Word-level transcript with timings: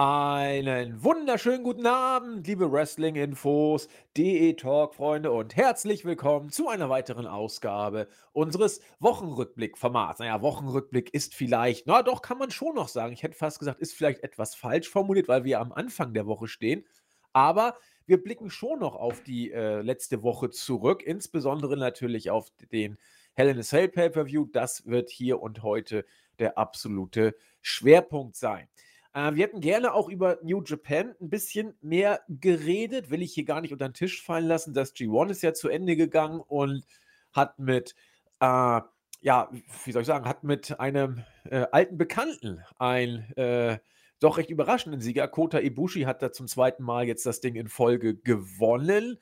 Einen 0.00 1.02
wunderschönen 1.02 1.64
guten 1.64 1.84
Abend, 1.84 2.46
liebe 2.46 2.70
Wrestling-Infos, 2.70 3.88
DE-Talk-Freunde 4.16 5.32
und 5.32 5.56
herzlich 5.56 6.04
willkommen 6.04 6.50
zu 6.50 6.68
einer 6.68 6.88
weiteren 6.88 7.26
Ausgabe 7.26 8.06
unseres 8.30 8.80
Wochenrückblick-Formats. 9.00 10.20
Naja, 10.20 10.40
Wochenrückblick 10.40 11.12
ist 11.12 11.34
vielleicht, 11.34 11.88
na 11.88 12.04
doch, 12.04 12.22
kann 12.22 12.38
man 12.38 12.52
schon 12.52 12.76
noch 12.76 12.86
sagen. 12.86 13.12
Ich 13.12 13.24
hätte 13.24 13.36
fast 13.36 13.58
gesagt, 13.58 13.80
ist 13.80 13.92
vielleicht 13.92 14.22
etwas 14.22 14.54
falsch 14.54 14.88
formuliert, 14.88 15.26
weil 15.26 15.42
wir 15.42 15.58
am 15.58 15.72
Anfang 15.72 16.14
der 16.14 16.28
Woche 16.28 16.46
stehen. 16.46 16.86
Aber 17.32 17.76
wir 18.06 18.22
blicken 18.22 18.50
schon 18.50 18.78
noch 18.78 18.94
auf 18.94 19.24
die 19.24 19.50
äh, 19.50 19.80
letzte 19.80 20.22
Woche 20.22 20.50
zurück, 20.50 21.02
insbesondere 21.02 21.76
natürlich 21.76 22.30
auf 22.30 22.52
den 22.70 22.98
Hell 23.34 23.48
in 23.48 23.58
a 23.58 23.62
Cell 23.62 23.88
Pay-Per-View. 23.88 24.46
Das 24.52 24.86
wird 24.86 25.10
hier 25.10 25.42
und 25.42 25.64
heute 25.64 26.04
der 26.38 26.56
absolute 26.56 27.34
Schwerpunkt 27.62 28.36
sein. 28.36 28.68
Äh, 29.12 29.34
wir 29.34 29.44
hätten 29.44 29.60
gerne 29.60 29.94
auch 29.94 30.08
über 30.08 30.38
New 30.42 30.62
Japan 30.64 31.14
ein 31.20 31.30
bisschen 31.30 31.74
mehr 31.80 32.20
geredet. 32.28 33.10
Will 33.10 33.22
ich 33.22 33.34
hier 33.34 33.44
gar 33.44 33.60
nicht 33.60 33.72
unter 33.72 33.88
den 33.88 33.94
Tisch 33.94 34.22
fallen 34.22 34.46
lassen. 34.46 34.74
Das 34.74 34.94
G1 34.94 35.30
ist 35.30 35.42
ja 35.42 35.54
zu 35.54 35.68
Ende 35.68 35.96
gegangen 35.96 36.40
und 36.40 36.84
hat 37.32 37.58
mit, 37.58 37.94
äh, 38.40 38.80
ja, 39.20 39.50
wie 39.84 39.92
soll 39.92 40.02
ich 40.02 40.08
sagen, 40.08 40.28
hat 40.28 40.44
mit 40.44 40.78
einem 40.80 41.24
äh, 41.44 41.66
alten 41.72 41.98
Bekannten 41.98 42.62
ein 42.78 43.32
äh, 43.36 43.78
doch 44.20 44.38
recht 44.38 44.50
überraschenden 44.50 45.00
Sieger. 45.00 45.28
Kota 45.28 45.60
Ibushi 45.60 46.02
hat 46.02 46.22
da 46.22 46.32
zum 46.32 46.48
zweiten 46.48 46.82
Mal 46.82 47.06
jetzt 47.06 47.24
das 47.24 47.40
Ding 47.40 47.54
in 47.54 47.68
Folge 47.68 48.16
gewonnen, 48.16 49.18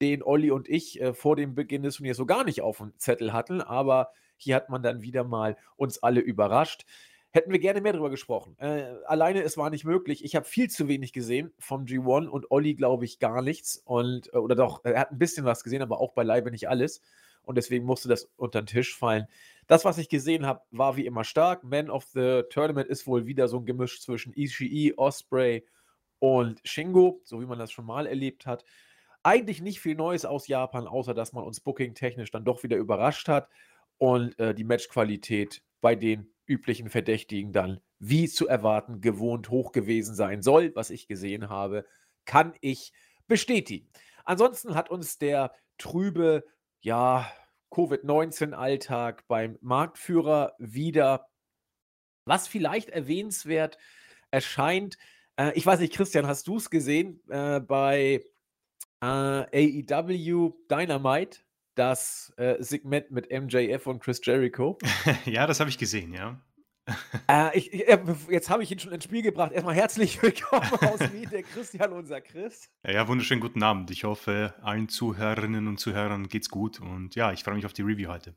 den 0.00 0.22
Olli 0.22 0.50
und 0.50 0.68
ich 0.68 1.00
äh, 1.00 1.14
vor 1.14 1.36
dem 1.36 1.54
Beginn 1.54 1.82
des 1.82 1.96
Turniers 1.96 2.18
so 2.18 2.26
gar 2.26 2.44
nicht 2.44 2.60
auf 2.60 2.78
dem 2.78 2.92
Zettel 2.98 3.32
hatten. 3.32 3.62
Aber 3.62 4.10
hier 4.36 4.56
hat 4.56 4.68
man 4.68 4.82
dann 4.82 5.02
wieder 5.02 5.24
mal 5.24 5.56
uns 5.76 6.02
alle 6.02 6.20
überrascht. 6.20 6.84
Hätten 7.36 7.52
wir 7.52 7.58
gerne 7.58 7.82
mehr 7.82 7.92
darüber 7.92 8.08
gesprochen. 8.08 8.56
Äh, 8.58 8.94
alleine, 9.04 9.42
es 9.42 9.58
war 9.58 9.68
nicht 9.68 9.84
möglich. 9.84 10.24
Ich 10.24 10.34
habe 10.36 10.46
viel 10.46 10.70
zu 10.70 10.88
wenig 10.88 11.12
gesehen 11.12 11.52
vom 11.58 11.84
G1 11.84 12.28
und 12.28 12.50
Olli, 12.50 12.72
glaube 12.72 13.04
ich, 13.04 13.18
gar 13.18 13.42
nichts. 13.42 13.76
Und, 13.84 14.32
äh, 14.32 14.38
oder 14.38 14.54
doch, 14.54 14.82
er 14.86 15.00
hat 15.00 15.12
ein 15.12 15.18
bisschen 15.18 15.44
was 15.44 15.62
gesehen, 15.62 15.82
aber 15.82 16.00
auch 16.00 16.14
beileibe 16.14 16.50
nicht 16.50 16.70
alles. 16.70 17.02
Und 17.42 17.58
deswegen 17.58 17.84
musste 17.84 18.08
das 18.08 18.30
unter 18.38 18.62
den 18.62 18.66
Tisch 18.68 18.96
fallen. 18.96 19.26
Das, 19.66 19.84
was 19.84 19.98
ich 19.98 20.08
gesehen 20.08 20.46
habe, 20.46 20.62
war 20.70 20.96
wie 20.96 21.04
immer 21.04 21.24
stark. 21.24 21.62
Man 21.62 21.90
of 21.90 22.06
the 22.14 22.44
Tournament 22.48 22.88
ist 22.88 23.06
wohl 23.06 23.26
wieder 23.26 23.48
so 23.48 23.58
ein 23.58 23.66
Gemisch 23.66 24.00
zwischen 24.00 24.32
Ishii, 24.32 24.94
Osprey 24.96 25.66
und 26.20 26.62
Shingo, 26.64 27.20
so 27.22 27.38
wie 27.42 27.46
man 27.46 27.58
das 27.58 27.70
schon 27.70 27.84
mal 27.84 28.06
erlebt 28.06 28.46
hat. 28.46 28.64
Eigentlich 29.22 29.60
nicht 29.60 29.80
viel 29.80 29.94
Neues 29.94 30.24
aus 30.24 30.48
Japan, 30.48 30.86
außer 30.86 31.12
dass 31.12 31.34
man 31.34 31.44
uns 31.44 31.60
booking-technisch 31.60 32.30
dann 32.30 32.46
doch 32.46 32.62
wieder 32.62 32.78
überrascht 32.78 33.28
hat 33.28 33.50
und 33.98 34.38
äh, 34.38 34.54
die 34.54 34.64
Matchqualität 34.64 35.60
bei 35.80 35.94
den 35.94 36.32
üblichen 36.46 36.90
Verdächtigen 36.90 37.52
dann, 37.52 37.80
wie 37.98 38.28
zu 38.28 38.46
erwarten, 38.46 39.00
gewohnt 39.00 39.50
hoch 39.50 39.72
gewesen 39.72 40.14
sein 40.14 40.42
soll. 40.42 40.72
Was 40.74 40.90
ich 40.90 41.08
gesehen 41.08 41.48
habe, 41.48 41.86
kann 42.24 42.54
ich 42.60 42.92
bestätigen. 43.26 43.88
Ansonsten 44.24 44.74
hat 44.74 44.90
uns 44.90 45.18
der 45.18 45.52
trübe, 45.78 46.44
ja, 46.80 47.30
Covid-19-Alltag 47.70 49.26
beim 49.28 49.58
Marktführer 49.60 50.54
wieder, 50.58 51.28
was 52.24 52.48
vielleicht 52.48 52.90
erwähnenswert 52.90 53.76
erscheint. 54.30 54.96
Äh, 55.36 55.52
ich 55.54 55.66
weiß 55.66 55.80
nicht, 55.80 55.94
Christian, 55.94 56.26
hast 56.26 56.46
du 56.46 56.56
es 56.56 56.70
gesehen 56.70 57.20
äh, 57.28 57.60
bei 57.60 58.24
äh, 59.00 59.84
AEW 59.86 60.54
Dynamite? 60.70 61.40
Das 61.76 62.32
äh, 62.36 62.56
Segment 62.62 63.10
mit 63.10 63.30
MJF 63.30 63.86
und 63.86 64.00
Chris 64.00 64.20
Jericho. 64.24 64.78
ja, 65.24 65.46
das 65.46 65.60
habe 65.60 65.70
ich 65.70 65.78
gesehen, 65.78 66.12
ja. 66.12 66.40
Äh, 67.28 67.58
ich, 67.58 67.72
jetzt 68.30 68.48
habe 68.48 68.62
ich 68.62 68.70
ihn 68.70 68.78
schon 68.78 68.92
ins 68.92 69.04
Spiel 69.04 69.22
gebracht. 69.22 69.52
Erstmal 69.52 69.74
herzlich 69.74 70.20
willkommen 70.22 70.70
aus 70.80 71.00
Wien, 71.12 71.28
der 71.30 71.42
Christian, 71.42 71.92
unser 71.92 72.20
Chris. 72.20 72.70
Ja, 72.84 72.92
ja, 72.92 73.08
wunderschönen 73.08 73.40
guten 73.40 73.62
Abend. 73.62 73.90
Ich 73.90 74.04
hoffe, 74.04 74.54
allen 74.62 74.88
Zuhörerinnen 74.88 75.68
und 75.68 75.78
Zuhörern 75.78 76.28
geht's 76.28 76.48
gut 76.48 76.80
und 76.80 77.14
ja, 77.14 77.32
ich 77.32 77.44
freue 77.44 77.56
mich 77.56 77.66
auf 77.66 77.72
die 77.72 77.82
Review 77.82 78.08
heute. 78.08 78.34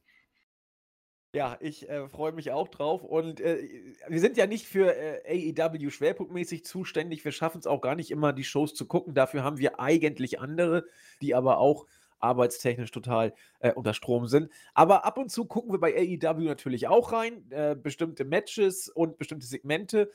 Ja, 1.36 1.58
ich 1.59 1.88
äh, 1.88 2.09
freue 2.09 2.31
mich 2.31 2.52
auch 2.52 2.68
drauf. 2.69 3.03
Und 3.03 3.40
äh, 3.40 3.94
wir 4.08 4.19
sind 4.19 4.36
ja 4.36 4.47
nicht 4.47 4.66
für 4.66 4.96
äh, 4.96 5.53
AEW 5.56 5.92
schwerpunktmäßig 5.92 6.66
zuständig. 6.66 7.24
Wir 7.24 7.31
schaffen 7.31 7.59
es 7.59 7.68
auch 7.68 7.81
gar 7.81 7.94
nicht 7.94 8.09
immer, 8.09 8.34
die 8.34 8.44
Shows 8.44 8.74
zu 8.74 8.88
gucken. 8.88 9.13
Dafür 9.13 9.44
haben 9.44 9.59
wir 9.59 9.80
eigentlich 9.80 10.40
andere, 10.40 10.86
die 11.22 11.36
aber 11.36 11.59
auch 11.59 11.86
arbeitstechnisch 12.19 12.91
total 12.91 13.34
äh, 13.59 13.74
unter 13.74 13.94
Strom 13.94 14.28
sind. 14.28 14.52
Aber 14.74 15.06
ab 15.06 15.18
und 15.18 15.30
zu 15.31 15.46
gucken 15.46 15.72
wir 15.72 15.80
bei 15.80 15.96
AEW 15.96 16.46
natürlich 16.46 16.88
auch 16.88 17.12
rein, 17.12 17.50
äh, 17.52 17.75
bestimmte 17.75 18.25
Matches 18.25 18.90
und 18.90 19.18
bestimmte 19.18 19.46
Segmente. 19.46 20.12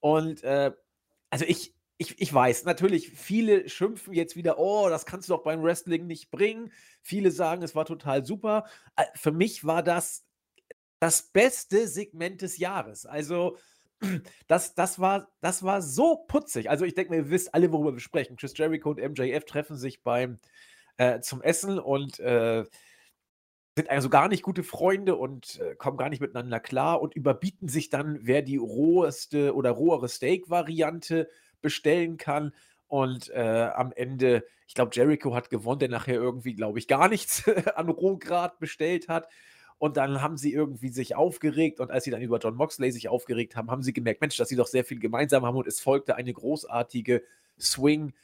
Und 0.00 0.42
äh, 0.44 0.72
also 1.30 1.44
ich, 1.46 1.74
ich, 1.98 2.20
ich 2.20 2.32
weiß, 2.32 2.64
natürlich, 2.64 3.10
viele 3.10 3.68
schimpfen 3.68 4.12
jetzt 4.12 4.36
wieder, 4.36 4.58
oh, 4.58 4.88
das 4.88 5.06
kannst 5.06 5.28
du 5.28 5.34
doch 5.34 5.42
beim 5.42 5.62
Wrestling 5.62 6.06
nicht 6.06 6.30
bringen. 6.30 6.70
Viele 7.02 7.30
sagen, 7.30 7.62
es 7.62 7.74
war 7.74 7.86
total 7.86 8.24
super. 8.24 8.66
Äh, 8.96 9.04
für 9.14 9.32
mich 9.32 9.64
war 9.64 9.82
das 9.82 10.26
das 10.98 11.22
beste 11.22 11.88
Segment 11.88 12.42
des 12.42 12.58
Jahres. 12.58 13.06
Also, 13.06 13.56
das, 14.46 14.74
das, 14.74 14.98
war, 14.98 15.28
das 15.40 15.62
war 15.62 15.82
so 15.82 16.16
putzig. 16.16 16.70
Also, 16.70 16.84
ich 16.84 16.94
denke 16.94 17.12
mir, 17.12 17.18
ihr 17.18 17.30
wisst 17.30 17.54
alle, 17.54 17.72
worüber 17.72 17.94
wir 17.94 18.00
sprechen. 18.00 18.36
Chris 18.36 18.56
Jericho 18.56 18.90
und 18.90 19.00
MJF 19.00 19.44
treffen 19.44 19.76
sich 19.76 20.02
beim 20.02 20.38
äh, 20.96 21.20
zum 21.20 21.42
Essen 21.42 21.78
und 21.78 22.18
äh, 22.20 22.64
sind 23.76 23.90
also 23.90 24.08
gar 24.08 24.28
nicht 24.28 24.42
gute 24.42 24.62
Freunde 24.62 25.16
und 25.16 25.60
äh, 25.60 25.74
kommen 25.74 25.98
gar 25.98 26.08
nicht 26.08 26.20
miteinander 26.20 26.60
klar 26.60 27.02
und 27.02 27.14
überbieten 27.14 27.68
sich 27.68 27.90
dann, 27.90 28.18
wer 28.22 28.40
die 28.40 28.56
roheste 28.56 29.54
oder 29.54 29.70
rohere 29.70 30.08
Steak-Variante 30.08 31.28
bestellen 31.60 32.16
kann. 32.16 32.54
Und 32.88 33.28
äh, 33.30 33.70
am 33.74 33.92
Ende, 33.92 34.44
ich 34.66 34.74
glaube, 34.74 34.92
Jericho 34.94 35.34
hat 35.34 35.50
gewonnen, 35.50 35.80
der 35.80 35.88
nachher 35.90 36.14
irgendwie, 36.14 36.54
glaube 36.54 36.78
ich, 36.78 36.88
gar 36.88 37.08
nichts 37.08 37.44
an 37.74 37.90
Rohgrad 37.90 38.58
bestellt 38.58 39.08
hat. 39.08 39.28
Und 39.78 39.98
dann 39.98 40.22
haben 40.22 40.38
sie 40.38 40.54
irgendwie 40.54 40.88
sich 40.88 41.14
aufgeregt 41.14 41.80
und 41.80 41.90
als 41.90 42.04
sie 42.04 42.10
dann 42.10 42.22
über 42.22 42.38
John 42.38 42.54
Moxley 42.56 42.90
sich 42.92 43.10
aufgeregt 43.10 43.56
haben, 43.56 43.70
haben 43.70 43.82
sie 43.82 43.92
gemerkt, 43.92 44.22
Mensch, 44.22 44.38
dass 44.38 44.48
sie 44.48 44.56
doch 44.56 44.68
sehr 44.68 44.86
viel 44.86 44.98
gemeinsam 44.98 45.44
haben 45.44 45.56
und 45.56 45.66
es 45.66 45.80
folgte 45.80 46.16
eine 46.16 46.32
großartige 46.32 47.22
Swing- 47.60 48.14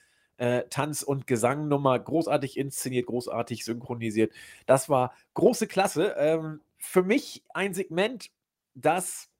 äh, 0.42 0.69
Tanz- 0.70 1.04
und 1.04 1.28
Gesangnummer, 1.28 1.97
großartig 2.00 2.56
inszeniert, 2.56 3.06
großartig 3.06 3.64
synchronisiert. 3.64 4.32
Das 4.66 4.88
war 4.88 5.14
große 5.34 5.69
Klasse. 5.69 6.16
Ähm, 6.19 6.60
für 6.78 7.04
mich 7.04 7.44
ein 7.54 7.75
Segment, 7.75 8.32
das 8.75 9.31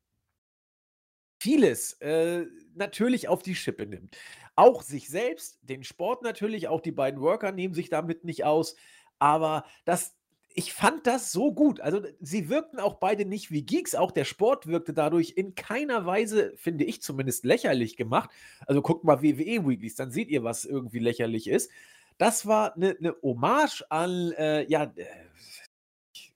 vieles 1.41 1.95
äh, 1.95 2.47
natürlich 2.77 3.27
auf 3.27 3.43
die 3.43 3.57
Schippe 3.57 3.85
nimmt. 3.85 4.17
Auch 4.55 4.83
sich 4.83 5.09
selbst, 5.09 5.59
den 5.63 5.83
Sport 5.83 6.23
natürlich, 6.23 6.69
auch 6.69 6.81
die 6.81 6.93
beiden 6.93 7.21
Worker 7.21 7.51
nehmen 7.51 7.75
sich 7.75 7.89
damit 7.91 8.23
nicht 8.23 8.45
aus. 8.45 8.77
Aber 9.19 9.65
das 9.85 10.15
ich 10.55 10.73
fand 10.73 11.07
das 11.07 11.33
so 11.33 11.53
gut. 11.53 11.81
Also, 11.81 12.03
sie 12.21 12.49
wirkten 12.49 12.79
auch 12.79 12.95
beide 12.95 13.25
nicht 13.25 13.51
wie 13.51 13.63
Geeks. 13.63 13.95
Auch 13.95 14.11
der 14.11 14.25
Sport 14.25 14.67
wirkte 14.67 14.93
dadurch 14.93 15.35
in 15.37 15.55
keiner 15.55 16.07
Weise, 16.07 16.53
finde 16.57 16.85
ich 16.85 17.03
zumindest, 17.03 17.45
lächerlich 17.45 17.97
gemacht. 17.97 18.31
Also, 18.67 18.83
guckt 18.83 19.05
mal 19.05 19.23
WWE 19.23 19.67
Weeklies, 19.67 19.97
dann 19.97 20.11
seht 20.11 20.29
ihr, 20.29 20.45
was 20.45 20.65
irgendwie 20.65 20.99
lächerlich 20.99 21.49
ist. 21.49 21.71
Das 22.19 22.47
war 22.47 22.77
eine 22.77 22.97
ne 23.01 23.17
Hommage 23.23 23.83
an, 23.89 24.33
äh, 24.33 24.65
ja, 24.71 24.85
äh, 24.85 25.07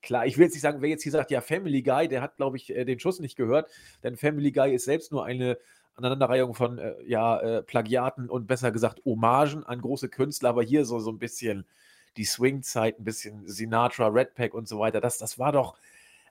klar, 0.01 0.25
ich 0.25 0.37
will 0.37 0.45
jetzt 0.45 0.53
nicht 0.53 0.61
sagen, 0.61 0.81
wer 0.81 0.89
jetzt 0.89 1.03
hier 1.03 1.11
sagt, 1.11 1.31
ja, 1.31 1.41
Family 1.41 1.81
Guy, 1.81 2.07
der 2.07 2.21
hat, 2.21 2.37
glaube 2.37 2.57
ich, 2.57 2.69
äh, 2.75 2.85
den 2.85 2.99
Schuss 2.99 3.19
nicht 3.19 3.35
gehört, 3.35 3.69
denn 4.03 4.17
Family 4.17 4.51
Guy 4.51 4.73
ist 4.73 4.85
selbst 4.85 5.11
nur 5.11 5.25
eine 5.25 5.57
Aneinanderreihung 5.95 6.53
von, 6.53 6.77
äh, 6.77 6.95
ja, 7.05 7.39
äh, 7.39 7.63
Plagiaten 7.63 8.29
und 8.29 8.47
besser 8.47 8.71
gesagt 8.71 9.01
Hommagen 9.05 9.63
an 9.63 9.81
große 9.81 10.09
Künstler, 10.09 10.49
aber 10.49 10.63
hier 10.63 10.85
so, 10.85 10.99
so 10.99 11.11
ein 11.11 11.19
bisschen 11.19 11.65
die 12.17 12.25
Swing-Zeit, 12.25 12.99
ein 12.99 13.03
bisschen 13.03 13.47
Sinatra, 13.47 14.07
Red 14.07 14.33
Pack 14.35 14.53
und 14.53 14.67
so 14.67 14.79
weiter. 14.79 14.99
Das, 14.99 15.17
das 15.17 15.39
war 15.39 15.51
doch. 15.51 15.77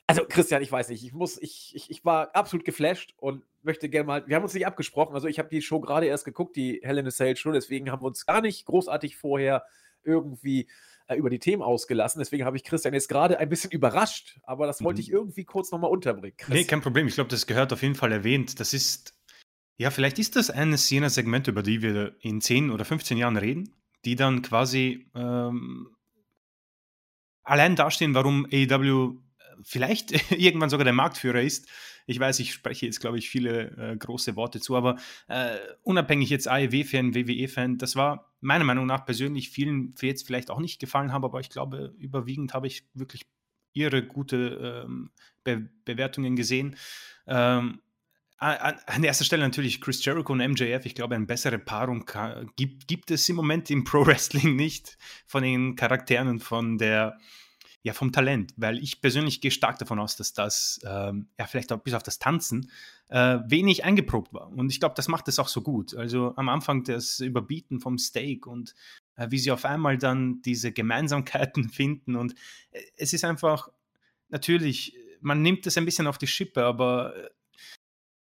Also, 0.08 0.24
Christian, 0.28 0.62
ich 0.62 0.70
weiß 0.70 0.88
nicht, 0.90 1.04
ich 1.04 1.12
muss, 1.12 1.40
ich, 1.40 1.74
ich, 1.74 1.90
ich 1.90 2.04
war 2.04 2.34
absolut 2.34 2.64
geflasht 2.64 3.14
und 3.16 3.42
möchte 3.62 3.88
gerne 3.88 4.06
mal, 4.06 4.28
wir 4.28 4.36
haben 4.36 4.44
uns 4.44 4.54
nicht 4.54 4.66
abgesprochen, 4.66 5.14
also 5.14 5.26
ich 5.26 5.40
habe 5.40 5.48
die 5.48 5.62
Show 5.62 5.80
gerade 5.80 6.06
erst 6.06 6.24
geguckt, 6.24 6.54
die 6.54 6.80
Hell 6.84 6.98
in 6.98 7.06
a 7.08 7.10
Cell 7.10 7.36
Show, 7.36 7.50
deswegen 7.50 7.90
haben 7.90 8.02
wir 8.02 8.06
uns 8.06 8.24
gar 8.24 8.40
nicht 8.40 8.66
großartig 8.66 9.16
vorher 9.16 9.64
irgendwie 10.04 10.68
äh, 11.08 11.16
über 11.16 11.28
die 11.28 11.40
Themen 11.40 11.62
ausgelassen. 11.62 12.20
Deswegen 12.20 12.44
habe 12.44 12.56
ich 12.56 12.62
Christian 12.62 12.94
jetzt 12.94 13.08
gerade 13.08 13.38
ein 13.38 13.48
bisschen 13.48 13.72
überrascht, 13.72 14.38
aber 14.44 14.66
das 14.66 14.82
wollte 14.82 14.98
mhm. 14.98 15.02
ich 15.02 15.10
irgendwie 15.10 15.44
kurz 15.44 15.72
nochmal 15.72 15.90
unterbringen. 15.90 16.36
Chris. 16.36 16.54
Nee, 16.54 16.64
kein 16.64 16.82
Problem. 16.82 17.08
Ich 17.08 17.14
glaube, 17.14 17.30
das 17.30 17.46
gehört 17.46 17.72
auf 17.72 17.82
jeden 17.82 17.96
Fall 17.96 18.12
erwähnt. 18.12 18.60
Das 18.60 18.72
ist, 18.72 19.14
ja, 19.76 19.90
vielleicht 19.90 20.20
ist 20.20 20.36
das 20.36 20.50
eines 20.50 20.88
jener 20.88 21.10
Segmente, 21.10 21.50
über 21.50 21.64
die 21.64 21.82
wir 21.82 22.14
in 22.20 22.40
10 22.40 22.70
oder 22.70 22.84
15 22.84 23.18
Jahren 23.18 23.36
reden 23.36 23.72
die 24.06 24.14
dann 24.14 24.40
quasi 24.40 25.06
ähm, 25.14 25.88
allein 27.42 27.76
dastehen, 27.76 28.14
warum 28.14 28.46
AEW 28.46 29.16
äh, 29.38 29.42
vielleicht 29.62 30.30
irgendwann 30.30 30.70
sogar 30.70 30.84
der 30.84 30.94
Marktführer 30.94 31.42
ist. 31.42 31.68
Ich 32.06 32.20
weiß, 32.20 32.38
ich 32.38 32.52
spreche 32.52 32.86
jetzt, 32.86 33.00
glaube 33.00 33.18
ich, 33.18 33.28
viele 33.28 33.76
äh, 33.76 33.96
große 33.96 34.36
Worte 34.36 34.60
zu, 34.60 34.76
aber 34.76 34.96
äh, 35.26 35.56
unabhängig 35.82 36.30
jetzt 36.30 36.46
AEW-Fan, 36.48 37.16
WWE-Fan, 37.16 37.78
das 37.78 37.96
war 37.96 38.32
meiner 38.40 38.64
Meinung 38.64 38.86
nach 38.86 39.04
persönlich 39.04 39.50
vielen 39.50 39.94
jetzt 40.00 40.24
vielleicht 40.24 40.50
auch 40.50 40.60
nicht 40.60 40.78
gefallen 40.78 41.12
haben, 41.12 41.24
aber 41.24 41.40
ich 41.40 41.50
glaube, 41.50 41.92
überwiegend 41.98 42.54
habe 42.54 42.68
ich 42.68 42.84
wirklich 42.94 43.22
ihre 43.72 44.06
gute 44.06 44.84
ähm, 44.86 45.10
Be 45.42 45.68
Bewertungen 45.84 46.36
gesehen. 46.36 46.76
Ähm, 47.26 47.80
An 48.38 49.02
erster 49.02 49.24
Stelle 49.24 49.44
natürlich 49.44 49.80
Chris 49.80 50.04
Jericho 50.04 50.32
und 50.32 50.46
MJF. 50.46 50.84
Ich 50.84 50.94
glaube, 50.94 51.14
eine 51.14 51.24
bessere 51.24 51.58
Paarung 51.58 52.04
gibt, 52.56 52.86
gibt 52.86 53.10
es 53.10 53.26
im 53.30 53.36
Moment 53.36 53.70
im 53.70 53.84
Pro 53.84 54.04
Wrestling 54.04 54.56
nicht 54.56 54.98
von 55.26 55.42
den 55.42 55.74
Charakteren 55.74 56.28
und 56.28 56.40
von 56.40 56.76
der, 56.76 57.18
ja, 57.82 57.94
vom 57.94 58.12
Talent, 58.12 58.52
weil 58.58 58.78
ich 58.78 59.00
persönlich 59.00 59.40
gehe 59.40 59.50
stark 59.50 59.78
davon 59.78 59.98
aus, 59.98 60.16
dass 60.16 60.34
das, 60.34 60.80
ähm, 60.84 61.28
ja, 61.38 61.46
vielleicht 61.46 61.72
auch 61.72 61.78
bis 61.78 61.94
auf 61.94 62.02
das 62.02 62.18
Tanzen, 62.18 62.70
äh, 63.08 63.38
wenig 63.46 63.84
eingeprobt 63.84 64.34
war. 64.34 64.52
Und 64.52 64.70
ich 64.70 64.80
glaube, 64.80 64.96
das 64.96 65.08
macht 65.08 65.28
es 65.28 65.38
auch 65.38 65.48
so 65.48 65.62
gut. 65.62 65.94
Also 65.94 66.34
am 66.36 66.50
Anfang 66.50 66.84
das 66.84 67.20
Überbieten 67.20 67.80
vom 67.80 67.96
Steak 67.96 68.46
und 68.46 68.74
äh, 69.16 69.28
wie 69.30 69.38
sie 69.38 69.50
auf 69.50 69.64
einmal 69.64 69.96
dann 69.96 70.42
diese 70.42 70.72
Gemeinsamkeiten 70.72 71.68
finden. 71.70 72.16
Und 72.16 72.34
äh, 72.70 72.82
es 72.96 73.14
ist 73.14 73.24
einfach, 73.24 73.70
natürlich, 74.28 74.94
man 75.22 75.40
nimmt 75.40 75.66
es 75.66 75.78
ein 75.78 75.86
bisschen 75.86 76.06
auf 76.06 76.18
die 76.18 76.26
Schippe, 76.26 76.64
aber 76.64 77.16
äh, 77.16 77.30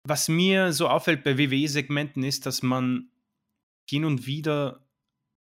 was 0.08 0.28
mir 0.28 0.72
so 0.72 0.88
auffällt 0.88 1.22
bei 1.22 1.38
WWE-Segmenten 1.38 2.22
ist, 2.22 2.46
dass 2.46 2.62
man 2.62 3.10
hin 3.88 4.04
und 4.04 4.26
wieder 4.26 4.84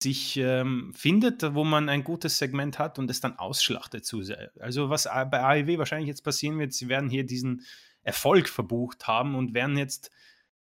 sich 0.02 0.38
ähm, 0.38 0.94
findet, 0.96 1.54
wo 1.54 1.64
man 1.64 1.90
ein 1.90 2.04
gutes 2.04 2.38
Segment 2.38 2.80
hat 2.80 3.00
und 3.00 3.12
es 3.12 3.20
dann 3.20 3.38
ausschlachtet 3.38 4.06
zu 4.06 4.24
sehr. 4.24 4.52
Also 4.60 4.90
was 4.90 5.04
bei 5.04 5.42
AEW 5.42 5.78
wahrscheinlich 5.78 6.08
jetzt 6.08 6.24
passieren 6.24 6.58
wird, 6.58 6.74
sie 6.74 6.88
werden 6.88 7.10
hier 7.10 7.26
diesen 7.26 7.66
Erfolg 8.02 8.48
verbucht 8.48 9.08
haben 9.08 9.36
und 9.36 9.54
werden 9.54 9.78
jetzt, 9.78 10.10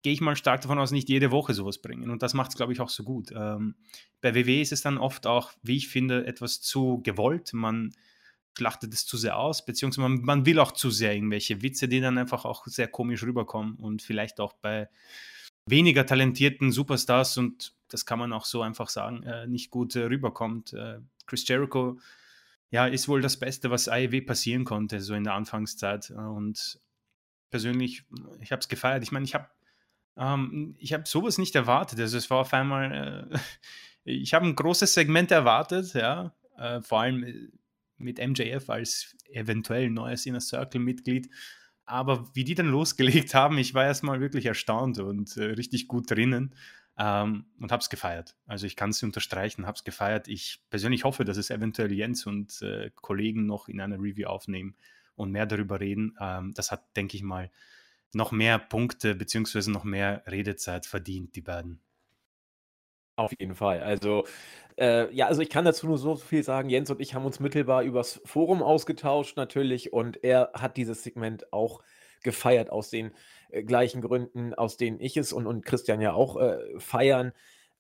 gehe 0.04 0.14
ich 0.14 0.22
mal 0.22 0.38
stark 0.38 0.62
davon 0.62 0.80
aus, 0.80 0.92
nicht 0.92 1.10
jede 1.10 1.32
Woche 1.32 1.54
sowas 1.54 1.82
bringen. 1.82 2.10
Und 2.10 2.24
das 2.24 2.34
macht 2.34 2.52
es, 2.52 2.56
glaube 2.56 2.72
ich, 2.72 2.80
auch 2.80 2.90
so 2.90 3.04
gut. 3.04 3.32
Ähm, 3.36 3.76
bei 4.22 4.34
WWE 4.34 4.62
ist 4.62 4.72
es 4.72 4.82
dann 4.82 4.98
oft 4.98 5.28
auch, 5.28 5.52
wie 5.62 5.78
ich 5.78 5.90
finde, 5.90 6.26
etwas 6.26 6.62
zu 6.62 7.02
gewollt. 7.04 7.52
Man 7.54 7.92
schlachtet 8.58 8.94
es 8.94 9.06
zu 9.06 9.18
sehr 9.18 9.38
aus, 9.38 9.66
beziehungsweise 9.66 10.08
man, 10.08 10.22
man, 10.22 10.46
will 10.46 10.60
auch 10.60 10.72
zu 10.72 10.90
sehr 10.90 11.14
irgendwelche 11.14 11.62
Witze, 11.62 11.88
die 11.88 12.02
dann 12.02 12.18
einfach 12.18 12.46
auch 12.46 12.66
sehr 12.68 12.88
komisch 12.88 13.24
rüberkommen 13.24 13.76
und 13.76 14.02
vielleicht 14.02 14.40
auch 14.40 14.54
bei 14.54 14.90
weniger 15.68 16.06
talentierten 16.06 16.72
Superstars 16.72 17.38
und 17.38 17.74
das 17.90 18.06
kann 18.06 18.20
man 18.20 18.34
auch 18.34 18.46
so 18.46 18.62
einfach 18.62 18.90
sagen, 18.90 19.24
äh, 19.24 19.48
nicht 19.48 19.72
gut 19.72 19.96
äh, 19.96 20.04
rüberkommt. 20.04 20.74
Äh, 20.74 21.00
Chris 21.28 21.48
Jericho, 21.48 22.00
ja, 22.72 22.88
ist 22.88 23.08
wohl 23.08 23.22
das 23.22 23.38
Beste, 23.38 23.72
was 23.72 23.88
AEW 23.88 24.22
passieren 24.22 24.64
konnte, 24.64 25.02
so 25.02 25.14
in 25.14 25.24
der 25.24 25.34
Anfangszeit 25.34 26.12
und 26.12 26.80
persönlich, 27.50 28.04
ich 28.42 28.52
habe 28.52 28.60
es 28.60 28.68
gefeiert. 28.68 29.04
Ich 29.04 29.12
meine, 29.12 29.26
ich 29.26 29.34
habe 29.34 29.48
ähm, 30.18 30.76
ich 30.80 30.94
habe 30.94 31.04
sowas 31.06 31.38
nicht 31.38 31.56
erwartet. 31.56 32.00
Also 32.00 32.18
es 32.18 32.30
war 32.30 32.40
auf 32.40 32.54
einmal, 32.54 33.30
äh, 33.32 33.38
ich 34.04 34.34
habe 34.34 34.46
ein 34.46 34.56
großes 34.56 34.94
Segment 34.94 35.32
erwartet, 35.32 35.94
ja, 35.94 36.34
äh, 36.58 36.82
vor 36.82 37.02
allem 37.02 37.24
äh, 37.24 37.50
mit 37.98 38.20
MJF 38.20 38.70
als 38.70 39.16
eventuell 39.30 39.90
neues 39.90 40.26
Inner 40.26 40.42
Circle-Mitglied. 40.42 41.30
Aber 41.86 42.30
wie 42.34 42.44
die 42.44 42.56
dann 42.56 42.68
losgelegt 42.72 43.34
haben, 43.34 43.58
ich 43.58 43.74
war 43.74 43.86
erstmal 43.86 44.20
wirklich 44.20 44.46
erstaunt 44.46 45.00
und 45.00 45.38
äh, 45.38 45.44
richtig 45.44 45.88
gut 45.88 46.10
drinnen 46.10 46.56
ähm, 46.98 47.46
und 47.60 47.72
habe 47.72 47.82
es 47.82 47.90
gefeiert. 47.90 48.36
Also 48.48 48.66
ich 48.66 48.76
kann 48.76 48.92
es 48.92 49.04
unterstreichen, 49.04 49.66
habe 49.66 49.76
es 49.76 49.84
gefeiert. 49.84 50.28
Ich 50.28 50.64
persönlich 50.70 51.04
hoffe, 51.04 51.26
dass 51.26 51.38
es 51.38 51.50
eventuell 51.50 51.92
Jens 51.92 52.26
und 52.26 52.62
äh, 52.62 52.92
Kollegen 52.96 53.46
noch 53.46 53.68
in 53.68 53.82
einer 53.82 53.98
Review 53.98 54.28
aufnehmen 54.28 54.76
und 55.16 55.32
mehr 55.32 55.46
darüber 55.46 55.80
reden. 55.80 56.16
Ähm, 56.20 56.54
das 56.54 56.72
hat, 56.72 56.96
denke 56.96 57.18
ich 57.18 57.24
mal, 57.24 57.52
noch 58.14 58.32
mehr 58.32 58.60
Punkte 58.60 59.14
beziehungsweise 59.14 59.72
noch 59.72 59.84
mehr 59.84 60.24
Redezeit 60.26 60.86
verdient, 60.86 61.36
die 61.36 61.42
beiden. 61.42 61.82
Auf 63.18 63.32
jeden 63.40 63.56
Fall. 63.56 63.82
Also, 63.82 64.26
äh, 64.78 65.14
ja, 65.14 65.28
also 65.28 65.42
ich 65.42 65.50
kann 65.50 65.64
dazu 65.64 65.88
nur 65.88 65.98
so 65.98 66.16
viel 66.16 66.44
sagen. 66.44 66.70
Jens 66.70 66.90
und 66.92 67.00
ich 67.00 67.14
haben 67.14 67.26
uns 67.26 67.40
mittelbar 67.40 67.84
übers 67.84 68.22
Forum 68.26 68.62
ausgetauscht 68.62 69.38
natürlich 69.38 69.94
und 69.94 70.24
er 70.24 70.52
hat 70.54 70.76
dieses 70.78 71.04
Segment 71.04 71.52
auch 71.54 71.82
gefeiert 72.24 72.70
aus 72.70 72.90
den 72.90 73.12
äh, 73.52 73.64
gleichen 73.64 74.02
Gründen, 74.02 74.54
aus 74.54 74.76
denen 74.76 75.00
ich 75.00 75.16
es 75.16 75.32
und, 75.32 75.48
und 75.48 75.66
Christian 75.66 76.02
ja 76.02 76.14
auch 76.14 76.38
äh, 76.38 76.58
feiern. 76.78 77.32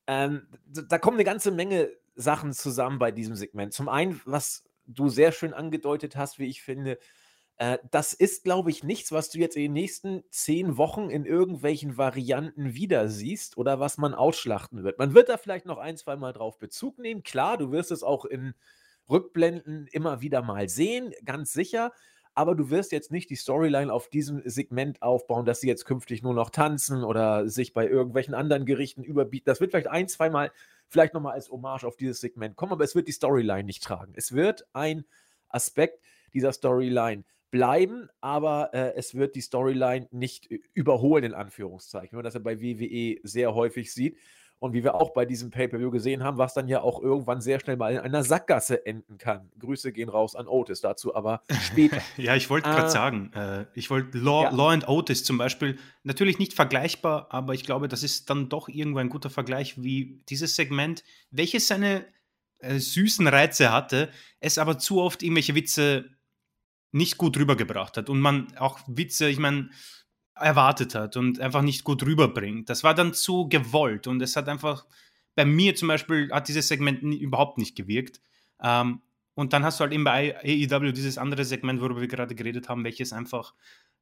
Ähm, 0.07 0.47
da 0.67 0.97
kommen 0.99 1.17
eine 1.17 1.25
ganze 1.25 1.51
Menge 1.51 1.89
Sachen 2.15 2.53
zusammen 2.53 2.99
bei 2.99 3.11
diesem 3.11 3.35
Segment. 3.35 3.73
Zum 3.73 3.89
einen, 3.89 4.21
was 4.25 4.63
du 4.87 5.09
sehr 5.09 5.33
schön 5.33 5.53
angedeutet 5.53 6.15
hast, 6.15 6.39
wie 6.39 6.45
ich 6.45 6.61
finde, 6.61 6.97
äh, 7.57 7.77
das 7.91 8.13
ist, 8.13 8.43
glaube 8.43 8.69
ich, 8.69 8.83
nichts, 8.83 9.11
was 9.11 9.29
du 9.29 9.39
jetzt 9.39 9.55
in 9.55 9.63
den 9.63 9.73
nächsten 9.73 10.23
zehn 10.29 10.77
Wochen 10.77 11.09
in 11.09 11.25
irgendwelchen 11.25 11.97
Varianten 11.97 12.73
wieder 12.75 13.07
siehst 13.07 13.57
oder 13.57 13.79
was 13.79 13.97
man 13.97 14.13
ausschlachten 14.13 14.83
wird. 14.83 14.99
Man 14.99 15.13
wird 15.13 15.29
da 15.29 15.37
vielleicht 15.37 15.65
noch 15.65 15.77
ein, 15.77 15.95
zwei 15.97 16.17
Mal 16.17 16.33
drauf 16.33 16.59
Bezug 16.59 16.99
nehmen. 16.99 17.23
Klar, 17.23 17.57
du 17.57 17.71
wirst 17.71 17.91
es 17.91 18.03
auch 18.03 18.25
in 18.25 18.53
Rückblenden 19.09 19.87
immer 19.87 20.21
wieder 20.21 20.41
mal 20.41 20.67
sehen, 20.67 21.13
ganz 21.23 21.53
sicher. 21.53 21.93
Aber 22.37 22.53
du 22.53 22.69
wirst 22.69 22.91
jetzt 22.91 23.11
nicht 23.11 23.29
die 23.29 23.37
Storyline 23.37 23.93
auf 23.93 24.09
diesem 24.09 24.41
Segment 24.43 25.01
aufbauen, 25.01 25.45
dass 25.45 25.61
sie 25.61 25.69
jetzt 25.69 25.85
künftig 25.85 26.21
nur 26.21 26.33
noch 26.33 26.49
tanzen 26.49 27.05
oder 27.05 27.47
sich 27.47 27.73
bei 27.73 27.87
irgendwelchen 27.87 28.33
anderen 28.33 28.65
Gerichten 28.65 29.03
überbieten. 29.03 29.45
Das 29.45 29.61
wird 29.61 29.71
vielleicht 29.71 29.87
ein, 29.87 30.09
zwei 30.09 30.29
Mal 30.29 30.51
vielleicht 30.89 31.13
nochmal 31.13 31.33
als 31.33 31.49
Hommage 31.49 31.85
auf 31.85 31.95
dieses 31.95 32.19
Segment 32.19 32.57
kommen, 32.57 32.73
aber 32.73 32.83
es 32.83 32.93
wird 32.93 33.07
die 33.07 33.13
Storyline 33.13 33.63
nicht 33.63 33.83
tragen. 33.83 34.11
Es 34.17 34.33
wird 34.33 34.67
ein 34.73 35.05
Aspekt 35.47 36.03
dieser 36.33 36.51
Storyline 36.51 37.23
bleiben, 37.55 38.09
aber 38.19 38.73
äh, 38.73 38.95
es 38.97 39.15
wird 39.15 39.33
die 39.33 39.39
Storyline 39.39 40.09
nicht 40.11 40.49
überholen, 40.73 41.23
in 41.23 41.33
Anführungszeichen. 41.33 42.11
Wenn 42.11 42.17
man 42.17 42.25
das 42.25 42.33
ja 42.33 42.41
bei 42.41 42.59
WWE 42.59 43.15
sehr 43.23 43.55
häufig 43.55 43.93
sieht. 43.93 44.17
Und 44.59 44.73
wie 44.73 44.83
wir 44.83 44.95
auch 44.95 45.13
bei 45.13 45.25
diesem 45.25 45.51
Pay-Per-View 45.51 45.91
gesehen 45.91 46.23
haben, 46.23 46.37
was 46.37 46.53
dann 46.53 46.67
ja 46.67 46.81
auch 46.81 47.01
irgendwann 47.01 47.39
sehr 47.39 47.59
schnell 47.59 47.77
mal 47.77 47.93
in 47.93 47.99
einer 47.99 48.23
Sackgasse 48.23 48.85
enden 48.85 49.17
kann. 49.17 49.51
Grüße 49.59 49.93
gehen 49.93 50.09
raus 50.09 50.35
an 50.35 50.47
Otis 50.47 50.81
dazu, 50.81 51.15
aber 51.15 51.43
später. 51.61 52.01
ja, 52.17 52.35
ich 52.35 52.49
wollte 52.49 52.69
gerade 52.69 52.87
äh, 52.87 52.89
sagen, 52.89 53.31
äh, 53.33 53.65
ich 53.73 53.89
wollte 53.89 54.17
Law, 54.17 54.43
ja. 54.43 54.49
Law 54.51 54.69
and 54.71 54.87
Otis 54.87 55.23
zum 55.23 55.37
Beispiel, 55.37 55.77
natürlich 56.03 56.39
nicht 56.39 56.53
vergleichbar, 56.53 57.27
aber 57.29 57.53
ich 57.53 57.63
glaube, 57.63 57.87
das 57.87 58.03
ist 58.03 58.29
dann 58.29 58.49
doch 58.49 58.67
irgendwo 58.67 58.99
ein 58.99 59.09
guter 59.09 59.29
Vergleich, 59.29 59.81
wie 59.81 60.23
dieses 60.29 60.55
Segment, 60.55 61.03
welches 61.31 61.67
seine 61.67 62.05
äh, 62.59 62.79
süßen 62.79 63.27
Reize 63.27 63.71
hatte, 63.71 64.09
es 64.39 64.57
aber 64.57 64.77
zu 64.77 65.01
oft 65.01 65.21
irgendwelche 65.21 65.55
Witze 65.55 66.14
nicht 66.95 67.17
gut 67.17 67.37
rübergebracht 67.37 67.97
hat 67.97 68.09
und 68.09 68.21
man 68.21 68.55
auch 68.57 68.79
Witze, 68.87 69.27
ich 69.27 69.37
meine, 69.37 69.69
erwartet 70.33 70.95
hat 70.95 71.17
und 71.17 71.41
einfach 71.41 71.61
nicht 71.61 71.83
gut 71.83 72.03
rüberbringt. 72.03 72.69
Das 72.69 72.85
war 72.85 72.93
dann 72.93 73.13
zu 73.13 73.49
gewollt 73.49 74.07
und 74.07 74.21
es 74.21 74.37
hat 74.37 74.47
einfach, 74.47 74.85
bei 75.35 75.43
mir 75.43 75.75
zum 75.75 75.89
Beispiel, 75.89 76.31
hat 76.31 76.47
dieses 76.47 76.69
Segment 76.69 77.03
nie, 77.03 77.17
überhaupt 77.17 77.57
nicht 77.57 77.75
gewirkt. 77.75 78.21
Ähm, 78.61 79.01
und 79.33 79.51
dann 79.51 79.65
hast 79.65 79.79
du 79.79 79.83
halt 79.83 79.91
eben 79.91 80.05
bei 80.05 80.37
AEW 80.37 80.93
dieses 80.93 81.17
andere 81.17 81.43
Segment, 81.43 81.81
worüber 81.81 81.99
wir 81.99 82.07
gerade 82.07 82.33
geredet 82.33 82.69
haben, 82.69 82.85
welches 82.85 83.11
einfach 83.11 83.53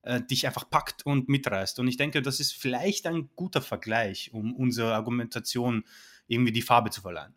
äh, 0.04 0.22
dich 0.22 0.46
einfach 0.46 0.70
packt 0.70 1.04
und 1.04 1.30
mitreißt. 1.30 1.80
Und 1.80 1.88
ich 1.88 1.98
denke, 1.98 2.22
das 2.22 2.40
ist 2.40 2.54
vielleicht 2.54 3.08
ein 3.08 3.32
guter 3.36 3.62
Vergleich, 3.62 4.32
um 4.34 4.54
unsere 4.54 4.94
Argumentation 4.94 5.84
irgendwie 6.28 6.52
die 6.52 6.62
Farbe 6.62 6.92
zu 6.92 7.02
verleihen 7.02 7.34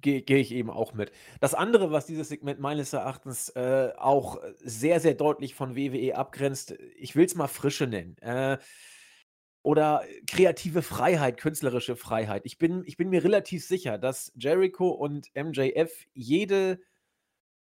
gehe 0.00 0.22
geh 0.22 0.36
ich 0.36 0.52
eben 0.52 0.70
auch 0.70 0.94
mit. 0.94 1.12
Das 1.40 1.54
andere, 1.54 1.90
was 1.90 2.06
dieses 2.06 2.28
Segment 2.28 2.60
meines 2.60 2.92
Erachtens 2.92 3.50
äh, 3.50 3.92
auch 3.96 4.40
sehr, 4.58 5.00
sehr 5.00 5.14
deutlich 5.14 5.54
von 5.54 5.76
WWE 5.76 6.16
abgrenzt, 6.16 6.74
ich 6.96 7.16
will 7.16 7.26
es 7.26 7.34
mal 7.34 7.48
Frische 7.48 7.86
nennen. 7.86 8.16
Äh, 8.18 8.58
oder 9.62 10.04
kreative 10.26 10.82
Freiheit, 10.82 11.38
künstlerische 11.38 11.96
Freiheit. 11.96 12.42
Ich 12.44 12.58
bin, 12.58 12.82
ich 12.84 12.98
bin 12.98 13.08
mir 13.08 13.24
relativ 13.24 13.64
sicher, 13.64 13.96
dass 13.96 14.30
Jericho 14.36 14.90
und 14.90 15.30
MJF 15.34 16.06
jede 16.12 16.80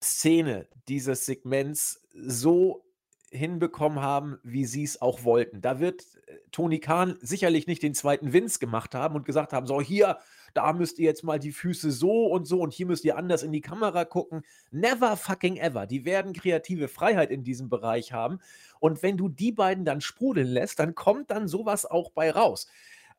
Szene 0.01 0.67
dieses 0.87 1.25
Segments 1.25 2.07
so 2.13 2.85
hinbekommen 3.31 4.01
haben, 4.01 4.39
wie 4.43 4.65
sie 4.65 4.83
es 4.83 5.01
auch 5.01 5.23
wollten. 5.23 5.61
Da 5.61 5.79
wird 5.79 6.03
äh, 6.27 6.35
Tony 6.51 6.79
Khan 6.79 7.17
sicherlich 7.21 7.67
nicht 7.67 7.83
den 7.83 7.93
zweiten 7.93 8.33
Vince 8.33 8.59
gemacht 8.59 8.95
haben 8.95 9.15
und 9.15 9.25
gesagt 9.25 9.53
haben, 9.53 9.67
so 9.67 9.81
hier, 9.81 10.19
da 10.53 10.73
müsst 10.73 10.99
ihr 10.99 11.05
jetzt 11.05 11.23
mal 11.23 11.39
die 11.39 11.51
Füße 11.51 11.91
so 11.91 12.27
und 12.27 12.45
so 12.45 12.61
und 12.61 12.73
hier 12.73 12.85
müsst 12.85 13.05
ihr 13.05 13.17
anders 13.17 13.43
in 13.43 13.51
die 13.51 13.61
Kamera 13.61 14.05
gucken. 14.05 14.43
Never 14.71 15.15
fucking 15.17 15.57
ever. 15.57 15.85
Die 15.85 16.05
werden 16.05 16.33
kreative 16.33 16.87
Freiheit 16.87 17.31
in 17.31 17.43
diesem 17.43 17.69
Bereich 17.69 18.13
haben. 18.13 18.39
Und 18.79 19.03
wenn 19.03 19.17
du 19.17 19.29
die 19.29 19.51
beiden 19.51 19.85
dann 19.85 20.01
sprudeln 20.01 20.47
lässt, 20.47 20.79
dann 20.79 20.95
kommt 20.95 21.31
dann 21.31 21.47
sowas 21.47 21.85
auch 21.85 22.11
bei 22.11 22.31
raus. 22.31 22.67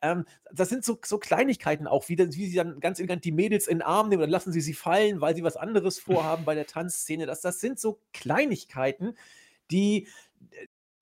Ähm, 0.02 0.24
das 0.52 0.68
sind 0.68 0.84
so, 0.84 0.98
so 1.04 1.18
Kleinigkeiten 1.18 1.86
auch, 1.86 2.08
wie, 2.08 2.18
wie 2.18 2.46
sie 2.46 2.56
dann 2.56 2.80
ganz 2.80 2.98
elegant 2.98 3.24
die 3.24 3.32
Mädels 3.32 3.66
in 3.66 3.78
den 3.78 3.82
Arm 3.82 4.08
nehmen, 4.08 4.22
dann 4.22 4.30
lassen 4.30 4.52
sie 4.52 4.60
sie 4.60 4.74
fallen, 4.74 5.20
weil 5.20 5.34
sie 5.34 5.42
was 5.42 5.56
anderes 5.56 5.98
vorhaben 5.98 6.44
bei 6.44 6.54
der 6.54 6.66
Tanzszene. 6.66 7.26
Das, 7.26 7.40
das 7.42 7.60
sind 7.60 7.78
so 7.78 8.00
Kleinigkeiten, 8.12 9.14
die, 9.70 10.08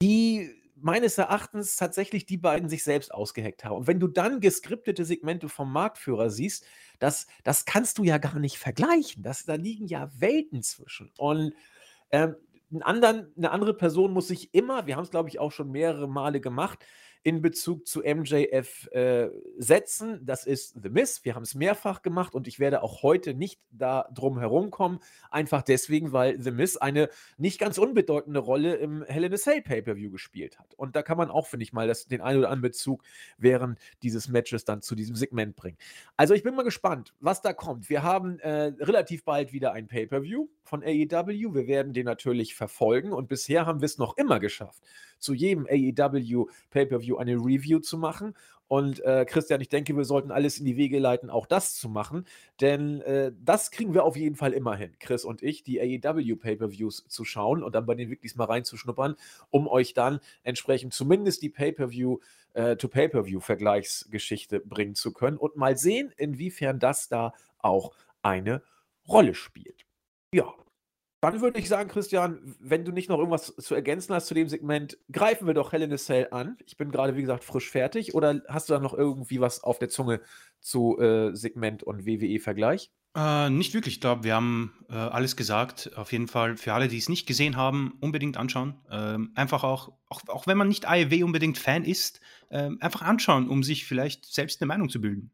die 0.03 0.55
meines 0.81 1.19
Erachtens 1.19 1.77
tatsächlich 1.77 2.27
die 2.27 2.37
beiden 2.37 2.69
sich 2.69 2.85
selbst 2.85 3.13
ausgeheckt 3.13 3.65
haben. 3.65 3.77
Und 3.77 3.87
wenn 3.87 4.01
du 4.01 4.07
dann 4.07 4.41
geskriptete 4.41 5.05
Segmente 5.05 5.49
vom 5.49 5.73
Marktführer 5.73 6.31
siehst, 6.31 6.65
das, 6.99 7.27
das 7.45 7.65
kannst 7.65 7.99
du 7.99 8.05
ja 8.05 8.19
gar 8.19 8.39
nicht 8.39 8.59
vergleichen. 8.59 9.23
Das, 9.23 9.45
da 9.45 9.55
liegen 9.55 9.87
ja 9.87 10.11
Welten 10.19 10.63
zwischen. 10.63 11.11
Und 11.19 11.55
ähm, 12.11 12.37
anderen, 12.81 13.33
eine 13.37 13.51
andere 13.51 13.75
Person 13.75 14.13
muss 14.13 14.29
sich 14.29 14.55
immer, 14.55 14.87
wir 14.87 14.97
haben 14.97 15.05
es 15.05 15.11
glaube 15.11 15.29
ich 15.29 15.39
auch 15.39 15.53
schon 15.53 15.71
mehrere 15.71 16.09
Male 16.09 16.41
gemacht, 16.41 16.85
in 17.23 17.43
Bezug 17.43 17.87
zu 17.87 18.01
MJF 18.01 18.89
äh, 18.93 19.31
setzen. 19.59 20.21
Das 20.25 20.47
ist 20.47 20.81
The 20.83 20.89
Miss. 20.89 21.25
Wir 21.25 21.35
haben 21.35 21.43
es 21.43 21.55
mehrfach 21.55 22.03
gemacht 22.03 22.35
und 22.35 22.47
ich 22.47 22.59
werde 22.59 22.83
auch 22.83 23.03
heute 23.03 23.35
nicht 23.35 23.61
da 23.71 24.09
drum 24.15 24.39
herumkommen. 24.39 25.01
Einfach 25.31 25.63
deswegen, 25.63 26.13
weil 26.13 26.41
The 26.41 26.51
Miss 26.51 26.77
eine 26.77 27.09
nicht 27.37 27.59
ganz 27.59 27.79
unbedeutende 27.79 28.41
Rolle 28.41 28.77
im 28.77 29.03
Hell 29.05 29.25
in 29.25 29.35
a 29.35 29.37
Cell 29.37 29.63
Pay-Per-View 29.63 30.11
gespielt 30.11 30.59
hat. 30.59 30.75
Und 30.75 30.97
da 30.97 31.03
kann 31.03 31.19
man 31.19 31.31
auch, 31.31 31.47
finde 31.47 31.65
ich 31.65 31.73
mal, 31.73 31.87
das, 31.87 32.07
den 32.07 32.21
einen 32.21 32.39
oder 32.39 32.49
anderen 32.49 32.63
Bezug 32.63 33.03
während 33.37 33.79
dieses 34.03 34.29
Matches 34.29 34.65
dann 34.65 34.83
zu 34.83 34.95
diesem 34.95 35.17
Segment 35.17 35.57
bringen. 35.57 35.79
Also 36.17 36.35
ich 36.35 36.43
bin 36.43 36.55
mal 36.55 36.63
gespannt, 36.63 37.15
was 37.21 37.43
da 37.43 37.53
kommt. 37.53 37.91
Wir 37.91 38.03
haben 38.03 38.39
äh, 38.41 38.73
relativ 38.81 39.25
bald 39.25 39.53
wieder 39.53 39.73
ein 39.73 39.89
Pay-Per-View 39.89 40.49
von 40.63 40.83
AEW. 40.83 41.55
Wir 41.55 41.67
werden 41.67 41.93
den 41.93 42.05
natürlich 42.05 42.55
verfolgen 42.55 43.13
und 43.13 43.29
bisher 43.29 43.67
haben 43.67 43.81
wir 43.81 43.87
es 43.87 43.99
noch 43.99 44.17
immer 44.17 44.39
geschafft, 44.41 44.83
zu 45.19 45.35
jedem 45.35 45.67
AEW 45.67 46.47
Pay-Per-View 46.71 47.17
eine 47.17 47.35
Review 47.35 47.81
zu 47.81 47.99
machen. 47.99 48.35
Und 48.69 49.01
äh, 49.01 49.25
Christian, 49.25 49.63
ich 49.63 49.71
denke, 49.71 49.97
wir 49.97 50.05
sollten 50.05 50.31
alles 50.31 50.59
in 50.59 50.67
die 50.67 50.77
Wege 50.77 50.99
leiten, 50.99 51.31
auch 51.31 51.47
das 51.47 51.75
zu 51.75 51.89
machen, 51.89 52.27
denn 52.61 53.01
äh, 53.01 53.33
das 53.43 53.71
kriegen 53.71 53.95
wir 53.95 54.05
auf 54.05 54.15
jeden 54.15 54.37
Fall 54.37 54.53
immer 54.53 54.77
hin, 54.77 54.95
Chris 55.01 55.25
und 55.25 55.43
ich, 55.43 55.63
die 55.63 55.81
AEW 55.81 56.37
Pay-per-Views 56.37 57.07
zu 57.09 57.25
schauen 57.25 57.63
und 57.63 57.75
dann 57.75 57.87
bei 57.87 57.95
den 57.95 58.11
Weeklies 58.11 58.37
mal 58.37 58.45
reinzuschnuppern, 58.45 59.17
um 59.49 59.69
euch 59.69 59.95
dann 59.95 60.21
entsprechend 60.43 60.93
zumindest 60.93 61.41
die 61.41 61.49
Pay-per-View 61.49 62.19
äh, 62.53 62.77
to 62.77 62.89
Pay-per-View 62.89 63.41
Vergleichsgeschichte 63.41 64.61
bringen 64.61 64.95
zu 64.95 65.15
können 65.15 65.39
und 65.39 65.57
mal 65.57 65.79
sehen, 65.79 66.13
inwiefern 66.19 66.79
das 66.79 67.09
da 67.09 67.33
auch 67.59 67.95
eine 68.21 68.63
Rolle 69.09 69.35
spielt. 69.35 69.87
Ja, 70.35 70.53
dann 71.21 71.41
würde 71.41 71.59
ich 71.59 71.69
sagen, 71.69 71.89
Christian, 71.89 72.57
wenn 72.61 72.85
du 72.85 72.93
nicht 72.93 73.09
noch 73.09 73.19
irgendwas 73.19 73.55
zu 73.57 73.75
ergänzen 73.75 74.15
hast 74.15 74.27
zu 74.27 74.35
dem 74.35 74.49
Segment, 74.49 74.99
greifen 75.11 75.47
wir 75.47 75.55
doch 75.55 75.73
Hell 75.73 75.83
in 75.83 75.93
a 75.93 75.97
Cell 75.97 76.29
an. 76.31 76.57
Ich 76.65 76.77
bin 76.77 76.93
gerade, 76.93 77.17
wie 77.17 77.23
gesagt, 77.23 77.43
frisch 77.43 77.71
fertig. 77.71 78.15
Oder 78.15 78.43
hast 78.49 78.69
du 78.69 78.75
da 78.75 78.81
noch 78.81 78.95
irgendwie 78.95 79.41
was 79.41 79.65
auf 79.65 79.79
der 79.79 79.89
Zunge 79.89 80.21
zu 80.61 80.99
äh, 80.99 81.35
Segment 81.35 81.83
und 81.83 82.07
WWE-Vergleich? 82.07 82.93
Äh, 83.17 83.51
nicht 83.51 83.75
wirklich. 83.75 83.95
Ich 83.95 84.01
glaube, 84.01 84.23
wir 84.23 84.35
haben 84.35 84.73
äh, 84.89 84.95
alles 84.95 85.35
gesagt. 85.35 85.91
Auf 85.97 86.13
jeden 86.13 86.29
Fall 86.29 86.57
für 86.57 86.73
alle, 86.73 86.87
die 86.87 86.99
es 86.99 87.09
nicht 87.09 87.27
gesehen 87.27 87.57
haben, 87.57 87.97
unbedingt 88.01 88.37
anschauen. 88.37 88.79
Ähm, 88.89 89.33
einfach 89.35 89.65
auch, 89.65 89.93
auch, 90.09 90.21
auch 90.29 90.47
wenn 90.47 90.59
man 90.59 90.69
nicht 90.69 90.87
AEW 90.87 91.25
unbedingt 91.25 91.59
Fan 91.59 91.85
ist, 91.85 92.21
ähm, 92.51 92.79
einfach 92.81 93.03
anschauen, 93.03 93.49
um 93.49 93.65
sich 93.65 93.87
vielleicht 93.87 94.25
selbst 94.27 94.61
eine 94.61 94.69
Meinung 94.69 94.89
zu 94.89 95.01
bilden. 95.01 95.33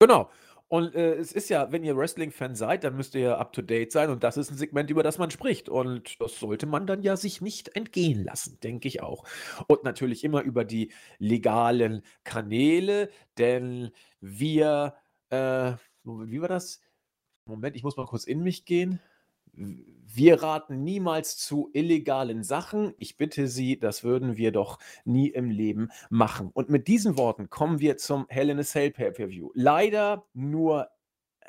Genau. 0.00 0.28
Und 0.68 0.96
äh, 0.96 1.14
es 1.14 1.32
ist 1.32 1.48
ja, 1.48 1.70
wenn 1.70 1.84
ihr 1.84 1.96
Wrestling-Fan 1.96 2.56
seid, 2.56 2.82
dann 2.82 2.96
müsst 2.96 3.14
ihr 3.14 3.20
ja 3.20 3.38
up 3.38 3.52
to 3.52 3.62
date 3.62 3.92
sein 3.92 4.10
und 4.10 4.24
das 4.24 4.36
ist 4.36 4.50
ein 4.50 4.56
Segment, 4.56 4.90
über 4.90 5.04
das 5.04 5.18
man 5.18 5.30
spricht. 5.30 5.68
Und 5.68 6.20
das 6.20 6.40
sollte 6.40 6.66
man 6.66 6.86
dann 6.86 7.02
ja 7.02 7.16
sich 7.16 7.40
nicht 7.40 7.68
entgehen 7.76 8.24
lassen, 8.24 8.58
denke 8.60 8.88
ich 8.88 9.00
auch. 9.00 9.24
Und 9.68 9.84
natürlich 9.84 10.24
immer 10.24 10.42
über 10.42 10.64
die 10.64 10.92
legalen 11.18 12.02
Kanäle, 12.24 13.10
denn 13.38 13.90
wir, 14.20 14.94
äh, 15.30 15.74
wie 16.04 16.40
war 16.40 16.48
das? 16.48 16.80
Moment, 17.46 17.76
ich 17.76 17.84
muss 17.84 17.96
mal 17.96 18.06
kurz 18.06 18.24
in 18.24 18.42
mich 18.42 18.64
gehen. 18.64 19.00
Wir 19.56 20.42
raten 20.42 20.82
niemals 20.82 21.36
zu 21.36 21.70
illegalen 21.72 22.42
Sachen. 22.42 22.94
Ich 22.98 23.16
bitte 23.16 23.48
Sie, 23.48 23.78
das 23.78 24.04
würden 24.04 24.36
wir 24.36 24.52
doch 24.52 24.78
nie 25.04 25.28
im 25.28 25.50
Leben 25.50 25.90
machen. 26.10 26.50
Und 26.52 26.70
mit 26.70 26.88
diesen 26.88 27.18
Worten 27.18 27.50
kommen 27.50 27.80
wir 27.80 27.96
zum 27.96 28.26
Hell 28.28 28.50
in 28.50 28.58
a 28.58 28.62
Cell 28.62 28.90
Pay-Per-View. 28.90 29.50
Leider 29.54 30.26
nur 30.32 30.88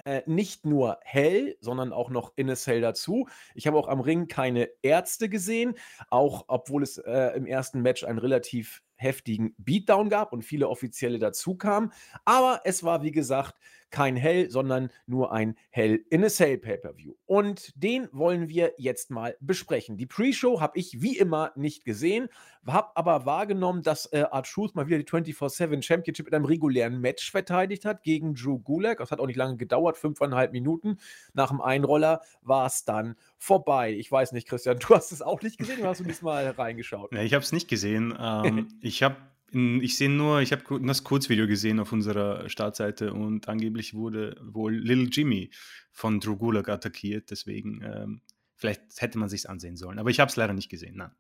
äh, 0.06 0.22
nicht 0.26 0.66
nur 0.66 1.00
hell, 1.02 1.58
sondern 1.60 1.94
auch 1.94 2.10
noch 2.10 2.34
in 2.36 2.50
a 2.50 2.56
Cell 2.56 2.82
dazu. 2.82 3.28
Ich 3.56 3.68
habe 3.68 3.78
auch 3.78 3.88
am 3.88 4.00
Ring 4.00 4.28
keine 4.28 4.70
Ärzte 4.82 5.30
gesehen, 5.30 5.76
auch 6.10 6.46
obwohl 6.48 6.84
es 6.84 6.98
äh, 6.98 7.36
im 7.36 7.46
ersten 7.46 7.82
Match 7.82 8.04
einen 8.04 8.20
relativ 8.20 8.84
heftigen 8.98 9.56
Beatdown 9.58 10.10
gab 10.10 10.34
und 10.34 10.44
viele 10.44 10.70
Offizielle 10.70 11.20
dazu 11.20 11.56
kamen. 11.56 11.92
Aber 12.26 12.62
es 12.66 12.84
war, 12.84 13.04
wie 13.04 13.12
gesagt, 13.12 13.56
kein 13.90 14.16
Hell, 14.16 14.50
sondern 14.50 14.90
nur 15.06 15.32
ein 15.32 15.56
Hell 15.70 16.04
in 16.10 16.24
a 16.24 16.28
Cell 16.28 16.58
Pay-Per-View. 16.58 17.14
Und 17.26 17.72
den 17.76 18.10
wollen 18.12 18.50
wir 18.50 18.74
jetzt 18.78 19.12
mal 19.12 19.38
besprechen. 19.40 19.98
Die 19.98 20.06
Pre-Show 20.06 20.60
habe 20.60 20.78
ich 20.78 21.02
wie 21.02 21.18
immer 21.18 21.52
nicht 21.56 21.86
gesehen, 21.86 22.28
habe 22.66 22.96
aber 22.96 23.26
wahrgenommen, 23.26 23.84
dass 23.84 24.12
äh, 24.12 24.26
Art 24.30 24.48
Truth 24.48 24.76
mal 24.76 24.88
wieder 24.88 24.98
die 24.98 25.06
24-7 25.06 25.82
Championship 25.82 26.28
in 26.28 26.34
einem 26.34 26.46
regulären 26.46 27.00
Match 27.00 27.32
verteidigt 27.32 27.86
hat 27.86 28.04
gegen 28.04 28.36
Drew 28.36 28.60
Gulak. 28.60 28.98
Das 28.98 29.12
hat 29.12 29.20
auch 29.20 29.28
nicht 29.28 29.38
lange 29.38 29.56
gedauert, 29.58 29.98
fünfeinhalb 29.98 30.52
Minuten. 30.52 30.98
Nach 31.34 31.50
dem 31.50 31.62
Einroller 31.62 32.22
war 32.42 32.66
es 32.66 32.84
dann 32.84 33.16
vorbei. 33.38 33.94
Ich 33.94 34.12
weiß 34.12 34.32
nicht, 34.32 34.48
Christian, 34.48 34.80
du 34.88 34.90
hast 34.90 35.12
es 35.12 35.22
auch 35.22 35.42
nicht 35.42 35.58
gesehen 35.58 35.80
oder 35.80 35.90
hast 35.90 36.00
du 36.00 36.04
diesmal 36.04 36.48
reingeschaut? 36.50 37.14
Ja, 37.14 37.22
ich 37.22 37.34
habe 37.34 37.44
es 37.44 37.52
nicht 37.52 37.68
gesehen. 37.68 38.14
Ähm, 38.20 38.68
ich 38.82 39.04
habe 39.04 39.18
ich 39.54 39.96
sehe 39.96 40.10
nur, 40.10 40.42
ich 40.42 40.52
habe 40.52 40.82
das 40.82 41.06
Kurzvideo 41.06 41.48
gesehen 41.48 41.80
auf 41.80 41.94
unserer 41.94 42.50
Startseite 42.50 43.14
und 43.14 43.48
angeblich 43.48 43.94
wurde 43.94 44.36
wohl 44.44 44.76
Little 44.76 45.08
Jimmy 45.10 45.52
von 45.94 46.20
Drew 46.20 46.36
Gulak 46.36 46.68
attackiert. 46.68 47.32
Deswegen, 47.32 47.82
ähm, 47.82 48.22
vielleicht 48.56 48.82
hätte 48.98 49.18
man 49.18 49.30
sich 49.30 49.50
ansehen 49.50 49.78
sollen. 49.78 50.00
Aber 50.00 50.10
ich 50.10 50.20
habe 50.20 50.30
es 50.30 50.36
leider 50.36 50.52
nicht 50.54 50.68
gesehen, 50.68 50.98
nein. 50.98 51.12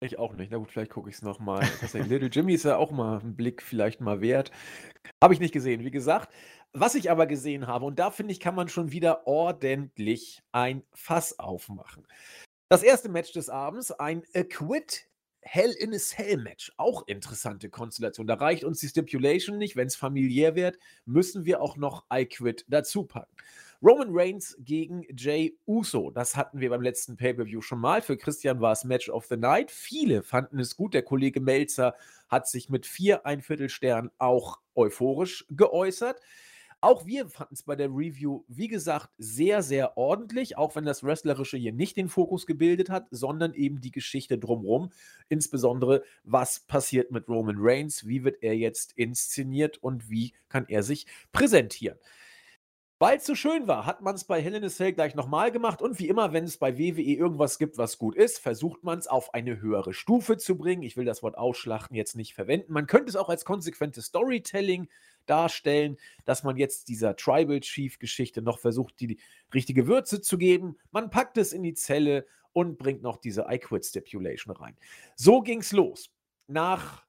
Ich 0.00 0.18
auch 0.18 0.34
nicht. 0.34 0.52
Na 0.52 0.58
gut, 0.58 0.70
vielleicht 0.70 0.92
gucke 0.92 1.10
ich 1.10 1.16
es 1.16 1.22
nochmal. 1.22 1.68
Little 1.92 2.28
Jimmy 2.28 2.54
ist 2.54 2.64
ja 2.64 2.76
auch 2.76 2.92
mal 2.92 3.18
ein 3.18 3.34
Blick 3.34 3.62
vielleicht 3.62 4.00
mal 4.00 4.20
wert. 4.20 4.52
Habe 5.22 5.34
ich 5.34 5.40
nicht 5.40 5.52
gesehen, 5.52 5.84
wie 5.84 5.90
gesagt. 5.90 6.32
Was 6.72 6.94
ich 6.94 7.10
aber 7.10 7.26
gesehen 7.26 7.66
habe, 7.66 7.86
und 7.86 7.98
da 7.98 8.10
finde 8.10 8.32
ich, 8.32 8.40
kann 8.40 8.54
man 8.54 8.68
schon 8.68 8.92
wieder 8.92 9.26
ordentlich 9.26 10.42
ein 10.52 10.82
Fass 10.92 11.38
aufmachen. 11.38 12.06
Das 12.68 12.82
erste 12.82 13.08
Match 13.08 13.32
des 13.32 13.48
Abends, 13.48 13.90
ein 13.90 14.22
Acquit 14.34 15.08
Hell 15.40 15.70
in 15.70 15.94
a 15.94 15.98
Cell 15.98 16.36
Match. 16.36 16.72
Auch 16.76 17.06
interessante 17.06 17.70
Konstellation. 17.70 18.26
Da 18.26 18.34
reicht 18.34 18.64
uns 18.64 18.80
die 18.80 18.88
Stipulation 18.88 19.56
nicht. 19.56 19.76
Wenn 19.76 19.86
es 19.86 19.96
familiär 19.96 20.54
wird, 20.54 20.78
müssen 21.06 21.46
wir 21.46 21.62
auch 21.62 21.76
noch 21.76 22.04
I 22.12 22.26
Quit 22.26 22.66
dazu 22.68 23.04
packen. 23.04 23.34
Roman 23.80 24.08
Reigns 24.10 24.56
gegen 24.58 25.06
Jay 25.16 25.56
Uso. 25.66 26.10
Das 26.10 26.36
hatten 26.36 26.60
wir 26.60 26.68
beim 26.68 26.82
letzten 26.82 27.16
Pay-Per-View 27.16 27.62
schon 27.62 27.78
mal. 27.78 28.02
Für 28.02 28.16
Christian 28.16 28.60
war 28.60 28.72
es 28.72 28.84
Match 28.84 29.08
of 29.08 29.26
the 29.26 29.36
Night. 29.36 29.70
Viele 29.70 30.22
fanden 30.22 30.58
es 30.58 30.76
gut. 30.76 30.92
Der 30.92 31.02
Kollege 31.02 31.40
Melzer 31.40 31.94
hat 32.28 32.48
sich 32.48 32.68
mit 32.68 32.86
vier 32.86 33.24
Einviertelsternen 33.24 34.10
auch 34.18 34.58
euphorisch 34.74 35.46
geäußert. 35.48 36.20
Auch 36.80 37.06
wir 37.06 37.28
fanden 37.28 37.54
es 37.54 37.64
bei 37.64 37.74
der 37.74 37.88
Review, 37.88 38.44
wie 38.46 38.68
gesagt, 38.68 39.10
sehr, 39.18 39.62
sehr 39.64 39.96
ordentlich, 39.98 40.56
auch 40.56 40.76
wenn 40.76 40.84
das 40.84 41.02
Wrestlerische 41.02 41.56
hier 41.56 41.72
nicht 41.72 41.96
den 41.96 42.08
Fokus 42.08 42.46
gebildet 42.46 42.88
hat, 42.88 43.08
sondern 43.10 43.52
eben 43.54 43.80
die 43.80 43.90
Geschichte 43.90 44.38
drumherum. 44.38 44.90
Insbesondere, 45.28 46.04
was 46.22 46.60
passiert 46.60 47.10
mit 47.10 47.28
Roman 47.28 47.56
Reigns, 47.58 48.06
wie 48.06 48.22
wird 48.22 48.44
er 48.44 48.54
jetzt 48.54 48.92
inszeniert 48.92 49.78
und 49.78 50.08
wie 50.08 50.34
kann 50.48 50.66
er 50.68 50.84
sich 50.84 51.06
präsentieren. 51.32 51.98
Weil 53.00 53.18
es 53.18 53.26
so 53.26 53.36
schön 53.36 53.68
war, 53.68 53.86
hat 53.86 54.02
man 54.02 54.16
es 54.16 54.24
bei 54.24 54.42
Hell 54.42 54.56
in 54.56 54.64
a 54.64 54.68
Cell 54.68 54.92
gleich 54.92 55.14
nochmal 55.14 55.52
gemacht 55.52 55.82
und 55.82 56.00
wie 56.00 56.08
immer, 56.08 56.32
wenn 56.32 56.42
es 56.42 56.58
bei 56.58 56.78
WWE 56.78 57.00
irgendwas 57.00 57.58
gibt, 57.58 57.78
was 57.78 57.96
gut 57.96 58.16
ist, 58.16 58.40
versucht 58.40 58.82
man 58.82 58.98
es 58.98 59.06
auf 59.06 59.34
eine 59.34 59.60
höhere 59.60 59.94
Stufe 59.94 60.36
zu 60.36 60.56
bringen. 60.58 60.82
Ich 60.82 60.96
will 60.96 61.04
das 61.04 61.22
Wort 61.22 61.38
ausschlachten 61.38 61.96
jetzt 61.96 62.16
nicht 62.16 62.34
verwenden. 62.34 62.72
Man 62.72 62.88
könnte 62.88 63.08
es 63.08 63.14
auch 63.16 63.28
als 63.28 63.44
konsequentes 63.44 64.06
Storytelling 64.06 64.88
darstellen, 65.28 65.96
dass 66.24 66.42
man 66.42 66.56
jetzt 66.56 66.88
dieser 66.88 67.16
Tribal 67.16 67.60
Chief 67.60 67.98
Geschichte 67.98 68.42
noch 68.42 68.58
versucht, 68.58 69.00
die 69.00 69.18
richtige 69.54 69.86
Würze 69.86 70.20
zu 70.20 70.38
geben. 70.38 70.76
Man 70.90 71.10
packt 71.10 71.38
es 71.38 71.52
in 71.52 71.62
die 71.62 71.74
Zelle 71.74 72.26
und 72.52 72.78
bringt 72.78 73.02
noch 73.02 73.18
diese 73.18 73.46
I 73.50 73.58
Quit 73.58 73.84
Stipulation 73.84 74.54
rein. 74.56 74.76
So 75.16 75.40
ging's 75.40 75.72
los. 75.72 76.10
Nach 76.46 77.04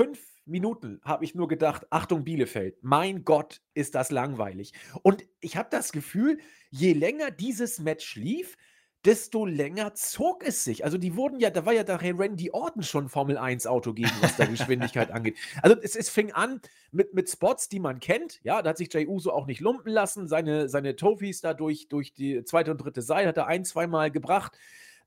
fünf 0.00 0.20
Minuten 0.46 1.00
habe 1.04 1.24
ich 1.24 1.34
nur 1.34 1.48
gedacht, 1.48 1.86
Achtung 1.90 2.24
Bielefeld, 2.24 2.76
mein 2.82 3.24
Gott, 3.24 3.62
ist 3.74 3.94
das 3.94 4.10
langweilig. 4.10 4.72
Und 5.02 5.24
ich 5.40 5.56
habe 5.56 5.68
das 5.70 5.92
Gefühl, 5.92 6.38
je 6.70 6.92
länger 6.92 7.30
dieses 7.30 7.78
Match 7.78 8.16
lief, 8.16 8.56
desto 9.04 9.44
länger 9.44 9.94
zog 9.94 10.46
es 10.46 10.64
sich. 10.64 10.84
Also 10.84 10.96
die 10.98 11.16
wurden 11.16 11.38
ja, 11.38 11.50
da 11.50 11.66
war 11.66 11.72
ja 11.72 11.84
daher 11.84 12.18
Randy 12.18 12.50
Orton 12.50 12.82
schon 12.82 13.08
Formel 13.08 13.36
1 13.36 13.66
Auto 13.66 13.92
gegen, 13.92 14.10
was 14.20 14.36
da 14.36 14.46
Geschwindigkeit 14.46 15.10
angeht. 15.12 15.36
Also 15.62 15.76
es, 15.82 15.94
es 15.94 16.08
fing 16.08 16.32
an 16.32 16.60
mit, 16.90 17.12
mit 17.14 17.28
Spots, 17.28 17.68
die 17.68 17.80
man 17.80 18.00
kennt. 18.00 18.40
Ja, 18.44 18.62
da 18.62 18.70
hat 18.70 18.78
sich 18.78 18.92
Jay 18.92 19.06
Uso 19.06 19.30
auch 19.30 19.46
nicht 19.46 19.60
lumpen 19.60 19.92
lassen. 19.92 20.26
Seine, 20.28 20.68
seine 20.68 20.96
Tofis 20.96 21.40
da 21.40 21.52
durch, 21.54 21.88
durch 21.88 22.14
die 22.14 22.44
zweite 22.44 22.70
und 22.70 22.78
dritte 22.78 23.02
Seite 23.02 23.28
hat 23.28 23.36
er 23.36 23.46
ein, 23.46 23.64
zweimal 23.64 24.10
gebracht. 24.10 24.56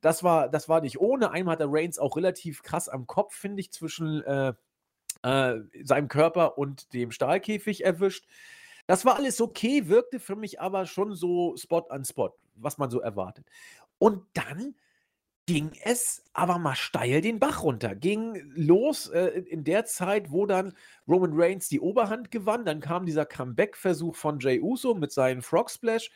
Das 0.01 0.23
war, 0.23 0.49
das 0.49 0.69
war 0.69 0.81
nicht 0.81 0.99
ohne. 0.99 1.31
Einmal 1.31 1.53
hat 1.53 1.61
er 1.61 1.71
Reigns 1.71 1.97
auch 1.97 2.17
relativ 2.17 2.61
krass 2.61 2.89
am 2.89 3.07
Kopf, 3.07 3.33
finde 3.33 3.61
ich, 3.61 3.71
zwischen 3.71 4.23
äh, 4.23 4.53
äh, 5.23 5.55
seinem 5.83 6.07
Körper 6.07 6.57
und 6.57 6.93
dem 6.93 7.11
Stahlkäfig 7.11 7.83
erwischt. 7.83 8.25
Das 8.85 9.03
war 9.03 9.15
alles 9.15 9.41
okay, 9.41 9.87
wirkte 9.87 10.19
für 10.19 10.35
mich 10.35 10.61
aber 10.61 10.85
schon 10.85 11.13
so 11.13 11.55
Spot 11.57 11.87
an 11.89 12.05
Spot, 12.05 12.33
was 12.55 12.77
man 12.77 12.89
so 12.89 13.01
erwartet. 13.01 13.45
Und 13.99 14.23
dann 14.33 14.75
ging 15.47 15.71
es 15.83 16.25
aber 16.33 16.59
mal 16.59 16.75
steil 16.75 17.21
den 17.21 17.39
Bach 17.39 17.63
runter. 17.63 17.95
Ging 17.95 18.51
los 18.53 19.07
äh, 19.07 19.27
in 19.27 19.63
der 19.63 19.85
Zeit, 19.85 20.29
wo 20.29 20.45
dann 20.45 20.73
Roman 21.07 21.31
Reigns 21.33 21.69
die 21.69 21.79
Oberhand 21.79 22.31
gewann. 22.31 22.65
Dann 22.65 22.81
kam 22.81 23.05
dieser 23.05 23.25
Comeback-Versuch 23.25 24.15
von 24.15 24.39
Jay 24.39 24.59
Uso 24.59 24.93
mit 24.93 25.11
seinem 25.11 25.41
Frog 25.41 25.71
Splash. 25.71 26.11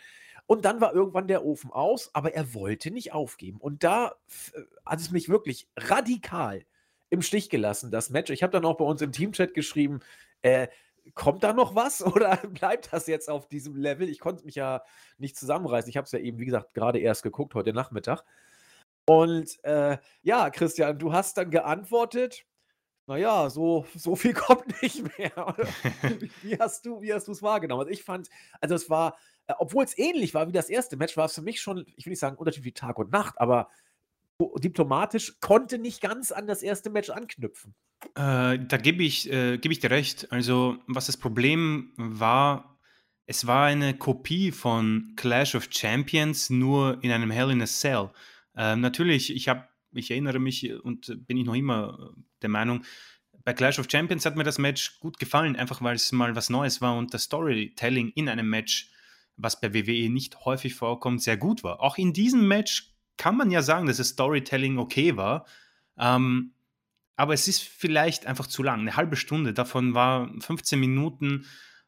Und 0.47 0.65
dann 0.65 0.81
war 0.81 0.93
irgendwann 0.93 1.27
der 1.27 1.45
Ofen 1.45 1.71
aus, 1.71 2.13
aber 2.13 2.33
er 2.33 2.53
wollte 2.53 2.91
nicht 2.91 3.13
aufgeben. 3.13 3.57
Und 3.57 3.85
da 3.85 4.15
äh, 4.53 4.61
hat 4.85 5.00
es 5.00 5.11
mich 5.11 5.29
wirklich 5.29 5.69
radikal 5.77 6.65
im 7.09 7.21
Stich 7.21 7.50
gelassen, 7.50 7.89
das 7.89 8.09
Match. 8.09 8.31
Ich 8.31 8.43
habe 8.43 8.51
dann 8.51 8.65
auch 8.65 8.77
bei 8.77 8.85
uns 8.85 9.01
im 9.01 9.13
Teamchat 9.13 9.53
geschrieben, 9.53 10.01
äh, 10.41 10.67
kommt 11.13 11.43
da 11.43 11.53
noch 11.53 11.75
was 11.75 12.01
oder 12.05 12.38
bleibt 12.38 12.91
das 12.91 13.08
jetzt 13.08 13.29
auf 13.29 13.48
diesem 13.48 13.75
Level? 13.75 14.10
Ich 14.10 14.20
konnte 14.20 14.46
mich 14.46 14.55
ja 14.55 14.84
nicht 15.17 15.38
zusammenreißen. 15.38 15.89
Ich 15.89 15.98
habe 15.98 16.05
es 16.05 16.12
ja 16.12 16.20
eben, 16.20 16.39
wie 16.39 16.46
gesagt, 16.46 16.74
gerade 16.74 17.00
erst 17.00 17.24
geguckt 17.24 17.55
heute 17.55 17.74
Nachmittag. 17.74 18.24
Und 19.05 19.63
äh, 19.63 19.98
ja, 20.22 20.50
Christian, 20.50 21.00
du 21.00 21.12
hast 21.12 21.38
dann 21.38 21.50
geantwortet, 21.50 22.46
naja, 23.08 23.50
so, 23.50 23.86
so 23.96 24.15
viel 24.15 24.34
kommt 24.36 24.81
nicht 24.81 25.17
mehr. 25.17 25.31
wie 26.41 26.58
hast 26.58 26.86
du 26.86 27.01
es 27.01 27.41
wahrgenommen? 27.41 27.81
Also 27.81 27.91
ich 27.91 28.03
fand, 28.03 28.29
also 28.60 28.75
es 28.75 28.89
war, 28.89 29.17
äh, 29.48 29.53
obwohl 29.58 29.84
es 29.84 29.98
ähnlich 29.98 30.34
war 30.34 30.48
wie 30.48 30.53
das 30.53 30.70
erste 30.70 30.98
Match, 30.98 31.17
war 31.17 31.25
es 31.25 31.36
für 31.36 31.41
mich 31.41 31.62
schon, 31.62 31.86
ich 31.96 32.05
will 32.05 32.12
nicht 32.12 32.20
sagen 32.20 32.38
Unterschied 32.38 32.63
wie 32.63 32.74
Tag 32.74 33.00
und 33.00 33.12
Nacht, 33.12 33.39
aber 33.39 33.70
diplomatisch 34.60 35.39
konnte 35.39 35.77
nicht 35.77 36.01
ganz 36.01 36.31
an 36.31 36.48
das 36.48 36.63
erste 36.63 36.89
Match 36.89 37.10
anknüpfen. 37.10 37.75
Äh, 38.15 38.60
da 38.60 38.77
gebe 38.77 39.03
ich, 39.03 39.31
äh, 39.31 39.57
geb 39.57 39.71
ich 39.71 39.79
dir 39.79 39.91
recht. 39.91 40.31
Also, 40.31 40.77
was 40.88 41.05
das 41.05 41.17
Problem 41.17 41.93
war, 41.98 42.79
es 43.25 43.48
war 43.48 43.65
eine 43.65 43.93
Kopie 43.93 44.51
von 44.51 45.13
Clash 45.15 45.55
of 45.55 45.67
Champions, 45.71 46.50
nur 46.50 47.03
in 47.03 47.12
einem 47.12 47.31
Hell 47.31 47.51
in 47.51 47.62
a 47.62 47.65
Cell. 47.65 48.10
Äh, 48.55 48.75
natürlich, 48.75 49.33
ich 49.33 49.48
habe, 49.48 49.67
ich 49.93 50.12
erinnere 50.12 50.39
mich 50.39 50.74
und 50.83 51.25
bin 51.27 51.38
ich 51.38 51.45
noch 51.45 51.55
immer 51.55 52.13
der 52.41 52.50
Meinung, 52.50 52.83
bei 53.43 53.53
Clash 53.53 53.79
of 53.79 53.88
Champions 53.89 54.25
hat 54.25 54.36
mir 54.36 54.43
das 54.43 54.57
Match 54.57 55.00
gut 55.00 55.17
gefallen, 55.17 55.55
einfach 55.55 55.81
weil 55.81 55.95
es 55.95 56.12
mal 56.12 56.36
was 56.36 56.50
Neues 56.50 56.81
war 56.81 56.98
und 56.98 57.13
das 57.13 57.24
Storytelling 57.24 58.10
in 58.10 58.29
einem 58.29 58.50
Match, 58.50 58.91
was 59.38 59.60
bei 59.60 59.74
WWE 59.74 60.10
nicht 60.10 60.45
häufig 60.45 60.75
vorkommt, 60.75 61.24
sehr 61.24 61.38
gut 61.38 61.63
war. 61.63 61.79
Auch 61.81 61.98
in 61.98 62.13
diesem 62.13 62.48
Match 62.48 62.90
kann 63.21 63.37
man 63.37 63.51
ja 63.51 63.61
sagen, 63.61 63.85
dass 63.85 63.97
das 63.97 64.07
Storytelling 64.07 64.79
okay 64.79 65.15
war. 65.15 65.45
Ähm, 65.95 66.55
aber 67.15 67.35
es 67.35 67.47
ist 67.47 67.61
vielleicht 67.61 68.25
einfach 68.25 68.47
zu 68.47 68.63
lang. 68.63 68.79
Eine 68.79 68.95
halbe 68.95 69.15
Stunde, 69.15 69.53
davon 69.53 69.93
war 69.93 70.27
15 70.39 70.79
Minuten 70.79 71.45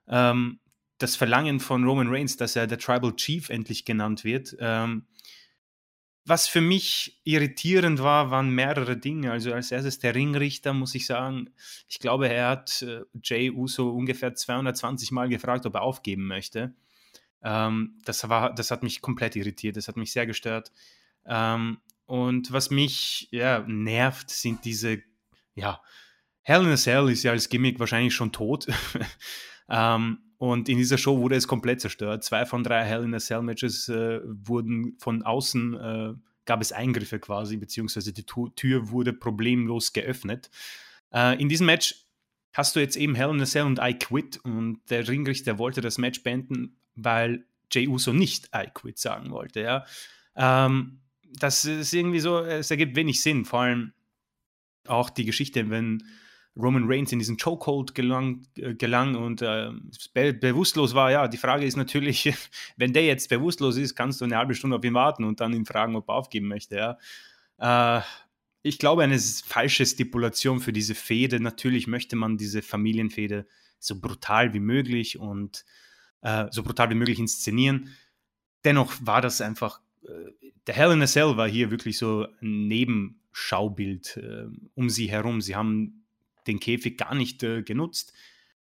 ähm, 0.07 0.59
das 0.99 1.15
Verlangen 1.15 1.59
von 1.59 1.85
Roman 1.85 2.07
Reigns, 2.07 2.37
dass 2.37 2.55
er 2.55 2.67
der 2.67 2.77
Tribal 2.77 3.15
Chief 3.15 3.49
endlich 3.49 3.83
genannt 3.83 4.23
wird. 4.23 4.55
Ähm, 4.59 5.07
was 6.23 6.47
für 6.47 6.61
mich 6.61 7.19
irritierend 7.23 8.03
war, 8.03 8.29
waren 8.29 8.51
mehrere 8.51 8.95
Dinge. 8.95 9.31
Also 9.31 9.53
als 9.53 9.71
erstes 9.71 9.97
der 9.97 10.13
Ringrichter, 10.13 10.73
muss 10.73 10.93
ich 10.93 11.07
sagen. 11.07 11.49
Ich 11.89 11.97
glaube, 11.97 12.29
er 12.29 12.49
hat 12.49 12.83
äh, 12.83 13.01
Jay 13.23 13.49
Uso 13.49 13.89
ungefähr 13.89 14.35
220 14.35 15.09
Mal 15.09 15.29
gefragt, 15.29 15.65
ob 15.65 15.73
er 15.73 15.81
aufgeben 15.81 16.27
möchte. 16.27 16.75
Ähm, 17.41 17.97
das, 18.05 18.29
war, 18.29 18.53
das 18.53 18.69
hat 18.69 18.83
mich 18.83 19.01
komplett 19.01 19.35
irritiert, 19.35 19.77
das 19.77 19.87
hat 19.87 19.97
mich 19.97 20.11
sehr 20.11 20.27
gestört. 20.27 20.71
Ähm, 21.25 21.77
und 22.05 22.51
was 22.51 22.69
mich 22.69 23.27
ja, 23.31 23.63
nervt, 23.67 24.29
sind 24.29 24.65
diese, 24.65 25.01
ja, 25.55 25.81
Hell 26.41 26.63
in 26.63 26.71
a 26.71 26.77
Cell 26.77 27.09
ist 27.09 27.23
ja 27.23 27.31
als 27.31 27.47
Gimmick 27.47 27.79
wahrscheinlich 27.79 28.13
schon 28.13 28.31
tot. 28.31 28.67
ähm, 29.69 30.19
und 30.37 30.67
in 30.67 30.77
dieser 30.77 30.97
Show 30.97 31.17
wurde 31.19 31.35
es 31.35 31.47
komplett 31.47 31.79
zerstört. 31.79 32.23
Zwei 32.23 32.45
von 32.45 32.63
drei 32.63 32.83
Hell 32.83 33.03
in 33.03 33.15
a 33.15 33.19
Cell 33.19 33.41
Matches 33.41 33.87
äh, 33.87 34.19
wurden 34.25 34.97
von 34.99 35.23
außen, 35.23 35.73
äh, 35.73 36.13
gab 36.45 36.61
es 36.61 36.73
Eingriffe 36.73 37.19
quasi, 37.19 37.55
beziehungsweise 37.55 38.11
die 38.11 38.25
Tür 38.25 38.89
wurde 38.89 39.13
problemlos 39.13 39.93
geöffnet. 39.93 40.49
Äh, 41.13 41.41
in 41.41 41.47
diesem 41.47 41.67
Match 41.67 41.95
hast 42.51 42.75
du 42.75 42.81
jetzt 42.81 42.97
eben 42.97 43.15
Hell 43.15 43.29
in 43.29 43.41
a 43.41 43.45
Cell 43.45 43.63
und 43.63 43.79
I 43.81 43.93
Quit 43.97 44.37
und 44.43 44.81
der 44.89 45.07
Ringrichter 45.07 45.57
wollte 45.57 45.79
das 45.79 45.97
Match 45.97 46.23
beenden, 46.23 46.75
weil 46.95 47.45
Jay 47.71 47.87
Uso 47.87 48.11
nicht 48.11 48.49
I 48.53 48.67
Quit 48.73 48.97
sagen 48.99 49.31
wollte. 49.31 49.61
Ja. 49.61 49.85
Ähm, 50.35 50.99
das 51.39 51.65
ist 51.65 51.93
irgendwie 51.93 52.19
so, 52.19 52.39
es 52.39 52.71
ergibt 52.71 52.95
wenig 52.95 53.21
Sinn. 53.21 53.45
Vor 53.45 53.61
allem 53.61 53.93
auch 54.87 55.09
die 55.09 55.25
Geschichte, 55.25 55.69
wenn 55.69 56.03
Roman 56.55 56.85
Reigns 56.85 57.11
in 57.11 57.19
diesen 57.19 57.37
Chokehold 57.37 57.95
gelang, 57.95 58.45
äh, 58.57 58.75
gelang 58.75 59.15
und 59.15 59.41
äh, 59.41 59.71
be 60.13 60.33
bewusstlos 60.33 60.93
war. 60.93 61.11
Ja, 61.11 61.27
die 61.27 61.37
Frage 61.37 61.65
ist 61.65 61.77
natürlich, 61.77 62.31
wenn 62.77 62.93
der 62.93 63.05
jetzt 63.05 63.29
bewusstlos 63.29 63.77
ist, 63.77 63.95
kannst 63.95 64.21
du 64.21 64.25
eine 64.25 64.37
halbe 64.37 64.53
Stunde 64.53 64.77
auf 64.77 64.83
ihn 64.83 64.93
warten 64.93 65.23
und 65.23 65.39
dann 65.39 65.53
ihn 65.53 65.65
fragen, 65.65 65.95
ob 65.95 66.09
er 66.09 66.15
aufgeben 66.15 66.47
möchte. 66.47 66.97
Ja. 67.59 67.97
Äh, 67.97 68.03
ich 68.61 68.77
glaube, 68.79 69.03
eine 69.03 69.19
falsche 69.19 69.85
Stipulation 69.85 70.61
für 70.61 70.71
diese 70.71 70.95
Fehde. 70.95 71.39
Natürlich 71.39 71.87
möchte 71.87 72.15
man 72.15 72.37
diese 72.37 72.61
Familienfehde 72.61 73.45
so 73.79 73.99
brutal 73.99 74.53
wie 74.53 74.61
möglich 74.61 75.19
und 75.19 75.65
äh, 76.21 76.45
so 76.51 76.63
brutal 76.63 76.89
wie 76.89 76.95
möglich 76.95 77.19
inszenieren. 77.19 77.89
Dennoch 78.63 78.93
war 79.01 79.21
das 79.21 79.41
einfach 79.41 79.81
der 80.67 80.75
Hell 80.75 80.91
in 80.91 81.01
a 81.01 81.07
Cell 81.07 81.37
war 81.37 81.47
hier 81.47 81.71
wirklich 81.71 81.97
so 81.97 82.27
ein 82.41 82.67
Nebenschaubild 82.67 84.17
äh, 84.17 84.45
um 84.75 84.89
sie 84.89 85.09
herum. 85.09 85.41
Sie 85.41 85.55
haben 85.55 86.05
den 86.47 86.59
Käfig 86.59 86.97
gar 86.97 87.15
nicht 87.15 87.43
äh, 87.43 87.63
genutzt. 87.63 88.13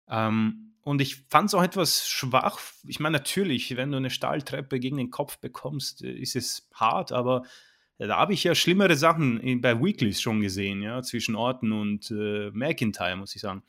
Ähm, 0.08 0.72
und 0.82 1.00
ich 1.00 1.24
fand 1.28 1.48
es 1.48 1.54
auch 1.54 1.62
etwas 1.62 2.08
schwach. 2.08 2.58
Ich 2.86 2.98
meine, 2.98 3.18
natürlich, 3.18 3.76
wenn 3.76 3.92
du 3.92 3.98
eine 3.98 4.10
Stahltreppe 4.10 4.80
gegen 4.80 4.96
den 4.96 5.10
Kopf 5.10 5.38
bekommst, 5.38 6.02
äh, 6.02 6.12
ist 6.12 6.36
es 6.36 6.68
hart, 6.74 7.12
aber 7.12 7.44
da 7.98 8.16
habe 8.16 8.32
ich 8.32 8.42
ja 8.42 8.54
schlimmere 8.54 8.96
Sachen 8.96 9.60
bei 9.60 9.80
Weeklies 9.80 10.20
schon 10.20 10.40
gesehen, 10.40 10.82
ja, 10.82 11.02
zwischen 11.02 11.36
Orton 11.36 11.70
und 11.70 12.10
äh, 12.10 12.50
McIntyre, 12.50 13.16
muss 13.16 13.36
ich 13.36 13.42
sagen. 13.42 13.62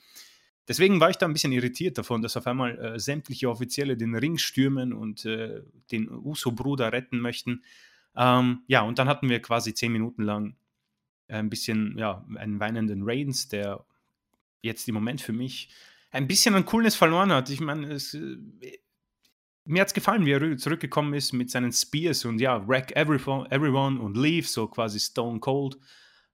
Deswegen 0.67 0.99
war 0.99 1.09
ich 1.09 1.17
da 1.17 1.25
ein 1.25 1.33
bisschen 1.33 1.51
irritiert 1.51 1.97
davon, 1.97 2.21
dass 2.21 2.37
auf 2.37 2.47
einmal 2.47 2.77
äh, 2.77 2.99
sämtliche 2.99 3.49
Offizielle 3.49 3.97
den 3.97 4.15
Ring 4.15 4.37
stürmen 4.37 4.93
und 4.93 5.25
äh, 5.25 5.61
den 5.91 6.09
Uso-Bruder 6.09 6.91
retten 6.93 7.19
möchten. 7.19 7.63
Ähm, 8.15 8.63
ja, 8.67 8.81
und 8.81 8.97
dann 8.99 9.09
hatten 9.09 9.29
wir 9.29 9.41
quasi 9.41 9.73
zehn 9.73 9.91
Minuten 9.91 10.23
lang 10.23 10.55
ein 11.27 11.49
bisschen, 11.49 11.97
ja, 11.97 12.25
einen 12.35 12.59
weinenden 12.59 13.01
Reigns, 13.03 13.49
der 13.49 13.85
jetzt 14.61 14.87
im 14.87 14.93
Moment 14.93 15.21
für 15.21 15.33
mich 15.33 15.69
ein 16.11 16.27
bisschen 16.27 16.55
an 16.55 16.65
Coolness 16.65 16.95
verloren 16.95 17.31
hat. 17.31 17.49
Ich 17.49 17.59
meine, 17.59 17.91
es, 17.91 18.13
äh, 18.13 18.37
mir 19.65 19.81
hat 19.81 19.87
es 19.89 19.93
gefallen, 19.93 20.25
wie 20.25 20.31
er 20.31 20.57
zurückgekommen 20.57 21.13
ist 21.13 21.33
mit 21.33 21.49
seinen 21.49 21.71
Spears 21.71 22.25
und 22.25 22.39
ja, 22.39 22.65
wreck 22.67 22.95
everyone, 22.95 23.49
everyone 23.51 23.99
und 23.99 24.15
leave, 24.15 24.47
so 24.47 24.67
quasi 24.67 24.99
Stone 24.99 25.39
Cold. 25.39 25.77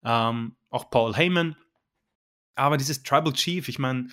Ähm, 0.04 0.56
auch 0.70 0.90
Paul 0.90 1.16
Heyman 1.16 1.56
aber 2.60 2.78
dieses 2.78 3.04
Tribal 3.04 3.34
Chief, 3.34 3.68
ich 3.68 3.80
meine, 3.80 4.10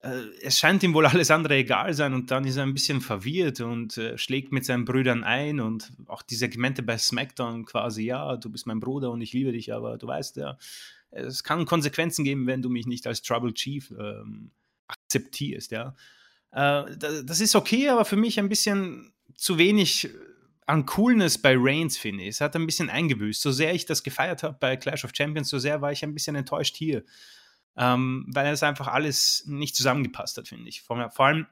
äh, 0.00 0.22
es 0.42 0.58
scheint 0.58 0.82
ihm 0.82 0.94
wohl 0.94 1.06
alles 1.06 1.30
andere 1.30 1.56
egal 1.56 1.94
sein 1.94 2.14
und 2.14 2.30
dann 2.30 2.44
ist 2.44 2.56
er 2.56 2.64
ein 2.64 2.74
bisschen 2.74 3.00
verwirrt 3.00 3.60
und 3.60 3.96
äh, 3.98 4.18
schlägt 4.18 4.52
mit 4.52 4.64
seinen 4.64 4.84
Brüdern 4.84 5.24
ein 5.24 5.60
und 5.60 5.92
auch 6.06 6.22
die 6.22 6.36
Segmente 6.36 6.82
bei 6.82 6.98
SmackDown 6.98 7.64
quasi, 7.64 8.04
ja, 8.04 8.36
du 8.36 8.50
bist 8.50 8.66
mein 8.66 8.80
Bruder 8.80 9.10
und 9.10 9.20
ich 9.20 9.32
liebe 9.32 9.52
dich, 9.52 9.72
aber 9.72 9.98
du 9.98 10.06
weißt 10.06 10.36
ja, 10.36 10.58
es 11.10 11.44
kann 11.44 11.66
Konsequenzen 11.66 12.24
geben, 12.24 12.46
wenn 12.46 12.62
du 12.62 12.68
mich 12.68 12.86
nicht 12.86 13.06
als 13.06 13.22
Tribal 13.22 13.52
Chief 13.52 13.92
ähm, 13.98 14.50
akzeptierst, 14.88 15.70
ja. 15.70 15.94
Äh, 16.52 16.84
das 17.24 17.40
ist 17.40 17.54
okay, 17.54 17.88
aber 17.88 18.04
für 18.04 18.16
mich 18.16 18.38
ein 18.38 18.48
bisschen 18.48 19.12
zu 19.36 19.58
wenig 19.58 20.10
an 20.66 20.84
Coolness 20.84 21.38
bei 21.38 21.54
Reigns, 21.56 21.96
finde 21.96 22.24
ich. 22.24 22.30
Es 22.30 22.40
hat 22.40 22.56
ein 22.56 22.66
bisschen 22.66 22.90
eingebüßt. 22.90 23.40
So 23.40 23.52
sehr 23.52 23.72
ich 23.72 23.86
das 23.86 24.02
gefeiert 24.02 24.42
habe 24.42 24.56
bei 24.60 24.76
Clash 24.76 25.04
of 25.04 25.12
Champions, 25.14 25.48
so 25.48 25.58
sehr 25.58 25.80
war 25.80 25.92
ich 25.92 26.02
ein 26.02 26.12
bisschen 26.12 26.36
enttäuscht 26.36 26.76
hier. 26.76 27.04
Ähm, 27.76 28.26
weil 28.28 28.52
es 28.52 28.62
einfach 28.62 28.88
alles 28.88 29.44
nicht 29.46 29.76
zusammengepasst 29.76 30.36
hat, 30.38 30.48
finde 30.48 30.68
ich. 30.68 30.82
Vor, 30.82 31.10
vor, 31.10 31.26
allem, 31.26 31.46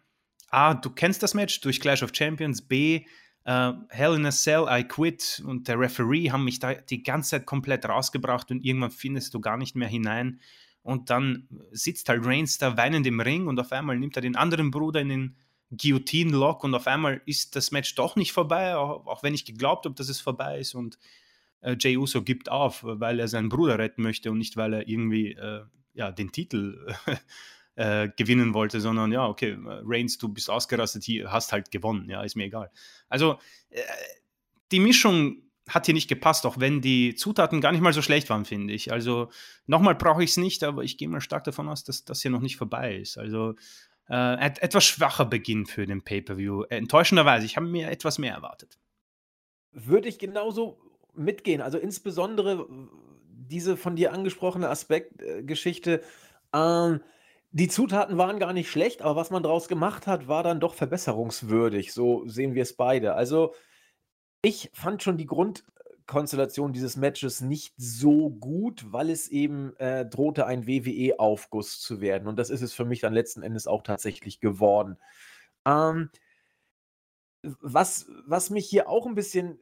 A, 0.49 0.75
du 0.75 0.91
kennst 0.91 1.23
das 1.23 1.35
Match 1.35 1.61
durch 1.61 1.81
Clash 1.81 2.03
of 2.03 2.11
Champions, 2.15 2.63
B, 2.63 3.05
äh, 3.45 3.73
Hell 3.91 4.15
in 4.15 4.27
a 4.27 4.31
Cell, 4.31 4.67
I 4.69 4.85
Quit 4.85 5.43
und 5.45 5.69
der 5.69 5.79
Referee 5.79 6.31
haben 6.31 6.45
mich 6.45 6.59
da 6.59 6.75
die 6.75 7.03
ganze 7.03 7.31
Zeit 7.31 7.47
komplett 7.47 7.87
rausgebracht 7.87 8.51
und 8.51 8.65
irgendwann 8.65 8.91
findest 8.91 9.35
du 9.35 9.41
gar 9.41 9.57
nicht 9.57 9.77
mehr 9.77 9.89
hinein. 9.89 10.41
Und 10.83 11.11
dann 11.11 11.49
sitzt 11.73 12.09
halt 12.09 12.27
Reigns 12.27 12.59
da 12.59 12.77
weinend 12.77 13.07
im 13.07 13.21
Ring 13.21 13.47
und 13.47 13.61
auf 13.61 13.73
einmal 13.73 13.99
nimmt 13.99 14.17
er 14.17 14.23
den 14.23 14.37
anderen 14.37 14.71
Bruder 14.71 15.01
in 15.01 15.09
den 15.09 15.37
Guillotine-Lock 15.77 16.65
und 16.65 16.75
auf 16.75 16.87
einmal 16.87 17.21
ist 17.27 17.57
das 17.57 17.71
Match 17.71 17.95
doch 17.95 18.17
nicht 18.17 18.33
vorbei, 18.33 18.77
auch, 18.77 19.07
auch 19.07 19.23
wenn 19.23 19.35
ich 19.35 19.45
geglaubt 19.45 19.85
habe, 19.85 19.95
dass 19.95 20.09
es 20.09 20.21
vorbei 20.21 20.59
ist 20.59 20.75
und 20.75 20.99
äh, 21.61 21.77
Jay 21.79 21.97
Uso 21.97 22.23
gibt 22.23 22.51
auf, 22.51 22.81
weil 22.83 23.21
er 23.21 23.29
seinen 23.29 23.49
Bruder 23.49 23.79
retten 23.79 24.03
möchte 24.03 24.31
und 24.31 24.39
nicht, 24.39 24.57
weil 24.57 24.75
er 24.75 24.89
irgendwie 24.89 25.33
äh, 25.33 25.63
ja, 25.95 26.13
den 26.13 26.33
Titel 26.33 26.95
äh, 27.77 28.09
gewinnen 28.17 28.55
wollte, 28.55 28.81
sondern 28.81 29.13
ja, 29.13 29.27
okay, 29.27 29.57
Reigns, 29.61 30.19
du 30.19 30.29
bist 30.29 30.51
ausgerastet, 30.51 31.05
hier, 31.05 31.33
hast 31.33 31.53
halt 31.53 31.71
gewonnen, 31.71 32.09
ja, 32.09 32.23
ist 32.23 32.37
mir 32.37 32.45
egal. 32.45 32.71
Also 33.09 33.39
äh, 33.71 33.81
die 34.73 34.81
Mischung 34.81 35.39
hat 35.69 35.87
hier 35.87 35.95
nicht 35.95 36.09
gepasst, 36.09 36.45
auch 36.45 36.61
wenn 36.61 36.83
die 36.83 37.15
Zutaten 37.15 37.61
gar 37.61 37.73
nicht 37.73 37.81
mal 37.81 37.93
so 37.93 38.03
schlecht 38.03 38.29
waren, 38.29 38.45
finde 38.45 38.75
ich. 38.75 38.93
Also 38.93 39.31
nochmal 39.67 39.95
brauche 39.95 40.23
ich 40.23 40.31
es 40.31 40.37
nicht, 40.37 40.63
aber 40.63 40.85
ich 40.85 40.99
gehe 40.99 41.09
mal 41.09 41.23
stark 41.23 41.45
davon 41.45 41.69
aus, 41.69 41.85
dass 41.85 42.05
das 42.05 42.21
hier 42.21 42.31
noch 42.31 42.43
nicht 42.43 42.57
vorbei 42.57 42.97
ist. 42.97 43.17
Also 43.17 43.55
äh, 44.09 44.47
et 44.47 44.63
etwas 44.63 44.85
schwacher 44.85 45.25
Beginn 45.25 45.67
für 45.67 45.87
den 45.87 46.03
Pay-Per-View. 46.03 46.65
Enttäuschenderweise, 46.65 47.47
ich 47.47 47.57
habe 47.57 47.67
mir 47.67 47.91
etwas 47.91 48.19
mehr 48.19 48.35
erwartet. 48.35 48.79
Würde 49.73 50.09
ich 50.09 50.19
genauso 50.19 50.79
mitgehen. 51.15 51.61
Also 51.61 51.79
insbesondere 51.79 52.67
diese 53.49 53.77
von 53.77 53.97
dir 53.97 54.13
angesprochene 54.13 54.69
Aspektgeschichte. 54.69 56.03
Äh, 56.53 56.59
ähm, 56.59 57.01
die 57.53 57.69
Zutaten 57.69 58.19
waren 58.19 58.41
gar 58.41 58.53
nicht 58.53 58.69
schlecht, 58.69 59.03
aber 59.03 59.15
was 59.17 59.31
man 59.31 59.43
daraus 59.45 59.69
gemacht 59.69 60.07
hat, 60.09 60.27
war 60.27 60.43
dann 60.43 60.59
doch 60.59 60.75
verbesserungswürdig. 60.75 61.93
So 61.93 62.27
sehen 62.27 62.55
wir 62.55 62.63
es 62.63 62.75
beide. 62.75 63.15
Also 63.15 63.55
ich 64.43 64.71
fand 64.75 65.03
schon 65.03 65.17
die 65.17 65.27
Grund 65.27 65.65
Konstellation 66.07 66.73
dieses 66.73 66.97
Matches 66.97 67.41
nicht 67.41 67.75
so 67.77 68.31
gut, 68.31 68.93
weil 68.93 69.11
es 69.11 69.29
eben 69.29 69.75
äh, 69.77 70.05
drohte, 70.05 70.47
ein 70.47 70.67
WWE-Aufguss 70.67 71.81
zu 71.81 72.01
werden. 72.01 72.29
Und 72.29 72.39
das 72.39 72.51
ist 72.51 72.63
es 72.63 72.75
für 72.75 72.85
mich 72.85 73.01
dann 73.01 73.15
letzten 73.15 73.43
Endes 73.43 73.67
auch 73.67 73.83
tatsächlich 73.83 74.41
geworden. 74.41 74.99
Ähm, 75.65 76.11
was, 77.61 78.07
was 78.27 78.51
mich 78.51 78.69
hier 78.69 78.89
auch 78.89 79.07
ein 79.07 79.15
bisschen 79.15 79.59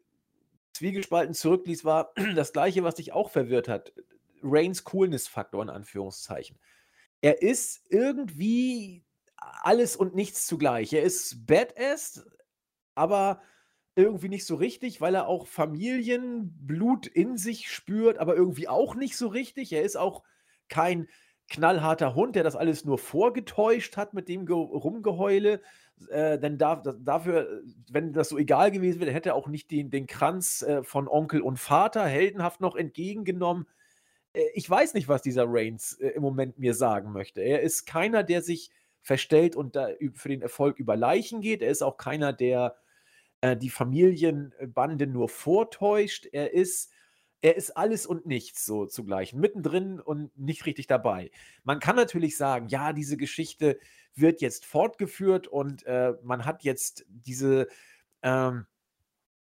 zwiegespalten 0.72 1.34
zurückließ, 1.34 1.84
war 1.84 2.12
das 2.34 2.52
gleiche, 2.52 2.82
was 2.82 2.96
dich 2.96 3.12
auch 3.12 3.30
verwirrt 3.30 3.68
hat. 3.68 3.92
Reigns 4.42 4.82
Coolness-Faktor 4.84 5.62
in 5.62 5.70
Anführungszeichen. 5.70 6.58
Er 7.20 7.40
ist 7.42 7.82
irgendwie 7.88 9.04
alles 9.36 9.94
und 9.94 10.14
nichts 10.16 10.46
zugleich. 10.46 10.92
Er 10.92 11.02
ist 11.02 11.46
Badass, 11.46 12.26
aber 12.96 13.40
irgendwie 13.94 14.28
nicht 14.28 14.46
so 14.46 14.54
richtig, 14.54 15.00
weil 15.00 15.14
er 15.14 15.28
auch 15.28 15.46
Familienblut 15.46 17.06
in 17.06 17.36
sich 17.36 17.70
spürt, 17.70 18.18
aber 18.18 18.34
irgendwie 18.34 18.68
auch 18.68 18.94
nicht 18.94 19.16
so 19.16 19.28
richtig. 19.28 19.72
Er 19.72 19.82
ist 19.82 19.96
auch 19.96 20.22
kein 20.68 21.08
knallharter 21.48 22.14
Hund, 22.14 22.34
der 22.34 22.44
das 22.44 22.56
alles 22.56 22.84
nur 22.84 22.98
vorgetäuscht 22.98 23.96
hat 23.96 24.14
mit 24.14 24.28
dem 24.28 24.46
Ge 24.46 24.56
Rumgeheule. 24.56 25.60
Äh, 26.08 26.38
denn 26.38 26.56
da, 26.56 26.76
da, 26.76 26.92
dafür, 26.92 27.62
wenn 27.90 28.12
das 28.12 28.30
so 28.30 28.38
egal 28.38 28.70
gewesen 28.70 29.00
wäre, 29.00 29.12
hätte 29.12 29.30
er 29.30 29.34
auch 29.34 29.48
nicht 29.48 29.70
den, 29.70 29.90
den 29.90 30.06
Kranz 30.06 30.62
äh, 30.62 30.82
von 30.82 31.08
Onkel 31.08 31.42
und 31.42 31.58
Vater 31.58 32.06
heldenhaft 32.06 32.60
noch 32.62 32.74
entgegengenommen. 32.74 33.66
Äh, 34.32 34.44
ich 34.54 34.68
weiß 34.68 34.94
nicht, 34.94 35.08
was 35.08 35.20
dieser 35.20 35.44
Reigns 35.46 35.92
äh, 36.00 36.08
im 36.08 36.22
Moment 36.22 36.58
mir 36.58 36.74
sagen 36.74 37.12
möchte. 37.12 37.42
Er 37.42 37.60
ist 37.60 37.84
keiner, 37.84 38.22
der 38.22 38.40
sich 38.40 38.70
verstellt 39.02 39.56
und 39.56 39.76
für 40.14 40.28
den 40.28 40.42
Erfolg 40.42 40.78
über 40.78 40.94
Leichen 40.94 41.40
geht. 41.40 41.60
Er 41.60 41.72
ist 41.72 41.82
auch 41.82 41.96
keiner, 41.96 42.32
der 42.32 42.76
äh, 43.42 43.56
die 43.56 43.70
Familienbande 43.70 45.06
nur 45.06 45.28
vortäuscht. 45.28 46.26
Er 46.32 46.54
ist, 46.54 46.90
er 47.42 47.56
ist 47.56 47.76
alles 47.76 48.06
und 48.06 48.24
nichts 48.24 48.64
so 48.64 48.86
zugleich, 48.86 49.34
mittendrin 49.34 50.00
und 50.00 50.36
nicht 50.38 50.64
richtig 50.64 50.86
dabei. 50.86 51.30
Man 51.64 51.80
kann 51.80 51.96
natürlich 51.96 52.36
sagen, 52.36 52.68
ja, 52.68 52.92
diese 52.92 53.16
Geschichte 53.16 53.78
wird 54.14 54.40
jetzt 54.40 54.64
fortgeführt 54.64 55.48
und 55.48 55.84
äh, 55.86 56.14
man 56.22 56.44
hat 56.44 56.62
jetzt 56.62 57.04
diese 57.08 57.66
ähm, 58.22 58.66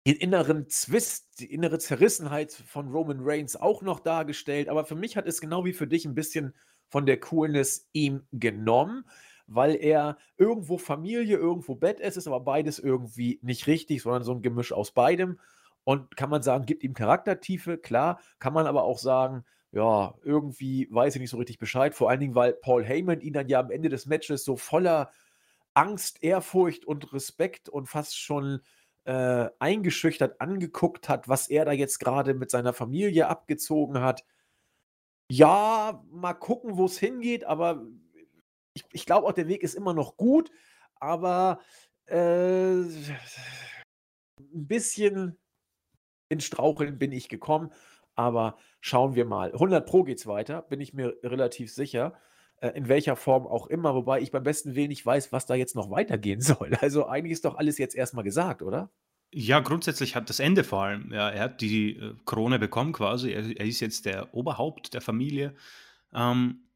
inneren 0.05 0.69
Zwist, 0.69 1.41
die 1.41 1.53
innere 1.53 1.79
Zerrissenheit 1.79 2.53
von 2.53 2.91
Roman 2.91 3.21
Reigns 3.21 3.57
auch 3.57 3.83
noch 3.83 4.01
dargestellt. 4.01 4.69
Aber 4.69 4.85
für 4.85 4.97
mich 4.97 5.17
hat 5.17 5.27
es 5.27 5.41
genau 5.41 5.65
wie 5.65 5.75
für 5.75 5.87
dich 5.87 6.07
ein 6.07 6.15
bisschen 6.15 6.55
von 6.89 7.05
der 7.05 7.21
Coolness 7.21 7.89
ihm 7.93 8.27
genommen 8.33 9.05
weil 9.47 9.77
er 9.77 10.19
irgendwo 10.37 10.79
Familie, 10.79 11.37
irgendwo 11.37 11.75
Badass 11.75 12.17
ist, 12.17 12.27
aber 12.27 12.41
beides 12.41 12.79
irgendwie 12.79 13.39
nicht 13.43 13.67
richtig, 13.67 14.03
sondern 14.03 14.25
so 14.25 14.33
ein 14.33 14.43
Gemisch 14.43 14.73
aus 14.73 14.93
beidem. 14.93 15.39
Und 15.85 16.17
kann 16.17 16.31
man 16.31 16.43
sagen, 16.43 16.67
gibt 16.67 16.85
ihm 16.85 16.95
Charaktertiefe, 16.95 17.79
klar. 17.79 18.21
Kann 18.39 18.53
man 18.53 18.67
aber 18.67 18.85
auch 18.85 18.99
sagen, 18.99 19.45
ja, 19.73 20.15
irgendwie 20.23 20.87
weiß 20.91 21.15
ich 21.17 21.21
nicht 21.21 21.31
so 21.31 21.39
richtig 21.39 21.59
Bescheid. 21.59 21.95
Vor 21.95 22.11
allen 22.11 22.21
Dingen, 22.21 22.35
weil 22.35 22.53
Paul 22.53 22.85
Heyman 22.85 23.21
ihn 23.21 23.33
dann 23.33 23.49
ja 23.49 23.61
am 23.61 23.71
Ende 23.71 23.89
des 23.89 24.07
Matches 24.07 24.45
so 24.45 24.57
voller 24.57 25.11
Angst, 25.75 26.23
Ehrfurcht 26.23 26.85
und 26.85 27.13
Respekt 27.13 27.69
und 27.69 27.87
fast 27.87 28.19
schon 28.19 28.61
äh, 29.05 29.49
eingeschüchtert 29.59 30.41
angeguckt 30.41 31.09
hat, 31.09 31.29
was 31.29 31.49
er 31.49 31.65
da 31.65 31.73
jetzt 31.73 31.99
gerade 31.99 32.35
mit 32.35 32.51
seiner 32.51 32.73
Familie 32.73 33.29
abgezogen 33.29 34.01
hat. 34.01 34.25
Ja, 35.31 36.05
mal 36.11 36.35
gucken, 36.35 36.77
wo 36.77 36.85
es 36.85 36.99
hingeht, 36.99 37.45
aber 37.45 37.87
ich, 38.75 38.85
ich 38.93 39.07
glaube 39.07 39.27
auch, 39.27 39.33
der 39.33 39.49
Weg 39.49 39.63
ist 39.63 39.75
immer 39.75 39.95
noch 39.95 40.17
gut, 40.17 40.51
aber 40.97 41.61
äh, 42.07 42.81
ein 42.81 43.17
bisschen 44.53 45.39
in 46.29 46.41
Straucheln 46.41 46.99
bin 46.99 47.13
ich 47.13 47.29
gekommen. 47.29 47.71
Aber 48.15 48.59
schauen 48.81 49.15
wir 49.15 49.25
mal. 49.25 49.53
100 49.53 49.87
Pro 49.87 50.03
geht's 50.03 50.27
weiter, 50.27 50.63
bin 50.63 50.81
ich 50.81 50.93
mir 50.93 51.17
relativ 51.23 51.73
sicher. 51.73 52.15
Äh, 52.57 52.71
in 52.71 52.89
welcher 52.89 53.17
Form 53.17 53.47
auch 53.47 53.67
immer, 53.67 53.95
wobei 53.95 54.21
ich 54.21 54.31
beim 54.31 54.43
besten 54.43 54.75
Willen 54.75 54.89
nicht 54.89 55.05
weiß, 55.05 55.33
was 55.33 55.47
da 55.47 55.55
jetzt 55.55 55.75
noch 55.75 55.91
weitergehen 55.91 56.41
soll. 56.43 56.75
Also 56.81 57.07
eigentlich 57.07 57.33
ist 57.33 57.45
doch 57.45 57.57
alles 57.57 57.79
jetzt 57.79 57.95
erstmal 57.95 58.25
gesagt, 58.25 58.63
oder? 58.63 58.91
Ja, 59.35 59.61
grundsätzlich 59.61 60.15
hat 60.15 60.29
das 60.29 60.41
Ende 60.41 60.63
vor 60.63 60.83
allem. 60.83 61.11
Ja, 61.11 61.31
er 61.31 61.45
hat 61.45 61.61
die 61.63 61.97
äh, 61.97 62.15
Krone 62.27 62.59
bekommen 62.59 62.93
quasi. 62.93 63.33
Er, 63.33 63.45
er, 63.45 63.67
ist 63.67 63.81
jetzt 63.81 64.05
der 64.05 64.35
Oberhaupt 64.35 64.93
der 64.93 65.01
Familie. 65.01 65.55
Ähm, 66.13 66.69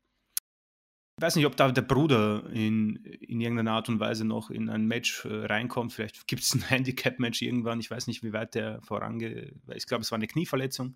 ich 1.18 1.22
weiß 1.22 1.36
nicht, 1.36 1.46
ob 1.46 1.56
da 1.56 1.72
der 1.72 1.80
Bruder 1.80 2.44
in, 2.52 2.96
in 2.96 3.40
irgendeiner 3.40 3.72
Art 3.72 3.88
und 3.88 4.00
Weise 4.00 4.26
noch 4.26 4.50
in 4.50 4.68
ein 4.68 4.84
Match 4.84 5.24
äh, 5.24 5.46
reinkommt. 5.46 5.94
Vielleicht 5.94 6.28
gibt 6.28 6.42
es 6.42 6.54
ein 6.54 6.60
Handicap-Match 6.68 7.40
irgendwann. 7.40 7.80
Ich 7.80 7.90
weiß 7.90 8.06
nicht, 8.06 8.22
wie 8.22 8.34
weit 8.34 8.54
der 8.54 8.82
vorangeht. 8.82 9.54
Ich 9.74 9.86
glaube, 9.86 10.02
es 10.02 10.10
war 10.10 10.16
eine 10.16 10.26
Knieverletzung, 10.26 10.94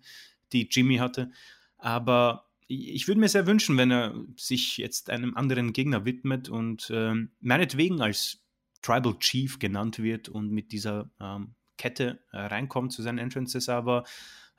die 0.53 0.67
Jimmy 0.69 0.97
hatte. 0.97 1.31
Aber 1.79 2.45
ich 2.67 3.07
würde 3.07 3.19
mir 3.19 3.29
sehr 3.29 3.47
wünschen, 3.47 3.77
wenn 3.77 3.89
er 3.89 4.13
sich 4.37 4.77
jetzt 4.77 5.09
einem 5.09 5.35
anderen 5.35 5.73
Gegner 5.73 6.05
widmet 6.05 6.49
und 6.49 6.91
ähm, 6.93 7.31
meinetwegen 7.39 8.01
als 8.01 8.43
Tribal 8.83 9.17
Chief 9.17 9.57
genannt 9.57 9.97
wird 9.97 10.29
und 10.29 10.51
mit 10.51 10.71
dieser 10.71 11.09
ähm, 11.19 11.55
Kette 11.77 12.19
äh, 12.31 12.37
reinkommt 12.37 12.93
zu 12.93 13.01
seinen 13.01 13.17
Entrances. 13.17 13.69
Aber 13.69 14.03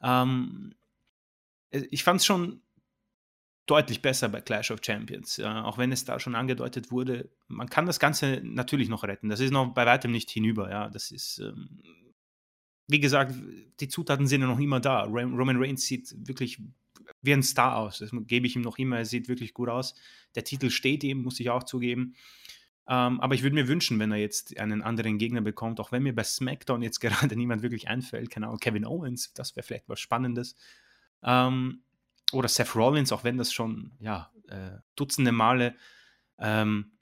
ähm, 0.02 0.74
äh, 1.70 1.84
ich 1.92 2.02
fand 2.02 2.18
es 2.18 2.26
schon 2.26 2.62
deutlich 3.66 4.02
besser 4.02 4.28
bei 4.28 4.40
Clash 4.40 4.70
of 4.70 4.80
Champions. 4.84 5.38
Äh, 5.38 5.44
auch 5.44 5.78
wenn 5.78 5.92
es 5.92 6.04
da 6.04 6.18
schon 6.18 6.34
angedeutet 6.34 6.90
wurde, 6.90 7.30
man 7.48 7.68
kann 7.68 7.86
das 7.86 8.00
Ganze 8.00 8.40
natürlich 8.44 8.88
noch 8.88 9.04
retten. 9.04 9.28
Das 9.28 9.40
ist 9.40 9.52
noch 9.52 9.72
bei 9.72 9.86
weitem 9.86 10.10
nicht 10.10 10.30
hinüber. 10.30 10.70
Ja, 10.70 10.88
das 10.88 11.10
ist, 11.10 11.38
ähm, 11.38 11.80
wie 12.88 13.00
gesagt, 13.00 13.34
die 13.80 13.88
Zutaten 13.88 14.26
sind 14.26 14.40
ja 14.40 14.46
noch 14.46 14.58
immer 14.58 14.80
da. 14.80 15.04
Roman 15.04 15.62
Reigns 15.62 15.82
sieht 15.82 16.14
wirklich 16.26 16.60
wie 17.22 17.32
ein 17.32 17.42
Star 17.42 17.76
aus. 17.76 17.98
Das 17.98 18.10
gebe 18.26 18.46
ich 18.46 18.56
ihm 18.56 18.62
noch 18.62 18.78
immer. 18.78 18.98
Er 18.98 19.04
sieht 19.04 19.28
wirklich 19.28 19.54
gut 19.54 19.68
aus. 19.68 19.94
Der 20.34 20.44
Titel 20.44 20.70
steht 20.70 21.04
ihm, 21.04 21.22
muss 21.22 21.40
ich 21.40 21.50
auch 21.50 21.62
zugeben. 21.62 22.14
Ähm, 22.88 23.20
aber 23.20 23.34
ich 23.34 23.44
würde 23.44 23.54
mir 23.54 23.68
wünschen, 23.68 23.98
wenn 24.00 24.10
er 24.10 24.18
jetzt 24.18 24.58
einen 24.58 24.82
anderen 24.82 25.18
Gegner 25.18 25.40
bekommt, 25.40 25.78
auch 25.78 25.92
wenn 25.92 26.02
mir 26.02 26.14
bei 26.14 26.24
SmackDown 26.24 26.82
jetzt 26.82 26.98
gerade 27.00 27.36
niemand 27.36 27.62
wirklich 27.62 27.88
einfällt, 27.88 28.30
keine 28.30 28.46
Ahnung, 28.46 28.58
Kevin 28.58 28.84
Owens, 28.84 29.32
das 29.34 29.54
wäre 29.54 29.64
vielleicht 29.64 29.88
was 29.88 30.00
Spannendes. 30.00 30.56
Ähm, 31.22 31.82
oder 32.32 32.48
Seth 32.48 32.74
Rollins, 32.74 33.12
auch 33.12 33.24
wenn 33.24 33.38
das 33.38 33.52
schon 33.52 33.92
ja, 34.00 34.30
äh, 34.48 34.78
Dutzende 34.96 35.32
Male 35.32 35.74
ähm, 36.38 36.92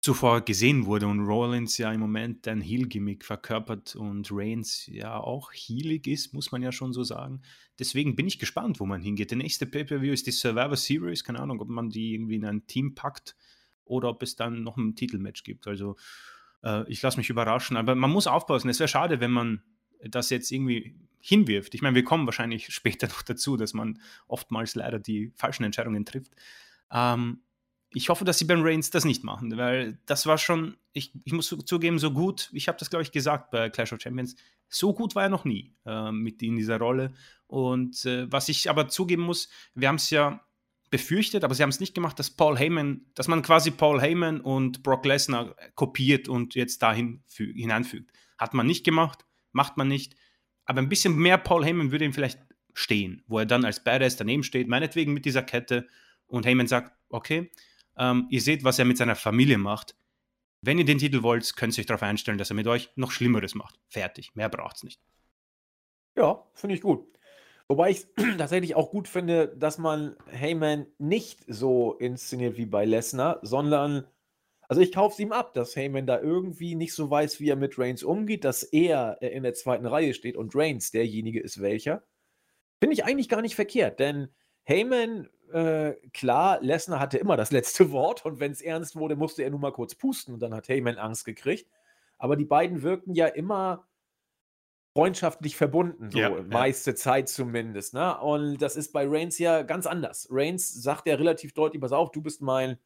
zuvor 0.00 0.40
gesehen 0.40 0.86
wurde 0.86 1.06
und 1.06 1.20
Rollins 1.20 1.76
ja 1.76 1.92
im 1.92 2.00
Moment 2.00 2.48
ein 2.48 2.62
Heel-Gimmick 2.62 3.24
verkörpert 3.24 3.96
und 3.96 4.28
Reigns 4.32 4.86
ja 4.86 5.18
auch 5.18 5.52
heelig 5.52 6.06
ist, 6.06 6.32
muss 6.32 6.52
man 6.52 6.62
ja 6.62 6.72
schon 6.72 6.94
so 6.94 7.04
sagen. 7.04 7.42
Deswegen 7.78 8.16
bin 8.16 8.26
ich 8.26 8.38
gespannt, 8.38 8.80
wo 8.80 8.86
man 8.86 9.02
hingeht. 9.02 9.30
Der 9.30 9.38
nächste 9.38 9.66
Pay-Per-View 9.66 10.12
ist 10.12 10.26
die 10.26 10.32
Survivor 10.32 10.76
Series. 10.76 11.22
Keine 11.22 11.40
Ahnung, 11.40 11.60
ob 11.60 11.68
man 11.68 11.90
die 11.90 12.14
irgendwie 12.14 12.36
in 12.36 12.46
ein 12.46 12.66
Team 12.66 12.94
packt 12.94 13.36
oder 13.84 14.08
ob 14.08 14.22
es 14.22 14.36
dann 14.36 14.62
noch 14.62 14.78
ein 14.78 14.94
Titelmatch 14.94 15.42
gibt. 15.44 15.66
Also 15.66 15.96
äh, 16.62 16.90
ich 16.90 17.02
lasse 17.02 17.18
mich 17.18 17.28
überraschen. 17.28 17.76
Aber 17.76 17.94
man 17.94 18.10
muss 18.10 18.26
aufpassen. 18.26 18.70
Es 18.70 18.78
wäre 18.78 18.88
schade, 18.88 19.20
wenn 19.20 19.30
man 19.30 19.62
das 20.02 20.30
jetzt 20.30 20.50
irgendwie 20.50 20.94
hinwirft. 21.20 21.74
Ich 21.74 21.82
meine, 21.82 21.94
wir 21.94 22.04
kommen 22.04 22.26
wahrscheinlich 22.26 22.66
später 22.74 23.08
noch 23.08 23.22
dazu, 23.22 23.56
dass 23.56 23.74
man 23.74 24.00
oftmals 24.26 24.74
leider 24.74 24.98
die 24.98 25.32
falschen 25.36 25.64
Entscheidungen 25.64 26.04
trifft. 26.04 26.32
Ähm, 26.90 27.42
ich 27.92 28.08
hoffe, 28.08 28.24
dass 28.24 28.38
sie 28.38 28.44
Ben 28.44 28.62
Reigns 28.62 28.90
das 28.90 29.04
nicht 29.04 29.24
machen, 29.24 29.56
weil 29.56 29.98
das 30.06 30.26
war 30.26 30.38
schon, 30.38 30.76
ich, 30.92 31.12
ich 31.24 31.32
muss 31.32 31.54
zugeben, 31.64 31.98
so 31.98 32.12
gut, 32.12 32.48
ich 32.52 32.68
habe 32.68 32.78
das, 32.78 32.88
glaube 32.88 33.02
ich, 33.02 33.10
gesagt 33.10 33.50
bei 33.50 33.68
Clash 33.68 33.92
of 33.92 34.00
Champions, 34.00 34.36
so 34.68 34.94
gut 34.94 35.16
war 35.16 35.24
er 35.24 35.28
noch 35.28 35.44
nie 35.44 35.74
äh, 35.84 36.12
mit 36.12 36.40
in 36.42 36.56
dieser 36.56 36.78
Rolle. 36.78 37.12
Und 37.48 38.04
äh, 38.06 38.30
was 38.30 38.48
ich 38.48 38.70
aber 38.70 38.88
zugeben 38.88 39.22
muss, 39.22 39.48
wir 39.74 39.88
haben 39.88 39.96
es 39.96 40.10
ja 40.10 40.40
befürchtet, 40.90 41.44
aber 41.44 41.54
sie 41.54 41.62
haben 41.62 41.70
es 41.70 41.80
nicht 41.80 41.94
gemacht, 41.94 42.18
dass 42.18 42.30
Paul 42.30 42.56
Heyman, 42.56 43.06
dass 43.14 43.28
man 43.28 43.42
quasi 43.42 43.70
Paul 43.72 44.00
Heyman 44.00 44.40
und 44.40 44.82
Brock 44.82 45.04
Lesnar 45.04 45.56
kopiert 45.74 46.28
und 46.28 46.54
jetzt 46.54 46.82
dahin 46.82 47.22
hineinfügt. 47.28 48.12
Hat 48.38 48.54
man 48.54 48.66
nicht 48.66 48.84
gemacht, 48.84 49.24
macht 49.52 49.76
man 49.76 49.88
nicht. 49.88 50.14
Aber 50.70 50.82
ein 50.82 50.88
bisschen 50.88 51.16
mehr 51.16 51.36
Paul 51.36 51.64
Heyman 51.64 51.90
würde 51.90 52.04
ihm 52.04 52.12
vielleicht 52.12 52.38
stehen, 52.74 53.24
wo 53.26 53.40
er 53.40 53.44
dann 53.44 53.64
als 53.64 53.82
Badass 53.82 54.16
daneben 54.16 54.44
steht, 54.44 54.68
meinetwegen 54.68 55.12
mit 55.12 55.24
dieser 55.24 55.42
Kette 55.42 55.88
und 56.28 56.46
Heyman 56.46 56.68
sagt, 56.68 56.92
okay, 57.08 57.50
ähm, 57.98 58.28
ihr 58.30 58.40
seht, 58.40 58.62
was 58.62 58.78
er 58.78 58.84
mit 58.84 58.96
seiner 58.96 59.16
Familie 59.16 59.58
macht. 59.58 59.96
Wenn 60.62 60.78
ihr 60.78 60.84
den 60.84 60.98
Titel 60.98 61.24
wollt, 61.24 61.56
könnt 61.56 61.76
ihr 61.76 61.82
euch 61.82 61.86
darauf 61.86 62.04
einstellen, 62.04 62.38
dass 62.38 62.50
er 62.50 62.54
mit 62.54 62.68
euch 62.68 62.88
noch 62.94 63.10
Schlimmeres 63.10 63.56
macht. 63.56 63.80
Fertig, 63.88 64.36
mehr 64.36 64.48
braucht 64.48 64.76
es 64.76 64.84
nicht. 64.84 65.00
Ja, 66.16 66.40
finde 66.54 66.76
ich 66.76 66.82
gut. 66.82 67.04
Wobei 67.66 67.90
ich 67.90 68.06
tatsächlich 68.38 68.76
auch 68.76 68.92
gut 68.92 69.08
finde, 69.08 69.48
dass 69.48 69.76
man 69.78 70.14
Heyman 70.30 70.86
nicht 70.98 71.40
so 71.48 71.94
inszeniert 71.94 72.56
wie 72.58 72.66
bei 72.66 72.84
Lesnar, 72.84 73.40
sondern 73.42 74.06
also 74.70 74.82
ich 74.82 74.92
kaufe 74.92 75.14
es 75.14 75.18
ihm 75.18 75.32
ab, 75.32 75.52
dass 75.52 75.74
Heyman 75.74 76.06
da 76.06 76.20
irgendwie 76.20 76.76
nicht 76.76 76.94
so 76.94 77.10
weiß, 77.10 77.40
wie 77.40 77.48
er 77.48 77.56
mit 77.56 77.76
Reigns 77.76 78.04
umgeht, 78.04 78.44
dass 78.44 78.62
er 78.62 79.18
äh, 79.20 79.26
in 79.26 79.42
der 79.42 79.52
zweiten 79.52 79.84
Reihe 79.84 80.14
steht 80.14 80.36
und 80.36 80.54
Reigns 80.54 80.92
derjenige 80.92 81.40
ist 81.40 81.60
welcher. 81.60 82.04
Finde 82.78 82.94
ich 82.94 83.04
eigentlich 83.04 83.28
gar 83.28 83.42
nicht 83.42 83.56
verkehrt, 83.56 83.98
denn 83.98 84.28
Heyman, 84.62 85.28
äh, 85.52 85.94
klar, 86.12 86.60
Lesnar 86.62 87.00
hatte 87.00 87.18
immer 87.18 87.36
das 87.36 87.50
letzte 87.50 87.90
Wort 87.90 88.24
und 88.24 88.38
wenn 88.38 88.52
es 88.52 88.60
ernst 88.60 88.94
wurde, 88.94 89.16
musste 89.16 89.42
er 89.42 89.50
nur 89.50 89.58
mal 89.58 89.72
kurz 89.72 89.96
pusten 89.96 90.34
und 90.34 90.40
dann 90.40 90.54
hat 90.54 90.68
Heyman 90.68 90.98
Angst 90.98 91.24
gekriegt. 91.24 91.68
Aber 92.18 92.36
die 92.36 92.44
beiden 92.44 92.82
wirkten 92.82 93.12
ja 93.12 93.26
immer 93.26 93.88
freundschaftlich 94.96 95.56
verbunden, 95.56 96.12
so 96.12 96.18
Ja, 96.20 96.28
ja. 96.28 96.42
meiste 96.42 96.94
Zeit 96.94 97.28
zumindest. 97.28 97.92
Ne? 97.92 98.16
Und 98.20 98.58
das 98.62 98.76
ist 98.76 98.92
bei 98.92 99.04
Reigns 99.04 99.36
ja 99.38 99.62
ganz 99.62 99.88
anders. 99.88 100.28
Reigns 100.30 100.72
sagt 100.72 101.08
ja 101.08 101.16
relativ 101.16 101.54
deutlich: 101.54 101.80
Pass 101.80 101.90
auf, 101.90 102.12
du 102.12 102.22
bist 102.22 102.40
mein 102.40 102.78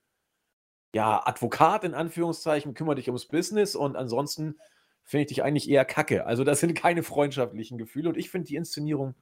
ja, 0.94 1.26
Advokat 1.26 1.84
in 1.84 1.94
Anführungszeichen, 1.94 2.74
kümmere 2.74 2.96
dich 2.96 3.08
ums 3.08 3.26
Business 3.26 3.74
und 3.74 3.96
ansonsten 3.96 4.58
finde 5.02 5.22
ich 5.22 5.28
dich 5.28 5.42
eigentlich 5.42 5.68
eher 5.68 5.84
kacke. 5.84 6.26
Also, 6.26 6.44
das 6.44 6.60
sind 6.60 6.74
keine 6.74 7.02
freundschaftlichen 7.02 7.78
Gefühle 7.78 8.08
und 8.08 8.16
ich 8.16 8.30
finde 8.30 8.48
die 8.48 8.56
Inszenierung 8.56 9.14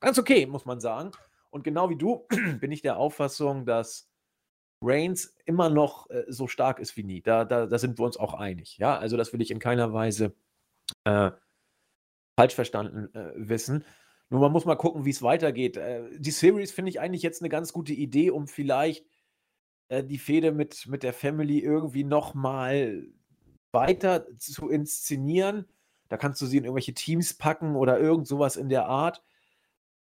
ganz 0.00 0.18
okay, 0.18 0.46
muss 0.46 0.64
man 0.64 0.80
sagen. 0.80 1.12
Und 1.50 1.62
genau 1.64 1.90
wie 1.90 1.96
du 1.96 2.26
bin 2.60 2.72
ich 2.72 2.82
der 2.82 2.96
Auffassung, 2.96 3.66
dass 3.66 4.08
Reigns 4.82 5.36
immer 5.44 5.68
noch 5.68 6.08
äh, 6.10 6.24
so 6.28 6.48
stark 6.48 6.78
ist 6.78 6.96
wie 6.96 7.04
nie. 7.04 7.20
Da, 7.20 7.44
da, 7.44 7.66
da 7.66 7.78
sind 7.78 7.98
wir 7.98 8.06
uns 8.06 8.16
auch 8.16 8.34
einig. 8.34 8.78
Ja, 8.78 8.96
also 8.96 9.16
das 9.16 9.32
will 9.32 9.42
ich 9.42 9.50
in 9.50 9.58
keiner 9.58 9.92
Weise 9.92 10.34
äh, 11.04 11.30
falsch 12.38 12.54
verstanden 12.54 13.14
äh, 13.14 13.32
wissen. 13.36 13.84
Nur 14.30 14.40
man 14.40 14.52
muss 14.52 14.64
mal 14.64 14.76
gucken, 14.76 15.04
wie 15.04 15.10
es 15.10 15.22
weitergeht. 15.22 15.76
Äh, 15.76 16.08
die 16.18 16.30
Series 16.30 16.72
finde 16.72 16.88
ich 16.90 17.00
eigentlich 17.00 17.22
jetzt 17.22 17.42
eine 17.42 17.50
ganz 17.50 17.72
gute 17.72 17.92
Idee, 17.92 18.30
um 18.30 18.46
vielleicht 18.46 19.04
äh, 19.90 20.04
die 20.04 20.18
Fehde 20.18 20.52
mit, 20.52 20.86
mit 20.86 21.02
der 21.02 21.12
Family 21.12 21.58
irgendwie 21.58 22.04
noch 22.04 22.32
mal 22.34 23.06
weiter 23.72 24.26
zu 24.38 24.70
inszenieren. 24.70 25.66
Da 26.08 26.16
kannst 26.16 26.40
du 26.40 26.46
sie 26.46 26.56
in 26.56 26.64
irgendwelche 26.64 26.94
Teams 26.94 27.34
packen 27.34 27.76
oder 27.76 28.00
irgend 28.00 28.26
sowas 28.26 28.56
in 28.56 28.68
der 28.68 28.86
Art. 28.86 29.22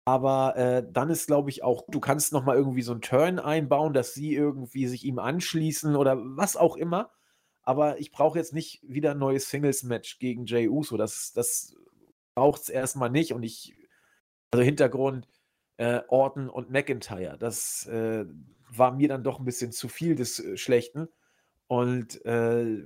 Aber 0.04 0.56
äh, 0.56 0.86
dann 0.90 1.10
ist, 1.10 1.26
glaube 1.26 1.50
ich, 1.50 1.62
auch, 1.62 1.84
du 1.88 2.00
kannst 2.00 2.32
noch 2.32 2.44
mal 2.44 2.56
irgendwie 2.56 2.82
so 2.82 2.92
einen 2.92 3.02
Turn 3.02 3.38
einbauen, 3.38 3.92
dass 3.92 4.14
sie 4.14 4.34
irgendwie 4.34 4.86
sich 4.86 5.04
ihm 5.04 5.18
anschließen 5.18 5.96
oder 5.96 6.16
was 6.18 6.56
auch 6.56 6.76
immer. 6.76 7.10
Aber 7.62 7.98
ich 8.00 8.12
brauche 8.12 8.38
jetzt 8.38 8.54
nicht 8.54 8.80
wieder 8.82 9.10
ein 9.10 9.18
neues 9.18 9.50
Singles-Match 9.50 10.18
gegen 10.18 10.46
Jay 10.46 10.68
Uso. 10.68 10.96
Das, 10.96 11.32
das 11.34 11.76
braucht 12.34 12.62
es 12.62 12.68
erstmal 12.70 13.10
nicht. 13.10 13.34
Und 13.34 13.42
ich, 13.42 13.74
also 14.50 14.64
Hintergrund, 14.64 15.28
äh, 15.76 16.00
Orton 16.08 16.48
und 16.48 16.70
McIntyre, 16.70 17.36
das 17.38 17.86
äh, 17.86 18.24
war 18.70 18.92
mir 18.92 19.08
dann 19.08 19.24
doch 19.24 19.38
ein 19.38 19.44
bisschen 19.44 19.72
zu 19.72 19.88
viel 19.88 20.14
des 20.14 20.38
äh, 20.38 20.56
Schlechten. 20.56 21.08
Und 21.66 22.24
äh, 22.24 22.84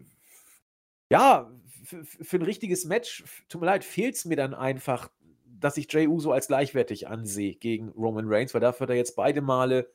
ja, 1.11 1.51
für 1.85 2.37
ein 2.37 2.43
richtiges 2.43 2.85
Match, 2.85 3.25
tut 3.49 3.61
mir 3.61 3.67
leid, 3.67 3.85
fehlt 3.85 4.15
es 4.15 4.25
mir 4.25 4.37
dann 4.37 4.55
einfach, 4.55 5.11
dass 5.45 5.77
ich 5.77 5.93
Jay 5.93 6.07
Uso 6.07 6.33
als 6.33 6.47
gleichwertig 6.49 7.09
ansehe 7.09 7.55
gegen 7.55 7.91
Roman 7.91 8.27
Reigns, 8.27 8.55
weil 8.55 8.61
dafür 8.61 8.85
hat 8.85 8.91
er 8.91 8.97
jetzt 8.97 9.17
beide 9.17 9.43
Male 9.43 9.93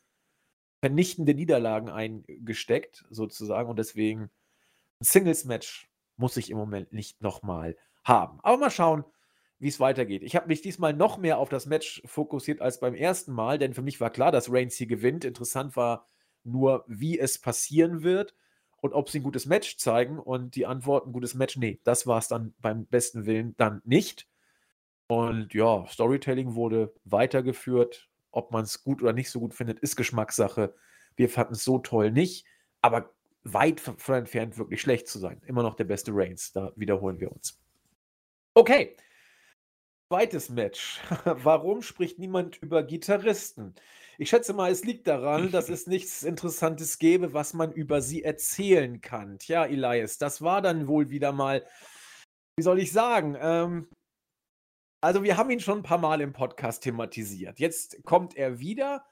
vernichtende 0.80 1.34
Niederlagen 1.34 1.90
eingesteckt, 1.90 3.06
sozusagen. 3.10 3.70
Und 3.70 3.80
deswegen 3.80 4.30
ein 5.00 5.06
Singles-Match 5.06 5.90
muss 6.18 6.38
ich 6.38 6.50
im 6.50 6.58
Moment 6.58 6.94
nicht 6.94 7.22
nochmal 7.22 7.78
haben. 8.04 8.40
Aber 8.44 8.58
mal 8.58 8.72
schauen, 8.72 9.04
wie 9.60 9.68
es 9.68 9.80
weitergeht. 9.80 10.24
Ich 10.24 10.36
habe 10.36 10.48
mich 10.48 10.62
diesmal 10.62 10.94
noch 10.94 11.18
mehr 11.18 11.40
auf 11.40 11.50
das 11.50 11.66
Match 11.66 12.02
fokussiert 12.06 12.62
als 12.62 12.80
beim 12.80 12.94
ersten 12.94 13.32
Mal, 13.32 13.58
denn 13.58 13.74
für 13.74 13.82
mich 13.82 14.00
war 14.00 14.10
klar, 14.10 14.32
dass 14.32 14.52
Reigns 14.52 14.76
hier 14.76 14.88
gewinnt. 14.88 15.26
Interessant 15.26 15.76
war 15.76 16.08
nur, 16.44 16.86
wie 16.88 17.18
es 17.18 17.40
passieren 17.40 18.04
wird 18.04 18.36
und 18.82 18.94
ob 18.94 19.10
sie 19.10 19.20
ein 19.20 19.24
gutes 19.24 19.46
Match 19.46 19.78
zeigen. 19.78 20.20
Und 20.20 20.56
die 20.56 20.66
Antwort, 20.66 21.08
ein 21.08 21.14
gutes 21.14 21.34
Match, 21.34 21.58
nee, 21.58 21.80
das 21.84 22.06
war 22.06 22.20
es 22.20 22.28
dann 22.28 22.54
beim 22.60 22.86
besten 22.86 23.26
Willen 23.26 23.56
dann 23.58 23.82
nicht. 23.84 24.28
Und 25.08 25.54
ja, 25.54 25.86
Storytelling 25.88 26.54
wurde 26.56 26.94
weitergeführt. 27.06 28.10
Ob 28.32 28.52
man 28.52 28.64
es 28.64 28.84
gut 28.84 29.02
oder 29.02 29.14
nicht 29.14 29.32
so 29.32 29.40
gut 29.40 29.54
findet, 29.54 29.80
ist 29.80 29.96
Geschmackssache. 29.96 30.76
Wir 31.16 31.30
fanden 31.30 31.54
es 31.54 31.64
so 31.64 31.80
toll 31.80 32.12
nicht, 32.12 32.46
aber 32.82 33.12
weit 33.44 33.80
von 33.80 34.16
entfernt 34.16 34.58
wirklich 34.58 34.82
schlecht 34.82 35.08
zu 35.08 35.18
sein. 35.18 35.42
Immer 35.48 35.64
noch 35.64 35.76
der 35.76 35.86
beste 35.86 36.12
Reigns, 36.14 36.52
da 36.52 36.72
wiederholen 36.76 37.20
wir 37.20 37.32
uns. 37.32 37.60
Okay, 38.54 38.96
zweites 40.08 40.50
Match. 40.50 41.00
Warum 41.26 41.82
spricht 41.82 42.20
niemand 42.20 42.58
über 42.58 42.84
Gitarristen? 42.84 43.76
Ich 44.18 44.30
schätze 44.30 44.54
mal, 44.54 44.72
es 44.72 44.84
liegt 44.84 45.08
daran, 45.08 45.52
dass 45.52 45.70
es 45.70 45.88
nichts 45.88 46.24
Interessantes 46.24 46.98
gäbe, 46.98 47.34
was 47.34 47.54
man 47.54 47.72
über 47.72 48.02
sie 48.02 48.24
erzählen 48.24 49.02
kann. 49.02 49.38
Tja, 49.40 49.66
Elias, 49.66 50.18
das 50.18 50.42
war 50.42 50.62
dann 50.62 50.88
wohl 50.88 51.10
wieder 51.10 51.32
mal, 51.32 51.66
wie 52.58 52.64
soll 52.64 52.80
ich 52.80 52.92
sagen, 52.92 53.38
ähm, 53.40 53.90
also 55.02 55.24
wir 55.24 55.38
haben 55.38 55.52
ihn 55.52 55.60
schon 55.60 55.80
ein 55.80 55.84
paar 55.84 56.00
Mal 56.00 56.22
im 56.22 56.34
Podcast 56.34 56.84
thematisiert. 56.84 57.60
Jetzt 57.60 58.04
kommt 58.04 58.36
er 58.36 58.60
wieder, 58.60 59.06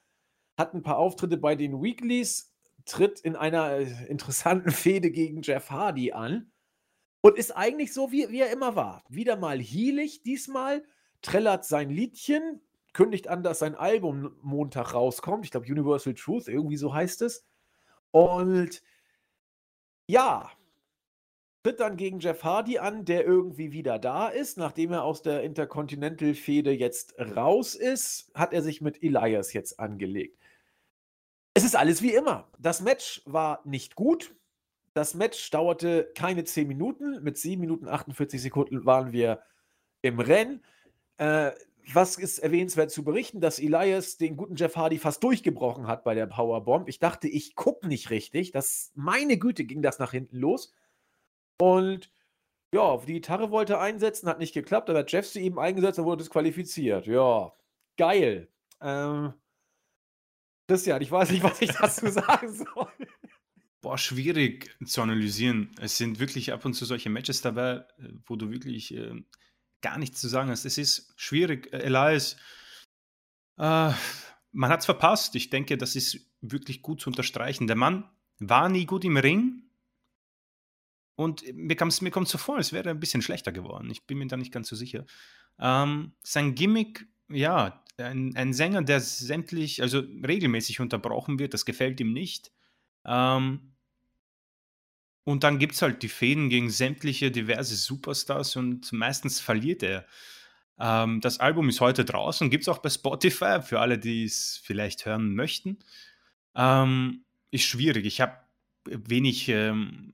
hat 0.60 0.73
ein 0.73 0.81
paar 0.81 0.97
Auftritte 0.97 1.38
bei 1.38 1.55
den 1.55 1.84
Weeklies, 1.84 2.51
tritt 2.86 3.19
in 3.19 3.36
einer 3.36 3.71
äh, 3.71 4.08
interessanten 4.08 4.71
Fehde 4.71 5.12
gegen 5.12 5.41
Jeff 5.41 5.69
Hardy 5.69 6.13
an 6.13 6.51
und 7.25 7.39
ist 7.39 7.57
eigentlich 7.57 7.91
so, 7.91 8.11
wie, 8.11 8.29
wie 8.29 8.41
er 8.41 8.51
immer 8.51 8.75
war. 8.75 9.03
Wieder 9.09 9.35
mal 9.35 9.59
heelig 9.59 10.21
diesmal, 10.21 10.83
trällert 11.23 11.65
sein 11.65 11.89
Liedchen, 11.89 12.61
kündigt 12.93 13.29
an, 13.29 13.41
dass 13.41 13.57
sein 13.57 13.73
Album 13.73 14.35
Montag 14.43 14.93
rauskommt. 14.93 15.43
Ich 15.43 15.49
glaube, 15.49 15.65
Universal 15.65 16.13
Truth, 16.13 16.47
irgendwie 16.47 16.77
so 16.77 16.93
heißt 16.93 17.23
es. 17.23 17.43
Und 18.11 18.83
ja, 20.05 20.51
tritt 21.63 21.79
dann 21.79 21.97
gegen 21.97 22.19
Jeff 22.19 22.43
Hardy 22.43 22.77
an, 22.77 23.05
der 23.05 23.25
irgendwie 23.25 23.71
wieder 23.71 23.97
da 23.97 24.27
ist. 24.27 24.59
Nachdem 24.59 24.91
er 24.91 25.03
aus 25.03 25.23
der 25.23 25.41
Intercontinental-Fehde 25.41 26.73
jetzt 26.73 27.15
raus 27.17 27.73
ist, 27.73 28.29
hat 28.35 28.53
er 28.53 28.61
sich 28.61 28.81
mit 28.81 29.01
Elias 29.01 29.51
jetzt 29.53 29.79
angelegt. 29.79 30.39
Es 31.55 31.63
ist 31.63 31.75
alles 31.75 32.03
wie 32.03 32.13
immer. 32.13 32.51
Das 32.59 32.81
Match 32.81 33.23
war 33.25 33.61
nicht 33.65 33.95
gut. 33.95 34.35
Das 34.95 35.13
Match 35.13 35.51
dauerte 35.51 36.10
keine 36.15 36.45
10 36.45 36.69
Minuten. 36.69 37.21
Mit 37.21 37.38
7 37.38 37.60
Minuten 37.60 37.89
48 37.89 38.41
Sekunden 38.41 38.86
waren 38.86 39.12
wir 39.12 39.41
im 40.01 40.21
Rennen. 40.21 40.63
Äh, 41.17 41.51
was 41.93 42.17
ist 42.17 42.39
erwähnenswert 42.39 42.91
zu 42.91 43.03
berichten, 43.03 43.41
dass 43.41 43.60
Elias 43.60 44.17
den 44.17 44.38
guten 44.38 44.55
Jeff 44.55 44.77
Hardy 44.77 44.97
fast 44.97 45.21
durchgebrochen 45.21 45.86
hat 45.86 46.05
bei 46.05 46.15
der 46.15 46.27
Powerbomb. 46.27 46.88
Ich 46.88 46.99
dachte, 46.99 47.27
ich 47.27 47.55
gucke 47.55 47.88
nicht 47.88 48.10
richtig. 48.10 48.51
Das, 48.51 48.93
meine 48.95 49.38
Güte, 49.38 49.65
ging 49.65 49.81
das 49.81 49.99
nach 49.99 50.12
hinten 50.12 50.38
los. 50.38 50.73
Und 51.60 52.10
ja, 52.73 52.97
die 52.97 53.13
Gitarre 53.13 53.51
wollte 53.51 53.79
einsetzen, 53.79 54.29
hat 54.29 54.39
nicht 54.39 54.53
geklappt. 54.53 54.88
Dann 54.88 54.95
hat 54.95 55.12
Jeff 55.12 55.27
sie 55.27 55.43
eben 55.43 55.60
eingesetzt 55.60 55.99
und 55.99 56.05
wurde 56.05 56.23
disqualifiziert. 56.23 57.05
Ja, 57.05 57.51
geil. 57.97 58.47
Ähm, 58.79 59.34
Christian, 60.67 61.01
ich 61.01 61.12
weiß 61.12 61.31
nicht, 61.31 61.43
was 61.43 61.62
ich 61.62 61.71
dazu 61.71 62.08
sagen 62.10 62.51
soll. 62.51 62.88
Boah, 63.86 64.00
schwierig 64.00 64.76
zu 64.84 65.04
analysieren. 65.04 65.69
Es 65.80 65.95
sind 65.95 66.17
wirklich 66.17 66.52
ab 66.52 66.65
und 66.65 66.74
zu 66.74 66.86
solche 66.86 67.12
Matches 67.12 67.41
dabei, 67.41 67.86
wo 68.26 68.36
du 68.36 68.50
wirklich 68.50 68.91
äh, 68.95 69.13
gar 69.82 70.00
nichts 70.00 70.19
zu 70.19 70.28
sagen 70.28 70.50
hast. 70.50 70.65
Es 70.65 70.80
ist 70.80 71.13
schwierig. 71.17 71.71
Äh, 71.71 71.84
Elias, 71.84 72.36
äh, 73.60 73.91
man 74.54 74.69
hat 74.71 74.80
es 74.80 74.88
verpasst. 74.88 75.36
Ich 75.36 75.52
denke, 75.52 75.78
das 75.78 75.95
ist 75.95 76.19
wirklich 76.41 76.82
gut 76.82 77.00
zu 77.00 77.12
unterstreichen. 77.12 77.67
Der 77.67 77.76
Mann 77.76 78.10
war 78.39 78.69
nie 78.69 78.88
gut 78.88 79.06
im 79.06 79.17
Ring, 79.17 79.62
und 81.15 81.43
mir, 81.54 81.78
mir 82.02 82.12
kommt 82.12 82.28
so 82.28 82.39
vor, 82.39 82.58
es 82.58 82.74
wäre 82.74 82.89
ein 82.89 83.00
bisschen 83.00 83.21
schlechter 83.21 83.52
geworden. 83.52 83.91
Ich 83.91 84.08
bin 84.08 84.17
mir 84.17 84.26
da 84.26 84.36
nicht 84.36 84.52
ganz 84.52 84.67
so 84.67 84.76
sicher. 84.76 85.06
Ähm, 85.60 86.13
sein 86.24 86.56
Gimmick, 86.56 87.08
ja, 87.30 87.84
ein, 87.98 88.36
ein, 88.36 88.52
Sänger, 88.52 88.82
der 88.82 89.00
sämtlich, 89.00 89.84
also 89.84 90.00
regelmäßig 90.00 90.80
unterbrochen 90.80 91.38
wird, 91.38 91.54
das 91.54 91.65
gefällt 91.65 92.00
ihm 92.00 92.13
nicht. 92.13 92.52
Ähm, 93.06 93.74
und 95.25 95.43
dann 95.43 95.59
gibt 95.59 95.73
es 95.73 95.81
halt 95.81 96.03
die 96.03 96.09
Fäden 96.09 96.49
gegen 96.49 96.69
sämtliche 96.69 97.31
diverse 97.31 97.75
Superstars 97.75 98.55
und 98.55 98.93
meistens 98.93 99.41
verliert 99.41 99.83
er. 99.83 100.05
Ähm, 100.79 101.19
das 101.19 101.39
Album 101.39 101.67
ist 101.67 101.81
heute 101.81 102.05
draußen, 102.05 102.49
gibt 102.49 102.63
es 102.63 102.69
auch 102.69 102.77
bei 102.77 102.89
Spotify, 102.89 103.61
für 103.61 103.79
alle, 103.79 103.97
die 103.97 104.23
es 104.23 104.61
vielleicht 104.63 105.05
hören 105.05 105.35
möchten. 105.35 105.79
Ähm, 106.55 107.25
ist 107.51 107.63
schwierig. 107.63 108.05
Ich 108.05 108.21
habe 108.21 108.38
wenig 108.85 109.49
ähm, 109.49 110.13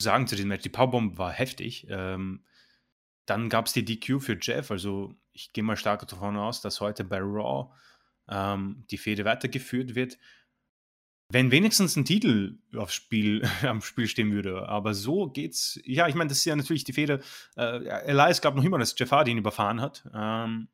sagen 0.00 0.26
zu 0.26 0.36
diesem 0.36 0.48
Match. 0.48 0.62
Die 0.62 0.68
Powerbomb 0.68 1.16
war 1.16 1.32
heftig. 1.32 1.86
Ähm, 1.88 2.44
dann 3.24 3.48
gab 3.48 3.66
es 3.66 3.72
die 3.72 3.84
DQ 3.84 4.20
für 4.20 4.38
Jeff. 4.40 4.70
Also 4.70 5.14
ich 5.32 5.52
gehe 5.54 5.64
mal 5.64 5.76
stark 5.76 6.06
davon 6.06 6.36
aus, 6.36 6.60
dass 6.60 6.80
heute 6.80 7.04
bei 7.04 7.18
Raw 7.18 7.72
ähm, 8.28 8.84
die 8.90 8.98
Fehde 8.98 9.24
weitergeführt 9.24 9.94
wird. 9.94 10.18
Wenn 11.30 11.50
wenigstens 11.50 11.94
ein 11.96 12.06
Titel 12.06 12.58
aufs 12.74 12.94
Spiel, 12.94 13.42
am 13.62 13.82
Spiel 13.82 14.08
stehen 14.08 14.32
würde. 14.32 14.68
Aber 14.68 14.94
so 14.94 15.28
geht's. 15.28 15.78
Ja, 15.84 16.08
ich 16.08 16.14
meine, 16.14 16.28
das 16.28 16.38
ist 16.38 16.44
ja 16.46 16.56
natürlich 16.56 16.84
die 16.84 16.94
Fehde. 16.94 17.20
Äh, 17.56 17.84
Elias 18.06 18.40
gab 18.40 18.54
noch 18.54 18.64
immer, 18.64 18.78
dass 18.78 18.94
Jeff 18.98 19.10
Hardy 19.10 19.32
ihn 19.32 19.38
überfahren 19.38 19.80
hat. 19.80 20.08
Ähm, 20.14 20.68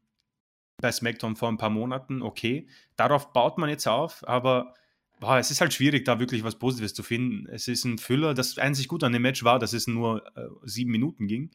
bei 0.80 0.92
SmackDown 0.92 1.36
vor 1.36 1.48
ein 1.48 1.58
paar 1.58 1.70
Monaten. 1.70 2.22
Okay. 2.22 2.68
Darauf 2.96 3.32
baut 3.32 3.58
man 3.58 3.68
jetzt 3.68 3.86
auf, 3.88 4.26
aber 4.28 4.74
boah, 5.20 5.38
es 5.38 5.50
ist 5.50 5.60
halt 5.60 5.72
schwierig, 5.72 6.04
da 6.04 6.20
wirklich 6.20 6.44
was 6.44 6.58
Positives 6.58 6.94
zu 6.94 7.02
finden. 7.02 7.48
Es 7.48 7.66
ist 7.68 7.84
ein 7.84 7.98
Füller. 7.98 8.34
Das 8.34 8.58
einzig 8.58 8.88
Gute 8.88 9.06
an 9.06 9.12
dem 9.12 9.22
Match 9.22 9.42
war, 9.42 9.58
dass 9.58 9.72
es 9.72 9.86
nur 9.86 10.24
äh, 10.36 10.46
sieben 10.62 10.90
Minuten 10.90 11.26
ging. 11.26 11.50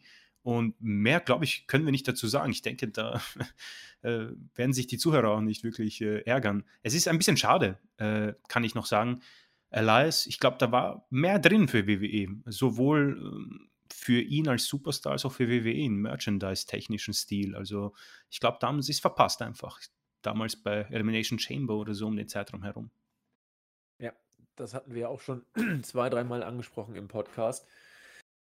Und 0.49 0.81
mehr, 0.81 1.19
glaube 1.19 1.45
ich, 1.45 1.67
können 1.67 1.85
wir 1.85 1.91
nicht 1.91 2.07
dazu 2.07 2.27
sagen. 2.27 2.51
Ich 2.51 2.63
denke, 2.63 2.87
da 2.87 3.21
äh, 4.01 4.29
werden 4.55 4.73
sich 4.73 4.87
die 4.87 4.97
Zuhörer 4.97 5.29
auch 5.29 5.41
nicht 5.41 5.63
wirklich 5.63 6.01
äh, 6.01 6.21
ärgern. 6.21 6.63
Es 6.81 6.95
ist 6.95 7.07
ein 7.07 7.19
bisschen 7.19 7.37
schade, 7.37 7.77
äh, 7.97 8.33
kann 8.47 8.63
ich 8.63 8.73
noch 8.73 8.87
sagen. 8.87 9.21
Elias, 9.69 10.25
ich 10.25 10.39
glaube, 10.39 10.57
da 10.57 10.71
war 10.71 11.05
mehr 11.11 11.37
drin 11.37 11.67
für 11.67 11.85
WWE. 11.85 12.41
Sowohl 12.47 13.19
ähm, 13.21 13.69
für 13.93 14.19
ihn 14.19 14.47
als 14.47 14.65
Superstar 14.65 15.11
als 15.11 15.23
auch 15.23 15.33
für 15.33 15.47
WWE 15.49 15.85
einen 15.85 16.01
Merchandise-technischen 16.01 17.13
Stil. 17.13 17.55
Also 17.55 17.93
ich 18.31 18.39
glaube, 18.39 18.57
da 18.59 18.69
haben 18.69 18.81
sie 18.81 18.93
es 18.93 18.99
verpasst 18.99 19.43
einfach. 19.43 19.79
Damals 20.23 20.55
bei 20.55 20.87
Elimination 20.89 21.37
Chamber 21.37 21.75
oder 21.75 21.93
so 21.93 22.07
um 22.07 22.15
den 22.15 22.27
Zeitraum 22.27 22.63
herum. 22.63 22.89
Ja, 23.99 24.13
das 24.55 24.73
hatten 24.73 24.95
wir 24.95 25.11
auch 25.11 25.21
schon 25.21 25.45
zwei, 25.83 26.09
dreimal 26.09 26.41
angesprochen 26.41 26.95
im 26.95 27.07
Podcast. 27.07 27.67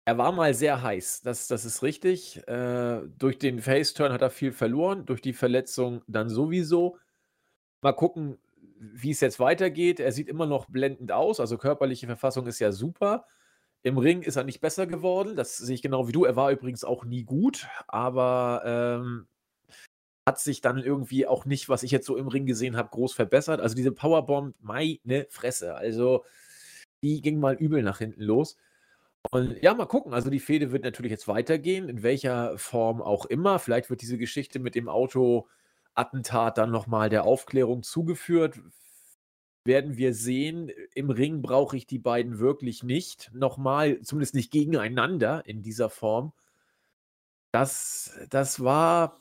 Er 0.04 0.18
war 0.18 0.32
mal 0.32 0.52
sehr 0.52 0.82
heiß, 0.82 1.22
das, 1.22 1.46
das 1.46 1.64
ist 1.64 1.82
richtig. 1.82 2.46
Äh, 2.48 3.02
durch 3.18 3.38
den 3.38 3.60
Face-Turn 3.60 4.12
hat 4.12 4.22
er 4.22 4.30
viel 4.30 4.52
verloren, 4.52 5.06
durch 5.06 5.20
die 5.20 5.32
Verletzung 5.32 6.02
dann 6.08 6.28
sowieso. 6.28 6.98
Mal 7.82 7.92
gucken, 7.92 8.38
wie 8.80 9.12
es 9.12 9.20
jetzt 9.20 9.38
weitergeht. 9.38 10.00
Er 10.00 10.10
sieht 10.12 10.28
immer 10.28 10.46
noch 10.46 10.66
blendend 10.66 11.12
aus, 11.12 11.38
also 11.38 11.56
körperliche 11.56 12.06
Verfassung 12.06 12.46
ist 12.48 12.58
ja 12.58 12.72
super. 12.72 13.26
Im 13.84 13.98
Ring 13.98 14.22
ist 14.22 14.36
er 14.36 14.44
nicht 14.44 14.60
besser 14.60 14.86
geworden, 14.86 15.36
das 15.36 15.56
sehe 15.58 15.74
ich 15.74 15.82
genau 15.82 16.08
wie 16.08 16.12
du. 16.12 16.24
Er 16.24 16.36
war 16.36 16.50
übrigens 16.50 16.84
auch 16.84 17.04
nie 17.04 17.24
gut, 17.24 17.68
aber 17.88 18.62
ähm, 18.64 19.26
hat 20.26 20.40
sich 20.40 20.60
dann 20.60 20.78
irgendwie 20.78 21.26
auch 21.26 21.44
nicht, 21.44 21.68
was 21.68 21.82
ich 21.82 21.90
jetzt 21.92 22.06
so 22.06 22.16
im 22.16 22.28
Ring 22.28 22.46
gesehen 22.46 22.76
habe, 22.76 22.90
groß 22.90 23.12
verbessert. 23.12 23.60
Also 23.60 23.74
diese 23.76 23.92
Powerbomb, 23.92 24.54
meine 24.60 25.26
Fresse. 25.30 25.74
Also 25.74 26.24
die 27.02 27.20
ging 27.22 27.40
mal 27.40 27.54
übel 27.54 27.82
nach 27.82 27.98
hinten 27.98 28.22
los. 28.22 28.56
Und 29.30 29.62
ja, 29.62 29.72
mal 29.74 29.86
gucken. 29.86 30.12
Also 30.14 30.30
die 30.30 30.40
Fehde 30.40 30.72
wird 30.72 30.84
natürlich 30.84 31.10
jetzt 31.10 31.28
weitergehen, 31.28 31.88
in 31.88 32.02
welcher 32.02 32.58
Form 32.58 33.00
auch 33.00 33.24
immer. 33.26 33.58
Vielleicht 33.58 33.88
wird 33.88 34.02
diese 34.02 34.18
Geschichte 34.18 34.58
mit 34.58 34.74
dem 34.74 34.88
Auto-Attentat 34.88 36.58
dann 36.58 36.70
nochmal 36.70 37.08
der 37.08 37.24
Aufklärung 37.24 37.82
zugeführt. 37.82 38.60
Werden 39.64 39.96
wir 39.96 40.12
sehen. 40.12 40.72
Im 40.94 41.10
Ring 41.10 41.40
brauche 41.40 41.76
ich 41.76 41.86
die 41.86 42.00
beiden 42.00 42.40
wirklich 42.40 42.82
nicht. 42.82 43.30
Nochmal, 43.32 44.00
zumindest 44.02 44.34
nicht 44.34 44.50
gegeneinander 44.50 45.46
in 45.46 45.62
dieser 45.62 45.88
Form. 45.88 46.32
Das, 47.52 48.18
das 48.28 48.64
war 48.64 49.20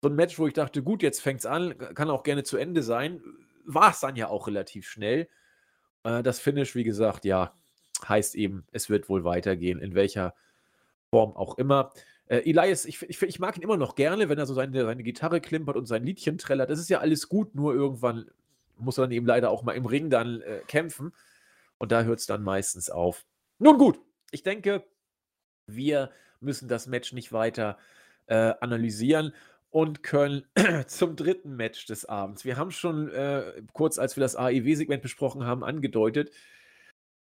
so 0.00 0.10
ein 0.10 0.14
Match, 0.14 0.38
wo 0.38 0.46
ich 0.46 0.52
dachte, 0.52 0.82
gut, 0.82 1.02
jetzt 1.02 1.20
fängt 1.20 1.40
es 1.40 1.46
an, 1.46 1.76
kann 1.78 2.10
auch 2.10 2.22
gerne 2.22 2.44
zu 2.44 2.56
Ende 2.56 2.82
sein. 2.82 3.20
War 3.64 3.90
es 3.90 4.00
dann 4.00 4.16
ja 4.16 4.28
auch 4.28 4.46
relativ 4.46 4.86
schnell. 4.86 5.28
Äh, 6.04 6.22
das 6.22 6.38
Finish, 6.38 6.74
wie 6.74 6.84
gesagt, 6.84 7.24
ja, 7.24 7.54
heißt 8.08 8.34
eben, 8.34 8.64
es 8.72 8.90
wird 8.90 9.08
wohl 9.08 9.24
weitergehen, 9.24 9.80
in 9.80 9.94
welcher 9.94 10.34
Form 11.10 11.36
auch 11.36 11.58
immer. 11.58 11.92
Äh, 12.26 12.48
Elias, 12.48 12.84
ich, 12.84 13.02
ich, 13.02 13.20
ich, 13.22 13.38
mag 13.38 13.56
ihn 13.56 13.62
immer 13.62 13.76
noch 13.76 13.94
gerne, 13.94 14.28
wenn 14.28 14.38
er 14.38 14.46
so 14.46 14.54
seine, 14.54 14.84
seine 14.84 15.02
Gitarre 15.02 15.40
klimpert 15.40 15.76
und 15.76 15.86
sein 15.86 16.04
Liedchen 16.04 16.38
trällert. 16.38 16.70
Das 16.70 16.78
ist 16.78 16.90
ja 16.90 17.00
alles 17.00 17.28
gut, 17.28 17.54
nur 17.54 17.74
irgendwann 17.74 18.30
muss 18.78 18.98
er 18.98 19.02
dann 19.02 19.12
eben 19.12 19.26
leider 19.26 19.50
auch 19.50 19.62
mal 19.62 19.72
im 19.72 19.86
Ring 19.86 20.10
dann 20.10 20.40
äh, 20.40 20.60
kämpfen. 20.66 21.12
Und 21.78 21.92
da 21.92 22.02
hört 22.02 22.20
es 22.20 22.26
dann 22.26 22.42
meistens 22.42 22.90
auf. 22.90 23.24
Nun 23.58 23.78
gut, 23.78 24.00
ich 24.30 24.42
denke, 24.42 24.84
wir 25.66 26.10
müssen 26.40 26.68
das 26.68 26.86
Match 26.86 27.12
nicht 27.12 27.32
weiter 27.32 27.78
äh, 28.26 28.54
analysieren 28.60 29.32
und 29.70 30.02
können 30.02 30.44
zum 30.86 31.16
dritten 31.16 31.56
Match 31.56 31.86
des 31.86 32.04
Abends. 32.04 32.44
Wir 32.44 32.56
haben 32.56 32.70
schon 32.70 33.10
äh, 33.10 33.62
kurz, 33.72 33.98
als 33.98 34.16
wir 34.16 34.20
das 34.20 34.36
AEW-Segment 34.36 35.02
besprochen 35.02 35.44
haben, 35.44 35.64
angedeutet, 35.64 36.30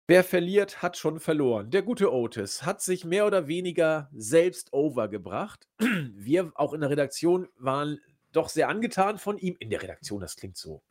wer 0.07 0.25
verliert, 0.25 0.83
hat 0.83 0.97
schon 0.97 1.21
verloren. 1.21 1.71
Der 1.71 1.83
gute 1.83 2.13
Otis 2.13 2.65
hat 2.65 2.81
sich 2.81 3.05
mehr 3.05 3.27
oder 3.27 3.49
weniger 3.49 4.09
selbst 4.15 4.73
overgebracht. 4.73 5.69
Wir 5.79 6.53
auch 6.55 6.73
in 6.73 6.81
der 6.81 6.91
Redaktion 6.91 7.49
waren 7.57 8.01
doch 8.33 8.49
sehr 8.49 8.69
angetan 8.69 9.19
von 9.19 9.39
ihm. 9.39 9.57
In 9.59 9.71
der 9.71 9.83
Redaktion, 9.83 10.21
das 10.21 10.37
klingt 10.37 10.57
so, 10.57 10.83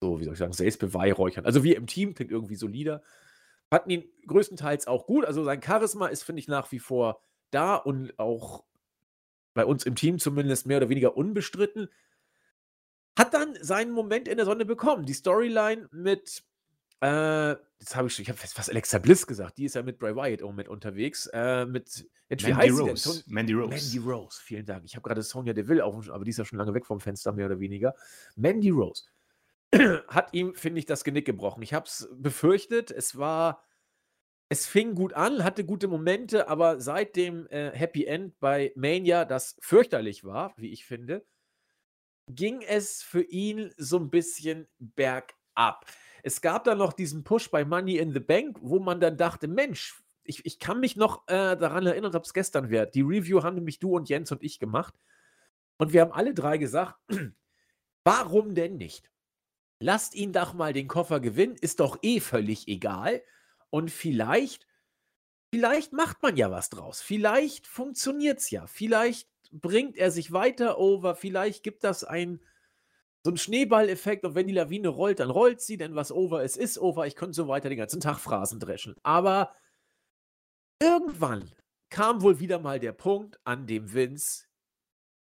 so 0.00 0.18
wie 0.20 0.24
soll 0.24 0.32
ich 0.32 0.38
sagen, 0.38 0.52
selbstbeweihräuchern. 0.52 1.44
Also 1.44 1.62
wir 1.62 1.76
im 1.76 1.86
Team 1.86 2.14
klingt 2.14 2.30
irgendwie 2.30 2.56
solider. 2.56 3.02
Hatten 3.70 3.90
ihn 3.90 4.04
größtenteils 4.26 4.86
auch 4.86 5.06
gut. 5.06 5.24
Also 5.26 5.44
sein 5.44 5.62
Charisma 5.62 6.06
ist, 6.06 6.22
finde 6.22 6.40
ich, 6.40 6.48
nach 6.48 6.72
wie 6.72 6.78
vor 6.78 7.20
da 7.50 7.76
und 7.76 8.18
auch 8.18 8.64
bei 9.54 9.64
uns 9.64 9.84
im 9.84 9.94
Team 9.94 10.18
zumindest 10.18 10.66
mehr 10.66 10.78
oder 10.78 10.88
weniger 10.88 11.16
unbestritten, 11.16 11.88
hat 13.18 13.34
dann 13.34 13.58
seinen 13.60 13.90
Moment 13.90 14.28
in 14.28 14.36
der 14.36 14.46
Sonne 14.46 14.64
bekommen. 14.64 15.04
Die 15.04 15.12
Storyline 15.12 15.88
mit, 15.90 16.44
äh, 17.00 17.50
jetzt 17.78 17.94
habe 17.94 18.08
ich, 18.08 18.18
ich 18.18 18.28
habe 18.28 18.38
fast 18.38 18.70
Alexa 18.70 18.98
Bliss 18.98 19.26
gesagt, 19.26 19.58
die 19.58 19.64
ist 19.64 19.74
ja 19.74 19.82
mit 19.82 19.98
Bray 19.98 20.14
Wyatt 20.16 20.42
auch 20.42 20.52
mit 20.52 20.68
unterwegs, 20.68 21.28
äh, 21.32 21.64
mit, 21.64 22.08
wie 22.28 22.52
Mandy 22.52 22.70
Rose. 22.70 23.22
Mandy 23.26 23.52
Rose. 23.52 23.68
Mandy 23.68 23.98
Rose, 23.98 24.40
vielen 24.42 24.66
Dank. 24.66 24.84
Ich 24.84 24.96
habe 24.96 25.06
gerade 25.06 25.22
Sonja 25.22 25.52
Deville 25.52 25.84
auch, 25.84 26.08
aber 26.08 26.24
die 26.24 26.30
ist 26.30 26.38
ja 26.38 26.44
schon 26.44 26.58
lange 26.58 26.74
weg 26.74 26.86
vom 26.86 27.00
Fenster, 27.00 27.32
mehr 27.32 27.46
oder 27.46 27.60
weniger. 27.60 27.94
Mandy 28.36 28.70
Rose 28.70 29.04
hat 30.08 30.32
ihm, 30.32 30.54
finde 30.54 30.80
ich, 30.80 30.86
das 30.86 31.04
Genick 31.04 31.26
gebrochen. 31.26 31.62
Ich 31.62 31.72
habe 31.72 31.86
es 31.86 32.08
befürchtet, 32.12 32.90
es 32.90 33.16
war 33.16 33.62
es 34.50 34.66
fing 34.66 34.94
gut 34.94 35.12
an, 35.12 35.44
hatte 35.44 35.64
gute 35.64 35.88
Momente, 35.88 36.48
aber 36.48 36.80
seit 36.80 37.16
dem 37.16 37.46
äh, 37.48 37.70
Happy 37.72 38.06
End 38.06 38.38
bei 38.40 38.72
Mania, 38.76 39.24
das 39.26 39.56
fürchterlich 39.60 40.24
war, 40.24 40.54
wie 40.56 40.72
ich 40.72 40.86
finde, 40.86 41.26
ging 42.28 42.62
es 42.62 43.02
für 43.02 43.22
ihn 43.22 43.72
so 43.76 43.98
ein 43.98 44.10
bisschen 44.10 44.66
bergab. 44.78 45.37
Es 46.22 46.40
gab 46.40 46.64
dann 46.64 46.78
noch 46.78 46.92
diesen 46.92 47.24
Push 47.24 47.50
bei 47.50 47.64
Money 47.64 47.96
in 47.96 48.12
the 48.12 48.20
Bank, 48.20 48.58
wo 48.60 48.78
man 48.78 49.00
dann 49.00 49.16
dachte, 49.16 49.48
Mensch, 49.48 50.02
ich, 50.24 50.44
ich 50.44 50.58
kann 50.58 50.80
mich 50.80 50.96
noch 50.96 51.26
äh, 51.28 51.56
daran 51.56 51.86
erinnern, 51.86 52.14
ob 52.14 52.24
es 52.24 52.34
gestern 52.34 52.70
wäre. 52.70 52.90
Die 52.90 53.00
Review 53.00 53.42
haben 53.42 53.54
nämlich 53.54 53.78
du 53.78 53.96
und 53.96 54.08
Jens 54.08 54.30
und 54.30 54.42
ich 54.42 54.58
gemacht. 54.58 54.94
Und 55.78 55.92
wir 55.92 56.02
haben 56.02 56.12
alle 56.12 56.34
drei 56.34 56.58
gesagt, 56.58 56.98
warum 58.04 58.54
denn 58.54 58.76
nicht? 58.76 59.10
Lasst 59.80 60.14
ihn 60.14 60.32
doch 60.32 60.54
mal 60.54 60.72
den 60.72 60.88
Koffer 60.88 61.20
gewinnen, 61.20 61.56
ist 61.60 61.80
doch 61.80 61.98
eh 62.02 62.20
völlig 62.20 62.68
egal. 62.68 63.22
Und 63.70 63.90
vielleicht, 63.90 64.66
vielleicht 65.54 65.92
macht 65.92 66.22
man 66.22 66.36
ja 66.36 66.50
was 66.50 66.68
draus. 66.68 67.00
Vielleicht 67.00 67.66
funktioniert 67.66 68.40
es 68.40 68.50
ja. 68.50 68.66
Vielleicht 68.66 69.30
bringt 69.50 69.96
er 69.96 70.10
sich 70.10 70.32
weiter 70.32 70.78
over. 70.78 71.14
Vielleicht 71.14 71.62
gibt 71.62 71.84
das 71.84 72.04
ein 72.04 72.40
so 73.24 73.30
einen 73.30 73.36
Schneeballeffekt 73.38 74.24
und 74.24 74.34
wenn 74.34 74.46
die 74.46 74.54
Lawine 74.54 74.88
rollt, 74.88 75.20
dann 75.20 75.30
rollt 75.30 75.60
sie, 75.60 75.76
denn 75.76 75.94
was 75.94 76.12
over 76.12 76.42
ist, 76.42 76.56
ist 76.56 76.78
over. 76.78 77.06
Ich 77.06 77.16
könnte 77.16 77.34
so 77.34 77.48
weiter 77.48 77.68
den 77.68 77.78
ganzen 77.78 78.00
Tag 78.00 78.18
Phrasen 78.18 78.60
dreschen. 78.60 78.94
Aber 79.02 79.54
irgendwann 80.80 81.50
kam 81.90 82.22
wohl 82.22 82.38
wieder 82.38 82.58
mal 82.58 82.78
der 82.78 82.92
Punkt, 82.92 83.40
an 83.44 83.66
dem 83.66 83.92
Vince 83.92 84.44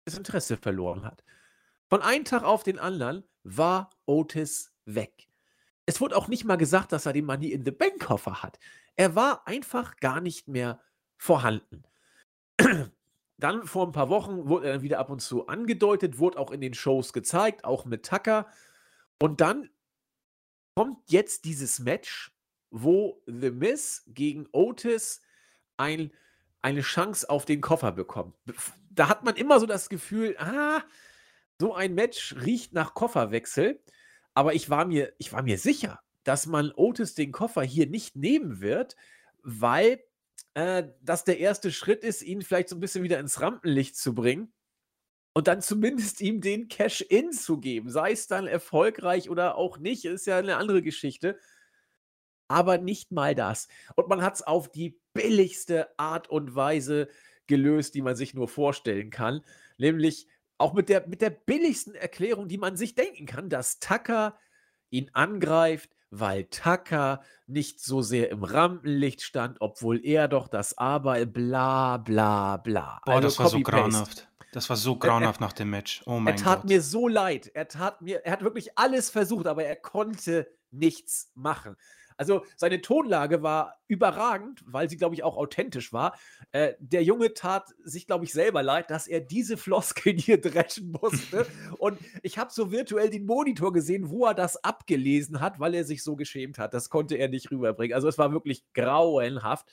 das 0.06 0.18
Interesse 0.18 0.58
verloren 0.58 1.04
hat. 1.04 1.24
Von 1.90 2.02
einem 2.02 2.26
Tag 2.26 2.44
auf 2.44 2.64
den 2.64 2.80
anderen 2.80 3.24
war 3.44 3.90
Otis 4.06 4.74
weg. 4.86 5.28
Es 5.86 6.02
wurde 6.02 6.18
auch 6.18 6.28
nicht 6.28 6.44
mal 6.44 6.58
gesagt, 6.58 6.92
dass 6.92 7.06
er 7.06 7.14
den 7.14 7.26
Money 7.26 7.52
in 7.52 7.64
the 7.64 7.72
Bank 7.72 8.06
Koffer 8.06 8.44
hat. 8.44 8.60
Er 8.96 9.16
war 9.16 9.48
einfach 9.48 9.96
gar 9.98 10.20
nicht 10.20 10.48
mehr 10.48 10.82
vorhanden. 11.18 11.87
Dann 13.38 13.68
vor 13.68 13.86
ein 13.86 13.92
paar 13.92 14.10
Wochen 14.10 14.48
wurde 14.48 14.68
er 14.68 14.74
dann 14.74 14.82
wieder 14.82 15.00
ab 15.00 15.10
und 15.10 15.22
zu 15.22 15.48
angedeutet, 15.48 16.18
wurde 16.18 16.40
auch 16.40 16.52
in 16.52 16.62
den 16.62 16.74
Shows 16.74 17.14
gezeigt, 17.14 17.66
auch 17.66 17.86
mit 17.86 18.06
Tucker. 18.06 18.48
Und 19.20 19.42
dann 19.42 19.70
kommt 20.76 21.10
jetzt 21.10 21.46
dieses 21.46 21.80
Match, 21.80 22.32
wo 22.72 23.22
The 23.28 23.52
Miz 23.52 24.04
gegen 24.08 24.48
Otis 24.52 25.22
ein, 25.78 26.12
eine 26.62 26.82
Chance 26.82 27.30
auf 27.30 27.46
den 27.46 27.62
Koffer 27.62 27.92
bekommt. 27.92 28.36
Da 28.90 29.10
hat 29.10 29.24
man 29.24 29.36
immer 29.36 29.60
so 29.60 29.68
das 29.68 29.90
Gefühl, 29.90 30.36
ah, 30.40 30.84
so 31.60 31.74
ein 31.74 31.94
Match 31.94 32.36
riecht 32.44 32.74
nach 32.74 32.94
Kofferwechsel. 32.94 33.82
Aber 34.34 34.54
ich 34.54 34.70
war 34.70 34.86
mir, 34.86 35.14
ich 35.18 35.34
war 35.34 35.42
mir 35.44 35.58
sicher, 35.58 36.00
dass 36.24 36.46
man 36.46 36.72
Otis 36.76 37.16
den 37.16 37.32
Koffer 37.32 37.64
hier 37.64 37.88
nicht 37.88 38.16
nehmen 38.16 38.62
wird, 38.62 38.96
weil 39.42 40.04
äh, 40.58 40.90
das 41.02 41.24
der 41.24 41.38
erste 41.38 41.72
Schritt 41.72 42.04
ist, 42.04 42.24
ihn 42.24 42.42
vielleicht 42.42 42.70
so 42.70 42.76
ein 42.76 42.80
bisschen 42.80 43.04
wieder 43.04 43.20
ins 43.20 43.42
Rampenlicht 43.42 43.96
zu 43.96 44.16
bringen 44.16 44.52
und 45.34 45.48
dann 45.48 45.62
zumindest 45.62 46.20
ihm 46.20 46.42
den 46.42 46.68
Cash-In 46.68 47.32
zu 47.32 47.60
geben. 47.60 47.92
Sei 47.92 48.12
es 48.12 48.26
dann 48.26 48.48
erfolgreich 48.48 49.30
oder 49.30 49.56
auch 49.56 49.78
nicht, 49.78 50.04
ist 50.06 50.26
ja 50.26 50.40
eine 50.40 50.58
andere 50.58 50.82
Geschichte. 50.82 51.38
Aber 52.48 52.80
nicht 52.80 53.12
mal 53.12 53.36
das. 53.36 53.68
Und 53.96 54.08
man 54.08 54.24
hat 54.24 54.34
es 54.34 54.42
auf 54.42 54.72
die 54.72 55.00
billigste 55.14 55.90
Art 56.00 56.28
und 56.28 56.56
Weise 56.56 57.08
gelöst, 57.46 57.94
die 57.94 58.02
man 58.02 58.16
sich 58.16 58.34
nur 58.34 58.48
vorstellen 58.48 59.12
kann. 59.12 59.42
Nämlich 59.78 60.28
auch 60.58 60.74
mit 60.74 60.90
der, 60.90 61.08
mit 61.08 61.22
der 61.22 61.30
billigsten 61.30 61.94
Erklärung, 61.94 62.48
die 62.48 62.58
man 62.58 62.78
sich 62.78 62.96
denken 62.96 63.28
kann, 63.28 63.48
dass 63.50 63.78
Tucker 63.78 64.40
ihn 64.90 65.12
angreift, 65.14 65.97
weil 66.10 66.46
Tucker 66.46 67.22
nicht 67.46 67.80
so 67.82 68.02
sehr 68.02 68.30
im 68.30 68.44
Rampenlicht 68.44 69.22
stand, 69.22 69.58
obwohl 69.62 70.04
er 70.04 70.28
doch 70.28 70.48
das 70.48 70.78
Aber, 70.78 71.26
bla 71.26 71.98
bla 71.98 72.58
bla. 72.58 73.02
Boah, 73.06 73.16
also 73.16 73.28
das 73.28 73.40
war 73.40 73.50
so 73.50 73.60
grauenhaft. 73.60 74.28
Das 74.54 74.70
war 74.70 74.78
so 74.78 74.96
grauenhaft 74.96 75.42
nach 75.42 75.54
dem 75.54 75.70
Match. 75.70 76.02
Oh 76.06 76.20
mein 76.20 76.36
Gott. 76.36 76.42
Er 76.42 76.44
tat 76.44 76.62
Gott. 76.62 76.70
mir 76.70 76.82
so 76.82 77.08
leid. 77.08 77.52
Er 77.54 77.68
tat 77.68 78.02
mir, 78.02 78.26
er 78.26 78.32
hat 78.32 78.42
wirklich 78.44 78.78
alles 78.78 79.10
versucht, 79.10 79.46
aber 79.46 79.66
er 79.66 79.76
konnte 79.76 80.48
nichts 80.72 81.32
machen. 81.36 81.76
Also 82.18 82.44
seine 82.56 82.82
Tonlage 82.82 83.44
war 83.44 83.80
überragend, 83.88 84.64
weil 84.66 84.90
sie, 84.90 84.98
glaube 84.98 85.16
ich, 85.16 85.24
auch 85.24 85.38
authentisch 85.38 85.94
war. 85.94 86.18
Äh, 86.52 86.74
der 86.80 87.04
Junge 87.04 87.34
tat 87.34 87.74
sich, 87.84 88.08
glaube 88.08 88.26
ich, 88.26 88.34
selber 88.34 88.64
leid, 88.64 88.90
dass 88.90 89.08
er 89.08 89.22
diese 89.22 89.56
Floskeln 89.56 90.18
hier 90.18 90.42
dreschen 90.42 90.92
musste. 90.92 91.46
Und 91.78 92.00
ich 92.24 92.38
habe 92.38 92.52
so 92.52 92.72
virtuell 92.72 93.10
den 93.10 93.26
Monitor 93.26 93.72
gesehen, 93.72 94.10
wo 94.10 94.26
er 94.26 94.34
das 94.34 94.64
abgelesen 94.64 95.40
hat, 95.40 95.60
weil 95.60 95.76
er 95.76 95.84
sich 95.84 96.04
so 96.04 96.16
geschämt 96.16 96.58
hat. 96.58 96.74
Das 96.74 96.90
konnte 96.90 97.16
er 97.16 97.30
nicht 97.30 97.52
rüberbringen. 97.52 97.96
Also 97.96 98.08
es 98.08 98.18
war 98.18 98.32
wirklich 98.32 98.64
grauenhaft. 98.74 99.68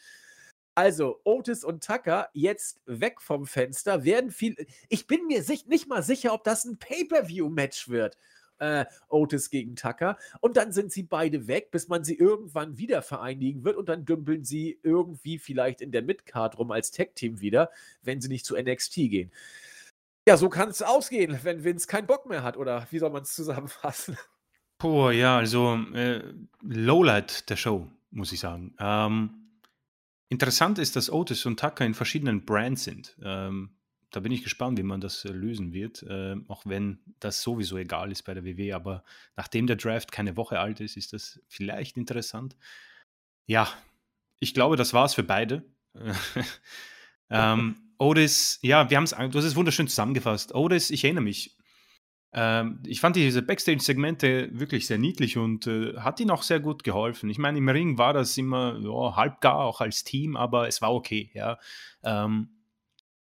Also, 0.77 1.21
Otis 1.23 1.63
und 1.63 1.85
Tucker 1.85 2.29
jetzt 2.33 2.81
weg 2.87 3.23
vom 3.23 3.47
Fenster, 3.47 4.03
werden 4.03 4.33
viel. 4.33 4.57
Ich 4.89 5.07
bin 5.07 5.27
mir 5.27 5.45
sich, 5.45 5.67
nicht 5.67 5.89
mal 5.89 6.03
sicher, 6.03 6.33
ob 6.35 6.43
das 6.43 6.65
ein 6.65 6.79
Pay-Per-View-Match 6.79 7.89
wird. 7.89 8.19
Äh, 8.65 8.87
Otis 9.09 9.51
gegen 9.51 9.77
Tucker. 9.77 10.17
Und 10.41 10.57
dann 10.57 10.73
sind 10.73 10.93
sie 10.93 11.03
beide 11.03 11.47
weg, 11.47 11.71
bis 11.71 11.89
man 11.89 12.05
sie 12.05 12.17
irgendwann 12.17 12.79
wieder 12.79 13.03
vereinigen 13.03 13.65
wird. 13.65 13.77
Und 13.77 13.89
dann 13.89 14.05
dümpeln 14.05 14.45
sie 14.45 14.79
irgendwie 14.83 15.39
vielleicht 15.39 15.81
in 15.81 15.93
der 15.93 16.03
Midcard 16.03 16.59
rum 16.59 16.71
als 16.71 16.91
Tag-Team 16.91 17.41
wieder, 17.41 17.71
wenn 18.03 18.21
sie 18.21 18.29
nicht 18.29 18.47
zu 18.47 18.57
NXT 18.57 18.95
gehen. 18.95 19.33
Ja, 20.27 20.37
so 20.37 20.49
kann 20.49 20.71
es 20.71 20.83
ausgehen, 20.83 21.39
wenn 21.43 21.65
Vince 21.65 21.87
keinen 21.87 22.07
Bock 22.07 22.27
mehr 22.27 22.43
hat. 22.43 22.57
Oder 22.57 22.87
wie 22.91 22.99
soll 22.99 23.11
man 23.11 23.23
es 23.23 23.35
zusammenfassen? 23.35 24.17
Boah, 24.79 25.13
ja, 25.13 25.37
also 25.37 25.79
äh, 25.95 26.23
Lowlight 26.63 27.49
der 27.51 27.57
Show, 27.57 27.89
muss 28.11 28.33
ich 28.33 28.41
sagen. 28.41 28.75
Ähm, 28.79 29.45
Interessant 30.35 30.81
ist, 30.81 30.97
dass 30.97 31.13
Otis 31.13 31.47
und 31.47 31.61
Tucker 31.61 31.85
in 31.85 31.95
verschiedenen 31.95 32.45
Brands 32.45 32.83
sind. 32.83 33.17
Ähm, 33.23 33.71
da 34.15 34.21
bin 34.21 34.33
ich 34.33 34.45
gespannt, 34.45 34.79
wie 34.79 34.85
man 34.85 35.01
das 35.01 35.25
äh, 35.25 35.33
lösen 35.33 35.73
wird, 35.73 36.03
äh, 36.05 36.37
auch 36.49 36.65
wenn 36.67 36.99
das 37.19 37.43
sowieso 37.43 37.77
egal 37.77 38.13
ist 38.13 38.23
bei 38.23 38.35
der 38.35 38.45
WW. 38.45 38.73
Aber 38.73 39.03
nachdem 39.37 39.67
der 39.67 39.77
Draft 39.77 40.13
keine 40.13 40.37
Woche 40.37 40.61
alt 40.61 40.81
ist, 40.81 40.97
ist 40.97 41.13
das 41.13 41.41
vielleicht 41.49 41.97
interessant. 41.97 42.57
Ja, 43.47 43.69
ich 44.39 44.55
glaube, 44.55 44.77
das 44.77 44.95
war 44.95 45.05
es 45.05 45.15
für 45.15 45.25
beide. 45.25 45.65
ähm, 47.31 47.77
Otis, 47.99 48.59
ja, 48.63 48.89
wir 48.89 48.97
haben 48.97 49.05
es, 49.05 49.11
du 49.11 49.39
hast 49.39 49.45
es 49.45 49.57
wunderschön 49.57 49.89
zusammengefasst. 49.89 50.55
Otis, 50.55 50.91
ich 50.91 51.05
erinnere 51.05 51.25
mich, 51.25 51.57
ähm, 52.33 52.81
ich 52.87 53.01
fand 53.01 53.17
diese 53.17 53.43
Backstage-Segmente 53.43 54.51
wirklich 54.53 54.87
sehr 54.87 54.99
niedlich 54.99 55.37
und 55.39 55.67
äh, 55.67 55.97
hat 55.99 56.19
ihnen 56.21 56.31
auch 56.31 56.43
sehr 56.43 56.61
gut 56.61 56.83
geholfen. 56.83 57.31
Ich 57.31 57.39
meine, 57.39 57.59
im 57.59 57.69
Ring 57.69 57.97
war 57.97 58.13
das 58.13 58.37
immer 58.37 58.79
ja, 58.81 59.17
halbgar, 59.17 59.59
auch 59.59 59.81
als 59.81 60.03
Team, 60.03 60.37
aber 60.37 60.67
es 60.67 60.83
war 60.83 60.93
okay. 60.93 61.31
Ja. 61.35 61.59
Ähm, 62.03 62.49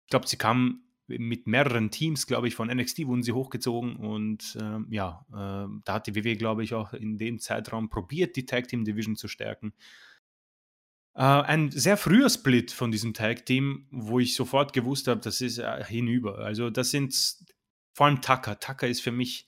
ich 0.07 0.11
glaube, 0.11 0.28
sie 0.28 0.36
kamen 0.36 0.84
mit 1.09 1.46
mehreren 1.46 1.90
Teams, 1.90 2.26
glaube 2.26 2.48
ich, 2.48 2.54
von 2.54 2.68
NXT 2.68 3.07
wurden 3.07 3.24
sie 3.24 3.32
hochgezogen 3.32 3.96
und 3.96 4.57
ähm, 4.61 4.86
ja, 4.90 5.24
äh, 5.30 5.68
da 5.84 5.94
hat 5.94 6.07
die 6.07 6.14
WWE, 6.14 6.36
glaube 6.36 6.62
ich, 6.64 6.74
auch 6.74 6.92
in 6.92 7.18
dem 7.18 7.40
Zeitraum 7.40 7.88
probiert, 7.88 8.36
die 8.36 8.46
Tag 8.46 8.68
Team 8.68 8.84
Division 8.84 9.16
zu 9.16 9.28
stärken. 9.28 9.72
Äh, 11.14 11.22
ein 11.22 11.70
sehr 11.70 11.96
früher 11.96 12.30
Split 12.30 12.70
von 12.70 12.92
diesem 12.92 13.14
Tag 13.14 13.46
Team, 13.46 13.86
wo 13.90 14.20
ich 14.20 14.34
sofort 14.34 14.72
gewusst 14.72 15.09
habe, 15.09 15.20
das 15.20 15.40
ist 15.40 15.59
äh, 15.59 15.84
hinüber. 15.84 16.38
Also 16.38 16.70
das 16.70 16.90
sind 16.90 17.14
vor 17.92 18.07
allem 18.07 18.20
Tucker. 18.20 18.61
Tucker 18.61 18.86
ist 18.86 19.00
für 19.00 19.12
mich 19.12 19.46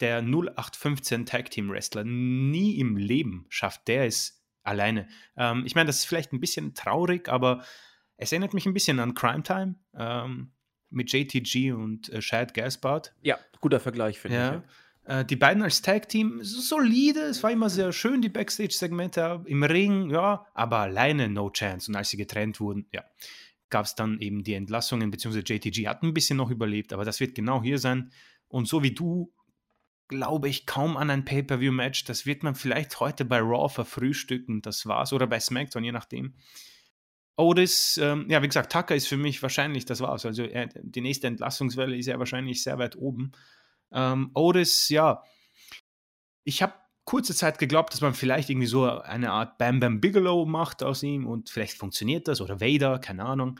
der 0.00 0.22
0815 0.22 1.26
Tag 1.26 1.50
Team 1.50 1.70
Wrestler. 1.70 2.04
Nie 2.04 2.78
im 2.78 2.96
Leben 2.96 3.46
schafft 3.48 3.86
der 3.86 4.06
es 4.06 4.42
alleine. 4.62 5.08
Ähm, 5.36 5.64
ich 5.66 5.74
meine, 5.74 5.86
das 5.86 5.98
ist 5.98 6.04
vielleicht 6.06 6.32
ein 6.32 6.40
bisschen 6.40 6.74
traurig, 6.74 7.28
aber 7.28 7.64
es 8.20 8.32
erinnert 8.32 8.54
mich 8.54 8.66
ein 8.66 8.74
bisschen 8.74 9.00
an 9.00 9.14
Crime 9.14 9.42
Time 9.42 9.76
ähm, 9.94 10.52
mit 10.90 11.10
JTG 11.12 11.72
und 11.72 12.10
äh, 12.10 12.20
Shad 12.20 12.52
Gaspard. 12.54 13.14
Ja, 13.22 13.38
guter 13.60 13.80
Vergleich, 13.80 14.18
finde 14.20 14.36
ja. 14.36 14.48
ich. 14.48 15.08
Ja. 15.08 15.20
Äh, 15.20 15.24
die 15.24 15.36
beiden 15.36 15.62
als 15.62 15.80
Tag 15.80 16.08
Team, 16.08 16.40
solide, 16.42 17.20
es 17.20 17.42
war 17.42 17.50
immer 17.50 17.70
sehr 17.70 17.92
schön, 17.92 18.20
die 18.20 18.28
Backstage-Segmente 18.28 19.42
im 19.46 19.62
Ring, 19.62 20.10
ja, 20.10 20.46
aber 20.52 20.78
alleine 20.78 21.28
no 21.28 21.50
chance. 21.50 21.90
Und 21.90 21.96
als 21.96 22.10
sie 22.10 22.18
getrennt 22.18 22.60
wurden, 22.60 22.86
ja, 22.92 23.04
gab 23.70 23.86
es 23.86 23.94
dann 23.94 24.20
eben 24.20 24.44
die 24.44 24.54
Entlassungen, 24.54 25.10
beziehungsweise 25.10 25.44
JTG 25.46 25.88
hat 25.88 26.02
ein 26.02 26.12
bisschen 26.12 26.36
noch 26.36 26.50
überlebt, 26.50 26.92
aber 26.92 27.06
das 27.06 27.20
wird 27.20 27.34
genau 27.34 27.62
hier 27.62 27.78
sein. 27.78 28.12
Und 28.48 28.68
so 28.68 28.82
wie 28.82 28.92
du, 28.92 29.32
glaube 30.08 30.48
ich 30.48 30.66
kaum 30.66 30.96
an 30.96 31.08
ein 31.08 31.24
Pay-Per-View-Match. 31.24 32.04
Das 32.04 32.26
wird 32.26 32.42
man 32.42 32.56
vielleicht 32.56 32.98
heute 32.98 33.24
bei 33.24 33.38
Raw 33.38 33.72
verfrühstücken, 33.72 34.60
das 34.60 34.84
war's, 34.84 35.12
oder 35.12 35.28
bei 35.28 35.38
SmackDown, 35.38 35.84
je 35.84 35.92
nachdem. 35.92 36.34
Otis, 37.40 37.98
ähm, 37.98 38.26
ja, 38.28 38.42
wie 38.42 38.46
gesagt, 38.46 38.72
Tucker 38.72 38.94
ist 38.94 39.08
für 39.08 39.16
mich 39.16 39.42
wahrscheinlich, 39.42 39.84
das 39.84 40.00
war's. 40.00 40.26
Also 40.26 40.42
er, 40.42 40.68
die 40.74 41.00
nächste 41.00 41.26
Entlassungswelle 41.26 41.96
ist 41.96 42.06
ja 42.06 42.18
wahrscheinlich 42.18 42.62
sehr 42.62 42.78
weit 42.78 42.96
oben. 42.96 43.32
Ähm, 43.92 44.30
Otis, 44.34 44.88
ja, 44.88 45.22
ich 46.44 46.62
habe 46.62 46.74
kurze 47.04 47.34
Zeit 47.34 47.58
geglaubt, 47.58 47.92
dass 47.92 48.00
man 48.00 48.14
vielleicht 48.14 48.50
irgendwie 48.50 48.66
so 48.66 48.88
eine 48.88 49.32
Art 49.32 49.58
Bam 49.58 49.80
Bam 49.80 50.00
Bigelow 50.00 50.46
macht 50.46 50.82
aus 50.82 51.02
ihm 51.02 51.26
und 51.26 51.50
vielleicht 51.50 51.76
funktioniert 51.76 52.28
das 52.28 52.40
oder 52.40 52.60
Vader, 52.60 52.98
keine 52.98 53.24
Ahnung. 53.24 53.58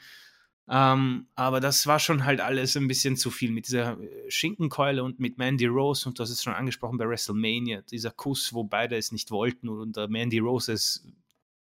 Ähm, 0.68 1.26
aber 1.34 1.58
das 1.58 1.88
war 1.88 1.98
schon 1.98 2.24
halt 2.24 2.40
alles 2.40 2.76
ein 2.76 2.86
bisschen 2.86 3.16
zu 3.16 3.32
viel 3.32 3.50
mit 3.50 3.66
dieser 3.66 4.00
äh, 4.00 4.30
Schinkenkeule 4.30 5.02
und 5.02 5.18
mit 5.18 5.36
Mandy 5.36 5.66
Rose 5.66 6.08
und 6.08 6.20
das 6.20 6.30
ist 6.30 6.44
schon 6.44 6.52
angesprochen 6.52 6.96
bei 6.96 7.08
WrestleMania, 7.08 7.82
dieser 7.82 8.12
Kuss, 8.12 8.54
wo 8.54 8.62
beide 8.62 8.96
es 8.96 9.10
nicht 9.10 9.32
wollten 9.32 9.68
und 9.68 9.98
uh, 9.98 10.06
Mandy 10.06 10.38
Rose 10.38 10.72
es 10.72 11.04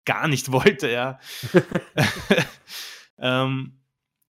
gar 0.06 0.28
nicht 0.28 0.52
wollte, 0.52 0.90
ja. 0.90 1.20
ähm, 3.18 3.80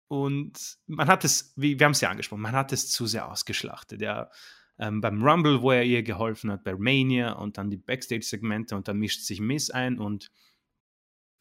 und 0.08 0.78
man 0.86 1.08
hat 1.08 1.24
es, 1.24 1.52
wie, 1.56 1.78
wir 1.78 1.84
haben 1.86 1.92
es 1.92 2.00
ja 2.00 2.10
angesprochen, 2.10 2.42
man 2.42 2.52
hat 2.52 2.72
es 2.72 2.90
zu 2.90 3.06
sehr 3.06 3.30
ausgeschlachtet, 3.30 4.00
ja 4.00 4.30
ähm, 4.78 5.00
beim 5.00 5.22
Rumble, 5.22 5.62
wo 5.62 5.70
er 5.70 5.84
ihr 5.84 6.02
geholfen 6.02 6.50
hat, 6.50 6.64
bei 6.64 6.74
Mania 6.74 7.32
und 7.32 7.58
dann 7.58 7.70
die 7.70 7.76
Backstage-Segmente 7.76 8.74
und 8.74 8.88
dann 8.88 8.98
mischt 8.98 9.22
sich 9.22 9.40
Miss 9.40 9.70
ein 9.70 9.98
und 9.98 10.30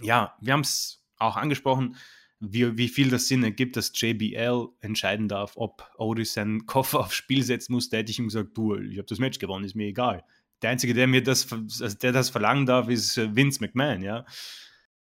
ja, 0.01 0.35
wir 0.41 0.53
haben 0.53 0.61
es 0.61 1.03
auch 1.17 1.37
angesprochen, 1.37 1.95
wie, 2.39 2.77
wie 2.77 2.89
viel 2.89 3.09
das 3.09 3.27
Sinn 3.27 3.43
ergibt, 3.43 3.77
dass 3.77 3.91
JBL 3.93 4.67
entscheiden 4.81 5.27
darf, 5.29 5.53
ob 5.55 5.89
Otis 5.97 6.33
seinen 6.33 6.65
Koffer 6.65 6.99
aufs 6.99 7.15
Spiel 7.15 7.41
setzen 7.43 7.73
muss. 7.73 7.89
Da 7.89 7.97
hätte 7.97 8.11
ich 8.11 8.19
ihm 8.19 8.27
gesagt, 8.27 8.57
du, 8.57 8.75
ich 8.75 8.97
habe 8.97 9.07
das 9.07 9.19
Match 9.19 9.39
gewonnen, 9.39 9.63
ist 9.63 9.75
mir 9.75 9.87
egal. 9.87 10.25
Der 10.63 10.71
Einzige, 10.71 10.93
der 10.93 11.07
mir 11.07 11.21
das, 11.21 11.51
also 11.51 11.89
der 11.89 12.11
das 12.11 12.29
verlangen 12.29 12.65
darf, 12.65 12.89
ist 12.89 13.17
äh, 13.17 13.35
Vince 13.35 13.61
McMahon, 13.61 14.01
ja. 14.01 14.25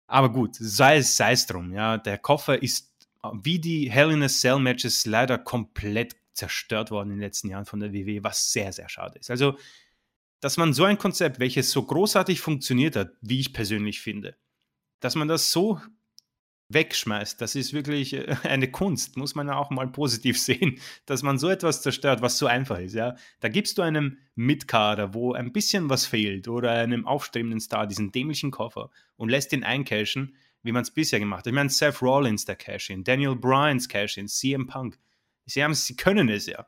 Aber 0.06 0.30
gut, 0.30 0.54
sei 0.54 0.98
es, 0.98 1.16
sei 1.16 1.32
es 1.32 1.46
drum, 1.46 1.72
ja. 1.72 1.98
Der 1.98 2.18
Koffer 2.18 2.62
ist 2.62 2.92
wie 3.42 3.58
die 3.58 3.90
Hell 3.90 4.12
in 4.12 4.22
a 4.22 4.28
Cell 4.28 4.58
Matches 4.58 5.06
leider 5.06 5.38
komplett 5.38 6.14
zerstört 6.32 6.90
worden 6.90 7.10
in 7.10 7.16
den 7.16 7.22
letzten 7.22 7.48
Jahren 7.48 7.64
von 7.64 7.80
der 7.80 7.92
WW, 7.92 8.22
was 8.22 8.52
sehr, 8.52 8.72
sehr 8.72 8.88
schade 8.88 9.18
ist. 9.18 9.30
Also, 9.30 9.58
dass 10.40 10.58
man 10.58 10.74
so 10.74 10.84
ein 10.84 10.98
Konzept, 10.98 11.40
welches 11.40 11.70
so 11.70 11.82
großartig 11.82 12.40
funktioniert 12.40 12.94
hat, 12.94 13.12
wie 13.22 13.40
ich 13.40 13.52
persönlich 13.52 14.00
finde, 14.00 14.36
dass 15.00 15.14
man 15.14 15.28
das 15.28 15.50
so 15.50 15.80
wegschmeißt, 16.68 17.40
das 17.40 17.54
ist 17.54 17.72
wirklich 17.72 18.14
äh, 18.14 18.36
eine 18.42 18.70
Kunst, 18.70 19.16
muss 19.16 19.34
man 19.34 19.48
ja 19.48 19.56
auch 19.56 19.70
mal 19.70 19.88
positiv 19.88 20.38
sehen, 20.40 20.80
dass 21.06 21.22
man 21.22 21.38
so 21.38 21.48
etwas 21.48 21.82
zerstört, 21.82 22.22
was 22.22 22.38
so 22.38 22.46
einfach 22.46 22.78
ist. 22.78 22.94
Ja? 22.94 23.16
Da 23.40 23.48
gibst 23.48 23.78
du 23.78 23.82
einem 23.82 24.18
Mitkader, 24.34 25.14
wo 25.14 25.32
ein 25.32 25.52
bisschen 25.52 25.88
was 25.90 26.06
fehlt, 26.06 26.48
oder 26.48 26.72
einem 26.72 27.06
aufstrebenden 27.06 27.60
Star 27.60 27.86
diesen 27.86 28.12
dämlichen 28.12 28.50
Koffer 28.50 28.90
und 29.16 29.28
lässt 29.28 29.52
ihn 29.52 29.64
eincashen, 29.64 30.36
wie 30.62 30.72
man 30.72 30.82
es 30.82 30.90
bisher 30.90 31.20
gemacht 31.20 31.40
hat. 31.40 31.46
Ich 31.46 31.52
meine, 31.52 31.70
Seth 31.70 32.02
Rollins 32.02 32.44
der 32.44 32.56
Cash-In, 32.56 33.04
Daniel 33.04 33.36
Bryans 33.36 33.88
Cash-In, 33.88 34.26
CM 34.26 34.66
Punk. 34.66 34.98
Sie, 35.46 35.62
haben, 35.62 35.74
sie 35.74 35.96
können 35.96 36.28
es 36.28 36.46
ja. 36.46 36.66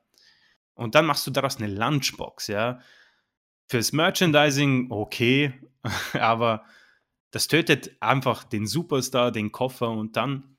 Und 0.74 0.94
dann 0.94 1.06
machst 1.06 1.26
du 1.26 1.32
daraus 1.32 1.56
eine 1.56 1.66
Lunchbox, 1.66 2.46
ja. 2.46 2.80
Fürs 3.66 3.92
Merchandising 3.92 4.90
okay, 4.90 5.52
aber 6.12 6.64
das 7.30 7.48
tötet 7.48 7.96
einfach 8.00 8.44
den 8.44 8.66
Superstar, 8.66 9.32
den 9.32 9.52
Koffer 9.52 9.90
und 9.90 10.16
dann 10.16 10.56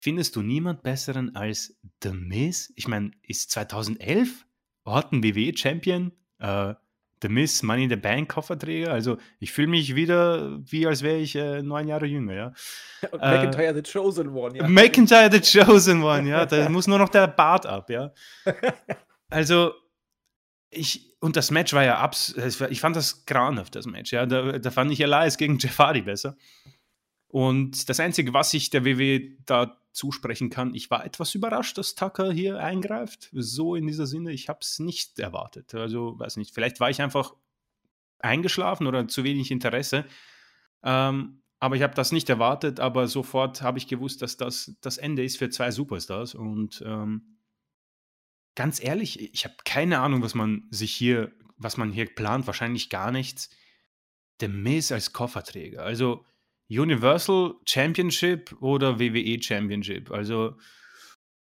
findest 0.00 0.36
du 0.36 0.42
niemand 0.42 0.82
besseren 0.82 1.34
als 1.36 1.76
The 2.02 2.12
Miz. 2.12 2.72
Ich 2.76 2.88
meine, 2.88 3.12
ist 3.22 3.50
2011 3.52 4.44
Orton 4.84 5.22
WWE 5.22 5.56
Champion, 5.56 6.12
äh, 6.38 6.74
The 7.22 7.28
Miz 7.28 7.62
Money 7.62 7.84
in 7.84 7.90
the 7.90 7.96
Bank 7.96 8.30
Kofferträger. 8.30 8.92
Also 8.92 9.16
ich 9.38 9.52
fühle 9.52 9.68
mich 9.68 9.94
wieder 9.94 10.58
wie 10.64 10.86
als 10.86 11.02
wäre 11.02 11.18
ich 11.18 11.36
äh, 11.36 11.62
neun 11.62 11.86
Jahre 11.86 12.06
jünger, 12.06 12.34
ja. 12.34 12.52
Und 13.12 13.20
McIntyre 13.20 13.68
äh, 13.68 13.74
the 13.74 13.82
Chosen 13.82 14.28
One, 14.30 14.58
ja. 14.58 14.68
McIntyre 14.68 15.30
the 15.30 15.40
Chosen 15.40 16.02
One, 16.02 16.28
ja. 16.28 16.44
Da 16.46 16.68
muss 16.68 16.88
nur 16.88 16.98
noch 16.98 17.08
der 17.08 17.28
Bart 17.28 17.64
ab, 17.64 17.88
ja. 17.90 18.12
Also 19.30 19.72
ich, 20.72 21.14
und 21.20 21.36
das 21.36 21.50
Match 21.50 21.72
war 21.74 21.84
ja 21.84 21.98
abs, 21.98 22.34
ich 22.70 22.80
fand 22.80 22.96
das 22.96 23.26
grauenhaft, 23.26 23.74
das 23.74 23.86
Match, 23.86 24.12
ja. 24.12 24.26
Da, 24.26 24.58
da 24.58 24.70
fand 24.70 24.90
ich 24.90 25.00
Elias 25.00 25.36
gegen 25.36 25.58
Hardy 25.58 26.02
besser. 26.02 26.36
Und 27.28 27.88
das 27.88 28.00
Einzige, 28.00 28.34
was 28.34 28.52
ich 28.54 28.70
der 28.70 28.84
WWE 28.84 29.36
da 29.46 29.78
zusprechen 29.92 30.48
kann, 30.50 30.74
ich 30.74 30.90
war 30.90 31.04
etwas 31.04 31.34
überrascht, 31.34 31.76
dass 31.76 31.94
Tucker 31.94 32.32
hier 32.32 32.58
eingreift. 32.58 33.28
So 33.32 33.74
in 33.74 33.86
dieser 33.86 34.06
Sinne, 34.06 34.32
ich 34.32 34.48
habe 34.48 34.60
es 34.62 34.78
nicht 34.78 35.18
erwartet. 35.18 35.74
Also, 35.74 36.18
weiß 36.18 36.38
nicht, 36.38 36.54
vielleicht 36.54 36.80
war 36.80 36.90
ich 36.90 37.02
einfach 37.02 37.34
eingeschlafen 38.18 38.86
oder 38.86 39.06
zu 39.08 39.24
wenig 39.24 39.50
Interesse. 39.50 40.06
Ähm, 40.82 41.42
aber 41.60 41.76
ich 41.76 41.82
habe 41.82 41.94
das 41.94 42.12
nicht 42.12 42.28
erwartet, 42.28 42.80
aber 42.80 43.06
sofort 43.06 43.62
habe 43.62 43.78
ich 43.78 43.86
gewusst, 43.86 44.22
dass 44.22 44.36
das 44.36 44.74
das 44.80 44.98
Ende 44.98 45.22
ist 45.22 45.36
für 45.36 45.50
zwei 45.50 45.70
Superstars. 45.70 46.34
Und 46.34 46.82
ähm, 46.86 47.31
ganz 48.54 48.82
ehrlich, 48.82 49.32
ich 49.32 49.44
habe 49.44 49.54
keine 49.64 50.00
Ahnung, 50.00 50.22
was 50.22 50.34
man 50.34 50.66
sich 50.70 50.92
hier, 50.92 51.32
was 51.56 51.76
man 51.76 51.92
hier 51.92 52.06
plant, 52.06 52.46
wahrscheinlich 52.46 52.90
gar 52.90 53.10
nichts. 53.10 53.50
Der 54.40 54.48
Miss 54.48 54.92
als 54.92 55.12
Kofferträger. 55.12 55.82
Also 55.82 56.24
Universal 56.68 57.54
Championship 57.66 58.54
oder 58.60 58.98
WWE 58.98 59.42
Championship. 59.42 60.10
Also, 60.10 60.56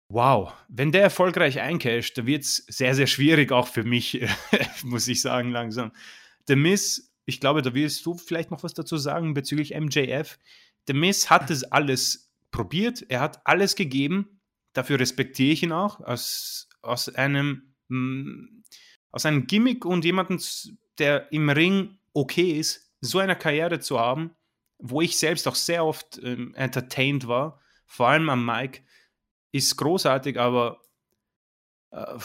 wow. 0.09 0.53
Wenn 0.67 0.91
der 0.91 1.03
erfolgreich 1.03 1.59
eincasht, 1.59 2.17
da 2.17 2.25
wird 2.25 2.43
es 2.43 2.57
sehr, 2.67 2.95
sehr 2.95 3.07
schwierig, 3.07 3.51
auch 3.51 3.67
für 3.67 3.83
mich, 3.83 4.25
muss 4.83 5.07
ich 5.07 5.21
sagen, 5.21 5.51
langsam. 5.51 5.91
The 6.47 6.55
Miss, 6.55 7.13
ich 7.25 7.39
glaube, 7.39 7.61
da 7.61 7.73
wirst 7.73 8.05
du 8.05 8.15
vielleicht 8.15 8.51
noch 8.51 8.63
was 8.63 8.73
dazu 8.73 8.97
sagen 8.97 9.33
bezüglich 9.33 9.73
MJF. 9.73 10.37
The 10.87 10.93
Miss 10.93 11.29
hat 11.29 11.49
es 11.49 11.63
alles 11.63 12.31
probiert, 12.51 13.05
er 13.09 13.21
hat 13.21 13.45
alles 13.47 13.75
gegeben. 13.75 14.39
Dafür 14.73 14.99
respektiere 14.99 15.53
ich 15.53 15.63
ihn 15.63 15.71
auch 15.71 16.01
aus, 16.01 16.67
aus 16.85 17.09
einem 17.09 17.73
mm, 17.89 18.63
aus 19.15 19.25
einem 19.25 19.47
Gimmick 19.47 19.85
und 19.85 20.03
jemanden, 20.03 20.41
der 20.97 21.31
im 21.31 21.49
Ring 21.49 21.99
okay 22.13 22.59
ist, 22.59 22.91
so 22.99 23.19
eine 23.19 23.37
Karriere 23.37 23.79
zu 23.79 23.97
haben, 23.97 24.35
wo 24.77 24.99
ich 24.99 25.17
selbst 25.17 25.47
auch 25.47 25.55
sehr 25.55 25.85
oft 25.85 26.19
ähm, 26.21 26.53
entertained 26.55 27.25
war, 27.25 27.61
vor 27.85 28.09
allem 28.09 28.29
am 28.29 28.45
Mic, 28.45 28.83
ist 29.53 29.77
großartig, 29.77 30.37
aber 30.37 30.81
äh, 31.91 32.17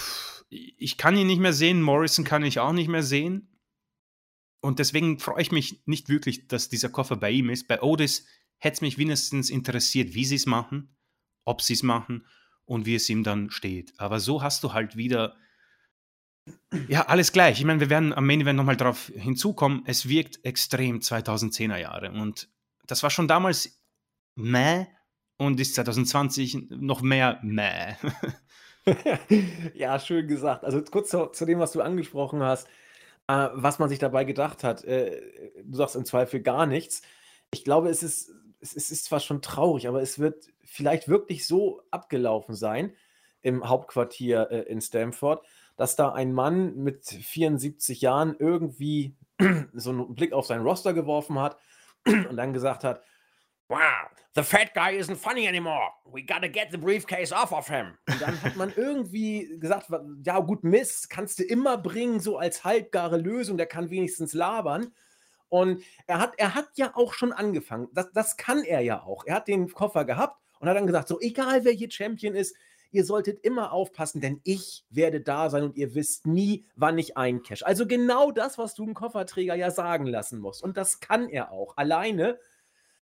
ich 0.49 0.97
kann 0.97 1.17
ihn 1.17 1.29
nicht 1.29 1.39
mehr 1.39 1.53
sehen, 1.53 1.81
Morrison 1.81 2.25
kann 2.25 2.43
ich 2.43 2.59
auch 2.59 2.73
nicht 2.73 2.89
mehr 2.89 3.05
sehen. 3.05 3.57
Und 4.61 4.81
deswegen 4.81 5.21
freue 5.21 5.43
ich 5.43 5.53
mich 5.53 5.87
nicht 5.87 6.09
wirklich, 6.09 6.49
dass 6.49 6.69
dieser 6.69 6.89
Koffer 6.89 7.17
bei 7.17 7.31
ihm 7.31 7.51
ist. 7.51 7.69
Bei 7.69 7.81
Otis 7.83 8.27
hätte 8.59 8.75
es 8.75 8.81
mich 8.81 8.99
wenigstens 8.99 9.49
interessiert, 9.49 10.15
wie 10.15 10.25
sie 10.25 10.35
es 10.35 10.47
machen, 10.47 10.97
ob 11.45 11.63
sie 11.63 11.75
es 11.75 11.85
machen 11.85 12.27
und 12.65 12.87
wie 12.87 12.95
es 12.95 13.09
ihm 13.09 13.25
dann 13.25 13.51
steht. 13.51 13.93
Aber 13.99 14.21
so 14.21 14.43
hast 14.43 14.63
du 14.65 14.73
halt 14.73 14.97
wieder 14.97 15.37
ja, 16.89 17.07
alles 17.07 17.33
gleich. 17.33 17.59
Ich 17.59 17.65
meine, 17.65 17.81
wir 17.81 17.91
werden 17.91 18.13
am 18.13 18.27
Main 18.27 18.41
Event 18.41 18.57
nochmal 18.57 18.77
darauf 18.77 19.11
hinzukommen. 19.15 19.83
Es 19.87 20.09
wirkt 20.09 20.45
extrem 20.45 21.01
2010er 21.01 21.77
Jahre. 21.77 22.11
Und 22.13 22.49
das 22.87 23.03
war 23.03 23.11
schon 23.11 23.29
damals 23.29 23.83
meh 24.37 24.87
und 25.37 25.61
ist 25.61 25.75
2020 25.75 26.71
noch 26.71 27.03
mehr 27.03 27.41
meh. 27.43 27.95
ja, 29.75 29.99
schön 29.99 30.29
gesagt. 30.29 30.65
Also 30.65 30.83
kurz 30.83 31.11
zu, 31.11 31.27
zu, 31.27 31.45
dem, 31.45 31.59
was 31.59 31.73
du 31.73 31.83
angesprochen 31.83 32.43
hast, 32.43 32.69
äh, 33.27 33.49
was 33.53 33.79
man 33.79 33.89
sich 33.89 33.99
dabei 33.99 34.25
gedacht 34.25 34.65
hat. 34.65 34.85
Äh, 34.85 35.21
du 35.65 35.77
sagst 35.77 35.97
im 35.97 36.05
Zweifel 36.05 36.41
gar 36.41 36.67
nichts. 36.67 37.03
Ich 37.53 37.65
glaube, 37.65 37.89
es 37.89 38.03
ist, 38.03 38.33
es 38.61 38.91
ist 38.91 39.05
zwar 39.05 39.21
schon 39.21 39.43
traurig, 39.43 39.89
aber 39.89 40.03
es 40.03 40.19
wird 40.19 40.47
vielleicht 40.65 41.09
wirklich 41.09 41.47
so 41.47 41.83
abgelaufen 41.91 42.55
sein 42.55 42.95
im 43.43 43.69
Hauptquartier 43.69 44.51
äh, 44.51 44.61
in 44.63 44.81
Stamford, 44.81 45.45
dass 45.77 45.97
da 45.97 46.13
ein 46.13 46.33
Mann 46.33 46.77
mit 46.77 47.07
74 47.07 48.01
Jahren 48.01 48.37
irgendwie 48.39 49.17
so 49.73 49.91
einen 49.91 50.15
Blick 50.15 50.33
auf 50.33 50.47
sein 50.47 50.61
Roster 50.61 50.93
geworfen 50.93 51.39
hat 51.39 51.57
und 52.07 52.37
dann 52.37 52.53
gesagt 52.53 52.85
hat, 52.85 53.03
wow, 53.69 54.11
the 54.35 54.43
fat 54.43 54.75
guy 54.75 54.99
isn't 54.99 55.17
funny 55.17 55.49
anymore. 55.49 55.91
We 56.05 56.23
gotta 56.23 56.49
get 56.49 56.71
the 56.71 56.77
briefcase 56.77 57.33
off 57.35 57.53
of 57.53 57.69
him. 57.69 57.97
Und 58.09 58.21
dann 58.21 58.43
hat 58.43 58.57
man 58.57 58.73
irgendwie 58.77 59.59
gesagt, 59.59 59.87
ja 60.25 60.41
gut, 60.41 60.65
Mist, 60.65 61.09
kannst 61.09 61.39
du 61.39 61.45
immer 61.45 61.79
bringen, 61.79 62.21
so 62.21 62.37
als 62.37 62.65
halbgare 62.65 63.17
Lösung, 63.17 63.57
der 63.57 63.67
kann 63.67 63.91
wenigstens 63.91 64.35
labern. 64.35 64.93
Und 65.51 65.83
er 66.07 66.19
hat, 66.21 66.33
er 66.39 66.55
hat 66.55 66.71
ja 66.77 66.93
auch 66.95 67.13
schon 67.13 67.33
angefangen. 67.33 67.89
Das, 67.93 68.11
das 68.13 68.37
kann 68.39 68.65
er 68.65 68.81
ja 68.81 69.03
auch. 69.03 69.25
Er 69.27 69.35
hat 69.35 69.49
den 69.49 69.71
Koffer 69.71 70.07
gehabt 70.07 70.41
und 70.61 70.69
hat 70.69 70.77
dann 70.77 70.87
gesagt, 70.87 71.09
so 71.09 71.21
egal 71.21 71.65
wer 71.65 71.73
hier 71.73 71.91
Champion 71.91 72.35
ist, 72.35 72.57
ihr 72.93 73.05
solltet 73.05 73.45
immer 73.45 73.73
aufpassen, 73.73 74.21
denn 74.21 74.41
ich 74.45 74.85
werde 74.91 75.21
da 75.21 75.51
sein 75.51 75.65
und 75.65 75.77
ihr 75.77 75.95
wisst 75.95 76.27
nie, 76.27 76.67
wann 76.77 76.99
ich 76.99 77.17
eincash. 77.17 77.63
Also 77.63 77.87
genau 77.87 78.31
das, 78.31 78.59
was 78.59 78.75
du 78.75 78.85
dem 78.85 78.95
Kofferträger 78.95 79.55
ja 79.55 79.71
sagen 79.71 80.07
lassen 80.07 80.41
musst. 80.41 80.63
Und 80.63 80.77
das 80.77 81.01
kann 81.01 81.29
er 81.29 81.53
auch. 81.53 81.77
Alleine, 81.77 82.39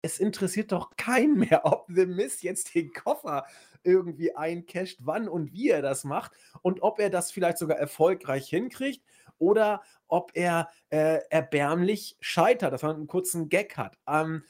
es 0.03 0.19
interessiert 0.19 0.73
doch 0.73 0.97
keinen 0.97 1.39
mehr, 1.39 1.63
ob 1.65 1.87
The 1.89 2.07
Miss 2.07 2.43
jetzt 2.43 2.75
den 2.75 2.93
Koffer 2.93 3.47
irgendwie 3.85 4.35
eincasht, 4.37 4.99
wann 5.01 5.29
und 5.29 5.53
wie 5.53 5.71
er 5.71 5.83
das 5.83 6.05
macht 6.05 6.33
und 6.63 6.83
ob 6.83 7.01
er 7.01 7.11
das 7.11 7.33
vielleicht 7.33 7.59
sogar 7.59 7.79
erfolgreich 7.79 8.49
hinkriegt 8.49 9.05
oder 9.43 9.83
ob 10.07 10.31
er 10.35 10.69
äh, 10.91 11.19
erbärmlich 11.29 12.17
scheitert, 12.21 12.73
dass 12.73 12.83
man 12.83 12.97
einen 12.97 13.07
kurzen 13.09 13.49
Gag 13.49 13.77
hat. 13.77 13.99
Ähm, 14.07 14.45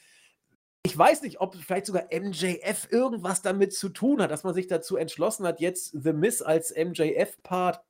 ich 0.84 0.96
weiß 0.96 1.22
nicht, 1.22 1.40
ob 1.40 1.56
vielleicht 1.56 1.86
sogar 1.86 2.08
MJF 2.12 2.88
irgendwas 2.90 3.40
damit 3.40 3.72
zu 3.72 3.88
tun 3.88 4.20
hat, 4.20 4.30
dass 4.30 4.44
man 4.44 4.54
sich 4.54 4.66
dazu 4.66 4.96
entschlossen 4.96 5.46
hat, 5.46 5.60
jetzt 5.60 5.92
The 6.02 6.12
Miss 6.12 6.42
als 6.42 6.74
MJF-Part 6.76 7.80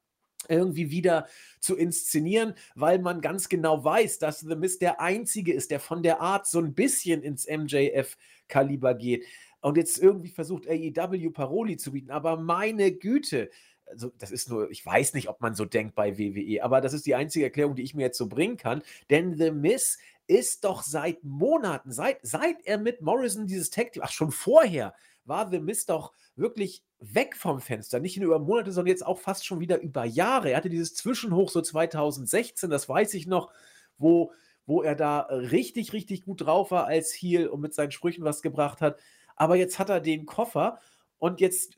irgendwie 0.48 0.90
wieder 0.90 1.26
zu 1.60 1.76
inszenieren, 1.76 2.54
weil 2.74 2.98
man 2.98 3.20
ganz 3.20 3.48
genau 3.48 3.82
weiß, 3.82 4.18
dass 4.18 4.40
The 4.40 4.56
Miss 4.56 4.78
der 4.78 5.00
einzige 5.00 5.52
ist, 5.52 5.70
der 5.70 5.80
von 5.80 6.02
der 6.02 6.20
Art 6.20 6.46
so 6.46 6.58
ein 6.58 6.74
bisschen 6.74 7.22
ins 7.22 7.48
MJF-Kaliber 7.48 8.94
geht. 8.94 9.24
Und 9.60 9.76
jetzt 9.76 9.98
irgendwie 9.98 10.30
versucht 10.30 10.68
AEW 10.68 11.30
Paroli 11.30 11.76
zu 11.76 11.92
bieten, 11.92 12.10
aber 12.10 12.36
meine 12.36 12.92
Güte, 12.92 13.48
also 13.92 14.12
das 14.18 14.30
ist 14.30 14.48
nur, 14.48 14.70
ich 14.70 14.84
weiß 14.84 15.14
nicht, 15.14 15.28
ob 15.28 15.40
man 15.40 15.54
so 15.54 15.64
denkt 15.64 15.94
bei 15.94 16.18
WWE, 16.18 16.62
aber 16.62 16.80
das 16.80 16.92
ist 16.92 17.06
die 17.06 17.14
einzige 17.14 17.44
Erklärung, 17.44 17.76
die 17.76 17.82
ich 17.82 17.94
mir 17.94 18.02
jetzt 18.02 18.18
so 18.18 18.26
bringen 18.26 18.56
kann. 18.56 18.82
Denn 19.10 19.36
The 19.36 19.50
Miss 19.50 19.98
ist 20.26 20.64
doch 20.64 20.82
seit 20.82 21.22
Monaten, 21.24 21.92
seit, 21.92 22.18
seit 22.22 22.64
er 22.64 22.78
mit 22.78 23.02
Morrison 23.02 23.46
dieses 23.46 23.70
Tag 23.70 23.92
Team, 23.92 24.02
ach 24.04 24.12
schon 24.12 24.32
vorher, 24.32 24.94
war 25.24 25.50
The 25.50 25.60
Miz 25.60 25.86
doch 25.86 26.12
wirklich 26.36 26.82
weg 26.98 27.36
vom 27.36 27.60
Fenster. 27.60 28.00
Nicht 28.00 28.16
nur 28.16 28.26
über 28.26 28.38
Monate, 28.38 28.72
sondern 28.72 28.90
jetzt 28.90 29.06
auch 29.06 29.18
fast 29.18 29.44
schon 29.44 29.60
wieder 29.60 29.80
über 29.80 30.04
Jahre. 30.04 30.50
Er 30.50 30.56
hatte 30.56 30.70
dieses 30.70 30.94
Zwischenhoch 30.94 31.50
so 31.50 31.60
2016, 31.60 32.70
das 32.70 32.88
weiß 32.88 33.14
ich 33.14 33.26
noch, 33.26 33.52
wo, 33.98 34.32
wo 34.66 34.82
er 34.82 34.94
da 34.94 35.20
richtig, 35.20 35.92
richtig 35.92 36.24
gut 36.24 36.42
drauf 36.42 36.70
war 36.70 36.86
als 36.86 37.12
Heel 37.12 37.48
und 37.48 37.60
mit 37.60 37.74
seinen 37.74 37.90
Sprüchen 37.90 38.24
was 38.24 38.42
gebracht 38.42 38.80
hat. 38.80 38.98
Aber 39.36 39.56
jetzt 39.56 39.78
hat 39.78 39.90
er 39.90 40.00
den 40.00 40.26
Koffer 40.26 40.78
und 41.18 41.40
jetzt, 41.40 41.76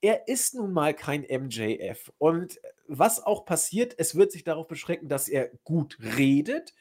er 0.00 0.28
ist 0.28 0.54
nun 0.54 0.72
mal 0.72 0.94
kein 0.94 1.22
MJF. 1.22 2.12
Und 2.18 2.60
was 2.86 3.22
auch 3.22 3.44
passiert, 3.44 3.94
es 3.98 4.14
wird 4.14 4.32
sich 4.32 4.44
darauf 4.44 4.68
beschränken, 4.68 5.08
dass 5.08 5.28
er 5.28 5.50
gut 5.64 5.98
redet, 6.00 6.74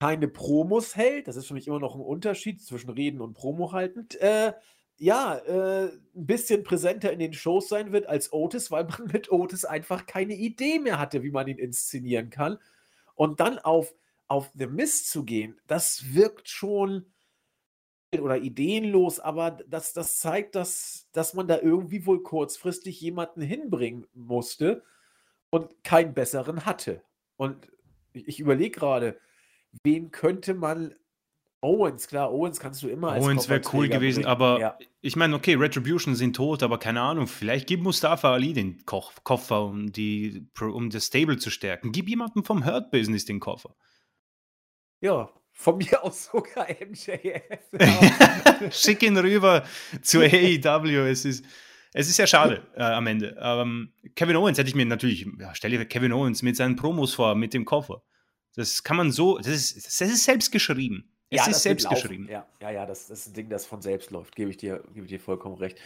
keine 0.00 0.28
Promos 0.28 0.96
hält. 0.96 1.28
Das 1.28 1.36
ist 1.36 1.46
für 1.46 1.54
mich 1.54 1.66
immer 1.66 1.78
noch 1.78 1.94
ein 1.94 2.00
Unterschied 2.00 2.62
zwischen 2.62 2.90
Reden 2.90 3.20
und 3.20 3.34
Promo 3.34 3.72
halten. 3.72 4.08
Äh, 4.18 4.54
ja, 4.96 5.36
äh, 5.36 5.92
ein 6.14 6.26
bisschen 6.26 6.62
präsenter 6.62 7.12
in 7.12 7.18
den 7.18 7.32
Shows 7.32 7.68
sein 7.68 7.92
wird 7.92 8.06
als 8.06 8.32
Otis, 8.32 8.70
weil 8.70 8.84
man 8.84 9.06
mit 9.12 9.30
Otis 9.30 9.64
einfach 9.64 10.06
keine 10.06 10.34
Idee 10.34 10.78
mehr 10.78 10.98
hatte, 10.98 11.22
wie 11.22 11.30
man 11.30 11.48
ihn 11.48 11.58
inszenieren 11.58 12.30
kann. 12.30 12.58
Und 13.14 13.40
dann 13.40 13.58
auf, 13.58 13.94
auf 14.26 14.50
The 14.54 14.66
Mist 14.66 15.10
zu 15.10 15.24
gehen, 15.24 15.60
das 15.66 16.14
wirkt 16.14 16.48
schon 16.48 17.06
oder 18.18 18.38
ideenlos, 18.38 19.20
aber 19.20 19.52
das, 19.68 19.92
das 19.92 20.18
zeigt, 20.18 20.56
dass, 20.56 21.08
dass 21.12 21.34
man 21.34 21.46
da 21.46 21.58
irgendwie 21.60 22.06
wohl 22.06 22.22
kurzfristig 22.22 23.00
jemanden 23.00 23.40
hinbringen 23.40 24.06
musste 24.14 24.82
und 25.50 25.84
keinen 25.84 26.12
besseren 26.12 26.66
hatte. 26.66 27.02
Und 27.36 27.68
ich, 28.12 28.40
überlege 28.40 28.78
gerade, 28.78 29.20
wen 29.84 30.10
könnte 30.10 30.54
man. 30.54 30.94
Owens, 31.62 32.08
klar, 32.08 32.32
Owens 32.32 32.58
kannst 32.58 32.82
du 32.82 32.88
immer 32.88 33.12
als 33.12 33.22
Owens 33.22 33.50
wäre 33.50 33.60
cool 33.74 33.86
gewesen, 33.86 34.22
bringen. 34.22 34.32
aber 34.32 34.60
ja. 34.60 34.78
ich 35.02 35.14
meine, 35.14 35.36
okay, 35.36 35.56
Retribution 35.56 36.14
sind 36.14 36.34
tot, 36.34 36.62
aber 36.62 36.78
keine 36.78 37.02
Ahnung, 37.02 37.26
vielleicht 37.26 37.66
gibt 37.66 37.82
Mustafa 37.82 38.32
Ali 38.32 38.54
den 38.54 38.86
Ko 38.86 39.04
Koffer, 39.24 39.66
um, 39.66 39.92
die, 39.92 40.48
um 40.58 40.88
das 40.88 41.08
Stable 41.08 41.36
zu 41.36 41.50
stärken. 41.50 41.92
Gib 41.92 42.08
jemandem 42.08 42.44
vom 42.44 42.64
Hurt 42.64 42.90
Business 42.90 43.26
den 43.26 43.40
Koffer. 43.40 43.76
Ja, 45.02 45.30
von 45.60 45.76
mir 45.76 46.02
aus 46.02 46.24
sogar 46.24 46.66
MJF. 46.68 47.42
Schick 48.70 49.02
ihn 49.02 49.16
rüber 49.16 49.64
zu 50.02 50.20
AEW. 50.20 51.06
Es 51.06 51.24
ist, 51.24 51.44
es 51.92 52.08
ist 52.08 52.18
ja 52.18 52.26
schade 52.26 52.66
äh, 52.74 52.82
am 52.82 53.06
Ende. 53.06 53.36
Ähm, 53.40 53.92
Kevin 54.14 54.36
Owens 54.36 54.58
hätte 54.58 54.68
ich 54.68 54.74
mir 54.74 54.86
natürlich, 54.86 55.26
ja, 55.38 55.54
stell 55.54 55.70
dir 55.70 55.84
Kevin 55.84 56.12
Owens 56.12 56.42
mit 56.42 56.56
seinen 56.56 56.76
Promos 56.76 57.14
vor, 57.14 57.34
mit 57.34 57.52
dem 57.52 57.64
Koffer. 57.64 58.02
Das 58.56 58.82
kann 58.82 58.96
man 58.96 59.12
so, 59.12 59.38
das 59.38 59.48
ist, 59.48 59.76
das 59.76 60.00
ist 60.00 60.24
selbst 60.24 60.50
geschrieben. 60.50 61.12
Es 61.28 61.46
ja, 61.46 61.50
ist 61.52 61.62
selbst 61.62 61.88
geschrieben. 61.88 62.26
Ja, 62.28 62.44
ja, 62.60 62.70
ja, 62.70 62.86
das, 62.86 63.06
das 63.06 63.20
ist 63.20 63.26
ein 63.28 63.34
Ding, 63.34 63.48
das 63.48 63.64
von 63.64 63.80
selbst 63.82 64.10
läuft, 64.10 64.34
gebe 64.34 64.50
ich 64.50 64.56
dir, 64.56 64.82
gebe 64.94 65.06
ich 65.06 65.12
dir 65.12 65.20
vollkommen 65.20 65.56
recht. 65.56 65.78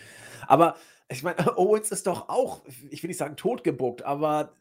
Aber 0.47 0.77
ich 1.11 1.23
meine, 1.23 1.37
Owens 1.59 1.91
ist 1.91 2.07
doch 2.07 2.29
auch, 2.29 2.63
ich 2.91 3.03
will 3.03 3.09
nicht 3.09 3.19
sagen 3.19 3.37
totgebuckt, 3.37 4.03
aber 4.05 4.55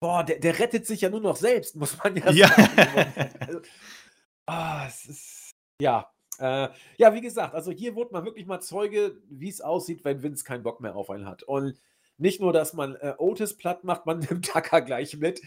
boah, 0.00 0.24
der, 0.24 0.38
der 0.38 0.58
rettet 0.58 0.86
sich 0.86 1.02
ja 1.02 1.10
nur 1.10 1.20
noch 1.20 1.36
selbst, 1.36 1.76
muss 1.76 1.98
man 2.02 2.16
ja, 2.16 2.30
ja. 2.30 2.48
sagen. 2.48 3.32
also, 3.40 3.60
oh, 4.46 4.86
es 4.86 5.04
ist, 5.06 5.54
ja, 5.80 6.10
äh, 6.38 6.68
ja, 6.96 7.14
wie 7.14 7.20
gesagt, 7.20 7.54
also 7.54 7.70
hier 7.70 7.94
wurde 7.94 8.12
man 8.12 8.24
wirklich 8.24 8.46
mal 8.46 8.60
Zeuge, 8.60 9.16
wie 9.28 9.48
es 9.48 9.60
aussieht, 9.60 10.04
wenn 10.04 10.22
Vince 10.22 10.44
keinen 10.44 10.62
Bock 10.62 10.80
mehr 10.80 10.96
auf 10.96 11.10
einen 11.10 11.26
hat. 11.26 11.42
Und 11.42 11.80
nicht 12.18 12.40
nur, 12.40 12.52
dass 12.52 12.72
man 12.72 12.94
äh, 12.96 13.14
Otis 13.18 13.56
platt 13.56 13.84
macht, 13.84 14.06
man 14.06 14.18
nimmt 14.30 14.46
Tucker 14.46 14.80
gleich 14.80 15.16
mit. 15.18 15.40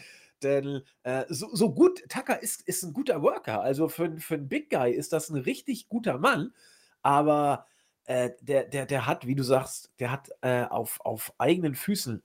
Denn 0.43 0.82
äh, 1.04 1.26
so, 1.30 1.54
so, 1.56 1.74
gut, 1.74 2.04
Tucker 2.10 2.41
ist, 2.41 2.62
ist 2.62 2.84
ein 2.84 2.93
guter 2.93 3.22
Worker. 3.22 3.62
Also 3.62 3.88
für, 3.88 4.18
für 4.20 4.36
einen 4.36 4.50
Big 4.50 4.70
Guy 4.70 4.91
ist 4.91 5.14
das 5.14 5.30
ein 5.30 5.38
richtig 5.38 5.88
guter 5.89 6.18
Mann. 6.18 6.54
Aber 7.02 7.66
äh, 8.06 8.32
der, 8.41 8.66
der, 8.66 8.86
der 8.86 9.06
hat, 9.06 9.26
wie 9.26 9.36
du 9.36 9.43
sagst, 9.43 9.91
der 10.00 10.12
hat 10.12 10.30
äh, 10.41 10.64
auf, 10.66 11.00
auf 11.02 11.34
eigenen 11.38 11.74
Füßen 11.74 12.22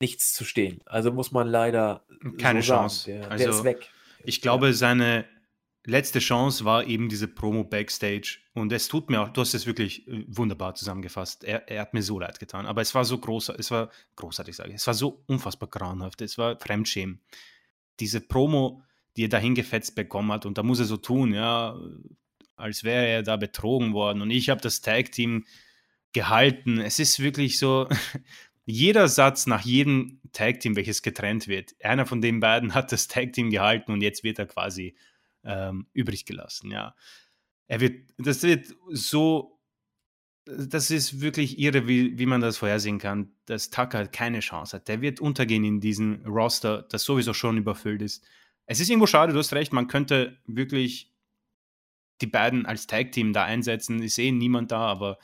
nichts 0.00 0.32
zu 0.32 0.44
stehen. 0.44 0.80
Also 0.84 1.10
muss 1.10 1.32
man 1.32 1.48
leider. 1.48 2.04
Keine 2.38 2.62
so 2.62 2.74
Chance. 2.74 3.10
Der, 3.10 3.30
also, 3.30 3.44
der 3.44 3.54
ist 3.54 3.64
weg. 3.64 3.90
Ich 4.24 4.40
glaube, 4.42 4.74
seine 4.74 5.24
letzte 5.88 6.18
Chance 6.18 6.64
war 6.64 6.86
eben 6.86 7.08
diese 7.08 7.28
Promo 7.28 7.64
Backstage. 7.64 8.38
Und 8.54 8.72
es 8.72 8.88
tut 8.88 9.10
mir 9.10 9.20
auch, 9.20 9.30
du 9.30 9.40
hast 9.40 9.54
es 9.54 9.66
wirklich 9.66 10.06
äh, 10.06 10.24
wunderbar 10.28 10.74
zusammengefasst. 10.74 11.44
Er, 11.44 11.68
er 11.68 11.80
hat 11.80 11.94
mir 11.94 12.02
so 12.02 12.20
leid 12.20 12.38
getan. 12.38 12.66
Aber 12.66 12.82
es 12.82 12.94
war 12.94 13.04
so 13.04 13.18
groß, 13.18 13.50
es 13.50 13.70
war 13.70 13.90
großartig, 14.16 14.54
sage 14.54 14.70
ich. 14.70 14.76
Es 14.76 14.86
war 14.86 14.94
so 14.94 15.22
unfassbar 15.26 15.68
grauenhaft. 15.68 16.20
Es 16.20 16.36
war 16.38 16.58
Fremdschämen. 16.58 17.20
Diese 18.00 18.20
Promo, 18.20 18.82
die 19.16 19.24
er 19.24 19.28
dahin 19.28 19.54
gefetzt 19.54 19.94
bekommen 19.94 20.30
hat. 20.30 20.46
Und 20.46 20.58
da 20.58 20.62
muss 20.62 20.78
er 20.78 20.84
so 20.84 20.98
tun, 20.98 21.32
ja, 21.32 21.76
als 22.56 22.84
wäre 22.84 23.06
er 23.06 23.22
da 23.22 23.36
betrogen 23.36 23.94
worden. 23.94 24.20
Und 24.20 24.30
ich 24.30 24.50
habe 24.50 24.60
das 24.60 24.82
Tag-Team 24.82 25.46
gehalten. 26.12 26.80
Es 26.80 26.98
ist 26.98 27.18
wirklich 27.20 27.58
so, 27.58 27.88
jeder 28.66 29.08
Satz 29.08 29.46
nach 29.46 29.62
jedem 29.62 30.20
Tag-Team, 30.32 30.76
welches 30.76 31.02
getrennt 31.02 31.48
wird, 31.48 31.74
einer 31.82 32.04
von 32.04 32.20
den 32.20 32.40
beiden 32.40 32.74
hat 32.74 32.92
das 32.92 33.08
Tag-Team 33.08 33.48
gehalten 33.48 33.92
und 33.92 34.02
jetzt 34.02 34.22
wird 34.22 34.38
er 34.38 34.46
quasi 34.46 34.94
ähm, 35.48 35.88
übrig 35.92 36.26
gelassen. 36.26 36.70
Ja, 36.70 36.94
er 37.66 37.80
wird, 37.80 38.12
das 38.18 38.44
wird 38.44 38.68
so 38.90 39.58
das 40.48 40.90
ist 40.90 41.20
wirklich 41.20 41.58
irre, 41.58 41.86
wie, 41.86 42.18
wie 42.18 42.26
man 42.26 42.40
das 42.40 42.56
vorhersehen 42.56 42.98
kann, 42.98 43.32
dass 43.44 43.70
Tucker 43.70 44.06
keine 44.06 44.40
Chance 44.40 44.76
hat. 44.76 44.88
Der 44.88 45.00
wird 45.02 45.20
untergehen 45.20 45.64
in 45.64 45.80
diesem 45.80 46.24
Roster, 46.24 46.82
das 46.82 47.04
sowieso 47.04 47.34
schon 47.34 47.58
überfüllt 47.58 48.02
ist. 48.02 48.26
Es 48.64 48.80
ist 48.80 48.88
irgendwo 48.88 49.06
schade, 49.06 49.32
du 49.32 49.38
hast 49.38 49.52
recht, 49.52 49.72
man 49.72 49.88
könnte 49.88 50.38
wirklich 50.46 51.14
die 52.20 52.26
beiden 52.26 52.66
als 52.66 52.86
Tag-Team 52.86 53.32
da 53.32 53.44
einsetzen. 53.44 54.02
Ich 54.02 54.14
sehe 54.14 54.32
niemand 54.32 54.72
da, 54.72 54.80
aber 54.80 55.18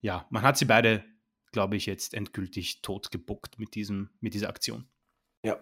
ja, 0.00 0.26
man 0.30 0.42
hat 0.42 0.56
sie 0.56 0.64
beide, 0.64 1.04
glaube 1.52 1.76
ich, 1.76 1.86
jetzt 1.86 2.14
endgültig 2.14 2.82
tot 2.82 3.10
gebuckt 3.10 3.58
mit, 3.58 3.74
diesem, 3.74 4.10
mit 4.20 4.34
dieser 4.34 4.48
Aktion. 4.48 4.88
Ja, 5.42 5.58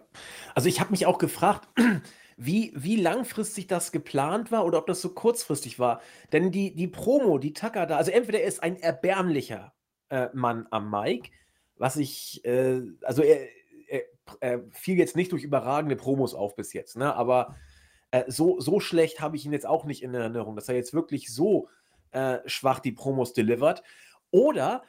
also 0.55 0.69
ich 0.69 0.79
habe 0.79 0.91
mich 0.91 1.05
auch 1.05 1.17
gefragt, 1.17 1.67
wie, 2.37 2.73
wie 2.75 2.97
langfristig 2.97 3.67
das 3.67 3.91
geplant 3.91 4.51
war 4.51 4.65
oder 4.65 4.79
ob 4.79 4.87
das 4.87 5.01
so 5.01 5.13
kurzfristig 5.13 5.79
war. 5.79 6.01
Denn 6.31 6.51
die, 6.51 6.75
die 6.75 6.87
Promo, 6.87 7.37
die 7.37 7.53
Tucker 7.53 7.85
da, 7.85 7.97
also 7.97 8.11
entweder 8.11 8.41
er 8.41 8.47
ist 8.47 8.61
ein 8.61 8.77
erbärmlicher 8.77 9.73
äh, 10.09 10.27
Mann 10.33 10.67
am 10.71 10.91
Mike, 10.91 11.31
was 11.77 11.95
ich, 11.95 12.43
äh, 12.45 12.81
also 13.03 13.21
er, 13.21 13.47
er, 13.87 14.01
er, 14.41 14.63
fiel 14.71 14.97
jetzt 14.97 15.15
nicht 15.15 15.31
durch 15.31 15.43
überragende 15.43 15.95
Promos 15.95 16.33
auf 16.33 16.55
bis 16.55 16.73
jetzt, 16.73 16.97
ne? 16.97 17.15
aber 17.15 17.55
äh, 18.11 18.23
so, 18.27 18.59
so 18.59 18.79
schlecht 18.79 19.21
habe 19.21 19.37
ich 19.37 19.45
ihn 19.45 19.53
jetzt 19.53 19.67
auch 19.67 19.85
nicht 19.85 20.03
in 20.03 20.13
Erinnerung, 20.13 20.55
dass 20.55 20.67
er 20.67 20.75
jetzt 20.75 20.93
wirklich 20.93 21.33
so 21.33 21.69
äh, 22.11 22.39
schwach 22.45 22.79
die 22.79 22.91
Promos 22.91 23.33
delivert. 23.33 23.83
Oder 24.31 24.83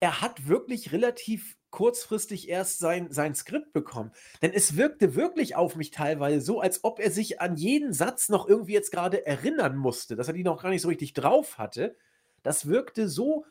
er 0.00 0.20
hat 0.20 0.48
wirklich 0.48 0.92
relativ 0.92 1.57
kurzfristig 1.70 2.48
erst 2.48 2.78
sein, 2.78 3.08
sein 3.10 3.34
Skript 3.34 3.72
bekommen. 3.72 4.12
Denn 4.42 4.52
es 4.52 4.76
wirkte 4.76 5.14
wirklich 5.14 5.56
auf 5.56 5.76
mich 5.76 5.90
teilweise 5.90 6.40
so, 6.40 6.60
als 6.60 6.84
ob 6.84 6.98
er 7.00 7.10
sich 7.10 7.40
an 7.40 7.56
jeden 7.56 7.92
Satz 7.92 8.28
noch 8.28 8.48
irgendwie 8.48 8.72
jetzt 8.72 8.92
gerade 8.92 9.26
erinnern 9.26 9.76
musste, 9.76 10.16
dass 10.16 10.28
er 10.28 10.34
die 10.34 10.44
noch 10.44 10.62
gar 10.62 10.70
nicht 10.70 10.82
so 10.82 10.88
richtig 10.88 11.12
drauf 11.12 11.58
hatte. 11.58 11.96
Das 12.42 12.68
wirkte 12.68 13.08
so, 13.08 13.44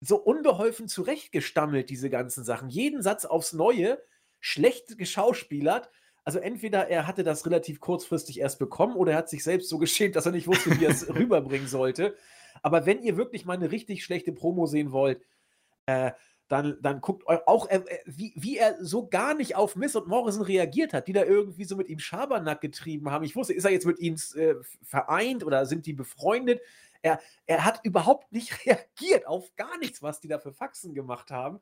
so 0.00 0.16
unbeholfen 0.16 0.88
zurechtgestammelt, 0.88 1.90
diese 1.90 2.10
ganzen 2.10 2.44
Sachen. 2.44 2.68
Jeden 2.68 3.02
Satz 3.02 3.24
aufs 3.24 3.52
Neue, 3.52 4.02
schlecht 4.40 4.98
geschauspielert. 4.98 5.90
Also 6.24 6.38
entweder 6.38 6.88
er 6.88 7.06
hatte 7.06 7.24
das 7.24 7.44
relativ 7.46 7.80
kurzfristig 7.80 8.40
erst 8.40 8.58
bekommen 8.58 8.96
oder 8.96 9.12
er 9.12 9.18
hat 9.18 9.28
sich 9.28 9.44
selbst 9.44 9.68
so 9.68 9.78
geschämt, 9.78 10.16
dass 10.16 10.26
er 10.26 10.32
nicht 10.32 10.46
wusste, 10.46 10.78
wie 10.78 10.84
er 10.84 10.90
es 10.90 11.08
rüberbringen 11.14 11.68
sollte. 11.68 12.16
Aber 12.62 12.86
wenn 12.86 13.02
ihr 13.02 13.16
wirklich 13.16 13.44
mal 13.44 13.54
eine 13.54 13.70
richtig 13.70 14.04
schlechte 14.04 14.32
Promo 14.32 14.66
sehen 14.66 14.92
wollt, 14.92 15.22
äh, 15.86 16.12
dann, 16.52 16.76
dann 16.82 17.00
guckt 17.00 17.26
auch, 17.26 17.66
äh, 17.70 17.82
wie, 18.04 18.34
wie 18.36 18.58
er 18.58 18.76
so 18.84 19.06
gar 19.06 19.32
nicht 19.32 19.56
auf 19.56 19.74
Miss 19.74 19.96
und 19.96 20.06
Morrison 20.06 20.42
reagiert 20.42 20.92
hat, 20.92 21.08
die 21.08 21.14
da 21.14 21.24
irgendwie 21.24 21.64
so 21.64 21.76
mit 21.76 21.88
ihm 21.88 21.98
Schabernack 21.98 22.60
getrieben 22.60 23.10
haben. 23.10 23.24
Ich 23.24 23.34
wusste, 23.34 23.54
ist 23.54 23.64
er 23.64 23.70
jetzt 23.70 23.86
mit 23.86 23.98
ihnen 23.98 24.20
äh, 24.34 24.56
vereint 24.82 25.44
oder 25.44 25.64
sind 25.64 25.86
die 25.86 25.94
befreundet? 25.94 26.60
Er, 27.00 27.20
er 27.46 27.64
hat 27.64 27.80
überhaupt 27.84 28.32
nicht 28.32 28.52
reagiert 28.66 29.26
auf 29.26 29.56
gar 29.56 29.78
nichts, 29.78 30.02
was 30.02 30.20
die 30.20 30.28
da 30.28 30.38
für 30.38 30.52
Faxen 30.52 30.92
gemacht 30.92 31.30
haben. 31.30 31.58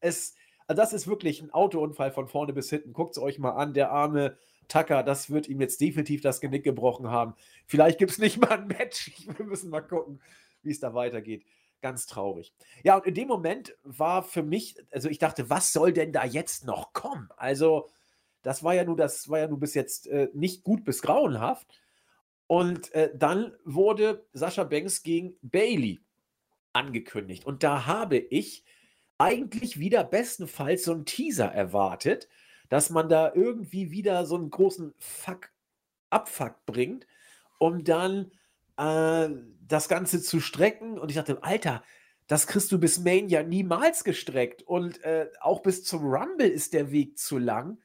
Es, 0.00 0.34
also 0.66 0.82
das 0.82 0.92
ist 0.92 1.06
wirklich 1.06 1.40
ein 1.40 1.50
Autounfall 1.50 2.10
von 2.10 2.28
vorne 2.28 2.52
bis 2.52 2.68
hinten. 2.68 2.92
Guckt 2.92 3.16
es 3.16 3.22
euch 3.22 3.38
mal 3.38 3.52
an, 3.52 3.72
der 3.72 3.90
arme 3.90 4.36
Tucker, 4.68 5.02
das 5.02 5.30
wird 5.30 5.48
ihm 5.48 5.62
jetzt 5.62 5.80
definitiv 5.80 6.20
das 6.20 6.42
Genick 6.42 6.62
gebrochen 6.62 7.10
haben. 7.10 7.32
Vielleicht 7.66 7.98
gibt 7.98 8.10
es 8.10 8.18
nicht 8.18 8.38
mal 8.38 8.50
ein 8.50 8.66
Match. 8.66 9.12
Wir 9.38 9.46
müssen 9.46 9.70
mal 9.70 9.80
gucken, 9.80 10.20
wie 10.62 10.72
es 10.72 10.80
da 10.80 10.92
weitergeht 10.92 11.42
ganz 11.86 12.06
traurig. 12.06 12.52
Ja, 12.82 12.96
und 12.96 13.06
in 13.06 13.14
dem 13.14 13.28
Moment 13.28 13.76
war 13.84 14.24
für 14.24 14.42
mich, 14.42 14.74
also 14.90 15.08
ich 15.08 15.18
dachte, 15.18 15.50
was 15.50 15.72
soll 15.72 15.92
denn 15.92 16.12
da 16.12 16.24
jetzt 16.24 16.64
noch 16.64 16.92
kommen? 16.92 17.28
Also, 17.36 17.88
das 18.42 18.64
war 18.64 18.74
ja 18.74 18.82
nur, 18.82 18.96
das 18.96 19.28
war 19.28 19.38
ja 19.38 19.46
nur 19.46 19.60
bis 19.60 19.74
jetzt 19.74 20.08
äh, 20.08 20.28
nicht 20.34 20.64
gut 20.64 20.84
bis 20.84 21.00
grauenhaft. 21.00 21.80
Und 22.48 22.92
äh, 22.92 23.12
dann 23.14 23.52
wurde 23.64 24.26
Sascha 24.32 24.64
Banks 24.64 25.04
gegen 25.04 25.36
Bailey 25.42 26.00
angekündigt. 26.72 27.46
Und 27.46 27.62
da 27.62 27.86
habe 27.86 28.16
ich 28.16 28.64
eigentlich 29.16 29.78
wieder 29.78 30.02
bestenfalls 30.02 30.86
so 30.86 30.92
einen 30.92 31.06
Teaser 31.06 31.52
erwartet, 31.52 32.28
dass 32.68 32.90
man 32.90 33.08
da 33.08 33.32
irgendwie 33.32 33.92
wieder 33.92 34.26
so 34.26 34.34
einen 34.34 34.50
großen 34.50 34.92
Fuck, 34.98 35.50
Abfuck 36.10 36.66
bringt, 36.66 37.06
um 37.58 37.84
dann 37.84 38.32
äh, 38.76 39.28
das 39.66 39.88
Ganze 39.88 40.22
zu 40.22 40.40
strecken. 40.40 40.98
Und 40.98 41.10
ich 41.10 41.16
dachte, 41.16 41.42
Alter, 41.42 41.82
das 42.26 42.46
kriegst 42.46 42.72
du 42.72 42.78
bis 42.78 42.98
Main 42.98 43.28
ja 43.28 43.42
niemals 43.42 44.04
gestreckt. 44.04 44.62
Und 44.62 45.02
äh, 45.04 45.28
auch 45.40 45.62
bis 45.62 45.84
zum 45.84 46.04
Rumble 46.04 46.48
ist 46.48 46.72
der 46.72 46.90
Weg 46.90 47.18
zu 47.18 47.38
lang. 47.38 47.78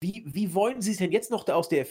Wie, 0.00 0.22
wie 0.26 0.54
wollen 0.54 0.82
sie 0.82 0.92
es 0.92 0.98
denn 0.98 1.12
jetzt 1.12 1.30
noch 1.30 1.44
da 1.44 1.54
aus 1.54 1.68
der, 1.68 1.86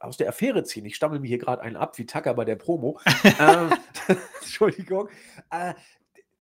aus 0.00 0.16
der 0.16 0.28
Affäre 0.28 0.64
ziehen? 0.64 0.84
Ich 0.84 0.96
stammel 0.96 1.20
mir 1.20 1.28
hier 1.28 1.38
gerade 1.38 1.62
einen 1.62 1.76
ab, 1.76 1.96
wie 1.98 2.06
Tucker 2.06 2.34
bei 2.34 2.44
der 2.44 2.56
Promo. 2.56 2.98
ähm, 3.38 3.70
Entschuldigung. 4.40 5.08
Äh, 5.50 5.74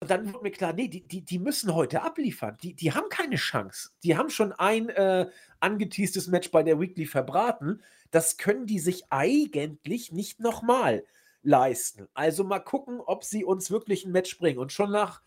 und 0.01 0.11
dann 0.11 0.33
wird 0.33 0.43
mir 0.43 0.51
klar, 0.51 0.73
nee, 0.73 0.89
die, 0.89 1.07
die, 1.07 1.25
die 1.25 1.39
müssen 1.39 1.75
heute 1.75 2.03
abliefern. 2.03 2.57
Die, 2.63 2.75
die 2.75 2.93
haben 2.93 3.09
keine 3.09 3.37
Chance. 3.37 3.91
Die 4.03 4.17
haben 4.17 4.31
schon 4.31 4.53
ein 4.53 4.89
äh, 4.89 5.31
angeteastes 5.61 6.27
Match 6.27 6.51
bei 6.51 6.65
der 6.65 6.81
Weekly 6.81 7.07
verbraten. 7.07 7.83
Das 8.13 8.37
können 8.37 8.67
die 8.67 8.79
sich 8.79 9.07
eigentlich 9.11 10.13
nicht 10.13 10.39
nochmal 10.39 11.05
leisten. 11.43 12.09
Also 12.15 12.45
mal 12.45 12.61
gucken, 12.61 13.01
ob 13.01 13.25
sie 13.25 13.45
uns 13.45 13.71
wirklich 13.73 14.05
ein 14.05 14.13
Match 14.13 14.39
bringen. 14.39 14.61
Und 14.61 14.71
schon 14.71 14.93
nach, 14.93 15.23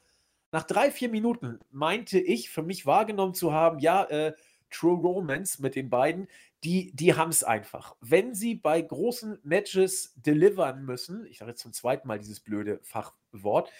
nach 0.51 0.63
drei, 0.63 0.91
vier 0.91 1.09
Minuten 1.09 1.59
meinte 1.71 2.19
ich, 2.19 2.49
für 2.49 2.63
mich 2.63 2.85
wahrgenommen 2.85 3.33
zu 3.33 3.51
haben, 3.51 3.79
ja, 3.79 4.05
äh, 4.05 4.33
True 4.69 4.99
Romance 4.99 5.61
mit 5.61 5.75
den 5.75 5.89
beiden, 5.89 6.27
die, 6.63 6.91
die 6.93 7.13
haben 7.13 7.29
es 7.29 7.43
einfach. 7.43 7.95
Wenn 8.01 8.33
sie 8.33 8.55
bei 8.55 8.81
großen 8.81 9.39
Matches 9.43 10.13
delivern 10.15 10.83
müssen, 10.85 11.25
ich 11.27 11.37
sage 11.37 11.51
jetzt 11.51 11.61
zum 11.61 11.73
zweiten 11.73 12.07
Mal 12.07 12.19
dieses 12.19 12.39
blöde 12.39 12.79
Fachwort, 12.81 13.71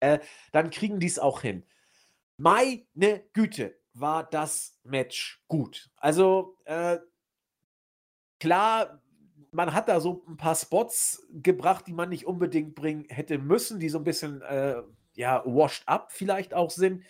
äh, 0.00 0.18
dann 0.50 0.70
kriegen 0.70 1.00
die 1.00 1.06
es 1.06 1.18
auch 1.18 1.42
hin. 1.42 1.64
Meine 2.36 3.22
Güte, 3.32 3.76
war 3.94 4.24
das 4.24 4.78
Match 4.84 5.42
gut. 5.48 5.90
Also, 5.96 6.56
äh, 6.64 6.98
klar, 8.42 9.00
man 9.52 9.72
hat 9.72 9.88
da 9.88 10.00
so 10.00 10.24
ein 10.26 10.36
paar 10.36 10.56
Spots 10.56 11.24
gebracht, 11.30 11.86
die 11.86 11.92
man 11.92 12.08
nicht 12.08 12.26
unbedingt 12.26 12.74
bringen 12.74 13.04
hätte 13.08 13.38
müssen, 13.38 13.78
die 13.78 13.88
so 13.88 13.98
ein 13.98 14.04
bisschen, 14.04 14.42
äh, 14.42 14.82
ja, 15.14 15.44
washed 15.46 15.84
up 15.86 16.10
vielleicht 16.10 16.52
auch 16.52 16.70
sind. 16.72 17.04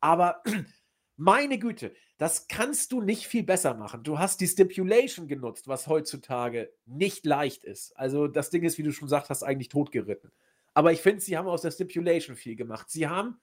Aber 0.00 0.42
meine 1.16 1.58
Güte, 1.58 1.94
das 2.18 2.48
kannst 2.48 2.92
du 2.92 3.00
nicht 3.00 3.26
viel 3.26 3.44
besser 3.44 3.72
machen. 3.72 4.02
Du 4.02 4.18
hast 4.18 4.42
die 4.42 4.46
Stipulation 4.46 5.26
genutzt, 5.26 5.68
was 5.68 5.86
heutzutage 5.86 6.70
nicht 6.84 7.24
leicht 7.24 7.64
ist. 7.64 7.96
Also 7.96 8.28
das 8.28 8.50
Ding 8.50 8.62
ist, 8.62 8.76
wie 8.76 8.82
du 8.82 8.92
schon 8.92 9.06
gesagt 9.06 9.30
hast, 9.30 9.42
eigentlich 9.42 9.70
totgeritten. 9.70 10.32
Aber 10.74 10.92
ich 10.92 11.00
finde, 11.00 11.22
sie 11.22 11.38
haben 11.38 11.48
aus 11.48 11.62
der 11.62 11.70
Stipulation 11.70 12.36
viel 12.36 12.56
gemacht. 12.56 12.90
Sie 12.90 13.08
haben 13.08 13.40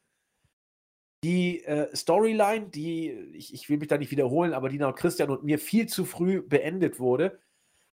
die 1.23 1.63
äh, 1.63 1.95
Storyline, 1.95 2.69
die, 2.69 3.11
ich, 3.33 3.53
ich 3.53 3.69
will 3.69 3.77
mich 3.77 3.87
da 3.87 3.97
nicht 3.97 4.11
wiederholen, 4.11 4.53
aber 4.53 4.69
die 4.69 4.79
nach 4.79 4.95
Christian 4.95 5.29
und 5.29 5.43
mir 5.43 5.59
viel 5.59 5.87
zu 5.87 6.05
früh 6.05 6.41
beendet 6.41 6.99
wurde, 6.99 7.39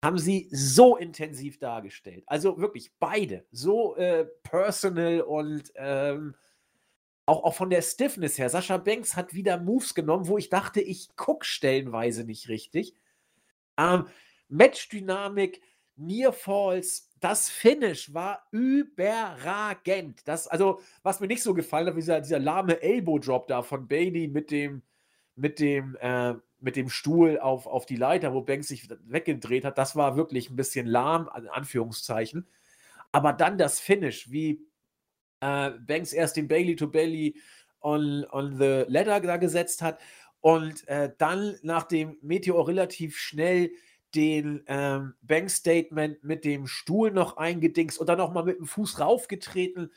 haben 0.03 0.17
sie 0.17 0.49
so 0.51 0.97
intensiv 0.97 1.59
dargestellt. 1.59 2.23
Also 2.27 2.57
wirklich 2.57 2.91
beide. 2.99 3.45
So 3.51 3.95
äh, 3.95 4.25
personal 4.43 5.21
und 5.21 5.71
ähm, 5.75 6.35
auch, 7.25 7.45
auch 7.45 7.55
von 7.55 7.69
der 7.69 7.81
Stiffness 7.81 8.37
her. 8.37 8.49
Sascha 8.49 8.77
Banks 8.77 9.15
hat 9.15 9.33
wieder 9.33 9.57
Moves 9.57 9.93
genommen, 9.93 10.27
wo 10.27 10.37
ich 10.37 10.49
dachte, 10.49 10.81
ich 10.81 11.15
gucke 11.15 11.45
stellenweise 11.45 12.25
nicht 12.25 12.49
richtig. 12.49 12.95
Ähm, 13.77 14.07
Matchdynamik, 14.49 15.61
Near 15.95 16.33
Falls, 16.33 17.12
das 17.23 17.49
Finish 17.49 18.13
war 18.13 18.45
überragend. 18.51 20.27
Das, 20.27 20.49
also, 20.49 20.81
was 21.03 21.21
mir 21.21 21.27
nicht 21.27 21.41
so 21.41 21.53
gefallen 21.53 21.87
hat, 21.87 21.95
dieser, 21.95 22.19
dieser 22.19 22.39
lahme 22.39 22.81
Elbow-Drop 22.81 23.47
da 23.47 23.61
von 23.61 23.87
Bailey 23.87 24.27
mit 24.27 24.51
dem, 24.51 24.81
mit 25.35 25.59
dem, 25.59 25.95
äh, 26.01 26.33
mit 26.59 26.75
dem 26.75 26.89
Stuhl 26.89 27.39
auf, 27.39 27.65
auf 27.65 27.85
die 27.85 27.95
Leiter, 27.95 28.33
wo 28.33 28.41
Banks 28.41 28.67
sich 28.67 28.89
weggedreht 29.05 29.63
hat, 29.63 29.77
das 29.77 29.95
war 29.95 30.17
wirklich 30.17 30.49
ein 30.49 30.57
bisschen 30.57 30.85
lahm, 30.85 31.29
in 31.37 31.47
Anführungszeichen. 31.47 32.45
Aber 33.13 33.31
dann 33.31 33.57
das 33.57 33.79
Finish, 33.79 34.29
wie 34.29 34.65
äh, 35.39 35.71
Banks 35.71 36.11
erst 36.11 36.35
den 36.35 36.49
Bailey 36.49 36.75
to 36.75 36.89
Bailey 36.89 37.35
on, 37.79 38.25
on 38.31 38.57
the 38.57 38.83
ladder 38.87 39.21
da 39.21 39.37
gesetzt 39.37 39.81
hat 39.81 39.99
und 40.41 40.85
äh, 40.89 41.09
dann 41.17 41.57
nach 41.61 41.83
dem 41.83 42.17
Meteor 42.21 42.67
relativ 42.67 43.17
schnell 43.17 43.71
den 44.15 44.63
ähm, 44.67 45.15
Bank-Statement 45.21 46.23
mit 46.23 46.45
dem 46.45 46.67
Stuhl 46.67 47.11
noch 47.11 47.37
eingedingst 47.37 47.99
und 47.99 48.07
dann 48.07 48.17
noch 48.17 48.31
mal 48.31 48.43
mit 48.43 48.59
dem 48.59 48.65
Fuß 48.65 48.99
raufgetreten. 48.99 49.91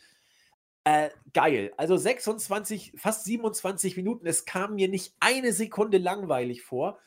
Äh, 0.84 1.10
geil. 1.32 1.72
Also 1.76 1.96
26, 1.96 2.94
fast 2.96 3.24
27 3.24 3.96
Minuten. 3.96 4.26
Es 4.26 4.44
kam 4.44 4.76
mir 4.76 4.88
nicht 4.88 5.14
eine 5.20 5.52
Sekunde 5.52 5.98
langweilig 5.98 6.62
vor. 6.62 6.98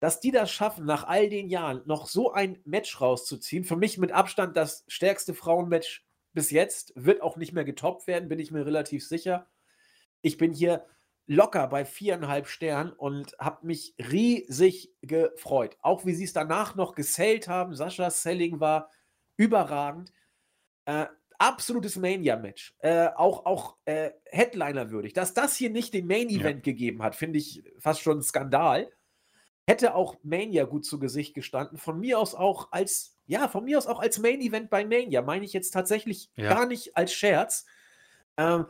dass 0.00 0.18
die 0.18 0.32
das 0.32 0.50
schaffen, 0.50 0.84
nach 0.84 1.04
all 1.04 1.28
den 1.28 1.48
Jahren 1.48 1.82
noch 1.86 2.08
so 2.08 2.32
ein 2.32 2.58
Match 2.64 3.00
rauszuziehen. 3.00 3.62
Für 3.62 3.76
mich 3.76 3.98
mit 3.98 4.10
Abstand 4.10 4.56
das 4.56 4.84
stärkste 4.88 5.32
Frauenmatch 5.32 6.04
bis 6.32 6.50
jetzt. 6.50 6.92
Wird 6.96 7.22
auch 7.22 7.36
nicht 7.36 7.52
mehr 7.52 7.64
getoppt 7.64 8.08
werden, 8.08 8.28
bin 8.28 8.40
ich 8.40 8.50
mir 8.50 8.66
relativ 8.66 9.06
sicher. 9.06 9.46
Ich 10.20 10.38
bin 10.38 10.52
hier 10.52 10.84
locker 11.32 11.66
bei 11.66 11.84
viereinhalb 11.84 12.46
Sternen 12.46 12.92
und 12.92 13.34
habe 13.38 13.66
mich 13.66 13.94
riesig 13.98 14.92
gefreut. 15.00 15.76
Auch 15.80 16.04
wie 16.04 16.14
sie 16.14 16.24
es 16.24 16.32
danach 16.32 16.74
noch 16.74 16.94
gesellt 16.94 17.48
haben. 17.48 17.74
Saschas 17.74 18.22
Selling 18.22 18.60
war 18.60 18.90
überragend. 19.36 20.12
Äh, 20.84 21.06
absolutes 21.38 21.96
Mania-Match. 21.96 22.76
Äh, 22.78 23.08
auch 23.16 23.46
auch 23.46 23.76
äh, 23.86 24.10
Headliner-würdig. 24.26 25.14
Dass 25.14 25.34
das 25.34 25.56
hier 25.56 25.70
nicht 25.70 25.94
den 25.94 26.06
Main-Event 26.06 26.66
ja. 26.66 26.72
gegeben 26.72 27.02
hat, 27.02 27.16
finde 27.16 27.38
ich 27.38 27.64
fast 27.78 28.02
schon 28.02 28.18
ein 28.18 28.22
Skandal. 28.22 28.90
Hätte 29.66 29.94
auch 29.94 30.16
Mania 30.22 30.64
gut 30.64 30.84
zu 30.84 30.98
Gesicht 30.98 31.34
gestanden. 31.34 31.78
Von 31.78 31.98
mir 31.98 32.18
aus 32.18 32.34
auch 32.34 32.72
als, 32.72 33.16
ja, 33.26 33.48
von 33.48 33.64
mir 33.64 33.78
aus 33.78 33.86
auch 33.86 34.00
als 34.00 34.18
Main-Event 34.18 34.70
bei 34.70 34.84
Mania. 34.84 35.22
Meine 35.22 35.44
ich 35.44 35.52
jetzt 35.52 35.70
tatsächlich 35.70 36.30
ja. 36.36 36.52
gar 36.52 36.66
nicht 36.66 36.96
als 36.96 37.12
Scherz. 37.14 37.64
Ähm, 38.36 38.66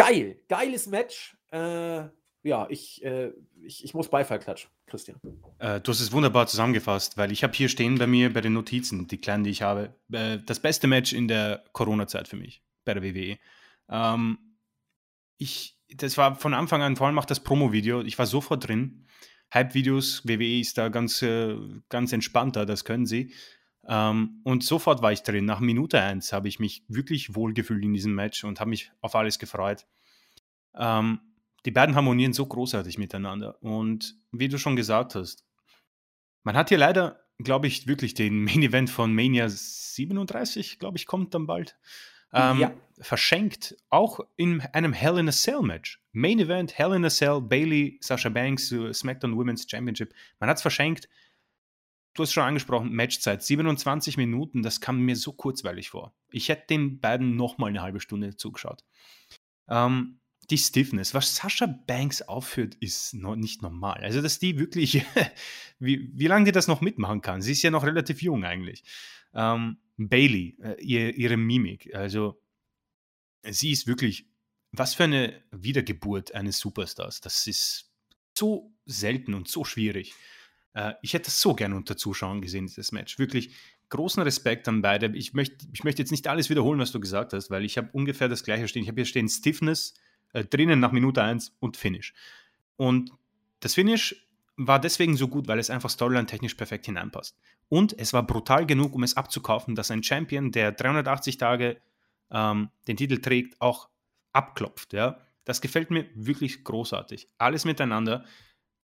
geil, 0.00 0.36
geiles 0.48 0.86
Match. 0.86 1.36
Äh, 1.52 2.04
ja, 2.42 2.66
ich, 2.70 3.04
äh, 3.04 3.32
ich, 3.62 3.84
ich 3.84 3.92
muss 3.92 4.08
Beifall 4.08 4.38
klatschen, 4.38 4.70
Christian. 4.86 5.20
Äh, 5.58 5.80
du 5.80 5.92
hast 5.92 6.00
es 6.00 6.12
wunderbar 6.12 6.46
zusammengefasst, 6.46 7.18
weil 7.18 7.32
ich 7.32 7.44
habe 7.44 7.52
hier 7.52 7.68
stehen 7.68 7.98
bei 7.98 8.06
mir 8.06 8.32
bei 8.32 8.40
den 8.40 8.54
Notizen, 8.54 9.08
die 9.08 9.20
kleinen, 9.20 9.44
die 9.44 9.50
ich 9.50 9.62
habe, 9.62 9.94
äh, 10.12 10.38
das 10.38 10.60
beste 10.60 10.86
Match 10.86 11.12
in 11.12 11.28
der 11.28 11.64
Corona-Zeit 11.72 12.28
für 12.28 12.36
mich 12.36 12.62
bei 12.84 12.94
der 12.94 13.02
WWE. 13.02 13.38
Ähm, 13.90 14.38
ich, 15.36 15.78
das 15.94 16.16
war 16.16 16.34
von 16.36 16.54
Anfang 16.54 16.80
an, 16.82 16.96
vor 16.96 17.06
allem 17.06 17.18
auch 17.18 17.26
das 17.26 17.40
Promo-Video, 17.40 18.00
ich 18.02 18.18
war 18.18 18.26
sofort 18.26 18.66
drin. 18.66 19.06
Hype-Videos, 19.52 20.26
WWE 20.26 20.60
ist 20.60 20.78
da 20.78 20.88
ganz, 20.88 21.20
äh, 21.22 21.56
ganz 21.88 22.12
entspannter, 22.12 22.64
das 22.64 22.84
können 22.84 23.04
sie. 23.04 23.34
Ähm, 23.90 24.40
und 24.44 24.62
sofort 24.62 25.02
war 25.02 25.10
ich 25.10 25.24
drin. 25.24 25.44
Nach 25.44 25.58
Minute 25.58 26.00
1 26.00 26.32
habe 26.32 26.46
ich 26.46 26.60
mich 26.60 26.84
wirklich 26.86 27.34
wohlgefühlt 27.34 27.84
in 27.84 27.92
diesem 27.92 28.14
Match 28.14 28.44
und 28.44 28.60
habe 28.60 28.70
mich 28.70 28.92
auf 29.00 29.16
alles 29.16 29.40
gefreut. 29.40 29.84
Ähm, 30.76 31.18
die 31.66 31.72
beiden 31.72 31.96
harmonieren 31.96 32.32
so 32.32 32.46
großartig 32.46 32.98
miteinander. 32.98 33.60
Und 33.62 34.14
wie 34.30 34.48
du 34.48 34.58
schon 34.58 34.76
gesagt 34.76 35.16
hast, 35.16 35.44
man 36.44 36.56
hat 36.56 36.68
hier 36.68 36.78
leider, 36.78 37.20
glaube 37.38 37.66
ich, 37.66 37.88
wirklich 37.88 38.14
den 38.14 38.44
Main 38.44 38.62
Event 38.62 38.90
von 38.90 39.12
Mania 39.12 39.48
37, 39.48 40.78
glaube 40.78 40.96
ich, 40.96 41.06
kommt 41.06 41.34
dann 41.34 41.48
bald 41.48 41.76
ähm, 42.32 42.60
ja. 42.60 42.72
verschenkt, 43.00 43.76
auch 43.88 44.20
in 44.36 44.60
einem 44.72 44.92
Hell 44.92 45.18
in 45.18 45.28
a 45.28 45.32
Cell 45.32 45.62
Match. 45.62 46.00
Main 46.12 46.38
Event, 46.38 46.78
Hell 46.78 46.94
in 46.94 47.04
a 47.04 47.10
Cell, 47.10 47.40
Bailey, 47.40 47.98
Sasha 48.00 48.28
Banks, 48.28 48.72
SmackDown 48.92 49.36
Women's 49.36 49.66
Championship. 49.68 50.14
Man 50.38 50.48
hat 50.48 50.58
es 50.58 50.62
verschenkt. 50.62 51.08
Du 52.14 52.22
hast 52.22 52.32
schon 52.32 52.42
angesprochen, 52.42 52.92
Matchzeit, 52.92 53.42
27 53.42 54.16
Minuten, 54.16 54.62
das 54.62 54.80
kam 54.80 55.00
mir 55.00 55.16
so 55.16 55.32
kurzweilig 55.32 55.90
vor. 55.90 56.14
Ich 56.30 56.48
hätte 56.48 56.66
den 56.68 57.00
beiden 57.00 57.36
nochmal 57.36 57.70
eine 57.70 57.82
halbe 57.82 58.00
Stunde 58.00 58.36
zugeschaut. 58.36 58.84
Ähm, 59.68 60.20
die 60.50 60.58
Stiffness, 60.58 61.14
was 61.14 61.36
Sasha 61.36 61.66
Banks 61.66 62.22
aufführt, 62.22 62.74
ist 62.76 63.14
noch 63.14 63.36
nicht 63.36 63.62
normal. 63.62 64.00
Also, 64.02 64.20
dass 64.20 64.40
die 64.40 64.58
wirklich, 64.58 65.04
wie, 65.78 66.10
wie 66.12 66.26
lange 66.26 66.46
die 66.46 66.52
das 66.52 66.66
noch 66.66 66.80
mitmachen 66.80 67.20
kann. 67.20 67.42
Sie 67.42 67.52
ist 67.52 67.62
ja 67.62 67.70
noch 67.70 67.84
relativ 67.84 68.22
jung 68.22 68.44
eigentlich. 68.44 68.82
Ähm, 69.32 69.78
Bailey, 69.96 70.56
äh, 70.60 70.82
ihr, 70.82 71.14
ihre 71.14 71.36
Mimik. 71.36 71.94
Also, 71.94 72.42
sie 73.44 73.70
ist 73.70 73.86
wirklich, 73.86 74.26
was 74.72 74.94
für 74.94 75.04
eine 75.04 75.40
Wiedergeburt 75.52 76.34
eines 76.34 76.58
Superstars. 76.58 77.20
Das 77.20 77.46
ist 77.46 77.92
so 78.36 78.72
selten 78.86 79.34
und 79.34 79.46
so 79.48 79.64
schwierig. 79.64 80.14
Äh, 80.74 80.94
ich 81.02 81.14
hätte 81.14 81.26
das 81.26 81.40
so 81.40 81.54
gerne 81.54 81.76
unter 81.76 81.96
Zuschauern 81.96 82.40
gesehen, 82.40 82.66
dieses 82.66 82.92
Match. 82.92 83.18
Wirklich 83.18 83.54
großen 83.88 84.22
Respekt 84.22 84.68
an 84.68 84.82
beide. 84.82 85.14
Ich 85.16 85.34
möchte, 85.34 85.66
ich 85.72 85.84
möchte 85.84 86.02
jetzt 86.02 86.10
nicht 86.10 86.28
alles 86.28 86.50
wiederholen, 86.50 86.78
was 86.78 86.92
du 86.92 87.00
gesagt 87.00 87.32
hast, 87.32 87.50
weil 87.50 87.64
ich 87.64 87.76
habe 87.76 87.90
ungefähr 87.92 88.28
das 88.28 88.44
gleiche 88.44 88.68
stehen. 88.68 88.82
Ich 88.82 88.88
habe 88.88 89.00
hier 89.00 89.06
stehen 89.06 89.28
Stiffness 89.28 89.94
äh, 90.32 90.44
drinnen 90.44 90.80
nach 90.80 90.92
Minute 90.92 91.22
1 91.22 91.56
und 91.60 91.76
Finish. 91.76 92.14
Und 92.76 93.12
das 93.60 93.74
Finish 93.74 94.26
war 94.56 94.78
deswegen 94.78 95.16
so 95.16 95.28
gut, 95.28 95.48
weil 95.48 95.58
es 95.58 95.70
einfach 95.70 95.90
storyline-technisch 95.90 96.54
perfekt 96.54 96.86
hineinpasst. 96.86 97.38
Und 97.68 97.98
es 97.98 98.12
war 98.12 98.26
brutal 98.26 98.66
genug, 98.66 98.94
um 98.94 99.02
es 99.02 99.16
abzukaufen, 99.16 99.74
dass 99.74 99.90
ein 99.90 100.02
Champion, 100.02 100.52
der 100.52 100.72
380 100.72 101.38
Tage 101.38 101.80
ähm, 102.30 102.70
den 102.86 102.96
Titel 102.96 103.18
trägt, 103.20 103.60
auch 103.60 103.88
abklopft. 104.32 104.92
Ja? 104.92 105.18
Das 105.44 105.60
gefällt 105.60 105.90
mir 105.90 106.06
wirklich 106.14 106.62
großartig. 106.64 107.28
Alles 107.38 107.64
miteinander. 107.64 108.24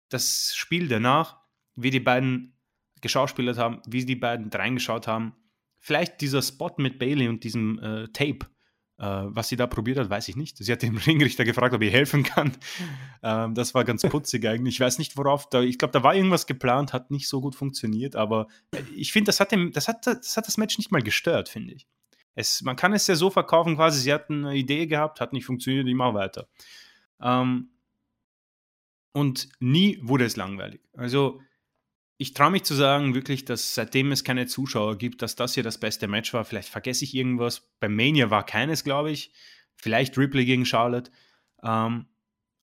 Das 0.09 0.55
Spiel 0.57 0.89
danach, 0.89 1.39
wie 1.79 1.91
die 1.91 2.01
beiden 2.01 2.55
geschauspielert 3.01 3.59
haben, 3.59 3.81
wie 3.87 4.05
die 4.05 4.16
beiden 4.16 4.51
reingeschaut 4.51 5.07
haben. 5.07 5.35
Vielleicht 5.79 6.20
dieser 6.20 6.43
Spot 6.43 6.72
mit 6.79 6.99
Bailey 6.99 7.29
und 7.29 7.45
diesem 7.45 7.79
äh, 7.79 8.09
Tape, 8.09 8.47
äh, 8.99 9.05
was 9.26 9.49
sie 9.49 9.57
da 9.57 9.68
probiert 9.68 9.99
hat, 9.99 10.11
weiß 10.11 10.26
ich 10.29 10.37
nicht. 10.37 10.57
Sie 10.57 10.72
hat 10.72 10.83
den 10.83 10.97
Ringrichter 11.07 11.45
gefragt, 11.45 11.74
ob 11.74 11.83
ich 11.83 11.93
helfen 11.93 12.22
kann. 12.22 12.53
Ähm, 13.20 13.57
das 13.57 13.74
war 13.74 13.83
ganz 13.83 14.03
putzig 14.03 14.47
eigentlich. 14.47 14.76
Ich 14.76 14.81
weiß 14.81 14.99
nicht, 14.99 15.16
worauf 15.16 15.49
da. 15.49 15.61
Ich 15.61 15.76
glaube, 15.76 15.91
da 15.91 16.05
war 16.05 16.14
irgendwas 16.14 16.47
geplant, 16.47 16.93
hat 16.93 17.11
nicht 17.11 17.26
so 17.26 17.41
gut 17.41 17.57
funktioniert, 17.57 18.14
aber 18.14 18.47
äh, 18.70 18.81
ich 18.95 19.11
finde, 19.11 19.31
das, 19.31 19.41
hat 19.41 19.53
das, 19.72 19.89
hat, 19.89 20.07
das 20.07 20.37
hat 20.37 20.47
das 20.47 20.57
Match 20.57 20.79
nicht 20.79 20.93
mal 20.93 21.03
gestört, 21.03 21.49
finde 21.49 21.74
ich. 21.74 21.89
Es, 22.37 22.62
man 22.62 22.76
kann 22.76 22.93
es 22.93 23.09
ja 23.09 23.16
so 23.16 23.29
verkaufen, 23.29 23.74
quasi, 23.74 24.01
sie 24.01 24.12
hat 24.12 24.31
eine 24.31 24.55
Idee 24.55 24.87
gehabt, 24.87 25.20
hat 25.20 25.33
nicht 25.33 25.47
funktioniert, 25.47 25.89
ich 25.89 25.95
mache 25.97 26.14
weiter. 26.14 26.47
Ähm, 27.20 27.70
und 29.11 29.49
nie 29.59 29.99
wurde 30.01 30.26
es 30.26 30.37
langweilig. 30.37 30.81
Also, 30.93 31.41
ich 32.21 32.35
traue 32.35 32.51
mich 32.51 32.64
zu 32.64 32.75
sagen, 32.75 33.14
wirklich, 33.14 33.45
dass 33.45 33.75
seitdem 33.75 34.11
es 34.11 34.25
keine 34.25 34.47
Zuschauer 34.47 34.99
gibt, 34.99 35.23
dass 35.23 35.37
das 35.37 35.55
hier 35.55 35.62
das 35.62 35.79
beste 35.79 36.09
Match 36.09 36.35
war. 36.35 36.45
Vielleicht 36.45 36.69
vergesse 36.69 37.05
ich 37.05 37.14
irgendwas. 37.14 37.71
Bei 37.79 37.89
Mania 37.89 38.29
war 38.29 38.45
keines, 38.45 38.83
glaube 38.83 39.12
ich. 39.12 39.33
Vielleicht 39.77 40.19
Ripley 40.19 40.45
gegen 40.45 40.66
Charlotte. 40.66 41.12
Ähm, 41.62 42.07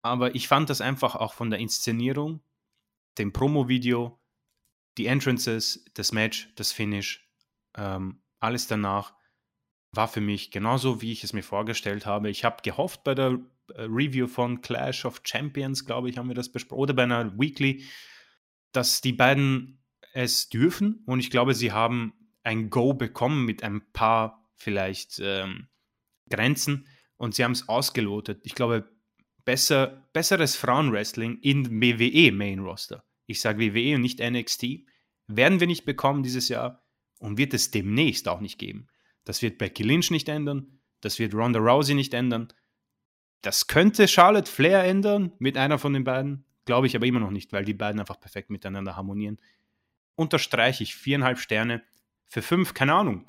aber 0.01 0.36
ich 0.36 0.49
fand 0.49 0.70
das 0.70 0.82
einfach 0.82 1.16
auch 1.16 1.34
von 1.34 1.49
der 1.49 1.60
Inszenierung, 1.60 2.41
dem 3.18 3.32
Promo-Video, 3.32 4.20
die 4.97 5.08
Entrances, 5.08 5.86
das 5.93 6.12
Match, 6.12 6.49
das 6.58 6.74
Finish, 6.74 7.28
ähm, 7.78 8.22
alles 8.39 8.68
danach 8.68 9.14
war 9.91 10.10
für 10.10 10.22
mich 10.22 10.51
genauso, 10.51 11.01
wie 11.01 11.14
ich 11.14 11.24
es 11.24 11.32
mir 11.32 11.43
vorgestellt 11.43 12.06
habe. 12.06 12.30
Ich 12.30 12.43
habe 12.43 12.62
gehofft 12.62 13.06
bei 13.06 13.16
der 13.16 13.39
äh, 13.74 13.84
Review 13.84 14.28
von 14.28 14.62
Clash 14.62 15.06
of 15.06 15.22
Champions, 15.24 15.86
glaube 15.86 16.10
ich, 16.10 16.18
haben 16.18 16.28
wir 16.28 16.36
das 16.36 16.51
besprochen, 16.51 16.82
oder 16.82 16.93
bei 16.93 17.03
einer 17.03 17.39
Weekly, 17.39 17.86
dass 18.76 19.01
die 19.01 19.13
beiden 19.13 19.84
es 20.13 20.49
dürfen 20.49 21.03
und 21.05 21.19
ich 21.19 21.30
glaube, 21.30 21.53
sie 21.53 21.71
haben 21.71 22.13
ein 22.43 22.69
Go 22.69 22.93
bekommen 22.93 23.45
mit 23.45 23.63
ein 23.63 23.82
paar 23.91 24.49
vielleicht 24.55 25.19
ähm, 25.21 25.67
Grenzen 26.30 26.88
und 27.17 27.36
sie 27.36 27.43
haben 27.43 27.51
es 27.51 27.67
ausgelotet. 27.67 28.41
Ich 28.43 28.55
glaube, 28.55 28.89
besser, 29.43 30.07
besseres 30.13 30.55
Frauenwrestling 30.55 31.39
in 31.39 31.82
WWE 31.82 32.32
Main 32.32 32.59
Roster. 32.59 33.03
Ich 33.26 33.41
sage 33.41 33.59
WWE 33.59 33.95
und 33.95 34.01
nicht 34.01 34.19
NXT. 34.19 34.86
Werden 35.28 35.59
wir 35.59 35.67
nicht 35.67 35.86
bekommen 35.86 36.23
dieses 36.23 36.49
Jahr 36.49 36.84
und 37.19 37.38
wird 37.38 37.53
es 37.53 37.71
demnächst 37.71 38.28
auch 38.28 38.39
nicht 38.39 38.59
geben. 38.59 38.88
Das 39.23 39.41
wird 39.41 39.57
Becky 39.57 39.84
Lynch 39.84 40.11
nicht 40.11 40.30
ändern, 40.30 40.80
das 41.01 41.19
wird 41.19 41.34
Ronda 41.34 41.59
Rousey 41.59 41.95
nicht 41.95 42.13
ändern. 42.13 42.53
Das 43.41 43.67
könnte 43.67 44.07
Charlotte 44.07 44.51
Flair 44.51 44.84
ändern 44.84 45.32
mit 45.39 45.57
einer 45.57 45.78
von 45.78 45.93
den 45.93 46.03
beiden. 46.03 46.45
Glaube 46.66 46.88
ich 46.88 46.95
aber 46.95 47.05
immer 47.05 47.20
noch 47.20 47.32
nicht, 47.32 47.53
weil 47.53 47.63
die 47.63 47.74
beiden 47.74 47.99
einfach 47.99 48.20
perfekt 48.20 48.49
miteinander 48.49 48.95
harmonieren. 48.95 49.39
Unterstreiche 50.16 50.84
ich 50.84 50.95
viereinhalb 50.95 51.39
Sterne 51.39 51.84
für 52.28 52.41
fünf, 52.41 52.74
keine 52.74 52.93
Ahnung. 52.93 53.26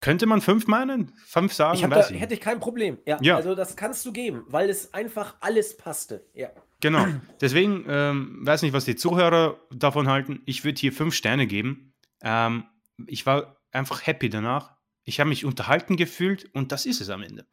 Könnte 0.00 0.26
man 0.26 0.40
fünf 0.40 0.66
meinen? 0.66 1.12
Fünf 1.26 1.52
sagen? 1.52 1.78
Ich 1.78 1.86
da, 1.86 2.08
hätte 2.08 2.34
ich 2.34 2.40
kein 2.40 2.58
Problem. 2.58 2.98
Ja, 3.04 3.18
ja, 3.20 3.36
Also 3.36 3.54
das 3.54 3.76
kannst 3.76 4.06
du 4.06 4.12
geben, 4.12 4.44
weil 4.46 4.70
es 4.70 4.94
einfach 4.94 5.34
alles 5.40 5.76
passte. 5.76 6.24
Ja. 6.32 6.50
Genau. 6.80 7.06
Deswegen 7.40 7.84
ähm, 7.86 8.38
weiß 8.40 8.62
nicht, 8.62 8.72
was 8.72 8.86
die 8.86 8.96
Zuhörer 8.96 9.60
davon 9.70 10.08
halten. 10.08 10.40
Ich 10.46 10.64
würde 10.64 10.80
hier 10.80 10.92
fünf 10.92 11.14
Sterne 11.14 11.46
geben. 11.46 11.92
Ähm, 12.22 12.64
ich 13.06 13.26
war 13.26 13.56
einfach 13.72 14.06
happy 14.06 14.30
danach. 14.30 14.74
Ich 15.04 15.20
habe 15.20 15.28
mich 15.28 15.44
unterhalten 15.44 15.96
gefühlt 15.96 16.48
und 16.54 16.72
das 16.72 16.86
ist 16.86 17.02
es 17.02 17.10
am 17.10 17.22
Ende. 17.22 17.46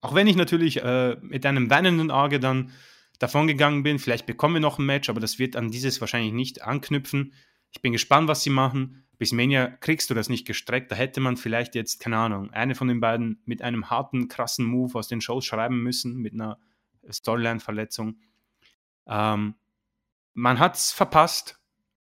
Auch 0.00 0.14
wenn 0.14 0.28
ich 0.28 0.36
natürlich 0.36 0.82
äh, 0.84 1.16
mit 1.20 1.44
einem 1.46 1.68
weinenden 1.68 2.12
Auge 2.12 2.38
dann 2.38 2.70
davon 3.18 3.46
gegangen 3.46 3.82
bin. 3.82 3.98
Vielleicht 3.98 4.26
bekommen 4.26 4.54
wir 4.54 4.60
noch 4.60 4.78
ein 4.78 4.86
Match, 4.86 5.08
aber 5.08 5.20
das 5.20 5.38
wird 5.38 5.56
an 5.56 5.70
dieses 5.70 6.00
wahrscheinlich 6.00 6.32
nicht 6.32 6.62
anknüpfen. 6.62 7.32
Ich 7.70 7.80
bin 7.82 7.92
gespannt, 7.92 8.28
was 8.28 8.42
sie 8.42 8.50
machen. 8.50 9.04
Bis 9.18 9.32
Mania 9.32 9.68
kriegst 9.68 10.10
du 10.10 10.14
das 10.14 10.28
nicht 10.28 10.46
gestreckt. 10.46 10.90
Da 10.90 10.96
hätte 10.96 11.20
man 11.20 11.36
vielleicht 11.36 11.74
jetzt, 11.74 12.00
keine 12.00 12.18
Ahnung, 12.18 12.50
eine 12.50 12.74
von 12.74 12.88
den 12.88 13.00
beiden 13.00 13.40
mit 13.44 13.62
einem 13.62 13.90
harten, 13.90 14.28
krassen 14.28 14.64
Move 14.64 14.98
aus 14.98 15.08
den 15.08 15.20
Shows 15.20 15.44
schreiben 15.44 15.82
müssen, 15.82 16.16
mit 16.16 16.34
einer 16.34 16.58
Storyline-Verletzung. 17.10 18.18
Ähm, 19.06 19.54
man 20.34 20.58
hat 20.58 20.76
es 20.76 20.92
verpasst. 20.92 21.58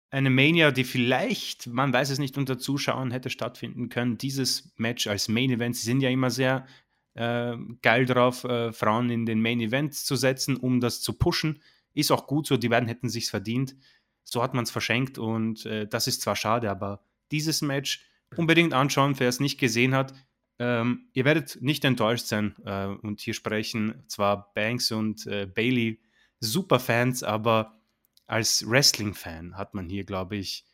Eine 0.09 0.29
Mania, 0.29 0.71
die 0.71 0.83
vielleicht, 0.83 1.67
man 1.67 1.91
weiß 1.91 2.11
es 2.11 2.19
nicht, 2.19 2.37
unter 2.37 2.59
Zuschauern 2.59 3.11
hätte 3.11 3.29
stattfinden 3.29 3.89
können. 3.89 4.17
Dieses 4.17 4.71
Match 4.77 5.07
als 5.07 5.27
Main 5.27 5.49
Event, 5.49 5.75
sie 5.75 5.85
sind 5.85 6.01
ja 6.01 6.09
immer 6.09 6.29
sehr 6.29 6.67
äh, 7.15 7.55
geil 7.81 8.05
drauf, 8.05 8.43
äh, 8.43 8.71
Frauen 8.71 9.09
in 9.09 9.25
den 9.25 9.41
Main 9.41 9.59
Event 9.59 9.93
zu 9.95 10.15
setzen, 10.15 10.57
um 10.57 10.79
das 10.79 11.01
zu 11.01 11.13
pushen. 11.13 11.61
Ist 11.93 12.11
auch 12.11 12.27
gut 12.27 12.47
so, 12.47 12.57
die 12.57 12.69
beiden 12.69 12.87
hätten 12.87 13.09
sich's 13.09 13.29
verdient. 13.29 13.75
so 14.23 14.41
hat 14.41 14.53
man 14.53 14.63
es 14.63 14.71
verschenkt 14.71 15.17
und 15.17 15.65
äh, 15.65 15.87
das 15.87 16.07
ist 16.07 16.21
zwar 16.21 16.35
schade, 16.35 16.69
aber 16.71 17.03
dieses 17.31 17.61
Match 17.61 18.05
unbedingt 18.35 18.73
anschauen, 18.73 19.19
wer 19.19 19.29
es 19.29 19.39
nicht 19.39 19.59
gesehen 19.59 19.93
hat. 19.93 20.13
Ähm, 20.59 21.09
ihr 21.13 21.25
werdet 21.25 21.61
nicht 21.61 21.83
enttäuscht 21.83 22.25
sein 22.25 22.55
äh, 22.65 22.85
und 22.85 23.19
hier 23.19 23.33
sprechen 23.33 24.03
zwar 24.07 24.53
Banks 24.53 24.91
und 24.91 25.27
äh, 25.27 25.45
Bailey 25.45 25.99
super 26.39 26.79
Fans, 26.79 27.23
aber 27.23 27.79
als 28.27 28.67
Wrestling-Fan 28.67 29.57
hat 29.57 29.73
man 29.73 29.89
hier, 29.89 30.03
glaube 30.05 30.37
ich, 30.37 30.65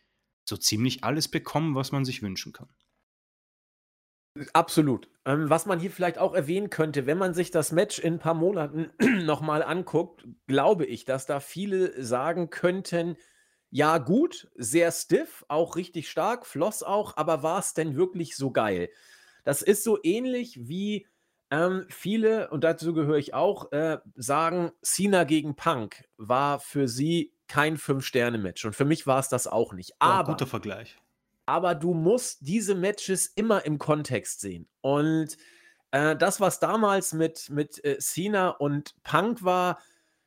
so 0.44 0.58
ziemlich 0.58 1.04
alles 1.04 1.28
bekommen, 1.28 1.76
was 1.76 1.92
man 1.92 2.06
sich 2.06 2.22
wünschen 2.22 2.54
kann. 2.54 2.70
Absolut. 4.54 5.10
Ähm, 5.26 5.50
was 5.50 5.66
man 5.66 5.80
hier 5.80 5.92
vielleicht 5.92 6.18
auch 6.18 6.34
erwähnen 6.34 6.70
könnte, 6.70 7.06
wenn 7.06 7.18
man 7.18 7.34
sich 7.34 7.52
das 7.52 7.72
Match 7.72 8.00
in 8.00 8.16
ein 8.16 8.20
paar 8.20 8.34
Monaten 8.34 8.92
nochmal 9.26 9.64
anguckt, 9.64 10.28
glaube 10.48 10.86
ich, 10.86 11.06
dass 11.06 11.26
da 11.26 11.40
viele 11.40 12.02
sagen 12.04 12.50
könnten, 12.50 13.18
ja 13.72 13.98
gut, 13.98 14.50
sehr 14.56 14.92
stiff, 14.92 15.46
auch 15.48 15.76
richtig 15.76 16.10
stark, 16.10 16.46
floss 16.46 16.84
auch, 16.84 17.18
aber 17.18 17.44
war 17.44 17.60
es 17.60 17.74
denn 17.74 17.96
wirklich 17.96 18.36
so 18.36 18.52
geil? 18.52 18.90
Das 19.44 19.62
ist 19.62 19.84
so 19.84 20.00
ähnlich 20.04 20.68
wie 20.68 21.08
ähm, 21.52 21.86
viele, 21.90 22.50
und 22.50 22.64
dazu 22.64 22.94
gehöre 22.94 23.18
ich 23.18 23.34
auch, 23.34 23.72
äh, 23.72 23.98
sagen, 24.16 24.72
Cena 24.82 25.24
gegen 25.24 25.56
Punk 25.56 26.04
war 26.18 26.60
für 26.60 26.88
sie 26.88 27.34
kein 27.48 27.78
Fünf-Sterne-Match. 27.78 28.66
Und 28.66 28.76
für 28.76 28.86
mich 28.86 29.08
war 29.08 29.20
es 29.20 29.30
das 29.30 29.48
auch 29.48 29.74
nicht. 29.74 29.94
Aber, 30.00 30.34
guter 30.34 30.48
Vergleich. 30.48 30.98
Aber 31.50 31.74
du 31.74 31.96
musst 31.96 32.42
diese 32.42 32.76
Matches 32.76 33.26
immer 33.26 33.66
im 33.66 33.80
Kontext 33.80 34.40
sehen. 34.40 34.68
Und 34.82 35.36
äh, 35.90 36.16
das, 36.16 36.40
was 36.40 36.60
damals 36.60 37.12
mit, 37.12 37.50
mit 37.50 37.84
äh, 37.84 37.98
Cena 37.98 38.50
und 38.50 38.94
Punk 39.02 39.44
war, 39.44 39.80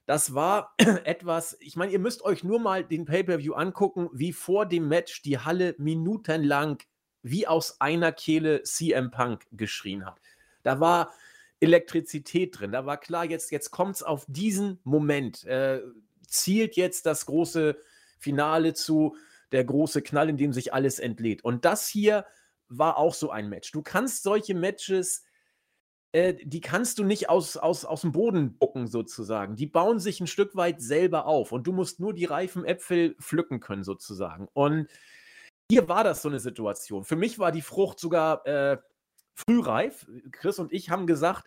das 0.06 0.34
war 0.34 0.74
etwas, 1.04 1.56
ich 1.60 1.76
meine, 1.76 1.92
ihr 1.92 2.00
müsst 2.00 2.22
euch 2.22 2.42
nur 2.42 2.58
mal 2.58 2.82
den 2.82 3.04
Pay-Per-View 3.04 3.54
angucken, 3.54 4.10
wie 4.12 4.32
vor 4.32 4.66
dem 4.66 4.88
Match 4.88 5.22
die 5.22 5.38
Halle 5.38 5.76
minutenlang 5.78 6.82
wie 7.22 7.46
aus 7.46 7.80
einer 7.80 8.10
Kehle 8.10 8.64
CM 8.64 9.12
Punk 9.12 9.46
geschrien 9.52 10.04
hat. 10.04 10.20
Da 10.64 10.80
war 10.80 11.12
Elektrizität 11.60 12.58
drin. 12.58 12.72
Da 12.72 12.84
war 12.84 12.96
klar, 12.96 13.26
jetzt, 13.26 13.52
jetzt 13.52 13.70
kommt 13.70 13.94
es 13.94 14.02
auf 14.02 14.24
diesen 14.26 14.80
Moment. 14.82 15.44
Äh, 15.44 15.82
zielt 16.26 16.74
jetzt 16.74 17.06
das 17.06 17.26
große 17.26 17.76
Finale 18.18 18.74
zu, 18.74 19.14
der 19.52 19.64
große 19.64 20.02
Knall, 20.02 20.28
in 20.28 20.36
dem 20.36 20.52
sich 20.52 20.72
alles 20.72 20.98
entlädt. 20.98 21.44
Und 21.44 21.64
das 21.64 21.86
hier 21.86 22.26
war 22.68 22.96
auch 22.96 23.14
so 23.14 23.30
ein 23.30 23.48
Match. 23.48 23.70
Du 23.72 23.82
kannst 23.82 24.22
solche 24.22 24.54
Matches, 24.54 25.24
äh, 26.12 26.34
die 26.42 26.60
kannst 26.60 26.98
du 26.98 27.04
nicht 27.04 27.28
aus, 27.28 27.56
aus, 27.56 27.84
aus 27.84 28.00
dem 28.00 28.12
Boden 28.12 28.58
bucken, 28.58 28.86
sozusagen. 28.86 29.56
Die 29.56 29.66
bauen 29.66 30.00
sich 30.00 30.20
ein 30.20 30.26
Stück 30.26 30.56
weit 30.56 30.80
selber 30.80 31.26
auf 31.26 31.52
und 31.52 31.66
du 31.66 31.72
musst 31.72 32.00
nur 32.00 32.14
die 32.14 32.24
reifen 32.24 32.64
Äpfel 32.64 33.14
pflücken 33.20 33.60
können, 33.60 33.84
sozusagen. 33.84 34.48
Und 34.52 34.88
hier 35.70 35.88
war 35.88 36.04
das 36.04 36.22
so 36.22 36.28
eine 36.28 36.40
Situation. 36.40 37.04
Für 37.04 37.16
mich 37.16 37.38
war 37.38 37.52
die 37.52 37.62
Frucht 37.62 37.98
sogar 37.98 38.46
äh, 38.46 38.78
frühreif. 39.34 40.06
Chris 40.30 40.58
und 40.58 40.72
ich 40.72 40.90
haben 40.90 41.06
gesagt, 41.06 41.44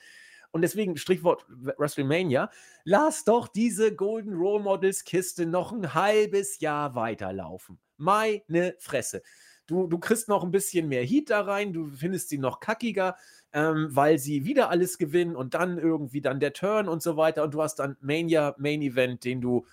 und 0.56 0.62
deswegen 0.62 0.96
Strichwort 0.96 1.46
WrestleMania, 1.50 2.50
lass 2.86 3.26
doch 3.26 3.50
diese 3.50 3.94
Golden 3.94 4.36
Role 4.36 4.64
Models 4.64 5.04
Kiste 5.04 5.46
noch 5.46 5.74
ein 5.74 5.94
halbes 5.94 6.62
Jahr 6.62 6.96
weiterlaufen. 6.96 7.78
Meine 7.98 8.74
Fresse. 8.80 9.22
Du, 9.68 9.86
du 9.88 10.00
kriegst 10.00 10.30
noch 10.30 10.46
ein 10.46 10.52
bisschen 10.52 10.88
mehr 10.88 11.04
Heat 11.04 11.30
da 11.30 11.42
rein, 11.42 11.74
du 11.74 11.88
findest 11.88 12.30
sie 12.30 12.38
noch 12.38 12.62
kackiger, 12.62 13.18
ähm, 13.52 13.90
weil 13.92 14.18
sie 14.18 14.46
wieder 14.46 14.70
alles 14.70 14.98
gewinnen 14.98 15.36
und 15.36 15.56
dann 15.56 15.78
irgendwie 15.78 16.22
dann 16.22 16.40
der 16.40 16.54
Turn 16.54 16.88
und 16.88 17.04
so 17.04 17.18
weiter 17.18 17.44
und 17.44 17.54
du 17.54 17.62
hast 17.62 17.76
dann 17.76 17.98
Mania 18.00 18.56
Main 18.58 18.82
Event, 18.82 19.26
den 19.26 19.42
du, 19.42 19.66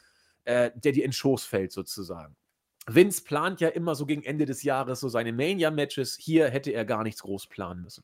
äh, 0.46 0.72
der 0.74 0.90
dir 0.90 1.04
in 1.04 1.12
Schoß 1.12 1.44
fällt 1.44 1.70
sozusagen. 1.70 2.34
Vince 2.88 3.22
plant 3.22 3.60
ja 3.60 3.68
immer 3.68 3.94
so 3.94 4.04
gegen 4.04 4.24
Ende 4.24 4.46
des 4.46 4.64
Jahres 4.64 4.98
so 4.98 5.08
seine 5.08 5.32
Mania-Matches. 5.32 6.16
Hier 6.20 6.48
hätte 6.48 6.72
er 6.72 6.84
gar 6.84 7.04
nichts 7.04 7.22
groß 7.22 7.46
planen 7.46 7.82
müssen. 7.82 8.02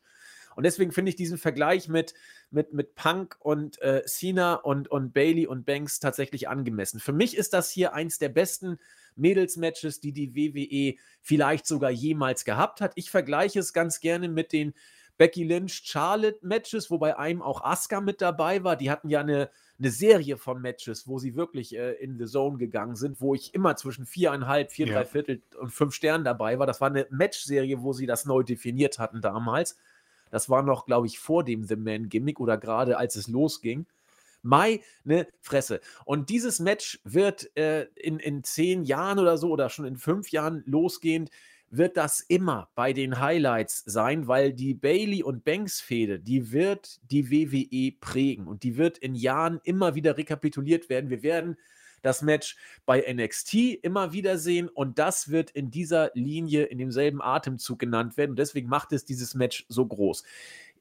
Und 0.58 0.64
deswegen 0.64 0.90
finde 0.90 1.10
ich 1.10 1.14
diesen 1.14 1.38
Vergleich 1.38 1.88
mit, 1.88 2.14
mit, 2.50 2.72
mit 2.72 2.96
Punk 2.96 3.36
und 3.38 3.80
äh, 3.80 4.02
Cena 4.06 4.54
und, 4.54 4.88
und 4.88 5.14
Bailey 5.14 5.46
und 5.46 5.64
Banks 5.64 6.00
tatsächlich 6.00 6.48
angemessen. 6.48 6.98
Für 6.98 7.12
mich 7.12 7.36
ist 7.36 7.52
das 7.52 7.70
hier 7.70 7.94
eins 7.94 8.18
der 8.18 8.30
besten 8.30 8.80
Mädels-Matches, 9.14 10.00
die 10.00 10.10
die 10.10 10.34
WWE 10.34 11.00
vielleicht 11.22 11.64
sogar 11.64 11.90
jemals 11.92 12.44
gehabt 12.44 12.80
hat. 12.80 12.90
Ich 12.96 13.08
vergleiche 13.08 13.60
es 13.60 13.72
ganz 13.72 14.00
gerne 14.00 14.28
mit 14.28 14.52
den 14.52 14.74
Becky 15.16 15.44
Lynch 15.44 15.82
Charlotte 15.84 16.40
Matches, 16.42 16.90
wobei 16.90 17.16
einem 17.16 17.40
auch 17.40 17.62
Asuka 17.62 18.00
mit 18.00 18.20
dabei 18.20 18.64
war. 18.64 18.74
Die 18.74 18.90
hatten 18.90 19.10
ja 19.10 19.20
eine, 19.20 19.50
eine 19.78 19.92
Serie 19.92 20.38
von 20.38 20.60
Matches, 20.60 21.06
wo 21.06 21.20
sie 21.20 21.36
wirklich 21.36 21.76
äh, 21.76 21.92
in 21.92 22.18
the 22.18 22.26
Zone 22.26 22.58
gegangen 22.58 22.96
sind, 22.96 23.20
wo 23.20 23.32
ich 23.32 23.54
immer 23.54 23.76
zwischen 23.76 24.06
viereinhalb, 24.06 24.72
vier, 24.72 24.88
ja. 24.88 24.94
drei 24.94 25.04
Viertel 25.04 25.40
und 25.60 25.70
fünf 25.70 25.94
Sternen 25.94 26.24
dabei 26.24 26.58
war. 26.58 26.66
Das 26.66 26.80
war 26.80 26.88
eine 26.88 27.06
Match-Serie, 27.10 27.80
wo 27.80 27.92
sie 27.92 28.06
das 28.06 28.24
neu 28.24 28.42
definiert 28.42 28.98
hatten 28.98 29.20
damals. 29.20 29.78
Das 30.30 30.48
war 30.50 30.62
noch, 30.62 30.86
glaube 30.86 31.06
ich, 31.06 31.18
vor 31.18 31.44
dem 31.44 31.64
The 31.64 31.76
Man 31.76 32.08
Gimmick 32.08 32.40
oder 32.40 32.58
gerade 32.58 32.98
als 32.98 33.16
es 33.16 33.28
losging. 33.28 33.86
Mai, 34.42 34.80
ne 35.04 35.26
Fresse. 35.40 35.80
Und 36.04 36.30
dieses 36.30 36.60
Match 36.60 37.00
wird 37.04 37.54
äh, 37.56 37.86
in, 37.96 38.18
in 38.18 38.44
zehn 38.44 38.84
Jahren 38.84 39.18
oder 39.18 39.36
so 39.36 39.50
oder 39.50 39.68
schon 39.68 39.84
in 39.84 39.96
fünf 39.96 40.30
Jahren 40.30 40.62
losgehend 40.66 41.30
wird 41.70 41.96
das 41.96 42.20
immer 42.20 42.70
bei 42.74 42.92
den 42.92 43.20
Highlights 43.20 43.82
sein, 43.84 44.26
weil 44.26 44.52
die 44.52 44.74
Bailey 44.74 45.22
und 45.22 45.44
Banks 45.44 45.80
Fehde, 45.80 46.18
die 46.18 46.50
wird 46.52 46.98
die 47.10 47.30
WWE 47.30 47.92
prägen 48.00 48.46
und 48.46 48.62
die 48.62 48.76
wird 48.76 48.98
in 48.98 49.14
Jahren 49.14 49.60
immer 49.64 49.94
wieder 49.94 50.16
rekapituliert 50.16 50.88
werden. 50.88 51.10
Wir 51.10 51.22
werden 51.22 51.56
das 52.02 52.22
Match 52.22 52.56
bei 52.86 53.04
NXT 53.12 53.54
immer 53.82 54.12
wieder 54.12 54.38
sehen 54.38 54.68
und 54.68 54.98
das 54.98 55.30
wird 55.30 55.50
in 55.50 55.70
dieser 55.70 56.10
Linie, 56.14 56.64
in 56.64 56.78
demselben 56.78 57.22
Atemzug 57.22 57.78
genannt 57.78 58.16
werden 58.16 58.30
und 58.30 58.38
deswegen 58.38 58.68
macht 58.68 58.92
es 58.92 59.04
dieses 59.04 59.34
Match 59.34 59.66
so 59.68 59.86
groß. 59.86 60.24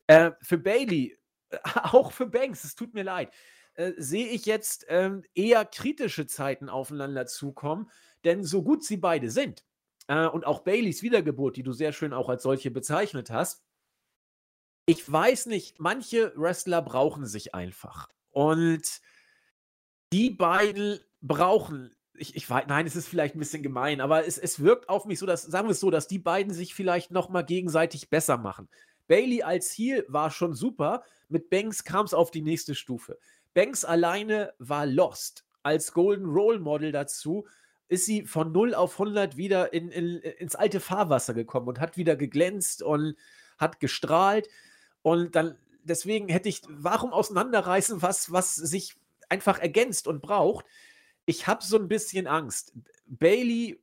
Äh, 0.07 0.31
für 0.41 0.57
Bailey, 0.57 1.17
äh, 1.49 1.57
auch 1.83 2.11
für 2.11 2.27
Banks, 2.27 2.63
es 2.63 2.75
tut 2.75 2.93
mir 2.93 3.03
leid, 3.03 3.31
äh, 3.75 3.93
sehe 3.97 4.27
ich 4.27 4.45
jetzt 4.45 4.85
ähm, 4.89 5.23
eher 5.35 5.65
kritische 5.65 6.27
Zeiten 6.27 6.69
aufeinander 6.69 7.25
zukommen, 7.25 7.89
denn 8.23 8.43
so 8.43 8.63
gut 8.63 8.83
sie 8.83 8.97
beide 8.97 9.29
sind, 9.29 9.63
äh, 10.07 10.25
und 10.27 10.45
auch 10.45 10.59
Baileys 10.61 11.03
Wiedergeburt, 11.03 11.57
die 11.57 11.63
du 11.63 11.73
sehr 11.73 11.93
schön 11.93 12.13
auch 12.13 12.29
als 12.29 12.43
solche 12.43 12.71
bezeichnet 12.71 13.29
hast. 13.29 13.63
Ich 14.85 15.09
weiß 15.09 15.47
nicht, 15.47 15.79
manche 15.79 16.33
Wrestler 16.35 16.81
brauchen 16.81 17.25
sich 17.25 17.53
einfach. 17.53 18.09
Und 18.29 19.01
die 20.13 20.29
beiden 20.29 20.99
brauchen, 21.21 21.91
ich, 22.15 22.35
ich 22.35 22.49
weiß, 22.49 22.65
nein, 22.67 22.85
es 22.85 22.95
ist 22.95 23.07
vielleicht 23.07 23.35
ein 23.35 23.39
bisschen 23.39 23.63
gemein, 23.63 24.01
aber 24.01 24.25
es, 24.25 24.37
es 24.37 24.59
wirkt 24.59 24.89
auf 24.89 25.05
mich 25.05 25.19
so, 25.19 25.25
dass, 25.25 25.43
sagen 25.43 25.67
wir 25.67 25.71
es 25.71 25.79
so, 25.79 25.91
dass 25.91 26.07
die 26.07 26.19
beiden 26.19 26.53
sich 26.53 26.73
vielleicht 26.73 27.11
nochmal 27.11 27.45
gegenseitig 27.45 28.09
besser 28.09 28.37
machen. 28.37 28.67
Bailey 29.07 29.43
als 29.43 29.71
Heel 29.71 30.05
war 30.07 30.31
schon 30.31 30.53
super, 30.53 31.03
mit 31.29 31.49
Banks 31.49 31.83
kam 31.83 32.05
es 32.05 32.13
auf 32.13 32.31
die 32.31 32.41
nächste 32.41 32.75
Stufe. 32.75 33.17
Banks 33.53 33.85
alleine 33.85 34.53
war 34.59 34.85
lost. 34.85 35.45
Als 35.63 35.93
Golden 35.93 36.25
Role 36.25 36.59
Model 36.59 36.91
dazu 36.91 37.45
ist 37.89 38.05
sie 38.05 38.25
von 38.25 38.51
0 38.51 38.73
auf 38.73 38.99
100 38.99 39.37
wieder 39.37 39.73
in, 39.73 39.89
in, 39.89 40.17
ins 40.17 40.55
alte 40.55 40.79
Fahrwasser 40.79 41.33
gekommen 41.33 41.67
und 41.67 41.79
hat 41.79 41.97
wieder 41.97 42.15
geglänzt 42.15 42.83
und 42.83 43.15
hat 43.57 43.79
gestrahlt. 43.79 44.49
Und 45.01 45.35
dann, 45.35 45.57
deswegen 45.83 46.27
hätte 46.27 46.49
ich, 46.49 46.61
warum 46.67 47.13
auseinanderreißen, 47.13 48.01
was, 48.01 48.31
was 48.31 48.55
sich 48.55 48.95
einfach 49.29 49.59
ergänzt 49.59 50.07
und 50.07 50.21
braucht? 50.21 50.65
Ich 51.27 51.45
habe 51.45 51.63
so 51.63 51.77
ein 51.77 51.89
bisschen 51.89 52.25
Angst. 52.25 52.73
Bailey, 53.05 53.79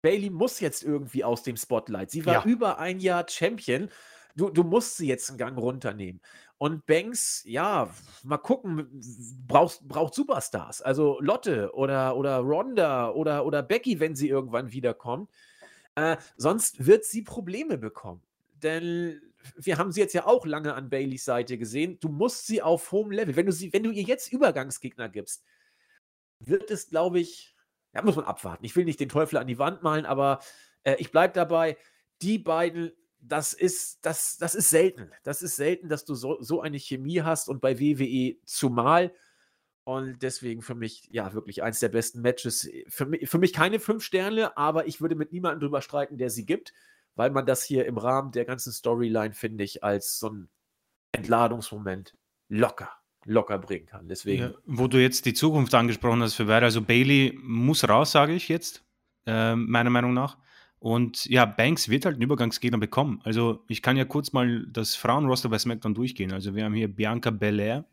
Bailey 0.00 0.30
muss 0.30 0.60
jetzt 0.60 0.82
irgendwie 0.82 1.22
aus 1.22 1.42
dem 1.42 1.56
Spotlight. 1.56 2.10
Sie 2.10 2.24
war 2.24 2.34
ja. 2.34 2.44
über 2.44 2.78
ein 2.78 3.00
Jahr 3.00 3.26
Champion. 3.28 3.90
Du, 4.34 4.48
du 4.48 4.64
musst 4.64 4.96
sie 4.96 5.06
jetzt 5.06 5.28
einen 5.28 5.38
Gang 5.38 5.58
runternehmen. 5.58 6.20
Und 6.56 6.86
Banks, 6.86 7.42
ja, 7.46 7.90
mal 8.22 8.38
gucken, 8.38 8.88
braucht, 9.46 9.86
braucht 9.86 10.14
Superstars. 10.14 10.80
Also 10.80 11.20
Lotte 11.20 11.70
oder, 11.74 12.16
oder 12.16 12.38
Ronda 12.38 13.10
oder, 13.10 13.44
oder 13.44 13.62
Becky, 13.62 14.00
wenn 14.00 14.16
sie 14.16 14.30
irgendwann 14.30 14.72
wiederkommt. 14.72 15.30
Äh, 15.96 16.16
sonst 16.38 16.86
wird 16.86 17.04
sie 17.04 17.20
Probleme 17.20 17.76
bekommen. 17.76 18.22
Denn 18.62 19.20
wir 19.56 19.76
haben 19.76 19.92
sie 19.92 20.00
jetzt 20.00 20.14
ja 20.14 20.24
auch 20.24 20.46
lange 20.46 20.72
an 20.72 20.88
Baileys 20.88 21.26
Seite 21.26 21.58
gesehen. 21.58 21.98
Du 22.00 22.08
musst 22.08 22.46
sie 22.46 22.62
auf 22.62 22.90
hohem 22.90 23.10
Level. 23.10 23.36
Wenn 23.36 23.44
du, 23.44 23.52
sie, 23.52 23.70
wenn 23.74 23.82
du 23.82 23.90
ihr 23.90 24.04
jetzt 24.04 24.32
Übergangsgegner 24.32 25.10
gibst, 25.10 25.44
wird 26.40 26.70
es, 26.70 26.88
glaube 26.88 27.20
ich, 27.20 27.54
ja, 27.94 28.02
muss 28.02 28.16
man 28.16 28.24
abwarten. 28.24 28.64
Ich 28.64 28.74
will 28.76 28.84
nicht 28.84 29.00
den 29.00 29.08
Teufel 29.08 29.38
an 29.38 29.46
die 29.46 29.58
Wand 29.58 29.82
malen, 29.82 30.06
aber 30.06 30.40
äh, 30.82 30.96
ich 30.98 31.10
bleibe 31.12 31.32
dabei. 31.32 31.76
Die 32.22 32.38
beiden 32.38 32.92
das 33.26 33.54
ist, 33.54 34.04
das, 34.04 34.36
das 34.36 34.54
ist 34.54 34.70
selten. 34.70 35.10
Das 35.22 35.42
ist 35.42 35.56
selten, 35.56 35.88
dass 35.88 36.04
du 36.04 36.14
so, 36.14 36.40
so 36.42 36.60
eine 36.60 36.78
Chemie 36.78 37.22
hast 37.22 37.48
und 37.48 37.60
bei 37.60 37.80
WWE 37.80 38.36
zumal. 38.44 39.14
Und 39.84 40.22
deswegen 40.22 40.62
für 40.62 40.74
mich, 40.74 41.08
ja, 41.10 41.32
wirklich 41.32 41.62
eins 41.62 41.80
der 41.80 41.88
besten 41.88 42.20
Matches. 42.20 42.68
Für 42.88 43.06
mich, 43.06 43.28
für 43.28 43.38
mich 43.38 43.52
keine 43.52 43.80
fünf 43.80 44.04
Sterne, 44.04 44.56
aber 44.56 44.86
ich 44.86 45.00
würde 45.00 45.14
mit 45.14 45.32
niemandem 45.32 45.60
drüber 45.60 45.82
streiten, 45.82 46.18
der 46.18 46.30
sie 46.30 46.46
gibt, 46.46 46.72
weil 47.16 47.30
man 47.30 47.46
das 47.46 47.62
hier 47.62 47.86
im 47.86 47.98
Rahmen 47.98 48.32
der 48.32 48.44
ganzen 48.44 48.72
Storyline, 48.72 49.34
finde 49.34 49.64
ich, 49.64 49.82
als 49.82 50.18
so 50.18 50.28
ein 50.30 50.48
Entladungsmoment 51.12 52.16
locker 52.48 52.92
locker 53.24 53.58
bringen 53.58 53.86
kann. 53.86 54.08
Deswegen. 54.08 54.42
Ja, 54.42 54.54
wo 54.66 54.86
du 54.86 55.00
jetzt 55.00 55.26
die 55.26 55.34
Zukunft 55.34 55.74
angesprochen 55.74 56.22
hast 56.22 56.34
für 56.34 56.46
beide, 56.46 56.66
also 56.66 56.82
Bailey 56.82 57.38
muss 57.42 57.88
raus, 57.88 58.12
sage 58.12 58.34
ich 58.34 58.48
jetzt, 58.48 58.84
äh, 59.26 59.54
meiner 59.54 59.90
Meinung 59.90 60.14
nach. 60.14 60.38
Und 60.78 61.24
ja, 61.26 61.46
Banks 61.46 61.88
wird 61.88 62.04
halt 62.04 62.16
einen 62.16 62.24
Übergangsgegner 62.24 62.76
bekommen. 62.76 63.20
Also 63.24 63.64
ich 63.68 63.80
kann 63.80 63.96
ja 63.96 64.04
kurz 64.04 64.34
mal 64.34 64.66
das 64.66 64.94
Frauenroster 64.94 65.48
bei 65.48 65.58
SmackDown 65.58 65.94
durchgehen. 65.94 66.30
Also 66.32 66.54
wir 66.54 66.64
haben 66.64 66.74
hier 66.74 66.88
Bianca 66.88 67.30
Belair, 67.30 67.86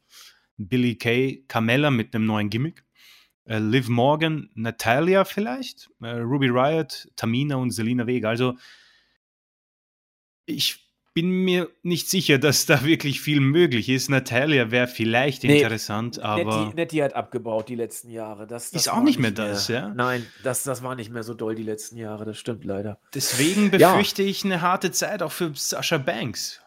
Billy 0.57 0.95
Kay, 0.95 1.45
Carmella 1.47 1.89
mit 1.89 2.13
einem 2.13 2.25
neuen 2.25 2.49
Gimmick, 2.49 2.83
äh, 3.45 3.59
Liv 3.59 3.87
Morgan, 3.87 4.49
Natalia 4.55 5.23
vielleicht, 5.23 5.89
äh, 6.01 6.09
Ruby 6.09 6.49
Riot, 6.49 7.09
Tamina 7.15 7.55
und 7.55 7.71
Selina 7.71 8.05
Vega. 8.05 8.27
Also 8.27 8.57
ich 10.45 10.90
bin 11.13 11.29
mir 11.29 11.69
nicht 11.83 12.09
sicher, 12.09 12.37
dass 12.37 12.65
da 12.65 12.83
wirklich 12.85 13.19
viel 13.19 13.41
möglich 13.41 13.89
ist. 13.89 14.09
Natalia 14.09 14.71
wäre 14.71 14.87
vielleicht 14.87 15.43
nee, 15.43 15.61
interessant, 15.61 16.19
aber. 16.19 16.65
Nettie, 16.65 16.75
Nettie, 16.75 17.03
hat 17.03 17.15
abgebaut 17.15 17.67
die 17.67 17.75
letzten 17.75 18.09
Jahre. 18.09 18.47
Das, 18.47 18.71
das 18.71 18.83
ist 18.83 18.87
auch 18.87 19.03
nicht 19.03 19.19
mehr 19.19 19.31
das, 19.31 19.67
mehr. 19.67 19.79
ja? 19.79 19.93
Nein, 19.93 20.25
das, 20.43 20.63
das 20.63 20.83
war 20.83 20.95
nicht 20.95 21.11
mehr 21.11 21.23
so 21.23 21.33
doll 21.33 21.55
die 21.55 21.63
letzten 21.63 21.97
Jahre, 21.97 22.23
das 22.23 22.37
stimmt 22.37 22.63
leider. 22.63 22.99
Deswegen 23.13 23.71
befürchte 23.71 24.23
ja. 24.23 24.29
ich 24.29 24.45
eine 24.45 24.61
harte 24.61 24.91
Zeit 24.91 25.21
auch 25.21 25.31
für 25.31 25.51
Sascha 25.53 25.97
Banks 25.97 26.61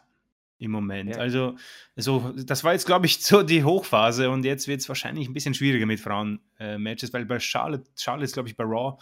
im 0.59 0.71
Moment. 0.71 1.11
Ja. 1.11 1.17
Also, 1.17 1.57
also, 1.97 2.33
das 2.37 2.65
war 2.65 2.75
jetzt, 2.75 2.87
glaube 2.87 3.07
ich, 3.07 3.23
so 3.23 3.43
die 3.43 3.65
Hochphase 3.65 4.31
und 4.31 4.45
jetzt 4.45 4.69
wird 4.69 4.81
es 4.81 4.89
wahrscheinlich 4.89 5.27
ein 5.27 5.33
bisschen 5.35 5.55
schwieriger 5.55 5.87
mit 5.87 6.01
Frauen-Matches, 6.01 7.11
äh, 7.11 7.13
weil 7.15 7.25
bei 7.25 7.41
Charlotte, 7.41 7.85
Charlotte 7.97 8.25
ist, 8.25 8.35
glaube 8.35 8.51
ich, 8.51 8.57
bei 8.57 8.65
Raw. 8.65 8.99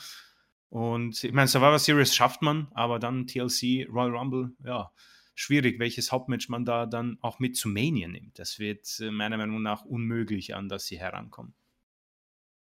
Und 0.69 1.23
ich 1.23 1.33
meine, 1.33 1.49
Survivor 1.49 1.79
Series 1.79 2.15
schafft 2.15 2.43
man, 2.43 2.69
aber 2.73 2.99
dann 2.99 3.27
TLC, 3.27 3.89
Royal 3.93 4.17
Rumble, 4.17 4.53
ja 4.65 4.91
schwierig, 5.35 5.79
welches 5.79 6.13
Hauptmatch 6.13 6.49
man 6.49 6.65
da 6.65 6.87
dann 6.87 7.19
auch 7.21 7.39
mit 7.39 7.57
zu 7.57 7.69
Mania 7.69 8.09
nimmt. 8.09 8.39
Das 8.39 8.59
wird 8.59 9.01
äh, 9.01 9.11
meiner 9.11 9.37
Meinung 9.37 9.63
nach 9.63 9.85
unmöglich, 9.85 10.55
an 10.55 10.69
das 10.69 10.87
sie 10.87 10.99
herankommen. 10.99 11.55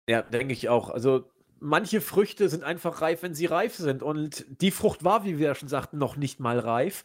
Ja, 0.09 0.23
denke 0.23 0.53
ich 0.53 0.69
auch. 0.69 0.91
Also 0.91 1.31
manche 1.61 2.01
Früchte 2.01 2.49
sind 2.49 2.65
einfach 2.65 3.01
reif, 3.01 3.23
wenn 3.23 3.35
sie 3.35 3.47
reif 3.47 3.77
sind. 3.77 4.03
Und 4.03 4.45
die 4.49 4.71
Frucht 4.71 5.05
war, 5.05 5.25
wie 5.25 5.39
wir 5.39 5.49
ja 5.49 5.55
schon 5.55 5.69
sagten, 5.69 5.99
noch 5.99 6.17
nicht 6.17 6.41
mal 6.41 6.59
reif. 6.59 7.05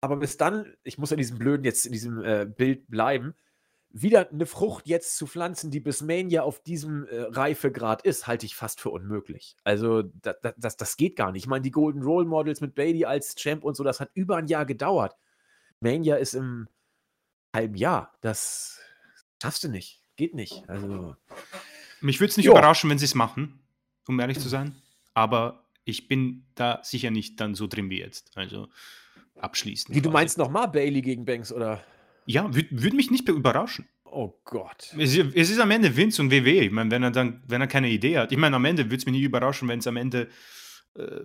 Aber 0.00 0.16
bis 0.16 0.36
dann, 0.36 0.74
ich 0.84 0.98
muss 0.98 1.12
in 1.12 1.18
diesem 1.18 1.38
blöden 1.38 1.64
jetzt 1.64 1.86
in 1.86 1.92
diesem 1.92 2.22
äh, 2.22 2.46
Bild 2.46 2.88
bleiben, 2.88 3.34
wieder 4.02 4.30
eine 4.30 4.46
Frucht 4.46 4.86
jetzt 4.86 5.16
zu 5.16 5.26
pflanzen, 5.26 5.70
die 5.70 5.80
bis 5.80 6.02
Mania 6.02 6.42
auf 6.42 6.62
diesem 6.62 7.06
äh, 7.06 7.22
Reifegrad 7.22 8.02
ist, 8.02 8.26
halte 8.26 8.44
ich 8.44 8.54
fast 8.54 8.80
für 8.80 8.90
unmöglich. 8.90 9.56
Also 9.64 10.02
da, 10.02 10.34
da, 10.34 10.52
das, 10.56 10.76
das 10.76 10.96
geht 10.96 11.16
gar 11.16 11.32
nicht. 11.32 11.44
Ich 11.44 11.48
meine, 11.48 11.62
die 11.62 11.70
Golden 11.70 12.02
Role 12.02 12.26
Models 12.26 12.60
mit 12.60 12.74
Bailey 12.74 13.06
als 13.06 13.34
Champ 13.36 13.64
und 13.64 13.74
so, 13.74 13.84
das 13.84 14.00
hat 14.00 14.10
über 14.14 14.36
ein 14.36 14.48
Jahr 14.48 14.66
gedauert. 14.66 15.16
Mania 15.80 16.16
ist 16.16 16.34
im 16.34 16.68
halben 17.54 17.74
Jahr. 17.74 18.12
Das 18.20 18.80
schaffst 19.40 19.64
du 19.64 19.68
nicht. 19.68 20.02
Geht 20.16 20.34
nicht. 20.34 20.68
Also. 20.68 21.16
Mich 22.00 22.20
würde 22.20 22.30
es 22.30 22.36
nicht 22.36 22.46
jo. 22.46 22.52
überraschen, 22.52 22.90
wenn 22.90 22.98
sie 22.98 23.06
es 23.06 23.14
machen, 23.14 23.60
um 24.06 24.20
ehrlich 24.20 24.38
zu 24.38 24.48
sein. 24.48 24.76
Aber 25.14 25.64
ich 25.84 26.08
bin 26.08 26.46
da 26.54 26.80
sicher 26.82 27.10
nicht 27.10 27.40
dann 27.40 27.54
so 27.54 27.66
drin 27.66 27.88
wie 27.88 27.98
jetzt. 28.00 28.36
Also 28.36 28.68
abschließend. 29.38 29.94
Wie, 29.94 30.02
du 30.02 30.10
meinst 30.10 30.36
nochmal 30.36 30.68
Bailey 30.68 31.00
gegen 31.00 31.24
Banks, 31.24 31.52
oder? 31.52 31.82
Ja, 32.26 32.54
würde 32.54 32.68
würd 32.70 32.94
mich 32.94 33.10
nicht 33.10 33.28
überraschen. 33.28 33.88
Oh 34.04 34.34
Gott. 34.44 34.94
Es, 34.98 35.16
es, 35.16 35.50
ist 35.50 35.58
am 35.60 35.70
Ende 35.70 35.96
Vince 35.96 36.22
und 36.22 36.30
WWE. 36.30 36.64
Ich 36.64 36.70
meine, 36.70 36.90
wenn 36.90 37.02
er 37.02 37.10
dann, 37.10 37.42
wenn 37.46 37.60
er 37.60 37.66
keine 37.66 37.88
Idee 37.88 38.18
hat. 38.18 38.32
Ich 38.32 38.38
meine, 38.38 38.56
am 38.56 38.64
Ende 38.64 38.84
würde 38.84 38.96
es 38.96 39.06
mich 39.06 39.14
nicht 39.14 39.24
überraschen, 39.24 39.68
wenn 39.68 39.78
es 39.78 39.86
am 39.86 39.96
Ende 39.96 40.28
äh, 40.94 41.20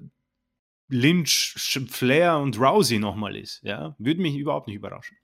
Lynch, 0.89 1.55
Flair 1.89 2.37
und 2.37 2.59
Rousey 2.59 2.99
nochmal 2.99 3.35
ist. 3.35 3.61
Ja, 3.63 3.95
würde 3.97 4.21
mich 4.21 4.35
überhaupt 4.35 4.67
nicht 4.67 4.75
überraschen. 4.75 5.17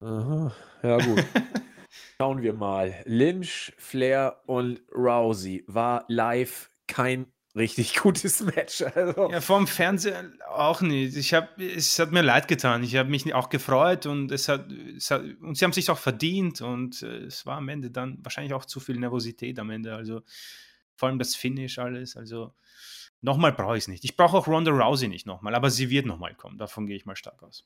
Aha. 0.00 0.52
Ja, 0.82 0.98
gut. 0.98 1.24
Schauen 2.18 2.42
wir 2.42 2.54
mal. 2.54 3.02
Lynch, 3.06 3.72
Flair 3.78 4.42
und 4.46 4.82
Rousey 4.92 5.64
war 5.66 6.04
live 6.08 6.70
kein 6.86 7.26
richtig 7.54 7.96
gutes 8.02 8.40
Match. 8.40 8.82
Also. 8.82 9.30
Ja, 9.30 9.40
vom 9.40 9.66
Fernseher 9.66 10.30
auch 10.48 10.80
nicht. 10.80 11.16
Ich 11.16 11.34
hab, 11.34 11.58
es 11.58 11.98
hat 11.98 12.12
mir 12.12 12.22
leid 12.22 12.48
getan. 12.48 12.82
Ich 12.82 12.96
habe 12.96 13.10
mich 13.10 13.32
auch 13.34 13.48
gefreut 13.48 14.06
und 14.06 14.30
es 14.32 14.48
hat, 14.48 14.70
es 14.72 15.10
hat, 15.10 15.22
und 15.40 15.56
sie 15.56 15.64
haben 15.64 15.72
sich 15.72 15.90
auch 15.90 15.98
verdient 15.98 16.60
und 16.60 17.02
äh, 17.02 17.24
es 17.24 17.46
war 17.46 17.58
am 17.58 17.68
Ende 17.68 17.90
dann 17.90 18.18
wahrscheinlich 18.22 18.54
auch 18.54 18.64
zu 18.64 18.80
viel 18.80 18.98
Nervosität 18.98 19.58
am 19.58 19.70
Ende. 19.70 19.94
Also 19.94 20.22
vor 20.96 21.08
allem 21.08 21.18
das 21.18 21.34
Finish 21.34 21.78
alles. 21.78 22.16
Also 22.16 22.54
nochmal 23.20 23.52
brauche 23.52 23.76
ich 23.76 23.84
es 23.84 23.88
nicht. 23.88 24.04
Ich 24.04 24.16
brauche 24.16 24.36
auch 24.36 24.46
Ronda 24.46 24.70
Rousey 24.70 25.08
nicht 25.08 25.26
nochmal, 25.26 25.54
aber 25.54 25.70
sie 25.70 25.90
wird 25.90 26.06
nochmal 26.06 26.34
kommen. 26.34 26.58
Davon 26.58 26.86
gehe 26.86 26.96
ich 26.96 27.06
mal 27.06 27.16
stark 27.16 27.42
aus. 27.42 27.64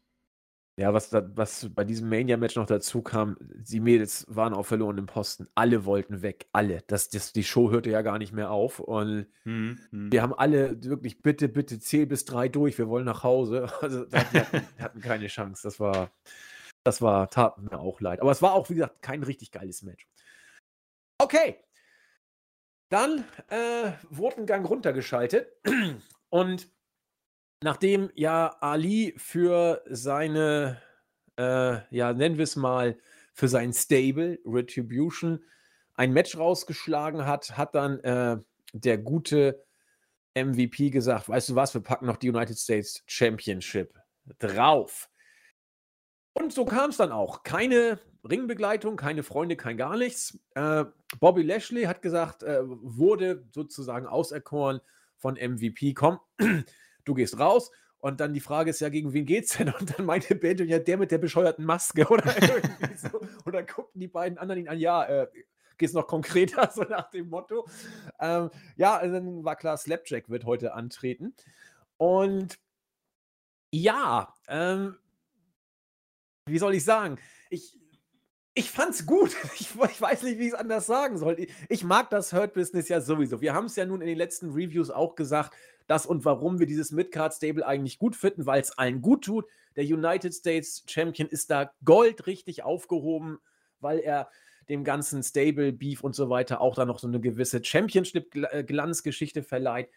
Ja, 0.78 0.94
was, 0.94 1.10
da, 1.10 1.28
was 1.34 1.68
bei 1.74 1.82
diesem 1.82 2.08
Mania-Match 2.08 2.54
noch 2.54 2.66
dazu 2.66 3.02
kam, 3.02 3.36
die 3.40 3.80
Mädels 3.80 4.24
waren 4.28 4.54
auf 4.54 4.68
verlorenem 4.68 5.06
Posten. 5.06 5.48
Alle 5.56 5.84
wollten 5.84 6.22
weg, 6.22 6.46
alle. 6.52 6.84
Das, 6.86 7.08
das, 7.08 7.32
die 7.32 7.42
Show 7.42 7.72
hörte 7.72 7.90
ja 7.90 8.02
gar 8.02 8.18
nicht 8.18 8.32
mehr 8.32 8.52
auf. 8.52 8.78
Und 8.78 9.26
mhm. 9.42 9.80
wir 9.90 10.22
haben 10.22 10.32
alle 10.34 10.80
wirklich, 10.84 11.20
bitte, 11.20 11.48
bitte, 11.48 11.80
zähl 11.80 12.06
bis 12.06 12.24
drei 12.24 12.48
durch, 12.48 12.78
wir 12.78 12.88
wollen 12.88 13.06
nach 13.06 13.24
Hause. 13.24 13.66
Also 13.82 14.04
die 14.04 14.16
hatten, 14.16 14.66
die 14.78 14.82
hatten 14.82 15.00
keine 15.00 15.26
Chance. 15.26 15.62
Das 15.64 15.80
war, 15.80 16.12
das 16.84 17.02
war, 17.02 17.28
tat 17.28 17.58
mir 17.58 17.80
auch 17.80 18.00
leid. 18.00 18.20
Aber 18.20 18.30
es 18.30 18.40
war 18.40 18.52
auch, 18.52 18.70
wie 18.70 18.74
gesagt, 18.74 19.02
kein 19.02 19.24
richtig 19.24 19.50
geiles 19.50 19.82
Match. 19.82 20.06
Okay. 21.20 21.56
Dann 22.88 23.24
äh, 23.48 23.92
wurde 24.10 24.36
ein 24.36 24.46
Gang 24.46 24.68
runtergeschaltet. 24.68 25.48
Und 26.30 26.68
Nachdem 27.62 28.10
ja 28.14 28.56
Ali 28.60 29.14
für 29.16 29.82
seine, 29.88 30.80
äh, 31.36 31.78
ja, 31.94 32.12
nennen 32.12 32.36
wir 32.36 32.44
es 32.44 32.56
mal, 32.56 32.98
für 33.34 33.48
sein 33.48 33.72
Stable 33.72 34.38
Retribution 34.44 35.44
ein 35.94 36.12
Match 36.12 36.36
rausgeschlagen 36.36 37.26
hat, 37.26 37.56
hat 37.56 37.74
dann 37.74 37.98
äh, 38.00 38.36
der 38.72 38.98
gute 38.98 39.64
MVP 40.34 40.90
gesagt, 40.90 41.28
weißt 41.28 41.50
du 41.50 41.54
was, 41.56 41.74
wir 41.74 41.80
packen 41.80 42.06
noch 42.06 42.16
die 42.16 42.30
United 42.30 42.56
States 42.56 43.02
Championship 43.06 43.98
drauf. 44.38 45.08
Und 46.34 46.52
so 46.52 46.64
kam 46.64 46.90
es 46.90 46.98
dann 46.98 47.10
auch. 47.10 47.42
Keine 47.42 47.98
Ringbegleitung, 48.28 48.96
keine 48.96 49.24
Freunde, 49.24 49.56
kein 49.56 49.76
gar 49.76 49.96
nichts. 49.96 50.38
Äh, 50.54 50.84
Bobby 51.18 51.42
Lashley 51.42 51.84
hat 51.84 52.02
gesagt, 52.02 52.44
äh, 52.44 52.60
wurde 52.62 53.44
sozusagen 53.52 54.06
auserkoren 54.06 54.80
von 55.16 55.34
MVP. 55.34 55.94
Komm, 55.94 56.20
du 57.08 57.14
gehst 57.14 57.38
raus 57.38 57.70
und 58.00 58.20
dann 58.20 58.32
die 58.32 58.40
Frage 58.40 58.70
ist 58.70 58.80
ja, 58.80 58.88
gegen 58.88 59.12
wen 59.12 59.26
geht's 59.26 59.56
denn? 59.56 59.72
Und 59.80 59.98
dann 59.98 60.06
meinte 60.06 60.34
Benjamin, 60.34 60.70
ja, 60.70 60.78
der 60.78 60.98
mit 60.98 61.10
der 61.10 61.18
bescheuerten 61.18 61.64
Maske 61.64 62.06
oder 62.06 62.24
irgendwie 62.42 62.96
so. 62.96 63.20
Und 63.44 63.52
dann 63.52 63.66
guckten 63.66 64.00
die 64.00 64.08
beiden 64.08 64.38
anderen 64.38 64.62
ihn 64.62 64.68
an, 64.68 64.78
ja, 64.78 65.04
äh, 65.04 65.26
geht's 65.78 65.94
noch 65.94 66.06
konkreter, 66.06 66.70
so 66.74 66.82
nach 66.82 67.10
dem 67.10 67.28
Motto. 67.28 67.66
Ähm, 68.20 68.50
ja, 68.76 69.04
dann 69.04 69.44
war 69.44 69.56
klar, 69.56 69.76
Slapjack 69.76 70.28
wird 70.28 70.44
heute 70.44 70.74
antreten. 70.74 71.34
Und 71.96 72.58
ja, 73.72 74.32
ähm, 74.46 74.96
wie 76.46 76.58
soll 76.58 76.74
ich 76.74 76.84
sagen? 76.84 77.18
Ich, 77.50 77.78
ich 78.54 78.70
fand's 78.70 79.06
gut. 79.06 79.36
Ich, 79.54 79.74
ich 79.74 80.00
weiß 80.00 80.22
nicht, 80.22 80.38
wie 80.38 80.46
ich 80.46 80.52
es 80.52 80.58
anders 80.58 80.86
sagen 80.86 81.18
soll. 81.18 81.38
Ich, 81.38 81.52
ich 81.68 81.84
mag 81.84 82.10
das 82.10 82.32
Hurt 82.32 82.54
Business 82.54 82.88
ja 82.88 83.00
sowieso. 83.00 83.40
Wir 83.40 83.54
haben 83.54 83.66
es 83.66 83.76
ja 83.76 83.84
nun 83.84 84.00
in 84.00 84.06
den 84.06 84.18
letzten 84.18 84.50
Reviews 84.50 84.90
auch 84.90 85.16
gesagt, 85.16 85.54
das 85.88 86.06
und 86.06 86.24
warum 86.24 86.60
wir 86.60 86.66
dieses 86.66 86.92
Midcard-Stable 86.92 87.66
eigentlich 87.66 87.98
gut 87.98 88.14
finden, 88.14 88.46
weil 88.46 88.60
es 88.60 88.76
allen 88.78 89.02
gut 89.02 89.24
tut. 89.24 89.46
Der 89.74 89.84
United 89.84 90.32
States 90.34 90.84
Champion 90.86 91.28
ist 91.28 91.50
da 91.50 91.72
goldrichtig 91.84 92.62
aufgehoben, 92.62 93.38
weil 93.80 93.98
er 93.98 94.28
dem 94.68 94.84
ganzen 94.84 95.22
Stable, 95.22 95.72
Beef 95.72 96.04
und 96.04 96.14
so 96.14 96.28
weiter 96.28 96.60
auch 96.60 96.74
da 96.74 96.84
noch 96.84 96.98
so 96.98 97.08
eine 97.08 97.20
gewisse 97.20 97.64
Championship-Glanzgeschichte 97.64 99.42
verleiht. 99.42 99.88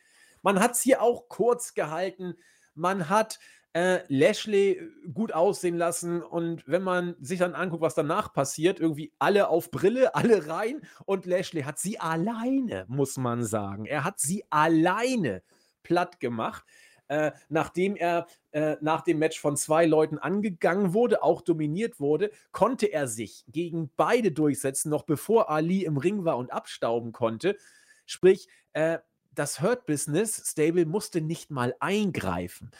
Man 0.41 0.59
hat 0.59 0.71
es 0.71 0.81
hier 0.81 1.01
auch 1.01 1.27
kurz 1.27 1.73
gehalten. 1.73 2.35
Man 2.73 3.09
hat 3.09 3.39
äh, 3.73 3.99
Lashley 4.07 4.81
gut 5.13 5.33
aussehen 5.33 5.77
lassen 5.77 6.21
und 6.21 6.63
wenn 6.67 6.83
man 6.83 7.15
sich 7.19 7.39
dann 7.39 7.53
anguckt, 7.53 7.81
was 7.81 7.95
danach 7.95 8.33
passiert, 8.33 8.79
irgendwie 8.79 9.13
alle 9.19 9.49
auf 9.49 9.71
Brille, 9.71 10.15
alle 10.15 10.47
rein 10.47 10.81
und 11.05 11.25
Lashley 11.25 11.63
hat 11.63 11.79
sie 11.79 11.99
alleine, 11.99 12.85
muss 12.87 13.17
man 13.17 13.43
sagen. 13.43 13.85
Er 13.85 14.03
hat 14.03 14.19
sie 14.19 14.45
alleine 14.49 15.41
platt 15.83 16.19
gemacht. 16.19 16.65
Äh, 17.07 17.33
nachdem 17.49 17.97
er 17.97 18.27
äh, 18.51 18.77
nach 18.79 19.01
dem 19.01 19.19
Match 19.19 19.39
von 19.39 19.57
zwei 19.57 19.85
Leuten 19.85 20.17
angegangen 20.17 20.93
wurde, 20.93 21.23
auch 21.23 21.41
dominiert 21.41 21.99
wurde, 21.99 22.31
konnte 22.53 22.85
er 22.85 23.07
sich 23.09 23.43
gegen 23.49 23.91
beide 23.97 24.31
durchsetzen, 24.31 24.89
noch 24.89 25.03
bevor 25.03 25.49
Ali 25.49 25.83
im 25.83 25.97
Ring 25.97 26.23
war 26.23 26.37
und 26.37 26.53
abstauben 26.53 27.11
konnte. 27.11 27.57
Sprich, 28.05 28.47
äh, 28.71 28.99
das 29.33 29.61
Hurt 29.61 29.85
Business 29.85 30.41
Stable 30.45 30.85
musste 30.85 31.19
nicht 31.19 31.51
mal 31.51 31.75
eingreifen. 31.81 32.71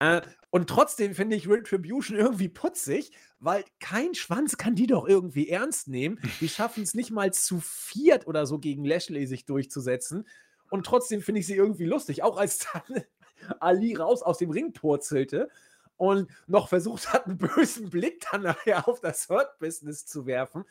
Äh, 0.00 0.22
und 0.50 0.68
trotzdem 0.68 1.14
finde 1.14 1.36
ich 1.36 1.48
Retribution 1.48 2.16
irgendwie 2.16 2.48
putzig, 2.48 3.12
weil 3.38 3.64
kein 3.78 4.14
Schwanz 4.14 4.56
kann 4.56 4.74
die 4.74 4.86
doch 4.86 5.06
irgendwie 5.06 5.48
ernst 5.48 5.88
nehmen. 5.88 6.18
Die 6.40 6.48
schaffen 6.48 6.82
es 6.82 6.94
nicht 6.94 7.10
mal 7.10 7.32
zu 7.32 7.60
viert 7.60 8.26
oder 8.26 8.46
so 8.46 8.58
gegen 8.58 8.84
Lashley 8.84 9.26
sich 9.26 9.44
durchzusetzen. 9.44 10.26
Und 10.70 10.86
trotzdem 10.86 11.20
finde 11.20 11.40
ich 11.40 11.46
sie 11.46 11.56
irgendwie 11.56 11.84
lustig. 11.84 12.22
Auch 12.22 12.38
als 12.38 12.66
dann 12.72 13.04
Ali 13.60 13.94
raus 13.94 14.22
aus 14.22 14.38
dem 14.38 14.50
Ring 14.50 14.72
purzelte 14.72 15.50
und 15.96 16.30
noch 16.46 16.68
versucht 16.68 17.12
hat, 17.12 17.26
einen 17.26 17.36
bösen 17.36 17.90
Blick 17.90 18.24
dann 18.30 18.42
nachher 18.42 18.88
auf 18.88 19.00
das 19.00 19.28
Hurt-Business 19.28 20.06
zu 20.06 20.24
werfen. 20.24 20.64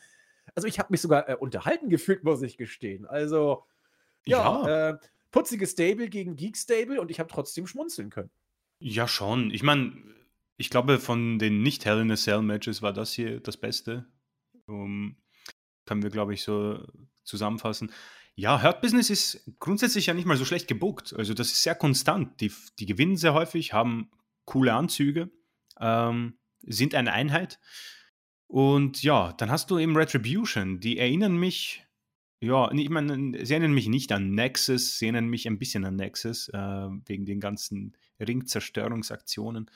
Also 0.56 0.66
ich 0.66 0.78
habe 0.80 0.88
mich 0.90 1.00
sogar 1.00 1.28
äh, 1.28 1.36
unterhalten 1.36 1.88
gefühlt, 1.88 2.24
muss 2.24 2.42
ich 2.42 2.56
gestehen. 2.56 3.06
Also 3.06 3.64
ja, 4.26 4.66
ja. 4.66 4.88
Äh, 4.88 4.98
putziges 5.30 5.72
Stable 5.72 6.08
gegen 6.08 6.34
Geek 6.34 6.56
Stable 6.56 7.00
und 7.00 7.10
ich 7.10 7.20
habe 7.20 7.30
trotzdem 7.30 7.66
schmunzeln 7.66 8.10
können. 8.10 8.30
Ja, 8.80 9.06
schon. 9.06 9.50
Ich 9.50 9.62
meine, 9.62 9.92
ich 10.56 10.70
glaube, 10.70 10.98
von 10.98 11.38
den 11.38 11.62
nicht 11.62 11.84
Hell 11.84 12.00
in 12.00 12.10
a 12.10 12.16
Cell 12.16 12.42
Matches 12.42 12.82
war 12.82 12.92
das 12.92 13.12
hier 13.12 13.40
das 13.40 13.56
Beste. 13.56 14.06
Um, 14.66 15.16
können 15.84 16.02
wir, 16.02 16.10
glaube 16.10 16.34
ich, 16.34 16.42
so 16.42 16.84
zusammenfassen. 17.24 17.92
Ja, 18.36 18.62
Hurt 18.62 18.80
Business 18.80 19.10
ist 19.10 19.50
grundsätzlich 19.58 20.06
ja 20.06 20.14
nicht 20.14 20.26
mal 20.26 20.36
so 20.36 20.44
schlecht 20.44 20.68
gebuckt. 20.68 21.14
Also 21.16 21.34
das 21.34 21.48
ist 21.48 21.62
sehr 21.62 21.74
konstant. 21.74 22.40
Die, 22.40 22.52
die 22.78 22.86
gewinnen 22.86 23.16
sehr 23.16 23.34
häufig, 23.34 23.72
haben 23.72 24.10
coole 24.44 24.72
Anzüge, 24.72 25.30
ähm, 25.78 26.38
sind 26.62 26.94
eine 26.94 27.12
Einheit. 27.12 27.58
Und 28.46 29.02
ja, 29.02 29.32
dann 29.34 29.50
hast 29.50 29.70
du 29.70 29.78
eben 29.78 29.96
Retribution. 29.96 30.80
Die 30.80 30.98
erinnern 30.98 31.36
mich, 31.36 31.84
ja, 32.40 32.70
ich 32.72 32.88
meine, 32.88 33.44
sie 33.44 33.52
erinnern 33.52 33.74
mich 33.74 33.88
nicht 33.88 34.10
an 34.12 34.30
Nexus, 34.32 34.98
sie 34.98 35.06
erinnern 35.06 35.28
mich 35.28 35.46
ein 35.46 35.58
bisschen 35.58 35.84
an 35.84 35.96
Nexus, 35.96 36.48
äh, 36.48 36.88
wegen 37.06 37.26
den 37.26 37.40
ganzen 37.40 37.96
Ringzerstörungsaktionen. 38.18 39.70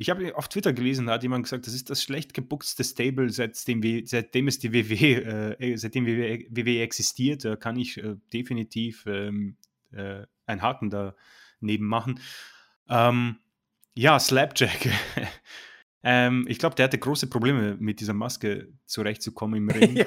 Ich 0.00 0.08
habe 0.08 0.34
auf 0.34 0.48
Twitter 0.48 0.72
gelesen, 0.72 1.06
da 1.06 1.12
hat 1.12 1.22
jemand 1.22 1.44
gesagt, 1.44 1.66
das 1.66 1.74
ist 1.74 1.90
das 1.90 2.02
schlecht 2.02 2.32
gebuchtste 2.32 2.84
Stable, 2.84 3.28
seitdem, 3.28 3.82
seitdem 4.06 4.48
es 4.48 4.58
die 4.58 4.72
WWE, 4.72 5.58
äh, 5.60 5.76
seitdem 5.76 6.06
WWE, 6.06 6.46
WWE 6.48 6.80
existiert. 6.80 7.44
Da 7.44 7.54
kann 7.56 7.76
ich 7.76 7.98
äh, 7.98 8.16
definitiv 8.32 9.04
ähm, 9.06 9.58
äh, 9.92 10.22
einen 10.46 10.62
Haken 10.62 10.88
daneben 10.88 11.84
machen. 11.84 12.18
Ähm, 12.88 13.40
ja, 13.92 14.18
Slapjack. 14.18 14.88
ähm, 16.02 16.46
ich 16.48 16.58
glaube, 16.58 16.76
der 16.76 16.84
hatte 16.84 16.96
große 16.96 17.26
Probleme 17.26 17.76
mit 17.78 18.00
dieser 18.00 18.14
Maske 18.14 18.72
zurechtzukommen 18.86 19.58
im 19.58 19.68
Ring. 19.68 19.96
ja. 19.98 20.06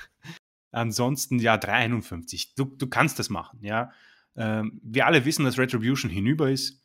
Ansonsten, 0.70 1.38
ja, 1.38 1.56
351. 1.56 2.56
Du, 2.56 2.66
du 2.66 2.86
kannst 2.88 3.18
das 3.18 3.30
machen, 3.30 3.60
ja. 3.62 3.90
Ähm, 4.36 4.78
wir 4.82 5.06
alle 5.06 5.24
wissen, 5.24 5.46
dass 5.46 5.56
Retribution 5.56 6.10
hinüber 6.10 6.50
ist. 6.50 6.82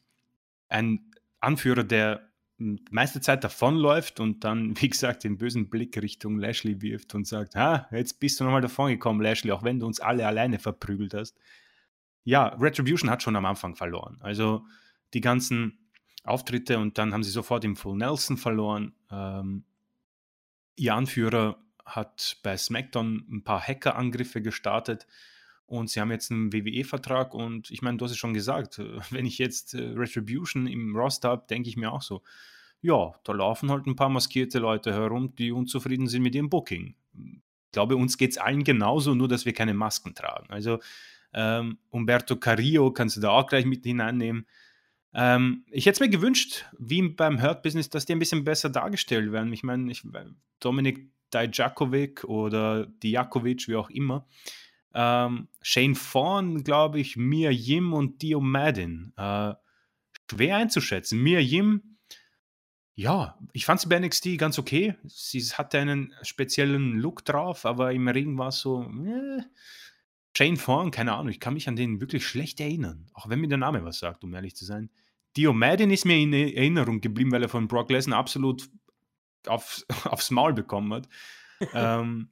Ein 0.69 1.12
Anführer, 1.44 1.84
der 1.84 2.30
meiste 2.58 3.22
Zeit 3.22 3.44
davonläuft 3.44 4.20
und 4.20 4.44
dann, 4.44 4.74
wie 4.82 4.89
gesagt, 4.89 5.24
den 5.24 5.38
bösen 5.38 5.70
Blick 5.70 5.98
Richtung 6.02 6.38
Lashley 6.38 6.82
wirft 6.82 7.16
und 7.16 7.28
sagt, 7.28 7.56
ha, 7.56 7.88
jetzt 7.91 8.20
bist 8.20 8.39
du 8.39 8.44
nochmal 8.44 8.62
davongekommen, 8.62 9.22
Lashley, 9.22 9.52
auch 9.52 9.64
wenn 9.64 9.80
du 9.80 9.86
uns 9.86 10.00
alle 10.00 10.26
alleine 10.26 10.60
verprügelt 10.60 11.14
hast. 11.14 11.38
Ja, 12.24 12.48
Retribution 12.48 13.10
hat 13.10 13.22
schon 13.22 13.36
am 13.36 13.46
Anfang 13.46 13.76
verloren. 13.76 14.18
Also 14.22 14.66
die 15.14 15.22
ganzen 15.22 15.89
Auftritte 16.24 16.80
und 16.80 16.98
dann 16.98 17.14
haben 17.14 17.24
sie 17.24 17.32
sofort 17.32 17.66
im 17.66 17.76
Full 17.76 17.98
Nelson 17.98 18.38
verloren. 18.38 18.94
Ähm, 19.12 19.66
ihr 20.78 20.96
Anführer 20.96 21.58
hat 21.86 22.38
bei 22.44 22.56
SmackDown 22.56 23.26
ein 23.30 23.44
paar 23.44 23.62
Hackerangriffe 23.62 24.41
gestartet 24.41 25.06
und 25.66 25.89
sie 25.89 25.99
haben 25.99 26.11
jetzt 26.11 26.32
einen 26.32 26.53
WWE-Vertrag 26.53 27.34
und 27.34 27.72
ich 27.72 27.82
meine, 27.82 27.97
du 27.97 28.05
hast 28.05 28.11
es 28.11 28.18
schon 28.18 28.34
gesagt, 28.34 28.80
äh, 28.80 28.99
wenn 29.11 29.26
ich 29.26 29.38
jetzt 29.38 29.74
äh, 29.74 29.82
Retribution 29.82 30.68
im 30.68 30.95
Roster 30.95 31.30
habe, 31.30 31.45
denke 31.49 31.70
ich 31.70 31.78
mir 31.78 31.91
auch 31.91 32.01
so, 32.01 32.22
ja, 32.82 33.14
da 33.24 33.32
laufen 33.32 33.72
halt 33.72 33.88
ein 33.88 33.95
paar 33.95 34.09
maskierte 34.09 34.59
Leute 34.59 34.93
herum, 34.93 35.34
die 35.36 35.51
unzufrieden 35.51 36.07
sind 36.07 36.22
mit 36.22 36.36
ihrem 36.36 36.49
Booking. 36.49 36.95
Ich 37.16 37.72
glaube, 37.72 37.95
uns 37.95 38.18
geht 38.18 38.32
es 38.32 38.38
allen 38.38 38.64
genauso, 38.64 39.16
nur 39.16 39.30
dass 39.30 39.45
wir 39.45 39.53
keine 39.53 39.74
Masken 39.74 40.14
tragen. 40.14 40.47
Also 40.49 40.80
ähm, 41.34 41.78
Umberto 41.89 42.36
Carrillo 42.36 42.91
kannst 42.91 43.18
du 43.18 43.22
da 43.22 43.30
auch 43.30 43.47
gleich 43.47 43.66
mit 43.66 43.84
hineinnehmen. 43.84 44.45
Ähm, 45.14 45.66
ich 45.72 45.86
hätte 45.86 45.95
es 45.95 45.99
mir 46.01 46.09
gewünscht, 46.09 46.66
wie 46.78 47.01
beim 47.01 47.41
Hurt 47.41 47.64
Business, 47.64 47.89
dass 47.89 48.05
die 48.05 48.14
ein 48.14 48.20
bisschen 48.20 48.43
besser 48.43 48.70
dargestellt 48.70 49.32
werden. 49.32 49.53
Ich 49.53 49.64
meine, 49.64 49.91
ich, 49.91 50.03
Dominik 50.59 51.09
Dijakovic 51.34 52.24
oder 52.26 52.86
Dijakovic, 52.86 53.68
wie 53.68 53.76
auch 53.76 53.89
immer, 53.89 54.28
ähm, 54.94 55.48
Shane 55.62 55.96
Fawn, 55.96 56.64
glaube 56.64 57.00
ich, 57.00 57.18
Mia 57.18 57.50
Yim 57.52 57.94
und 57.94 58.22
Dio 58.22 58.39
Madden. 58.39 59.14
Äh, 59.18 59.54
schwer 60.30 60.58
einzuschätzen. 60.58 61.22
Mia 61.22 61.39
Yim, 61.39 61.98
ja, 62.96 63.38
ich 63.54 63.66
fand 63.66 63.82
sie 63.82 63.89
bei 63.89 64.00
NXT 64.00 64.38
ganz 64.38 64.60
okay. 64.60 64.96
Sie 65.06 65.41
hatte 65.41 65.80
einen 65.80 66.14
speziellen 66.22 67.00
Look 67.00 67.26
drauf, 67.26 67.66
aber 67.66 67.91
im 67.91 68.08
Ring 68.08 68.38
war 68.38 68.50
es 68.50 68.60
so, 68.60 68.84
äh, 68.84 69.41
Shane 70.36 70.58
Fawn, 70.58 70.91
keine 70.91 71.14
Ahnung, 71.14 71.30
ich 71.30 71.39
kann 71.39 71.54
mich 71.54 71.68
an 71.68 71.76
den 71.76 72.02
wirklich 72.02 72.26
schlecht 72.26 72.60
erinnern. 72.60 73.08
Auch 73.14 73.30
wenn 73.30 73.39
mir 73.39 73.48
der 73.48 73.58
Name 73.58 73.84
was 73.84 74.00
sagt, 74.00 74.24
um 74.24 74.34
ehrlich 74.34 74.56
zu 74.56 74.66
sein. 74.66 74.89
Dio 75.36 75.54
Madden 75.54 75.91
ist 75.91 76.06
mir 76.06 76.18
in 76.18 76.34
Erinnerung 76.34 77.02
geblieben, 77.02 77.32
weil 77.32 77.41
er 77.41 77.50
von 77.50 77.68
Brock 77.68 77.89
Lesnar 77.89 78.20
absolut 78.20 78.70
auf, 79.48 79.84
aufs 80.06 80.32
Maul 80.32 80.54
bekommen 80.54 80.94
hat. 80.94 81.10
ähm, 81.74 82.30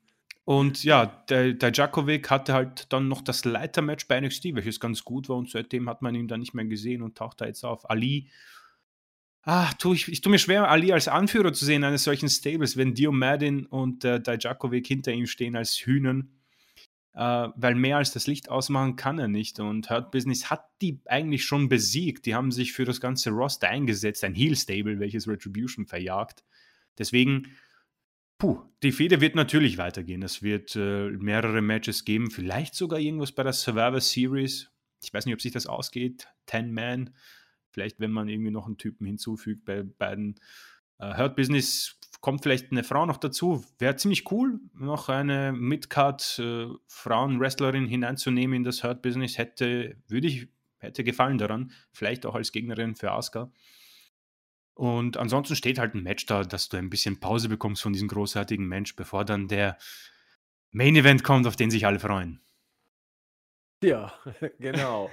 und 0.52 0.84
ja, 0.84 1.06
der, 1.30 1.54
der 1.54 1.72
Djakovic 1.72 2.30
hatte 2.30 2.54
halt 2.54 2.92
dann 2.92 3.08
noch 3.08 3.22
das 3.22 3.46
Leitermatch 3.46 4.10
bei 4.10 4.20
NXT, 4.20 4.54
welches 4.54 4.82
ganz 4.82 5.06
gut 5.06 5.30
war 5.30 5.38
und 5.38 5.50
seitdem 5.50 5.88
hat 5.88 6.02
man 6.02 6.14
ihn 6.14 6.28
dann 6.28 6.42
nicht 6.42 6.54
mehr 6.54 6.66
gesehen 6.66 7.02
und 7.02 7.18
taucht 7.18 7.40
da 7.40 7.46
jetzt 7.46 7.64
auf. 7.64 7.90
Ali, 7.90 8.30
ah, 9.44 9.72
tu 9.80 9.94
ich, 9.94 10.10
ich 10.10 10.20
tue 10.20 10.30
mir 10.30 10.40
schwer, 10.40 10.70
Ali 10.70 10.92
als 10.92 11.08
Anführer 11.08 11.54
zu 11.54 11.64
sehen 11.64 11.86
eines 11.86 12.04
solchen 12.04 12.28
Stables, 12.28 12.76
wenn 12.76 12.94
Dio 12.94 13.14
Madin 13.14 13.66
und 13.66 14.04
äh, 14.04 14.20
Dijakovic 14.20 14.86
hinter 14.86 15.14
ihm 15.14 15.26
stehen 15.26 15.56
als 15.56 15.76
Hühnern, 15.76 16.34
äh, 17.14 17.48
weil 17.56 17.76
mehr 17.76 17.96
als 17.96 18.12
das 18.12 18.28
Licht 18.28 18.50
ausmachen 18.50 18.98
kann 18.98 19.20
er 19.20 19.30
nicht 19.30 19.58
und 19.62 19.90
Hurt 19.90 20.12
Business 20.12 20.50
hat 20.50 20.66
die 20.82 21.00
eigentlich 21.06 21.46
schon 21.46 21.70
besiegt. 21.70 22.26
Die 22.26 22.36
haben 22.36 22.52
sich 22.52 22.74
für 22.74 22.84
das 22.84 23.00
ganze 23.00 23.30
Roster 23.30 23.70
eingesetzt, 23.70 24.22
ein 24.26 24.36
Heel-Stable, 24.36 25.00
welches 25.00 25.30
Retribution 25.30 25.86
verjagt. 25.86 26.44
Deswegen 26.98 27.48
Puh, 28.42 28.60
die 28.82 28.92
Fehde 28.92 29.22
wird 29.22 29.36
natürlich 29.36 29.78
weitergehen. 29.78 30.24
Es 30.24 30.42
wird 30.42 30.76
äh, 30.76 31.12
mehrere 31.12 31.62
Matches 31.62 32.06
geben, 32.06 32.32
vielleicht 32.32 32.74
sogar 32.74 32.98
irgendwas 32.98 33.34
bei 33.34 33.44
der 33.44 33.54
Survivor 33.54 34.02
Series. 34.02 34.72
Ich 35.04 35.14
weiß 35.14 35.28
nicht, 35.28 35.36
ob 35.36 35.42
sich 35.42 35.52
das 35.52 35.68
ausgeht. 35.68 36.28
Ten 36.48 36.74
Man. 36.74 37.12
Vielleicht, 37.70 38.00
wenn 38.00 38.10
man 38.10 38.30
irgendwie 38.30 38.50
noch 38.50 38.66
einen 38.66 38.80
Typen 38.80 39.06
hinzufügt 39.06 39.64
bei 39.64 39.84
beiden. 39.84 40.40
Äh, 40.98 41.16
Hurt 41.18 41.36
Business 41.36 42.00
kommt 42.22 42.42
vielleicht 42.42 42.72
eine 42.72 42.84
Frau 42.84 43.06
noch 43.06 43.18
dazu. 43.18 43.64
Wäre 43.78 43.96
ziemlich 43.98 44.32
cool, 44.32 44.60
noch 44.74 45.08
eine 45.08 45.54
Midcard 45.54 46.40
äh, 46.40 46.68
hineinzunehmen 47.88 48.56
in 48.56 48.64
das 48.64 48.84
Hurt 48.84 49.04
Business. 49.04 49.38
Hätte, 49.38 49.98
würde 50.08 50.26
ich, 50.26 50.48
hätte 50.80 51.04
gefallen 51.04 51.38
daran. 51.38 51.74
Vielleicht 51.92 52.26
auch 52.26 52.34
als 52.34 52.52
Gegnerin 52.52 52.96
für 52.96 53.12
Asuka. 53.12 53.52
Und 54.82 55.16
ansonsten 55.18 55.56
steht 55.56 55.78
halt 55.78 55.94
ein 55.94 56.02
Match 56.02 56.26
da, 56.26 56.42
dass 56.44 56.68
du 56.68 56.78
ein 56.78 56.90
bisschen 56.90 57.20
Pause 57.20 57.50
bekommst 57.50 57.84
von 57.84 57.94
diesem 57.94 58.08
großartigen 58.08 58.68
Mensch, 58.68 58.96
bevor 58.96 59.26
dann 59.26 59.48
der 59.48 59.78
Main 60.72 60.96
Event 60.96 61.24
kommt, 61.24 61.46
auf 61.46 61.56
den 61.56 61.70
sich 61.70 61.86
alle 61.86 62.00
freuen. 62.00 62.42
Ja, 63.84 64.12
genau. 64.60 65.12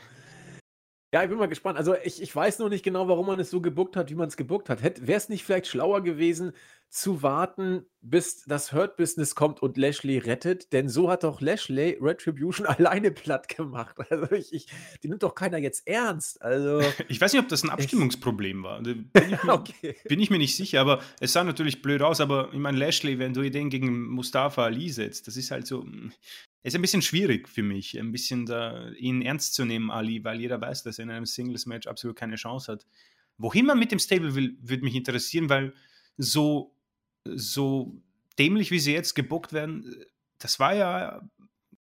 Ja, 1.12 1.22
ich 1.22 1.28
bin 1.28 1.36
mal 1.36 1.48
gespannt. 1.48 1.76
Also 1.76 1.94
ich, 2.02 2.22
ich 2.22 2.34
weiß 2.34 2.60
noch 2.60 2.70
nicht 2.70 2.82
genau, 2.82 3.08
warum 3.08 3.26
man 3.26 3.40
es 3.40 3.50
so 3.50 3.60
gebuckt 3.60 3.94
hat, 3.94 4.08
wie 4.08 4.14
man 4.14 4.28
es 4.28 4.38
gebuckt 4.38 4.70
hat. 4.70 4.80
Wäre 4.82 5.18
es 5.18 5.28
nicht 5.28 5.44
vielleicht 5.44 5.66
schlauer 5.66 6.02
gewesen, 6.02 6.54
zu 6.90 7.22
warten, 7.22 7.84
bis 8.00 8.44
das 8.46 8.72
Hurt-Business 8.72 9.34
kommt 9.34 9.60
und 9.60 9.76
Lashley 9.76 10.16
rettet, 10.18 10.72
denn 10.72 10.88
so 10.88 11.10
hat 11.10 11.22
doch 11.22 11.40
Lashley 11.40 11.98
Retribution 12.00 12.66
alleine 12.66 13.10
platt 13.10 13.48
gemacht. 13.48 13.96
Also 14.10 14.32
ich, 14.32 14.52
ich, 14.52 14.66
die 15.02 15.08
nimmt 15.08 15.22
doch 15.22 15.34
keiner 15.34 15.58
jetzt 15.58 15.86
ernst. 15.86 16.40
Also 16.40 16.80
ich 17.08 17.20
weiß 17.20 17.32
nicht, 17.32 17.42
ob 17.42 17.48
das 17.48 17.62
ein 17.62 17.70
Abstimmungsproblem 17.70 18.62
war. 18.62 18.82
Bin 18.82 19.10
ich, 19.14 19.42
mir, 19.42 19.52
okay. 19.52 19.96
bin 20.08 20.20
ich 20.20 20.30
mir 20.30 20.38
nicht 20.38 20.56
sicher, 20.56 20.80
aber 20.80 21.02
es 21.20 21.32
sah 21.32 21.44
natürlich 21.44 21.82
blöd 21.82 22.00
aus. 22.00 22.20
Aber 22.20 22.52
ich 22.52 22.58
meine, 22.58 22.78
Lashley, 22.78 23.18
wenn 23.18 23.34
du 23.34 23.48
den 23.50 23.68
gegen 23.68 24.08
Mustafa 24.08 24.64
Ali 24.64 24.88
setzt, 24.88 25.26
das 25.26 25.36
ist 25.36 25.50
halt 25.50 25.66
so. 25.66 25.82
Hm, 25.82 26.12
ist 26.64 26.74
ein 26.74 26.82
bisschen 26.82 27.02
schwierig 27.02 27.48
für 27.48 27.62
mich, 27.62 27.98
ein 27.98 28.12
bisschen 28.12 28.44
da, 28.44 28.90
ihn 28.90 29.22
ernst 29.22 29.54
zu 29.54 29.64
nehmen, 29.64 29.90
Ali, 29.90 30.24
weil 30.24 30.40
jeder 30.40 30.60
weiß, 30.60 30.82
dass 30.82 30.98
er 30.98 31.04
in 31.04 31.10
einem 31.10 31.24
Singles-Match 31.24 31.86
absolut 31.86 32.16
keine 32.16 32.34
Chance 32.34 32.72
hat. 32.72 32.86
Wohin 33.38 33.64
man 33.64 33.78
mit 33.78 33.92
dem 33.92 34.00
Stable 34.00 34.34
will, 34.34 34.58
würde 34.60 34.84
mich 34.84 34.96
interessieren, 34.96 35.48
weil 35.48 35.72
so 36.16 36.74
so 37.24 38.00
dämlich, 38.38 38.70
wie 38.70 38.78
sie 38.78 38.92
jetzt 38.92 39.14
gebuckt 39.14 39.52
werden, 39.52 40.04
das 40.38 40.60
war 40.60 40.74
ja 40.74 41.22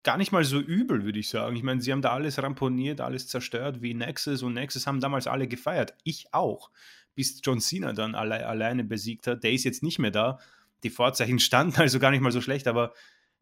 gar 0.03 0.17
nicht 0.17 0.31
mal 0.31 0.43
so 0.43 0.59
übel, 0.59 1.05
würde 1.05 1.19
ich 1.19 1.29
sagen. 1.29 1.55
Ich 1.55 1.63
meine, 1.63 1.81
sie 1.81 1.91
haben 1.91 2.01
da 2.01 2.11
alles 2.11 2.41
ramponiert, 2.41 3.01
alles 3.01 3.27
zerstört, 3.27 3.81
wie 3.81 3.93
Nexus 3.93 4.43
und 4.43 4.53
Nexus 4.53 4.85
haben 4.85 4.99
damals 4.99 5.27
alle 5.27 5.47
gefeiert. 5.47 5.95
Ich 6.03 6.33
auch, 6.33 6.69
bis 7.15 7.39
John 7.43 7.61
Cena 7.61 7.93
dann 7.93 8.15
alle, 8.15 8.45
alleine 8.45 8.83
besiegt 8.83 9.27
hat. 9.27 9.43
Der 9.43 9.53
ist 9.53 9.63
jetzt 9.63 9.81
nicht 9.81 9.99
mehr 9.99 10.11
da. 10.11 10.39
Die 10.83 10.89
Vorzeichen 10.89 11.39
standen 11.39 11.75
also 11.81 11.99
gar 11.99 12.11
nicht 12.11 12.21
mal 12.21 12.31
so 12.31 12.41
schlecht, 12.41 12.67
aber 12.67 12.93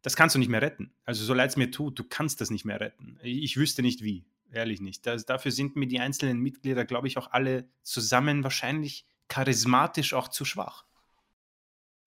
das 0.04 0.16
kannst 0.16 0.36
du 0.36 0.40
nicht 0.40 0.50
mehr 0.50 0.62
retten. 0.62 0.94
Also 1.04 1.26
so 1.26 1.34
leid 1.34 1.50
es 1.50 1.58
mir 1.58 1.72
tut, 1.72 1.98
du 1.98 2.04
kannst 2.04 2.42
das 2.42 2.50
nicht 2.50 2.66
mehr 2.66 2.80
retten. 2.80 3.20
Ich 3.24 3.58
wüsste 3.58 3.82
nicht 3.82 4.04
wie, 4.04 4.26
ehrlich 4.52 4.82
nicht. 4.82 5.06
Das, 5.06 5.26
dafür 5.26 5.52
sind 5.52 5.76
mir 5.76 5.88
die 5.88 6.00
einzelnen 6.00 6.40
Mitglieder, 6.40 6.86
glaube 6.86 7.08
ich, 7.08 7.18
auch 7.18 7.32
alle 7.32 7.68
zusammen 7.82 8.44
wahrscheinlich 8.44 9.06
charismatisch 9.28 10.14
auch 10.14 10.28
zu 10.28 10.46
schwach. 10.46 10.86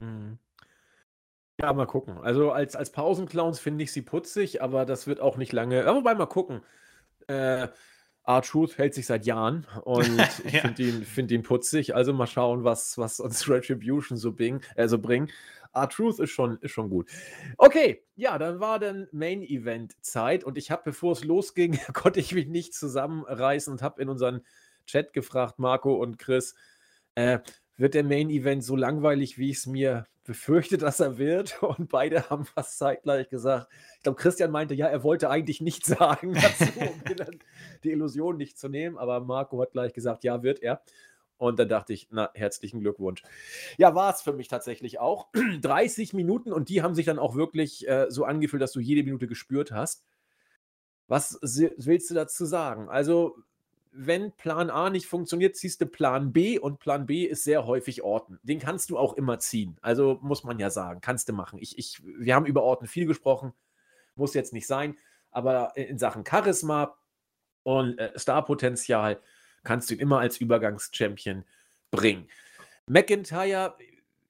Mhm. 0.05 0.39
Ja, 1.61 1.73
mal 1.73 1.87
gucken. 1.87 2.19
Also 2.19 2.51
als, 2.51 2.75
als 2.75 2.91
Pausenclowns 2.91 3.61
finde 3.61 3.85
ich 3.85 3.93
sie 3.93 4.03
putzig, 4.03 4.61
aber 4.61 4.85
das 4.85 5.07
wird 5.07 5.21
auch 5.21 5.37
nicht 5.37 5.53
lange. 5.53 5.85
Ja, 5.85 5.95
wobei 5.95 6.15
mal 6.15 6.27
gucken. 6.27 6.63
Äh, 7.29 7.69
R-Truth 8.27 8.79
hält 8.79 8.95
sich 8.95 9.07
seit 9.07 9.27
Jahren 9.27 9.67
und 9.85 10.19
ich 10.45 10.53
ja. 10.53 10.61
finde 10.63 10.83
ihn, 10.83 11.05
find 11.05 11.31
ihn 11.31 11.43
putzig. 11.43 11.95
Also 11.95 12.13
mal 12.13 12.27
schauen, 12.27 12.65
was, 12.65 12.99
was 12.99 13.21
uns 13.21 13.49
Retribution 13.49 14.19
so, 14.19 14.33
bring, 14.33 14.63
äh, 14.75 14.89
so 14.89 14.99
bringt. 14.99 15.31
R-Truth 15.75 16.21
ist 16.21 16.31
schon, 16.31 16.59
ist 16.59 16.73
schon 16.73 16.91
gut. 16.91 17.09
Okay, 17.59 18.03
ja, 18.17 18.39
dann 18.39 18.61
war 18.61 18.79
dann 18.79 19.09
Main-Event-Zeit 19.13 20.45
und 20.45 20.59
ich 20.59 20.71
habe, 20.71 20.83
bevor 20.85 21.13
es 21.13 21.25
losging, 21.25 21.79
konnte 21.93 22.21
ich 22.21 22.35
mich 22.35 22.47
nicht 22.47 22.75
zusammenreißen 22.75 23.73
und 23.73 23.83
habe 23.83 24.03
in 24.03 24.09
unseren 24.09 24.43
Chat 24.87 25.13
gefragt, 25.13 25.59
Marco 25.59 25.95
und 25.95 26.19
Chris, 26.19 26.55
äh, 27.15 27.39
wird 27.77 27.95
der 27.95 28.05
Main 28.05 28.31
Event 28.31 28.65
so 28.65 28.77
langweilig, 28.77 29.39
wie 29.39 29.51
ich 29.51 29.59
es 29.59 29.67
mir 29.67 30.07
befürchte, 30.25 30.79
dass 30.79 31.01
er 31.01 31.19
wird? 31.19 31.63
Und 31.63 31.89
beide 31.89 32.29
haben 32.31 32.45
fast 32.45 32.79
zeitgleich 32.79 33.29
gesagt. 33.29 33.69
Ich 33.97 34.03
glaube, 34.03 34.21
Christian 34.21 34.51
meinte, 34.51 34.75
ja, 34.75 34.87
er 34.87 35.03
wollte 35.03 35.31
eigentlich 35.31 35.61
nichts 35.61 35.89
sagen 35.99 36.35
dazu, 36.35 36.81
um 36.81 37.41
die 37.83 37.91
Illusion 37.91 38.37
nicht 38.37 38.59
zu 38.59 38.69
nehmen. 38.69 38.99
Aber 38.99 39.21
Marco 39.21 39.61
hat 39.61 39.73
gleich 39.73 39.93
gesagt, 39.93 40.25
ja, 40.25 40.43
wird 40.43 40.61
er. 40.63 40.83
Und 41.37 41.59
dann 41.59 41.69
dachte 41.69 41.93
ich, 41.93 42.09
na, 42.11 42.31
herzlichen 42.35 42.81
Glückwunsch. 42.81 43.23
Ja, 43.77 43.95
war 43.95 44.15
es 44.15 44.23
für 44.23 44.33
mich 44.33 44.49
tatsächlich 44.49 45.01
auch. 45.01 45.29
30 45.63 46.15
Minuten 46.15 46.53
und 46.53 46.69
die 46.69 46.83
haben 46.83 46.95
sich 46.95 47.07
dann 47.07 47.19
auch 47.19 47.35
wirklich 47.35 47.89
äh, 47.89 48.07
so 48.09 48.25
angefühlt, 48.25 48.63
dass 48.63 48.73
du 48.73 48.81
jede 48.81 49.03
Minute 49.03 49.27
gespürt 49.27 49.73
hast. 49.73 50.05
Was 51.07 51.39
willst 51.43 52.09
du 52.11 52.15
dazu 52.15 52.47
sagen? 52.47 52.89
Also, 52.89 53.37
wenn 53.97 54.33
Plan 54.33 54.71
A 54.71 54.91
nicht 54.91 55.07
funktioniert, 55.07 55.57
ziehst 55.57 55.81
du 55.81 55.87
Plan 55.87 56.33
B 56.33 56.59
und 56.59 56.81
Plan 56.81 57.07
B 57.07 57.25
ist 57.25 57.45
sehr 57.45 57.65
häufig 57.65 58.03
Orten. 58.03 58.41
Den 58.43 58.59
kannst 58.59 58.91
du 58.91 58.99
auch 58.99 59.15
immer 59.15 59.39
ziehen. 59.39 59.77
Also 59.83 60.19
muss 60.21 60.43
man 60.43 60.59
ja 60.59 60.69
sagen, 60.69 61.01
kannst 61.01 61.29
du 61.29 61.33
machen. 61.33 61.59
Ich, 61.61 61.79
ich, 61.79 62.03
wir 62.05 62.35
haben 62.35 62.47
über 62.47 62.63
Orten 62.63 62.87
viel 62.87 63.07
gesprochen, 63.07 63.53
muss 64.17 64.35
jetzt 64.35 64.53
nicht 64.53 64.67
sein, 64.67 64.97
aber 65.31 65.77
in 65.77 65.99
Sachen 65.99 66.25
Charisma 66.27 66.97
und 67.63 67.99
äh, 67.99 68.13
Starpotenzial 68.19 69.21
kannst 69.63 69.91
du 69.91 69.95
ihn 69.95 70.01
immer 70.01 70.19
als 70.19 70.39
Übergangschampion 70.39 71.45
bringen. 71.91 72.29
McIntyre, 72.87 73.77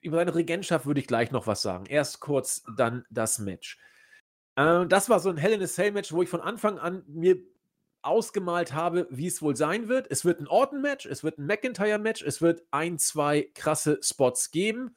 über 0.01 0.17
seine 0.17 0.35
Regentschaft 0.35 0.85
würde 0.85 0.99
ich 0.99 1.07
gleich 1.07 1.31
noch 1.31 1.47
was 1.47 1.63
sagen. 1.63 1.87
Erst 1.87 2.19
kurz, 2.19 2.63
dann 2.77 3.05
das 3.09 3.39
Match. 3.39 3.79
Äh, 4.55 4.85
das 4.85 5.09
war 5.09 5.19
so 5.19 5.29
ein 5.29 5.37
Hell 5.37 5.53
in 5.53 5.63
a 5.63 5.67
Cell 5.67 5.91
Match, 5.91 6.13
wo 6.13 6.21
ich 6.21 6.29
von 6.29 6.41
Anfang 6.41 6.77
an 6.77 7.03
mir 7.07 7.37
ausgemalt 8.05 8.73
habe, 8.73 9.07
wie 9.09 9.27
es 9.27 9.41
wohl 9.41 9.55
sein 9.55 9.87
wird. 9.87 10.07
Es 10.09 10.25
wird 10.25 10.39
ein 10.39 10.47
Orton-Match, 10.47 11.05
es 11.05 11.23
wird 11.23 11.37
ein 11.37 11.45
McIntyre-Match, 11.45 12.21
es 12.23 12.41
wird 12.41 12.63
ein, 12.71 12.99
zwei 12.99 13.49
krasse 13.53 13.99
Spots 14.01 14.51
geben 14.51 14.95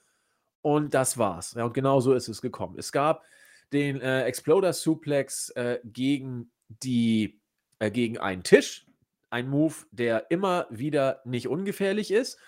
und 0.62 0.94
das 0.94 1.18
war's. 1.18 1.55
Ja, 1.55 1.64
und 1.64 1.74
genau 1.74 2.01
so 2.01 2.14
ist 2.14 2.28
es 2.28 2.43
gekommen. 2.43 2.76
Es 2.78 2.93
gab 2.93 3.24
den 3.72 4.01
äh, 4.01 4.24
Exploder-Suplex 4.24 5.51
äh, 5.51 5.80
gegen 5.85 6.51
äh, 6.85 7.30
gegen 7.90 8.18
einen 8.18 8.43
Tisch. 8.43 8.86
Ein 9.30 9.48
Move, 9.48 9.74
der 9.90 10.30
immer 10.30 10.66
wieder 10.70 11.20
nicht 11.24 11.48
ungefährlich 11.48 12.10
ist. 12.10 12.39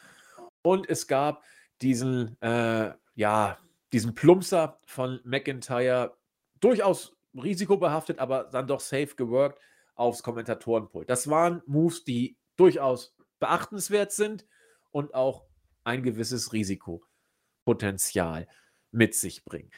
Und 0.62 0.88
es 0.88 1.06
gab 1.06 1.42
diesen, 1.82 2.40
äh, 2.42 2.92
ja, 3.14 3.58
diesen 3.92 4.14
Plumpser 4.14 4.78
von 4.86 5.20
McIntyre, 5.24 6.16
durchaus 6.60 7.16
risikobehaftet, 7.34 8.18
aber 8.18 8.44
dann 8.44 8.66
doch 8.66 8.80
safe 8.80 9.14
geworkt 9.16 9.60
aufs 10.00 10.22
Kommentatorenpult. 10.22 11.08
Das 11.10 11.28
waren 11.28 11.62
Moves, 11.66 12.04
die 12.04 12.38
durchaus 12.56 13.14
beachtenswert 13.38 14.12
sind 14.12 14.46
und 14.90 15.14
auch 15.14 15.44
ein 15.84 16.02
gewisses 16.02 16.52
Risikopotenzial 16.52 18.48
mit 18.90 19.14
sich 19.14 19.44
bringen. 19.44 19.70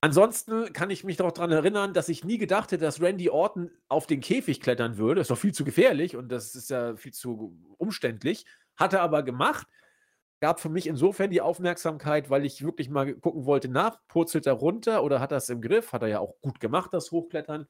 Ansonsten 0.00 0.72
kann 0.72 0.90
ich 0.90 1.04
mich 1.04 1.18
noch 1.18 1.32
daran 1.32 1.52
erinnern, 1.52 1.94
dass 1.94 2.08
ich 2.08 2.24
nie 2.24 2.36
gedacht 2.36 2.72
hätte, 2.72 2.84
dass 2.84 3.00
Randy 3.00 3.30
Orton 3.30 3.70
auf 3.88 4.06
den 4.06 4.20
Käfig 4.20 4.60
klettern 4.60 4.98
würde. 4.98 5.20
Das 5.20 5.26
ist 5.26 5.30
doch 5.30 5.38
viel 5.38 5.54
zu 5.54 5.64
gefährlich 5.64 6.16
und 6.16 6.28
das 6.30 6.54
ist 6.54 6.70
ja 6.70 6.96
viel 6.96 7.12
zu 7.12 7.56
umständlich. 7.78 8.44
Hat 8.76 8.92
er 8.92 9.02
aber 9.02 9.22
gemacht. 9.22 9.66
Gab 10.40 10.58
für 10.58 10.70
mich 10.70 10.88
insofern 10.88 11.30
die 11.30 11.40
Aufmerksamkeit, 11.40 12.30
weil 12.30 12.44
ich 12.44 12.64
wirklich 12.64 12.90
mal 12.90 13.14
gucken 13.14 13.46
wollte, 13.46 13.68
na, 13.68 13.96
purzelt 14.08 14.44
er 14.46 14.54
runter 14.54 15.04
oder 15.04 15.20
hat 15.20 15.30
er 15.30 15.38
es 15.38 15.48
im 15.48 15.60
Griff? 15.60 15.92
Hat 15.92 16.02
er 16.02 16.08
ja 16.08 16.18
auch 16.18 16.34
gut 16.40 16.58
gemacht, 16.58 16.92
das 16.92 17.12
Hochklettern 17.12 17.68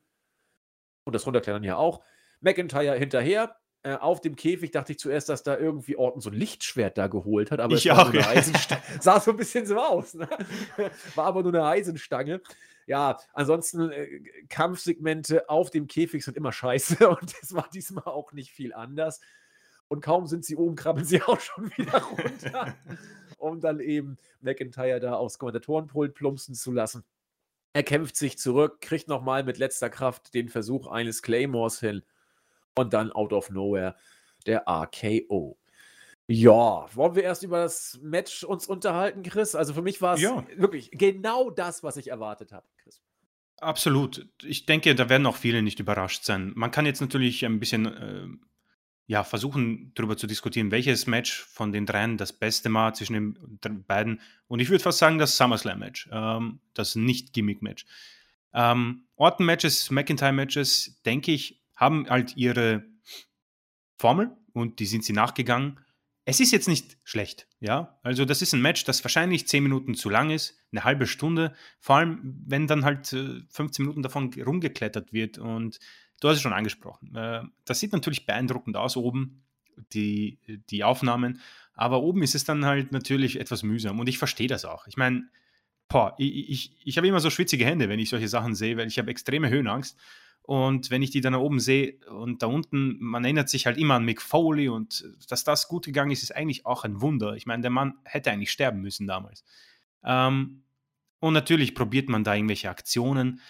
und 1.05 1.15
das 1.15 1.27
Runterklettern 1.27 1.65
ja 1.65 1.77
auch. 1.77 2.03
McIntyre 2.41 2.97
hinterher. 2.97 3.57
Äh, 3.85 3.97
auf 3.97 4.21
dem 4.21 4.37
Käfig 4.37 4.71
dachte 4.71 4.93
ich 4.93 5.01
zuerst, 5.01 5.29
dass 5.29 5.43
da 5.43 5.59
irgendwie 5.59 5.97
Orton 5.97 6.21
so 6.21 6.31
ein 6.31 6.37
Lichtschwert 6.37 6.97
da 6.97 7.09
geholt 7.09 7.51
hat, 7.51 7.59
aber 7.59 7.75
ich 7.75 7.91
auch, 7.91 8.15
ja. 8.15 8.33
sah 9.01 9.19
so 9.19 9.33
ein 9.33 9.37
bisschen 9.37 9.67
so 9.67 9.77
aus. 9.77 10.15
Ne? 10.15 10.29
War 11.17 11.27
aber 11.27 11.43
nur 11.43 11.53
eine 11.53 11.65
Eisenstange. 11.65 12.41
Ja, 12.87 13.19
ansonsten 13.33 13.91
äh, 13.91 14.21
Kampfsegmente 14.49 15.49
auf 15.49 15.71
dem 15.71 15.87
Käfig 15.89 16.25
sind 16.25 16.37
immer 16.37 16.53
scheiße 16.53 17.09
und 17.09 17.35
das 17.41 17.55
war 17.55 17.69
diesmal 17.73 18.05
auch 18.05 18.33
nicht 18.33 18.53
viel 18.53 18.73
anders. 18.73 19.21
Und 19.89 20.01
kaum 20.01 20.27
sind 20.27 20.45
sie 20.45 20.57
oben, 20.57 20.75
krabbeln 20.75 21.05
sie 21.05 21.21
auch 21.23 21.39
schon 21.39 21.71
wieder 21.77 22.01
runter, 22.03 22.75
um 23.37 23.61
dann 23.61 23.79
eben 23.81 24.17
McIntyre 24.41 25.01
da 25.01 25.15
aufs 25.15 25.39
Kommentatorenpult 25.39 26.15
plumpsen 26.15 26.55
zu 26.55 26.73
lassen. 26.73 27.05
Er 27.73 27.83
kämpft 27.83 28.17
sich 28.17 28.39
zurück, 28.39 28.81
kriegt 28.81 29.09
nochmal 29.09 29.45
mit 29.45 29.59
letzter 29.59 29.89
Kraft 29.89 30.35
den 30.35 30.49
Versuch 30.49 30.87
eines 30.87 31.23
Claymores 31.23 31.81
hin 31.81 32.03
und 32.75 32.93
dann 32.93 33.13
out 33.13 33.33
of 33.33 33.51
nowhere 33.51 33.97
der 34.47 34.65
RKO. 34.69 35.59
Ja, 36.27 36.87
wollen 36.95 37.15
wir 37.15 37.25
erst 37.25 37.43
über 37.43 37.63
das 37.63 37.99
Match 38.03 38.45
uns 38.45 38.67
unterhalten, 38.67 39.23
Chris? 39.23 39.55
Also 39.55 39.75
für 39.75 39.83
mich 39.83 40.01
war 40.01 40.15
es 40.15 40.21
ja. 40.21 40.45
wirklich 40.57 40.91
genau 40.93 41.51
das, 41.51 41.83
was 41.83 41.97
ich 41.97 42.09
erwartet 42.09 42.53
habe, 42.53 42.67
Chris. 42.83 43.03
Absolut. 43.59 44.29
Ich 44.43 44.67
denke, 44.67 44.95
da 44.95 45.09
werden 45.09 45.27
auch 45.27 45.37
viele 45.37 45.63
nicht 45.63 45.81
überrascht 45.81 46.25
sein. 46.25 46.53
Man 46.55 46.71
kann 46.71 46.87
jetzt 46.87 47.01
natürlich 47.01 47.45
ein 47.45 47.61
bisschen 47.61 47.87
äh, 47.87 48.27
ja, 49.13 49.25
versuchen, 49.25 49.93
darüber 49.95 50.17
zu 50.17 50.27
diskutieren, 50.27 50.71
welches 50.71 51.07
Match 51.07 51.45
von 51.45 51.71
den 51.71 51.85
dreien 51.85 52.17
das 52.17 52.33
beste 52.33 52.73
war 52.73 52.95
zwischen 52.95 53.37
den 53.63 53.85
beiden. 53.85 54.23
Und 54.49 54.61
ich 54.61 54.71
würde 54.71 54.83
fast 54.83 55.01
sagen, 55.01 55.19
das 55.19 55.37
SummerSlam-Match, 55.37 56.09
ähm, 56.11 56.61
das 56.73 56.95
Nicht-Gimmick-Match. 56.95 57.85
Ähm, 58.55 59.05
Orton-Matches, 59.17 59.91
McIntyre-Matches, 59.91 61.03
denke 61.05 61.31
ich, 61.31 61.61
haben 61.77 62.09
halt 62.09 62.39
ihre 62.39 62.85
Formel 63.99 64.35
und 64.55 64.79
die 64.79 64.87
sind 64.87 65.05
sie 65.05 65.13
nachgegangen. 65.13 65.79
Es 66.25 66.41
ist 66.41 66.51
jetzt 66.51 66.69
nicht 66.69 66.97
schlecht, 67.05 67.49
ja. 67.61 67.99
Also, 68.03 68.25
das 68.25 68.41
ist 68.41 68.55
ein 68.55 68.63
Match, 68.63 68.85
das 68.85 69.05
wahrscheinlich 69.05 69.47
10 69.47 69.63
Minuten 69.63 69.95
zu 69.95 70.09
lang 70.09 70.31
ist, 70.31 70.57
eine 70.71 70.85
halbe 70.85 71.07
Stunde. 71.07 71.55
Vor 71.81 71.97
allem, 71.97 72.43
wenn 72.47 72.67
dann 72.67 72.87
halt 72.87 73.09
15 73.09 73.61
äh, 73.61 73.83
Minuten 73.83 74.03
davon 74.03 74.33
rumgeklettert 74.33 75.13
wird 75.13 75.37
und 75.37 75.81
Du 76.23 76.29
hast 76.29 76.37
es 76.37 76.43
schon 76.43 76.53
angesprochen. 76.53 77.17
Äh, 77.17 77.43
das 77.65 77.81
sieht 77.81 77.93
natürlich 77.93 78.27
beeindruckend 78.27 78.77
aus 78.77 78.97
oben, 78.97 79.43
die, 79.93 80.39
die 80.71 80.85
Aufnahmen. 80.85 81.41
Aber 81.75 82.01
oben 82.01 82.23
ist 82.23 82.37
es 82.37 82.45
dann 82.45 82.65
halt 82.65 82.93
natürlich 82.93 83.41
etwas 83.41 83.65
mühsam. 83.65 83.99
Und 83.99 84.09
ich 84.09 84.19
verstehe 84.19 84.47
das 84.47 84.65
auch. 84.65 84.87
Ich 84.87 84.97
meine, 84.97 85.25
ich, 86.19 86.49
ich, 86.49 86.77
ich 86.85 86.97
habe 86.97 87.09
immer 87.09 87.19
so 87.19 87.29
schwitzige 87.29 87.65
Hände, 87.65 87.89
wenn 87.89 87.99
ich 87.99 88.09
solche 88.09 88.29
Sachen 88.29 88.55
sehe, 88.55 88.77
weil 88.77 88.87
ich 88.87 89.01
habe 89.01 89.11
extreme 89.11 89.51
Höhenangst. 89.51 89.99
Und 90.43 90.93
wenn 90.93 91.03
ich 91.03 91.11
die 91.11 91.21
dann 91.21 91.33
da 91.33 91.41
oben 91.41 91.59
sehe 91.59 91.99
und 92.07 92.45
da 92.45 92.47
unten, 92.47 92.99
man 93.01 93.25
erinnert 93.25 93.49
sich 93.49 93.67
halt 93.67 93.77
immer 93.77 93.95
an 93.95 94.05
Mick 94.05 94.23
Foley 94.23 94.69
und 94.69 95.05
dass 95.29 95.43
das 95.43 95.67
gut 95.67 95.87
gegangen 95.87 96.13
ist, 96.13 96.23
ist 96.23 96.37
eigentlich 96.37 96.67
auch 96.67 96.85
ein 96.85 97.01
Wunder. 97.01 97.35
Ich 97.35 97.47
meine, 97.47 97.63
der 97.63 97.73
Mann 97.73 97.95
hätte 98.05 98.31
eigentlich 98.31 98.53
sterben 98.53 98.81
müssen 98.81 99.09
damals. 99.09 99.43
Ähm, 100.05 100.63
und 101.19 101.33
natürlich 101.33 101.75
probiert 101.75 102.09
man 102.09 102.23
da 102.23 102.37
irgendwelche 102.37 102.71
Aktionen. 102.71 103.41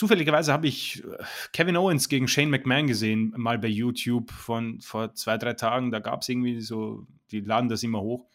Zufälligerweise 0.00 0.50
habe 0.50 0.66
ich 0.66 1.04
äh, 1.04 1.24
Kevin 1.52 1.76
Owens 1.76 2.08
gegen 2.08 2.26
Shane 2.26 2.48
McMahon 2.48 2.86
gesehen, 2.86 3.34
mal 3.36 3.58
bei 3.58 3.68
YouTube 3.68 4.30
von 4.30 4.80
vor 4.80 5.12
zwei, 5.12 5.36
drei 5.36 5.52
Tagen. 5.52 5.90
Da 5.90 5.98
gab 5.98 6.22
es 6.22 6.28
irgendwie 6.30 6.62
so, 6.62 7.06
die 7.30 7.40
laden 7.40 7.68
das 7.68 7.82
immer 7.82 8.00
hoch. 8.00 8.26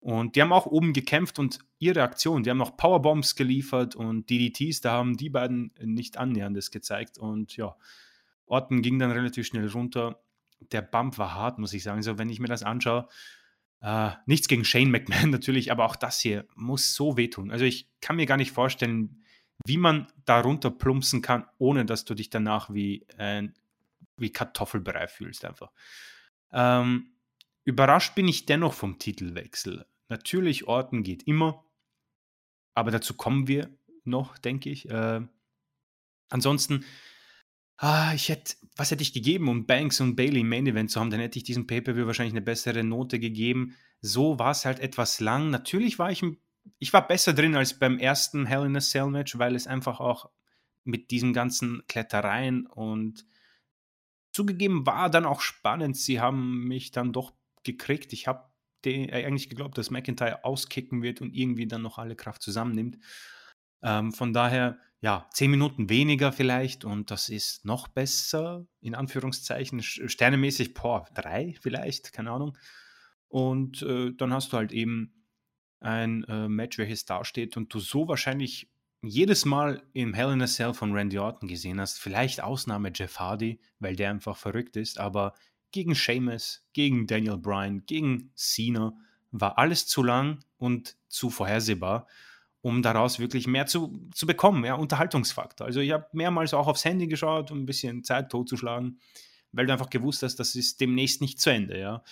Und 0.00 0.36
die 0.36 0.40
haben 0.40 0.54
auch 0.54 0.64
oben 0.64 0.94
gekämpft 0.94 1.38
und 1.38 1.58
ihre 1.78 2.02
Aktion, 2.02 2.44
die 2.44 2.48
haben 2.48 2.56
noch 2.56 2.78
Powerbombs 2.78 3.36
geliefert 3.36 3.94
und 3.94 4.30
DDTs, 4.30 4.80
da 4.80 4.92
haben 4.92 5.18
die 5.18 5.28
beiden 5.28 5.74
nicht 5.82 6.16
annäherndes 6.16 6.70
gezeigt. 6.70 7.18
Und 7.18 7.58
ja, 7.58 7.76
Orton 8.46 8.80
ging 8.80 8.98
dann 8.98 9.10
relativ 9.10 9.46
schnell 9.46 9.68
runter. 9.68 10.22
Der 10.72 10.80
Bump 10.80 11.18
war 11.18 11.34
hart, 11.34 11.58
muss 11.58 11.74
ich 11.74 11.82
sagen. 11.82 12.00
So, 12.00 12.16
wenn 12.16 12.30
ich 12.30 12.40
mir 12.40 12.48
das 12.48 12.62
anschaue, 12.62 13.06
äh, 13.82 14.12
nichts 14.24 14.48
gegen 14.48 14.64
Shane 14.64 14.90
McMahon 14.90 15.28
natürlich, 15.28 15.70
aber 15.70 15.84
auch 15.84 15.96
das 15.96 16.20
hier 16.20 16.46
muss 16.54 16.94
so 16.94 17.18
wehtun. 17.18 17.50
Also 17.50 17.66
ich 17.66 17.90
kann 18.00 18.16
mir 18.16 18.24
gar 18.24 18.38
nicht 18.38 18.52
vorstellen, 18.52 19.22
wie 19.66 19.78
man 19.78 20.06
darunter 20.24 20.70
plumpsen 20.70 21.22
kann, 21.22 21.46
ohne 21.58 21.84
dass 21.84 22.04
du 22.04 22.14
dich 22.14 22.30
danach 22.30 22.72
wie, 22.72 23.02
äh, 23.18 23.48
wie 24.16 24.30
Kartoffelbrei 24.30 25.08
fühlst 25.08 25.44
einfach. 25.44 25.72
Ähm, 26.52 27.10
überrascht 27.64 28.14
bin 28.14 28.28
ich 28.28 28.46
dennoch 28.46 28.74
vom 28.74 28.98
Titelwechsel. 28.98 29.86
Natürlich, 30.08 30.68
Orten 30.68 31.02
geht 31.02 31.24
immer, 31.24 31.64
aber 32.74 32.90
dazu 32.90 33.14
kommen 33.14 33.48
wir 33.48 33.70
noch, 34.04 34.38
denke 34.38 34.70
ich. 34.70 34.88
Äh, 34.88 35.20
ansonsten, 36.28 36.84
ah, 37.78 38.12
ich 38.14 38.28
hätte, 38.28 38.54
was 38.76 38.90
hätte 38.90 39.02
ich 39.02 39.12
gegeben, 39.12 39.48
um 39.48 39.66
Banks 39.66 40.00
und 40.00 40.16
Bailey 40.16 40.40
im 40.40 40.48
Main 40.48 40.66
Event 40.66 40.90
zu 40.90 41.00
haben? 41.00 41.10
Dann 41.10 41.20
hätte 41.20 41.38
ich 41.38 41.44
diesem 41.44 41.66
Pay-Per-View 41.66 42.06
wahrscheinlich 42.06 42.34
eine 42.34 42.42
bessere 42.42 42.84
Note 42.84 43.18
gegeben. 43.18 43.74
So 44.00 44.38
war 44.38 44.52
es 44.52 44.64
halt 44.64 44.78
etwas 44.78 45.20
lang. 45.20 45.50
Natürlich 45.50 45.98
war 45.98 46.12
ich 46.12 46.22
ein 46.22 46.38
ich 46.78 46.92
war 46.92 47.06
besser 47.06 47.32
drin 47.32 47.56
als 47.56 47.78
beim 47.78 47.98
ersten 47.98 48.46
Hell 48.46 48.66
in 48.66 48.76
a 48.76 48.80
Cell 48.80 49.06
Match, 49.06 49.38
weil 49.38 49.54
es 49.54 49.66
einfach 49.66 50.00
auch 50.00 50.30
mit 50.84 51.10
diesen 51.10 51.32
ganzen 51.32 51.82
Klettereien 51.88 52.66
und 52.66 53.26
zugegeben, 54.32 54.86
war 54.86 55.10
dann 55.10 55.24
auch 55.24 55.40
spannend. 55.40 55.96
Sie 55.96 56.20
haben 56.20 56.64
mich 56.64 56.90
dann 56.90 57.12
doch 57.12 57.32
gekriegt. 57.64 58.12
Ich 58.12 58.26
habe 58.26 58.50
eigentlich 58.86 59.48
geglaubt, 59.48 59.76
dass 59.78 59.90
McIntyre 59.90 60.44
auskicken 60.44 61.02
wird 61.02 61.20
und 61.20 61.34
irgendwie 61.34 61.66
dann 61.66 61.82
noch 61.82 61.98
alle 61.98 62.14
Kraft 62.14 62.42
zusammennimmt. 62.42 62.98
Ähm, 63.82 64.12
von 64.12 64.32
daher, 64.32 64.78
ja, 65.00 65.28
zehn 65.32 65.50
Minuten 65.50 65.88
weniger 65.88 66.32
vielleicht 66.32 66.84
und 66.84 67.10
das 67.10 67.28
ist 67.28 67.64
noch 67.64 67.88
besser, 67.88 68.66
in 68.80 68.94
Anführungszeichen, 68.94 69.82
sternemäßig, 69.82 70.74
boah, 70.74 71.06
drei 71.14 71.56
vielleicht, 71.60 72.12
keine 72.12 72.30
Ahnung. 72.30 72.56
Und 73.28 73.82
äh, 73.82 74.12
dann 74.14 74.32
hast 74.32 74.52
du 74.52 74.56
halt 74.56 74.72
eben 74.72 75.15
ein 75.80 76.24
äh, 76.24 76.48
Match, 76.48 76.78
welches 76.78 77.04
dasteht 77.04 77.56
und 77.56 77.72
du 77.72 77.78
so 77.78 78.08
wahrscheinlich 78.08 78.68
jedes 79.02 79.44
Mal 79.44 79.82
im 79.92 80.14
Hell 80.14 80.32
in 80.32 80.42
a 80.42 80.46
Cell 80.46 80.74
von 80.74 80.92
Randy 80.92 81.18
Orton 81.18 81.48
gesehen 81.48 81.80
hast. 81.80 81.98
Vielleicht 81.98 82.42
Ausnahme 82.42 82.90
Jeff 82.94 83.18
Hardy, 83.18 83.60
weil 83.78 83.96
der 83.96 84.10
einfach 84.10 84.36
verrückt 84.36 84.76
ist, 84.76 84.98
aber 84.98 85.34
gegen 85.72 85.94
Sheamus, 85.94 86.64
gegen 86.72 87.06
Daniel 87.06 87.36
Bryan, 87.36 87.84
gegen 87.86 88.30
Cena 88.34 88.94
war 89.30 89.58
alles 89.58 89.86
zu 89.86 90.02
lang 90.02 90.40
und 90.56 90.96
zu 91.08 91.30
vorhersehbar, 91.30 92.06
um 92.62 92.82
daraus 92.82 93.18
wirklich 93.18 93.46
mehr 93.46 93.66
zu, 93.66 94.08
zu 94.12 94.26
bekommen, 94.26 94.64
ja, 94.64 94.74
Unterhaltungsfaktor. 94.74 95.66
Also 95.66 95.80
ich 95.80 95.92
habe 95.92 96.06
mehrmals 96.12 96.54
auch 96.54 96.66
aufs 96.66 96.84
Handy 96.84 97.06
geschaut, 97.06 97.50
um 97.50 97.62
ein 97.62 97.66
bisschen 97.66 98.04
Zeit 98.04 98.30
totzuschlagen, 98.30 98.98
weil 99.52 99.66
du 99.66 99.72
einfach 99.72 99.90
gewusst 99.90 100.22
hast, 100.22 100.36
das 100.36 100.54
ist 100.54 100.80
demnächst 100.80 101.20
nicht 101.20 101.40
zu 101.40 101.50
Ende, 101.50 101.78
ja. 101.78 102.02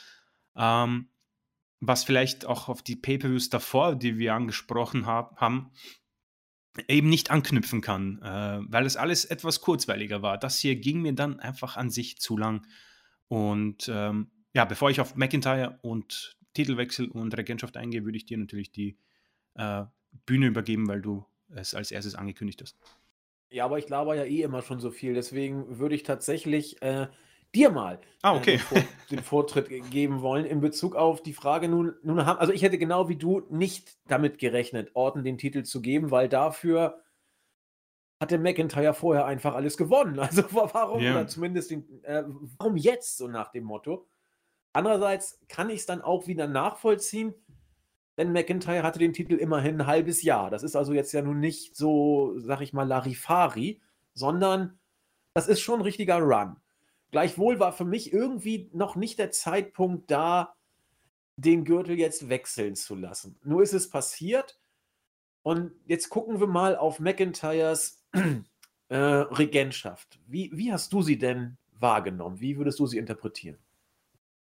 Ähm, 0.57 1.09
was 1.87 2.05
vielleicht 2.05 2.47
auch 2.47 2.69
auf 2.69 2.83
die 2.83 2.97
Pay-Per-Views 2.97 3.51
davor, 3.51 3.97
die 3.97 4.19
wir 4.19 4.35
angesprochen 4.35 5.07
hab, 5.07 5.41
haben, 5.41 5.71
eben 6.89 7.09
nicht 7.09 7.31
anknüpfen 7.31 7.81
kann, 7.81 8.21
äh, 8.23 8.61
weil 8.69 8.87
es 8.87 8.97
alles 8.97 9.25
etwas 9.25 9.61
kurzweiliger 9.61 10.23
war. 10.23 10.39
Das 10.39 10.59
hier 10.59 10.77
ging 10.77 11.03
mir 11.03 11.13
dann 11.13 11.41
einfach 11.41 11.77
an 11.77 11.91
sich 11.91 12.19
zu 12.19 12.37
lang. 12.37 12.67
Und 13.29 13.89
ähm, 13.93 14.31
ja, 14.55 14.65
bevor 14.65 14.91
ich 14.91 15.01
auf 15.01 15.17
McIntyre 15.17 15.79
und 15.83 16.37
Titelwechsel 16.55 17.09
und 17.09 17.37
Regentschaft 17.37 17.77
eingehe, 17.77 18.05
würde 18.05 18.17
ich 18.17 18.27
dir 18.27 18.39
natürlich 18.39 18.73
die 18.73 18.99
äh, 19.55 19.85
Bühne 20.27 20.47
übergeben, 20.47 20.89
weil 20.89 21.03
du 21.03 21.25
es 21.49 21.75
als 21.75 21.91
erstes 21.91 22.15
angekündigt 22.15 22.63
hast. 22.63 22.77
Ja, 23.51 23.65
aber 23.67 23.79
ich 23.79 23.89
laber 23.89 24.17
ja 24.17 24.25
eh 24.25 24.43
immer 24.43 24.63
schon 24.63 24.81
so 24.81 24.91
viel, 24.91 25.15
deswegen 25.15 25.79
würde 25.79 25.95
ich 25.95 26.03
tatsächlich 26.03 26.83
äh, 26.83 27.07
dir 27.55 27.71
mal 27.71 28.01
ah, 28.23 28.35
okay. 28.35 28.55
äh, 28.55 28.57
den, 28.57 28.61
Vor 28.61 28.79
den, 29.11 29.19
Vortritt 29.21 29.91
geben 29.91 30.23
wollen 30.23 30.45
in 30.45 30.61
Bezug 30.61 30.97
auf 30.97 31.23
die 31.23 31.33
Frage 31.33 31.69
nun, 31.69 31.95
nun 32.03 32.25
haben, 32.27 32.39
also 32.39 32.53
ich 32.53 32.63
hätte 32.63 32.79
genau 32.79 33.09
wie 33.09 33.17
du 33.17 33.43
nicht 33.51 33.97
damit 34.09 34.39
gerechnet, 34.39 34.91
Orton 34.95 35.25
den 35.25 35.39
Titel 35.39 35.63
zu 35.63 35.81
geben, 35.81 36.11
weil 36.11 36.29
dafür 36.29 37.01
hatte 38.21 38.39
McIntyre 38.39 38.95
vorher 38.95 39.27
einfach 39.27 39.55
alles 39.55 39.77
gewonnen. 39.77 40.19
Also 40.21 40.45
warum 40.51 41.03
ja. 41.03 41.13
oder 41.13 41.27
zumindest 41.27 41.71
den, 41.71 42.05
äh, 42.05 42.25
warum 42.59 42.77
jetzt 42.77 43.17
so 43.17 43.29
nach 43.29 43.51
dem 43.51 43.65
Motto? 43.65 44.07
Andererseits 44.73 45.41
kann 45.49 45.71
ich 45.71 45.81
es 45.81 45.87
dann 45.87 46.03
auch 46.03 46.27
wieder 46.27 46.49
nachvollziehen, 46.49 47.35
denn 48.17 48.33
McIntyre 48.33 48.83
hatte 48.83 48.99
den 48.99 49.13
Titel 49.13 49.35
immerhin 49.35 49.81
ein 49.81 49.87
halbes 49.87 50.23
Jahr. 50.23 50.51
Das 50.51 50.63
ist 50.63 50.75
also 50.75 50.93
jetzt 50.93 51.13
ja 51.13 51.23
nun 51.23 51.41
nicht 51.41 51.77
so, 51.77 52.39
sag 52.39 52.61
ich 52.61 52.73
mal, 52.73 52.87
Larifari, 52.87 53.81
sondern 54.15 54.79
das 55.35 55.49
ist 55.49 55.61
schon 55.61 55.81
ein 55.81 55.85
richtiger 55.85 56.19
Run. 56.19 56.57
Gleichwohl 57.15 57.61
war 57.61 57.73
für 57.73 57.85
mich 57.85 58.13
irgendwie 58.13 58.69
noch 58.73 58.97
nicht 58.97 59.21
der 59.21 59.31
Zeitpunkt 59.31 60.11
da, 60.11 60.57
den 61.37 61.65
Gürtel 61.65 61.97
jetzt 61.97 62.29
wechseln 62.29 62.75
zu 62.75 62.97
lassen. 62.97 63.39
Nur 63.45 63.63
ist 63.63 63.73
es 63.73 63.89
passiert. 63.89 64.59
Und 65.45 65.71
jetzt 65.87 66.09
gucken 66.09 66.41
wir 66.41 66.49
mal 66.49 66.75
auf 66.75 66.99
McIntyres 66.99 68.05
äh, 68.89 68.97
Regentschaft. 68.97 70.19
Wie, 70.27 70.51
wie 70.55 70.73
hast 70.73 70.93
du 70.93 71.03
sie 71.03 71.17
denn 71.17 71.57
wahrgenommen? 71.79 72.41
Wie 72.41 72.59
würdest 72.59 72.81
du 72.81 72.87
sie 72.89 72.99
interpretieren? 72.99 73.59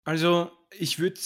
Also, 0.02 0.50
ich 0.72 0.98
würde 0.98 1.20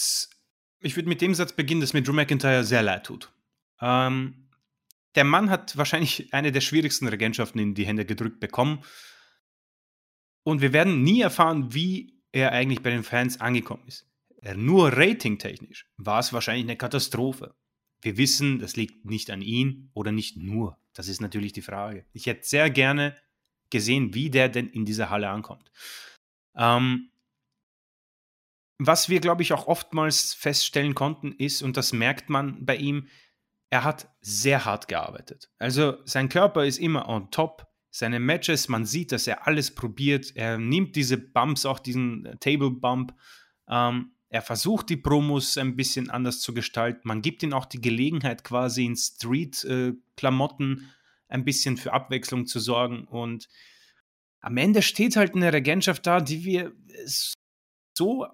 ich 0.79 0.95
würd 0.95 1.07
mit 1.07 1.21
dem 1.21 1.33
Satz 1.33 1.53
beginnen, 1.53 1.81
dass 1.81 1.93
mir 1.93 2.03
Drew 2.03 2.13
McIntyre 2.13 2.63
sehr 2.63 2.83
leid 2.83 3.07
tut. 3.07 3.33
Ähm, 3.81 4.47
der 5.15 5.23
Mann 5.23 5.49
hat 5.49 5.75
wahrscheinlich 5.75 6.35
eine 6.35 6.51
der 6.51 6.61
schwierigsten 6.61 7.07
Regentschaften 7.07 7.59
in 7.59 7.73
die 7.73 7.87
Hände 7.87 8.05
gedrückt 8.05 8.39
bekommen. 8.39 8.83
Und 10.43 10.61
wir 10.61 10.73
werden 10.73 11.03
nie 11.03 11.21
erfahren, 11.21 11.73
wie 11.73 12.21
er 12.31 12.51
eigentlich 12.51 12.81
bei 12.81 12.89
den 12.89 13.03
Fans 13.03 13.39
angekommen 13.41 13.83
ist. 13.87 14.07
Nur 14.55 14.91
ratingtechnisch 14.97 15.87
war 15.97 16.19
es 16.19 16.33
wahrscheinlich 16.33 16.65
eine 16.65 16.77
Katastrophe. 16.77 17.55
Wir 18.01 18.17
wissen, 18.17 18.57
das 18.57 18.75
liegt 18.75 19.05
nicht 19.05 19.29
an 19.29 19.41
ihm 19.41 19.91
oder 19.93 20.11
nicht 20.11 20.37
nur. 20.37 20.79
Das 20.93 21.07
ist 21.07 21.21
natürlich 21.21 21.53
die 21.53 21.61
Frage. 21.61 22.05
Ich 22.13 22.25
hätte 22.25 22.47
sehr 22.47 22.69
gerne 22.71 23.15
gesehen, 23.69 24.15
wie 24.15 24.31
der 24.31 24.49
denn 24.49 24.67
in 24.67 24.85
dieser 24.85 25.09
Halle 25.11 25.29
ankommt. 25.29 25.71
Ähm, 26.55 27.11
was 28.79 29.09
wir, 29.09 29.19
glaube 29.19 29.43
ich, 29.43 29.53
auch 29.53 29.67
oftmals 29.67 30.33
feststellen 30.33 30.95
konnten, 30.95 31.33
ist, 31.33 31.61
und 31.61 31.77
das 31.77 31.93
merkt 31.93 32.29
man 32.29 32.65
bei 32.65 32.75
ihm, 32.77 33.07
er 33.69 33.83
hat 33.83 34.09
sehr 34.21 34.65
hart 34.65 34.87
gearbeitet. 34.87 35.51
Also 35.59 36.03
sein 36.05 36.29
Körper 36.29 36.65
ist 36.65 36.79
immer 36.79 37.07
on 37.07 37.29
top 37.29 37.70
seine 37.91 38.21
Matches, 38.21 38.69
man 38.69 38.85
sieht, 38.85 39.11
dass 39.11 39.27
er 39.27 39.45
alles 39.45 39.75
probiert. 39.75 40.31
Er 40.35 40.57
nimmt 40.57 40.95
diese 40.95 41.17
Bumps, 41.17 41.65
auch 41.65 41.79
diesen 41.79 42.25
äh, 42.25 42.37
Table 42.37 42.71
Bump. 42.71 43.13
Ähm, 43.67 44.13
er 44.29 44.41
versucht 44.41 44.89
die 44.89 44.97
Promos 44.97 45.57
ein 45.57 45.75
bisschen 45.75 46.09
anders 46.09 46.39
zu 46.39 46.53
gestalten. 46.53 47.01
Man 47.03 47.21
gibt 47.21 47.43
ihm 47.43 47.51
auch 47.51 47.65
die 47.65 47.81
Gelegenheit, 47.81 48.45
quasi 48.45 48.85
in 48.85 48.95
Street-Klamotten 48.95 50.77
äh, 50.77 51.33
ein 51.33 51.43
bisschen 51.43 51.75
für 51.75 51.91
Abwechslung 51.91 52.47
zu 52.47 52.61
sorgen. 52.61 53.03
Und 53.03 53.49
am 54.39 54.55
Ende 54.55 54.81
steht 54.81 55.17
halt 55.17 55.35
eine 55.35 55.51
Regentschaft 55.51 56.07
da, 56.07 56.21
die 56.21 56.45
wir 56.45 56.71
so 57.93 58.25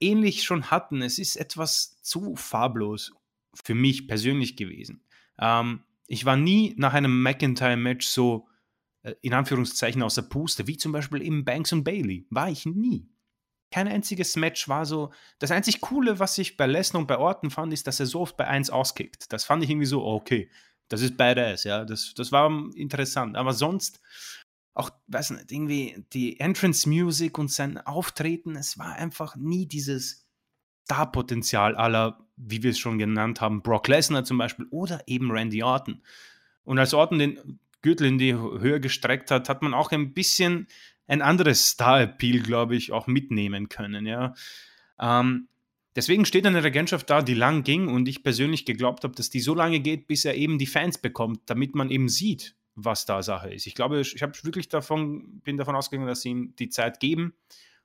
ähnlich 0.00 0.42
schon 0.42 0.70
hatten. 0.70 1.02
Es 1.02 1.18
ist 1.18 1.36
etwas 1.36 2.00
zu 2.00 2.34
farblos 2.34 3.12
für 3.62 3.74
mich 3.74 4.08
persönlich 4.08 4.56
gewesen. 4.56 5.04
Ähm, 5.38 5.82
ich 6.06 6.24
war 6.24 6.36
nie 6.36 6.72
nach 6.78 6.94
einem 6.94 7.22
McIntyre-Match 7.22 8.06
so 8.06 8.46
äh, 8.48 8.51
in 9.20 9.34
Anführungszeichen 9.34 10.02
aus 10.02 10.14
der 10.14 10.22
Puste, 10.22 10.66
wie 10.66 10.76
zum 10.76 10.92
Beispiel 10.92 11.22
im 11.22 11.44
Banks 11.44 11.72
und 11.72 11.84
Bailey. 11.84 12.26
War 12.30 12.48
ich 12.48 12.66
nie. 12.66 13.08
Kein 13.70 13.88
einziges 13.88 14.36
Match 14.36 14.68
war 14.68 14.84
so. 14.84 15.12
Das 15.38 15.50
einzig 15.50 15.80
Coole, 15.80 16.18
was 16.18 16.36
ich 16.38 16.56
bei 16.56 16.66
Lesnar 16.66 17.00
und 17.00 17.06
bei 17.06 17.18
Orton 17.18 17.50
fand, 17.50 17.72
ist, 17.72 17.86
dass 17.86 18.00
er 18.00 18.06
so 18.06 18.20
oft 18.20 18.36
bei 18.36 18.46
1 18.46 18.70
auskickt. 18.70 19.32
Das 19.32 19.44
fand 19.44 19.64
ich 19.64 19.70
irgendwie 19.70 19.86
so, 19.86 20.04
okay, 20.04 20.50
das 20.88 21.00
ist 21.00 21.16
badass, 21.16 21.64
ja. 21.64 21.84
Das, 21.84 22.12
das 22.14 22.32
war 22.32 22.50
interessant. 22.74 23.36
Aber 23.36 23.54
sonst, 23.54 24.00
auch, 24.74 24.90
weiß 25.06 25.30
nicht, 25.30 25.50
irgendwie 25.50 26.04
die 26.12 26.38
Entrance 26.38 26.88
Music 26.88 27.38
und 27.38 27.50
sein 27.50 27.78
Auftreten, 27.78 28.56
es 28.56 28.78
war 28.78 28.94
einfach 28.94 29.36
nie 29.36 29.66
dieses 29.66 30.26
Star-Potenzial 30.84 31.74
aller, 31.76 32.26
wie 32.36 32.62
wir 32.62 32.70
es 32.70 32.78
schon 32.78 32.98
genannt 32.98 33.40
haben, 33.40 33.62
Brock 33.62 33.88
Lesnar 33.88 34.24
zum 34.24 34.38
Beispiel 34.38 34.66
oder 34.70 35.02
eben 35.06 35.30
Randy 35.30 35.62
Orton. 35.62 36.02
Und 36.64 36.78
als 36.78 36.92
Orton 36.92 37.18
den 37.18 37.58
Gürtel 37.82 38.06
in 38.06 38.18
die 38.18 38.34
Höhe 38.34 38.80
gestreckt 38.80 39.30
hat, 39.30 39.48
hat 39.48 39.62
man 39.62 39.74
auch 39.74 39.90
ein 39.90 40.14
bisschen 40.14 40.66
ein 41.06 41.20
anderes 41.20 41.68
Star-Appeal, 41.68 42.40
glaube 42.40 42.76
ich, 42.76 42.92
auch 42.92 43.06
mitnehmen 43.06 43.68
können. 43.68 44.06
Ja. 44.06 44.34
Ähm, 45.00 45.48
deswegen 45.94 46.24
steht 46.24 46.46
eine 46.46 46.64
Regentschaft 46.64 47.10
da, 47.10 47.22
die 47.22 47.34
lang 47.34 47.64
ging 47.64 47.88
und 47.88 48.08
ich 48.08 48.22
persönlich 48.22 48.64
geglaubt 48.64 49.04
habe, 49.04 49.14
dass 49.14 49.30
die 49.30 49.40
so 49.40 49.54
lange 49.54 49.80
geht, 49.80 50.06
bis 50.06 50.24
er 50.24 50.36
eben 50.36 50.58
die 50.58 50.66
Fans 50.66 50.98
bekommt, 50.98 51.42
damit 51.46 51.74
man 51.74 51.90
eben 51.90 52.08
sieht, 52.08 52.54
was 52.74 53.04
da 53.04 53.22
Sache 53.22 53.52
ist. 53.52 53.66
Ich 53.66 53.74
glaube, 53.74 54.00
ich 54.00 54.22
habe 54.22 54.32
wirklich 54.42 54.68
davon, 54.68 55.40
bin 55.40 55.56
davon 55.56 55.76
ausgegangen, 55.76 56.08
dass 56.08 56.22
sie 56.22 56.30
ihm 56.30 56.54
die 56.56 56.70
Zeit 56.70 57.00
geben 57.00 57.34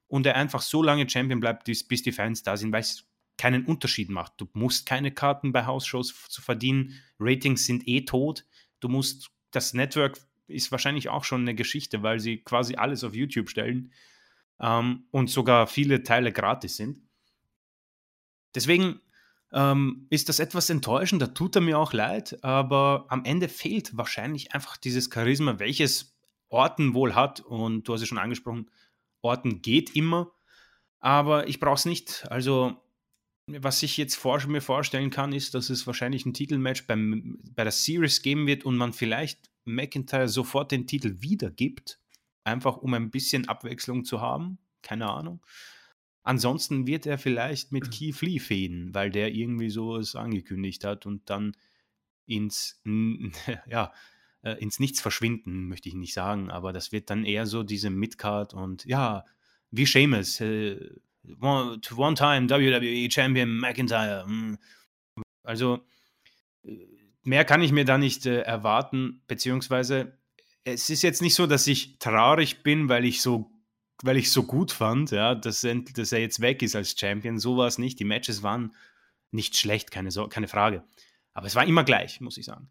und 0.08 0.26
er 0.26 0.36
einfach 0.36 0.62
so 0.62 0.82
lange 0.84 1.10
Champion 1.10 1.40
bleibt, 1.40 1.66
bis, 1.66 1.88
die 1.88 2.12
Fans 2.12 2.44
da 2.44 2.56
sind, 2.56 2.72
weil 2.72 2.82
es 2.82 3.06
keinen 3.38 3.66
Unterschied 3.66 4.10
macht. 4.10 4.34
Du 4.38 4.48
musst 4.54 4.86
keine 4.86 5.12
Karten 5.12 5.52
bei 5.52 5.66
House-Shows 5.66 6.28
zu 6.30 6.42
verdienen. 6.42 6.94
Ratings 7.20 7.66
sind 7.66 7.88
eh 7.88 8.02
tot. 8.02 8.46
Du 8.80 8.90
musst 8.90 9.30
das 9.58 9.74
Network 9.74 10.20
ist 10.48 10.72
wahrscheinlich 10.72 11.10
auch 11.10 11.24
schon 11.24 11.42
eine 11.42 11.56
Geschichte, 11.56 12.04
weil 12.04 12.20
sie 12.20 12.38
quasi 12.38 12.76
alles 12.76 13.04
auf 13.04 13.16
YouTube 13.16 13.50
stellen 13.50 13.92
ähm, 14.62 15.06
und 15.12 15.30
sogar 15.32 15.66
viele 15.66 16.04
Teile 16.04 16.32
gratis 16.32 16.78
sind. 16.78 17.02
Deswegen 18.54 19.02
ähm, 19.52 20.06
ist 20.12 20.30
das 20.30 20.40
etwas 20.40 20.70
enttäuschend, 20.70 21.24
da 21.24 21.28
tut 21.28 21.56
er 21.56 21.62
mir 21.62 21.80
auch 21.80 21.92
leid, 21.92 22.44
aber 22.44 23.06
am 23.10 23.26
Ende 23.26 23.50
fehlt 23.50 23.98
wahrscheinlich 23.98 24.54
einfach 24.54 24.78
dieses 24.78 25.10
Charisma, 25.12 25.58
welches 25.58 26.16
Orten 26.50 26.94
wohl 26.94 27.16
hat. 27.16 27.40
Und 27.40 27.88
du 27.88 27.94
hast 27.94 28.02
es 28.02 28.08
schon 28.08 28.20
angesprochen, 28.20 28.70
Orten 29.22 29.64
geht 29.64 29.96
immer, 29.96 30.32
aber 31.00 31.48
ich 31.48 31.60
brauche 31.60 31.76
es 31.76 31.86
nicht. 31.86 32.26
Also 32.30 32.78
was 33.48 33.82
ich 33.82 33.98
jetzt 33.98 34.16
vor, 34.16 34.46
mir 34.48 34.62
vorstellen 34.62 35.10
kann, 35.10 35.32
ist, 35.32 35.54
dass 35.54 35.70
es 35.70 35.88
wahrscheinlich 35.88 36.26
ein 36.26 36.34
Titelmatch 36.34 36.86
beim, 36.86 37.40
bei 37.56 37.64
der 37.64 37.72
Series 37.72 38.22
geben 38.22 38.46
wird 38.46 38.66
und 38.66 38.76
man 38.76 38.94
vielleicht 38.94 39.50
McIntyre 39.64 40.28
sofort 40.28 40.72
den 40.72 40.86
Titel 40.86 41.22
wiedergibt, 41.22 42.00
einfach 42.44 42.78
um 42.78 42.94
ein 42.94 43.10
bisschen 43.10 43.48
Abwechslung 43.48 44.06
zu 44.06 44.22
haben. 44.22 44.58
Keine 44.82 45.10
Ahnung. 45.10 45.46
Ansonsten 46.24 46.88
wird 46.88 47.06
er 47.06 47.18
vielleicht 47.18 47.72
mit 47.72 47.90
Keith 47.90 48.22
Lee 48.22 48.40
fäden, 48.40 48.94
weil 48.94 49.12
der 49.12 49.34
irgendwie 49.34 49.70
sowas 49.70 50.16
angekündigt 50.16 50.84
hat 50.84 51.06
und 51.06 51.30
dann 51.30 51.56
ins, 52.26 52.82
ja, 53.66 53.94
äh, 54.42 54.54
ins 54.56 54.80
Nichts 54.80 55.00
verschwinden, 55.00 55.70
möchte 55.70 55.88
ich 55.88 55.96
nicht 55.96 56.14
sagen, 56.14 56.52
aber 56.52 56.74
das 56.74 56.92
wird 56.92 57.10
dann 57.10 57.24
eher 57.24 57.46
so 57.46 57.64
diese 57.64 57.90
Midcard 57.90 58.54
und 58.54 58.84
ja, 58.86 59.26
wie 59.72 59.86
Seamus, 59.86 60.42
äh, 60.42 60.90
one, 61.40 61.80
one 61.96 62.16
time 62.16 62.50
WWE 62.50 63.10
Champion 63.12 63.50
McIntyre. 63.60 64.26
Hm. 64.26 64.58
Also 65.44 65.80
äh, 66.64 66.88
mehr 67.24 67.46
kann 67.46 67.62
ich 67.62 67.72
mir 67.72 67.86
da 67.86 67.98
nicht 67.98 68.26
äh, 68.26 68.42
erwarten, 68.42 69.22
beziehungsweise 69.28 70.18
es 70.64 70.90
ist 70.90 71.02
jetzt 71.02 71.22
nicht 71.22 71.36
so, 71.36 71.48
dass 71.48 71.66
ich 71.68 71.98
traurig 72.00 72.64
bin, 72.64 72.90
weil 72.90 73.06
ich 73.06 73.22
so, 73.22 73.50
weil 74.04 74.18
ich 74.18 74.32
so 74.32 74.44
gut 74.44 74.72
fand, 74.72 75.12
ja, 75.12 75.34
dass, 75.34 75.66
dass 75.94 76.12
er 76.12 76.20
jetzt 76.20 76.42
weg 76.42 76.62
ist 76.62 76.76
als 76.76 77.00
Champion. 77.00 77.40
So 77.40 77.58
war 77.58 77.68
es 77.68 77.78
nicht. 77.78 78.00
Die 78.00 78.06
Matches 78.06 78.44
waren 78.44 78.76
nicht 79.32 79.56
schlecht, 79.56 79.92
keine, 79.92 80.12
so 80.12 80.28
keine 80.28 80.48
Frage. 80.48 80.84
Aber 81.34 81.48
es 81.48 81.56
war 81.56 81.66
immer 81.66 81.84
gleich, 81.84 82.20
muss 82.20 82.38
ich 82.38 82.46
sagen. 82.46 82.70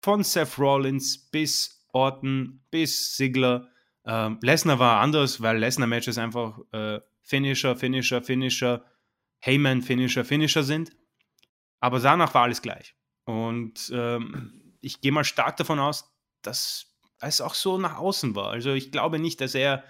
Von 0.00 0.22
Seth 0.22 0.58
Rollins 0.58 1.18
bis 1.30 1.84
Orton 1.92 2.62
bis 2.70 3.14
Ziggler. 3.14 3.68
Ähm, 4.06 4.38
Lesnar 4.42 4.78
war 4.78 5.00
anders, 5.00 5.40
weil 5.40 5.58
Lesnar-Matches 5.58 6.18
einfach 6.18 6.58
äh, 6.72 7.00
Finisher, 7.24 7.74
Finisher, 7.74 8.22
Finisher, 8.22 8.84
Heyman, 9.40 9.82
Finisher, 9.82 10.24
Finisher 10.24 10.62
sind. 10.62 10.92
Aber 11.80 11.98
danach 11.98 12.32
war 12.34 12.44
alles 12.44 12.62
gleich. 12.62 12.94
Und 13.24 13.90
ähm, 13.92 14.76
ich 14.80 15.00
gehe 15.00 15.10
mal 15.12 15.24
stark 15.24 15.56
davon 15.56 15.80
aus, 15.80 16.14
dass 16.42 16.94
es 17.20 17.40
auch 17.40 17.54
so 17.54 17.78
nach 17.78 17.96
außen 17.96 18.36
war. 18.36 18.50
Also 18.50 18.74
ich 18.74 18.92
glaube 18.92 19.18
nicht, 19.18 19.40
dass 19.40 19.54
er 19.54 19.84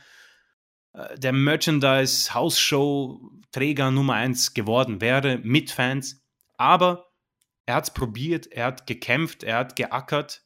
äh, 0.92 1.18
der 1.18 1.32
Merchandise-Hausshow-Träger 1.32 3.90
Nummer 3.90 4.14
1 4.14 4.54
geworden 4.54 5.00
wäre 5.00 5.38
mit 5.38 5.72
Fans. 5.72 6.24
Aber 6.56 7.10
er 7.66 7.74
hat 7.76 7.84
es 7.84 7.92
probiert, 7.92 8.46
er 8.46 8.66
hat 8.66 8.86
gekämpft, 8.86 9.42
er 9.42 9.56
hat 9.58 9.76
geackert 9.76 10.44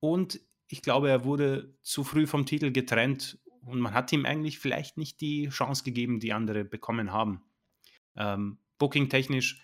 und 0.00 0.40
ich 0.68 0.82
glaube, 0.82 1.10
er 1.10 1.24
wurde 1.24 1.76
zu 1.82 2.04
früh 2.04 2.26
vom 2.26 2.46
Titel 2.46 2.70
getrennt 2.70 3.38
und 3.66 3.80
man 3.80 3.94
hat 3.94 4.12
ihm 4.12 4.26
eigentlich 4.26 4.58
vielleicht 4.58 4.96
nicht 4.96 5.20
die 5.20 5.48
Chance 5.48 5.84
gegeben, 5.84 6.20
die 6.20 6.32
andere 6.32 6.64
bekommen 6.64 7.12
haben. 7.12 7.42
Ähm, 8.16 8.58
Booking-technisch 8.78 9.62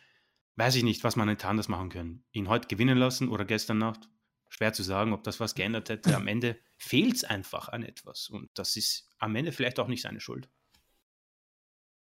weiß 0.57 0.77
ich 0.77 0.85
nicht, 0.85 1.05
was 1.05 1.17
man 1.17 1.29
hätte 1.29 1.49
anders 1.49 1.69
machen 1.69 1.89
können. 1.89 2.25
Ihn 2.33 2.49
heute 2.49 2.69
gewinnen 2.69 2.99
lassen 2.99 3.29
oder 3.29 3.45
gestern 3.45 3.79
Nacht, 3.79 4.09
schwer 4.49 4.73
zu 4.73 4.83
sagen, 4.83 5.13
ob 5.13 5.23
das 5.25 5.41
was 5.41 5.55
geändert 5.55 5.89
hätte. 5.89 6.17
Am 6.17 6.27
Ende 6.27 6.59
fehlt 6.77 7.17
es 7.17 7.25
einfach 7.25 7.69
an 7.69 7.83
etwas 7.83 8.29
und 8.29 8.51
das 8.55 8.77
ist 8.77 9.11
am 9.19 9.35
Ende 9.37 9.53
vielleicht 9.53 9.79
auch 9.79 9.89
nicht 9.89 10.03
seine 10.03 10.21
Schuld. 10.21 10.49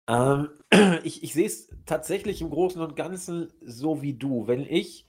Ähm, 0.09 0.49
ich 1.05 1.23
ich 1.23 1.33
sehe 1.33 1.47
es 1.47 1.69
tatsächlich 1.87 2.41
im 2.41 2.51
Großen 2.51 2.81
und 2.81 2.97
Ganzen 2.97 3.53
so 3.61 4.03
wie 4.03 4.15
du. 4.15 4.47
Wenn 4.47 4.65
ich 4.65 5.08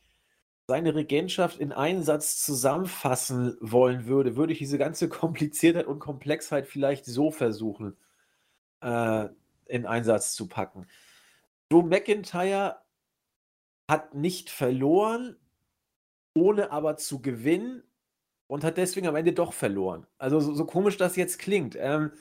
seine 0.69 0.93
Regentschaft 0.93 1.59
in 1.59 1.71
einen 1.71 2.03
Satz 2.03 2.43
zusammenfassen 2.43 3.57
wollen 3.59 4.05
würde, 4.05 4.35
würde 4.35 4.53
ich 4.53 4.59
diese 4.59 4.77
ganze 4.77 5.09
Kompliziertheit 5.21 5.87
und 5.87 5.97
Komplexheit 5.97 6.67
vielleicht 6.67 7.05
so 7.05 7.31
versuchen, 7.31 7.97
äh, 8.81 9.27
in 9.65 9.87
einen 9.87 10.05
Satz 10.05 10.33
zu 10.33 10.47
packen. 10.47 10.85
Joe 11.71 11.83
McIntyre 11.83 12.77
hat 13.89 14.13
nicht 14.13 14.51
verloren, 14.51 15.37
ohne 16.35 16.71
aber 16.71 16.97
zu 16.97 17.19
gewinnen 17.19 17.81
und 18.45 18.63
hat 18.63 18.77
deswegen 18.77 19.07
am 19.07 19.15
Ende 19.15 19.33
doch 19.33 19.53
verloren. 19.53 20.05
Also 20.19 20.39
so, 20.39 20.53
so 20.53 20.65
komisch 20.65 20.97
das 20.97 21.15
jetzt 21.15 21.39
klingt. 21.39 21.75
Ähm, 21.79 22.11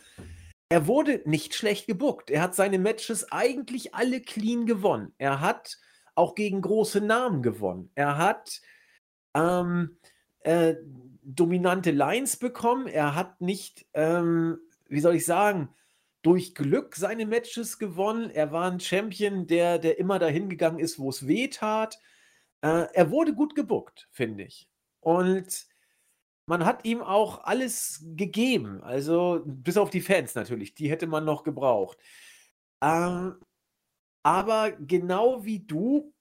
er 0.70 0.86
wurde 0.86 1.20
nicht 1.26 1.54
schlecht 1.54 1.86
gebuckt. 1.86 2.30
Er 2.30 2.40
hat 2.40 2.54
seine 2.54 2.78
Matches 2.78 3.30
eigentlich 3.30 3.94
alle 3.94 4.22
clean 4.22 4.64
gewonnen. 4.64 5.12
Er 5.18 5.42
hat 5.42 5.78
auch 6.18 6.34
gegen 6.34 6.60
große 6.60 7.00
Namen 7.00 7.42
gewonnen. 7.42 7.90
Er 7.94 8.18
hat 8.18 8.60
ähm, 9.34 9.98
äh, 10.40 10.74
dominante 11.22 11.92
Lines 11.92 12.36
bekommen. 12.36 12.88
Er 12.88 13.14
hat 13.14 13.40
nicht, 13.40 13.86
ähm, 13.94 14.58
wie 14.88 15.00
soll 15.00 15.14
ich 15.14 15.24
sagen, 15.24 15.68
durch 16.22 16.54
Glück 16.54 16.96
seine 16.96 17.24
Matches 17.24 17.78
gewonnen. 17.78 18.30
Er 18.30 18.50
war 18.50 18.70
ein 18.70 18.80
Champion, 18.80 19.46
der, 19.46 19.78
der 19.78 19.98
immer 19.98 20.18
dahin 20.18 20.48
gegangen 20.48 20.80
ist, 20.80 20.98
wo 20.98 21.08
es 21.08 21.26
weh 21.28 21.48
tat. 21.48 21.98
Äh, 22.62 22.86
er 22.92 23.10
wurde 23.10 23.34
gut 23.34 23.54
gebuckt, 23.54 24.08
finde 24.10 24.44
ich. 24.44 24.68
Und 25.00 25.66
man 26.46 26.64
hat 26.64 26.84
ihm 26.84 27.02
auch 27.02 27.44
alles 27.44 28.02
gegeben. 28.16 28.82
Also, 28.82 29.42
bis 29.44 29.76
auf 29.76 29.90
die 29.90 30.00
Fans 30.00 30.34
natürlich, 30.34 30.74
die 30.74 30.90
hätte 30.90 31.06
man 31.06 31.24
noch 31.24 31.44
gebraucht. 31.44 31.98
Ähm, 32.82 33.36
aber 34.24 34.72
genau 34.72 35.44
wie 35.44 35.60
du 35.60 36.12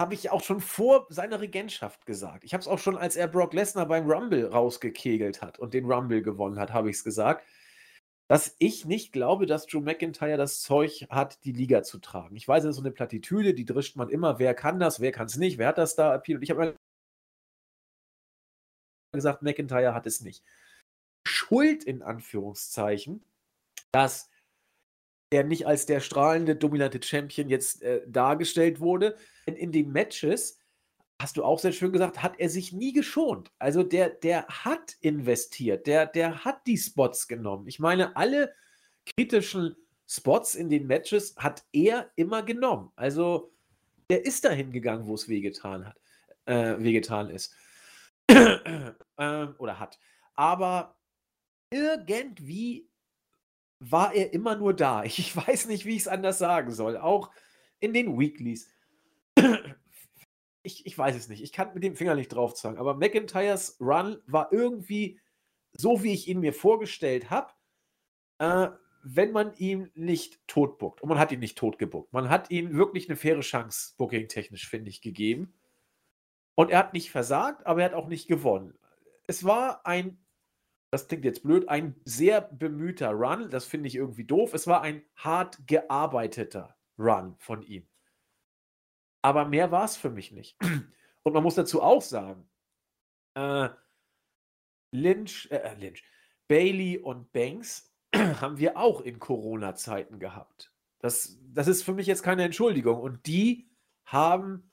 habe 0.00 0.14
ich 0.14 0.30
auch 0.30 0.42
schon 0.42 0.60
vor 0.60 1.06
seiner 1.08 1.40
Regentschaft 1.40 2.04
gesagt. 2.04 2.44
Ich 2.44 2.52
habe 2.52 2.60
es 2.60 2.68
auch 2.68 2.78
schon, 2.78 2.98
als 2.98 3.16
er 3.16 3.28
Brock 3.28 3.54
Lesnar 3.54 3.86
beim 3.86 4.10
Rumble 4.10 4.46
rausgekegelt 4.46 5.40
hat 5.40 5.58
und 5.58 5.72
den 5.72 5.90
Rumble 5.90 6.22
gewonnen 6.22 6.58
hat, 6.58 6.72
habe 6.72 6.90
ich 6.90 6.96
es 6.96 7.04
gesagt, 7.04 7.46
dass 8.28 8.56
ich 8.58 8.84
nicht 8.84 9.12
glaube, 9.12 9.46
dass 9.46 9.66
Drew 9.66 9.80
McIntyre 9.80 10.36
das 10.36 10.60
Zeug 10.60 11.06
hat, 11.10 11.42
die 11.44 11.52
Liga 11.52 11.82
zu 11.82 11.98
tragen. 11.98 12.36
Ich 12.36 12.46
weiß, 12.46 12.64
das 12.64 12.70
ist 12.70 12.76
so 12.76 12.82
eine 12.82 12.90
Plattitüde, 12.90 13.54
die 13.54 13.64
drischt 13.64 13.96
man 13.96 14.10
immer. 14.10 14.38
Wer 14.38 14.52
kann 14.52 14.78
das, 14.78 15.00
wer 15.00 15.12
kann 15.12 15.26
es 15.26 15.36
nicht, 15.36 15.58
wer 15.58 15.68
hat 15.68 15.78
das 15.78 15.94
da? 15.94 16.14
Und 16.14 16.42
ich 16.42 16.50
habe 16.50 16.76
gesagt, 19.12 19.42
McIntyre 19.42 19.94
hat 19.94 20.06
es 20.06 20.20
nicht. 20.20 20.44
Schuld 21.26 21.84
in 21.84 22.02
Anführungszeichen, 22.02 23.24
dass 23.92 24.28
er 25.30 25.44
nicht 25.44 25.66
als 25.66 25.86
der 25.86 26.00
strahlende, 26.00 26.56
dominante 26.56 27.02
Champion 27.02 27.48
jetzt 27.48 27.82
äh, 27.82 28.02
dargestellt 28.06 28.80
wurde. 28.80 29.16
In, 29.46 29.56
in 29.56 29.72
den 29.72 29.90
Matches, 29.90 30.58
hast 31.20 31.36
du 31.36 31.44
auch 31.44 31.58
sehr 31.58 31.72
schön 31.72 31.92
gesagt, 31.92 32.22
hat 32.22 32.38
er 32.38 32.48
sich 32.48 32.72
nie 32.72 32.92
geschont. 32.92 33.50
Also 33.58 33.82
der, 33.82 34.10
der 34.10 34.46
hat 34.46 34.96
investiert, 35.00 35.86
der, 35.86 36.06
der 36.06 36.44
hat 36.44 36.66
die 36.66 36.78
Spots 36.78 37.26
genommen. 37.26 37.66
Ich 37.66 37.78
meine, 37.78 38.16
alle 38.16 38.54
kritischen 39.16 39.76
Spots 40.06 40.54
in 40.54 40.68
den 40.68 40.86
Matches 40.86 41.34
hat 41.36 41.64
er 41.72 42.10
immer 42.16 42.42
genommen. 42.42 42.92
Also 42.96 43.52
der 44.10 44.24
ist 44.24 44.44
dahin 44.44 44.70
gegangen, 44.70 45.06
wo 45.06 45.14
es 45.14 45.28
wehgetan 45.28 45.86
hat, 45.86 46.00
äh, 46.44 46.76
wehgetan 46.78 47.30
ist. 47.30 47.54
ähm, 48.28 49.54
oder 49.58 49.80
hat. 49.80 49.98
Aber 50.34 50.96
irgendwie 51.70 52.88
war 53.78 54.14
er 54.14 54.32
immer 54.32 54.56
nur 54.56 54.74
da. 54.74 55.02
Ich 55.04 55.36
weiß 55.36 55.66
nicht, 55.66 55.84
wie 55.84 55.96
ich 55.96 56.02
es 56.02 56.08
anders 56.08 56.38
sagen 56.38 56.72
soll. 56.72 56.96
Auch 56.96 57.30
in 57.80 57.92
den 57.92 58.18
Weeklies. 58.18 58.70
Ich, 60.62 60.84
ich 60.84 60.98
weiß 60.98 61.14
es 61.14 61.28
nicht. 61.28 61.42
Ich 61.42 61.52
kann 61.52 61.74
mit 61.74 61.84
dem 61.84 61.94
Finger 61.94 62.14
nicht 62.14 62.28
drauf 62.28 62.54
zeigen. 62.54 62.78
Aber 62.78 62.94
McIntyres 62.94 63.76
Run 63.80 64.18
war 64.26 64.52
irgendwie 64.52 65.20
so, 65.72 66.02
wie 66.02 66.12
ich 66.12 66.28
ihn 66.28 66.40
mir 66.40 66.52
vorgestellt 66.52 67.30
habe, 67.30 67.52
äh, 68.38 68.68
wenn 69.02 69.30
man 69.30 69.54
ihn 69.56 69.90
nicht 69.94 70.40
totbuckt. 70.48 71.00
Und 71.00 71.08
man 71.08 71.18
hat 71.18 71.30
ihn 71.30 71.38
nicht 71.38 71.56
totgebuckt. 71.56 72.12
Man 72.12 72.28
hat 72.28 72.50
ihm 72.50 72.74
wirklich 72.74 73.08
eine 73.08 73.16
faire 73.16 73.40
Chance, 73.40 73.94
booking-technisch, 73.96 74.68
finde 74.68 74.90
ich, 74.90 75.00
gegeben. 75.00 75.54
Und 76.56 76.70
er 76.70 76.80
hat 76.80 76.92
nicht 76.94 77.10
versagt, 77.10 77.64
aber 77.66 77.82
er 77.82 77.90
hat 77.90 77.94
auch 77.94 78.08
nicht 78.08 78.26
gewonnen. 78.26 78.76
Es 79.28 79.44
war 79.44 79.86
ein, 79.86 80.18
das 80.96 81.08
klingt 81.08 81.26
jetzt 81.26 81.42
blöd, 81.42 81.68
ein 81.68 81.94
sehr 82.06 82.40
bemühter 82.40 83.10
Run. 83.10 83.50
Das 83.50 83.66
finde 83.66 83.86
ich 83.88 83.96
irgendwie 83.96 84.24
doof. 84.24 84.54
Es 84.54 84.66
war 84.66 84.80
ein 84.80 85.02
hart 85.14 85.58
gearbeiteter 85.66 86.74
Run 86.98 87.36
von 87.38 87.60
ihm. 87.62 87.86
Aber 89.20 89.44
mehr 89.44 89.70
war 89.70 89.84
es 89.84 89.98
für 89.98 90.08
mich 90.08 90.32
nicht. 90.32 90.56
Und 91.22 91.32
man 91.34 91.42
muss 91.42 91.54
dazu 91.54 91.82
auch 91.82 92.00
sagen, 92.00 92.48
äh, 93.34 93.68
Lynch, 94.90 95.48
äh, 95.50 95.56
äh 95.56 95.74
Lynch, 95.74 96.02
Bailey 96.48 96.98
und 96.98 97.30
Banks 97.32 97.94
haben 98.14 98.56
wir 98.56 98.78
auch 98.78 99.02
in 99.02 99.18
Corona-Zeiten 99.18 100.18
gehabt. 100.18 100.72
Das, 101.00 101.38
das 101.52 101.68
ist 101.68 101.82
für 101.82 101.92
mich 101.92 102.06
jetzt 102.06 102.22
keine 102.22 102.44
Entschuldigung. 102.44 103.00
Und 103.00 103.26
die 103.26 103.68
haben 104.06 104.72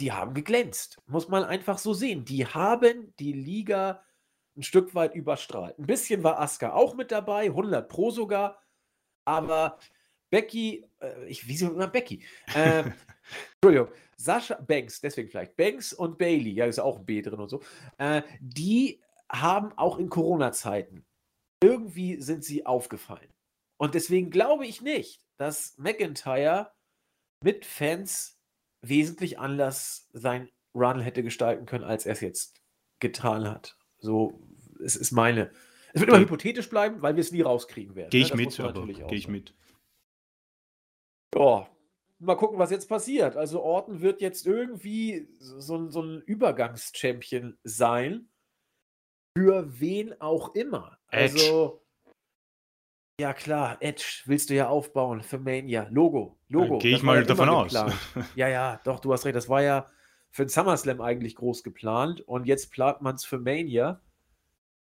die 0.00 0.12
haben 0.12 0.34
geglänzt. 0.34 1.00
Muss 1.06 1.28
man 1.28 1.44
einfach 1.44 1.78
so 1.78 1.92
sehen. 1.92 2.24
Die 2.24 2.46
haben 2.46 3.14
die 3.18 3.32
Liga 3.32 4.02
ein 4.56 4.62
Stück 4.62 4.94
weit 4.94 5.14
überstrahlt. 5.14 5.78
Ein 5.78 5.86
bisschen 5.86 6.22
war 6.24 6.40
Asuka 6.40 6.72
auch 6.72 6.94
mit 6.94 7.10
dabei, 7.10 7.44
100 7.46 7.88
Pro 7.88 8.10
sogar. 8.10 8.62
Aber 9.24 9.78
Becky, 10.30 10.86
äh, 11.00 11.26
ich, 11.26 11.46
wie 11.46 11.62
immer 11.64 11.88
Becky? 11.88 12.24
Äh, 12.54 12.84
Entschuldigung, 13.62 13.88
Sascha 14.16 14.56
Banks, 14.56 15.00
deswegen 15.00 15.28
vielleicht 15.28 15.56
Banks 15.56 15.92
und 15.92 16.18
Bailey, 16.18 16.50
ja, 16.50 16.66
ist 16.66 16.78
auch 16.78 16.98
ein 16.98 17.06
B 17.06 17.22
drin 17.22 17.40
und 17.40 17.48
so. 17.48 17.60
Äh, 17.98 18.22
die 18.40 19.00
haben 19.30 19.72
auch 19.78 19.98
in 19.98 20.08
Corona-Zeiten 20.08 21.04
irgendwie 21.62 22.20
sind 22.20 22.44
sie 22.44 22.66
aufgefallen. 22.66 23.32
Und 23.78 23.94
deswegen 23.94 24.30
glaube 24.30 24.66
ich 24.66 24.80
nicht, 24.80 25.22
dass 25.36 25.76
McIntyre 25.78 26.72
mit 27.42 27.64
Fans 27.64 28.38
wesentlich 28.82 29.38
anders 29.38 30.08
sein 30.12 30.50
Run 30.74 31.00
hätte 31.00 31.22
gestalten 31.22 31.66
können, 31.66 31.84
als 31.84 32.06
er 32.06 32.12
es 32.12 32.20
jetzt 32.20 32.62
getan 33.00 33.48
hat. 33.48 33.76
So, 34.00 34.40
es 34.82 34.96
ist 34.96 35.12
meine. 35.12 35.50
Es 35.92 36.00
wird 36.00 36.10
immer 36.10 36.20
hypothetisch 36.20 36.68
bleiben, 36.68 37.02
weil 37.02 37.16
wir 37.16 37.20
es 37.20 37.32
nie 37.32 37.42
rauskriegen 37.42 37.94
werden. 37.94 38.10
Gehe 38.10 38.20
ne? 38.20 38.26
ich 38.26 38.34
ne? 38.34 38.42
mit, 38.42 38.60
aber 38.60 38.86
gehe 38.86 39.18
ich 39.18 39.28
mit. 39.28 39.54
Ja, 41.34 41.68
mal 42.18 42.36
gucken, 42.36 42.58
was 42.58 42.70
jetzt 42.70 42.88
passiert. 42.88 43.36
Also 43.36 43.62
Orton 43.62 44.00
wird 44.00 44.20
jetzt 44.20 44.46
irgendwie 44.46 45.28
so, 45.38 45.88
so 45.88 46.02
ein 46.02 46.20
Übergangschampion 46.22 47.58
sein. 47.64 48.28
Für 49.36 49.80
wen 49.80 50.20
auch 50.20 50.54
immer. 50.54 50.98
Also 51.06 51.82
Ja, 53.20 53.32
klar, 53.32 53.76
Edge 53.80 54.22
willst 54.26 54.50
du 54.50 54.54
ja 54.54 54.68
aufbauen 54.68 55.22
für 55.22 55.38
Mania. 55.38 55.86
Logo, 55.90 56.38
Logo. 56.48 56.78
Gehe 56.78 56.96
ich 56.96 57.02
mal 57.02 57.18
ja 57.18 57.24
davon 57.24 57.48
aus. 57.48 57.72
Ja, 58.34 58.48
ja, 58.48 58.80
doch, 58.84 59.00
du 59.00 59.12
hast 59.12 59.24
recht. 59.24 59.36
Das 59.36 59.48
war 59.48 59.62
ja 59.62 59.90
für 60.30 60.44
den 60.44 60.48
SummerSlam 60.48 61.00
eigentlich 61.00 61.34
groß 61.36 61.62
geplant 61.62 62.20
und 62.22 62.46
jetzt 62.46 62.70
plant 62.70 63.02
man 63.02 63.16
es 63.16 63.24
für 63.24 63.38
Mania. 63.38 64.00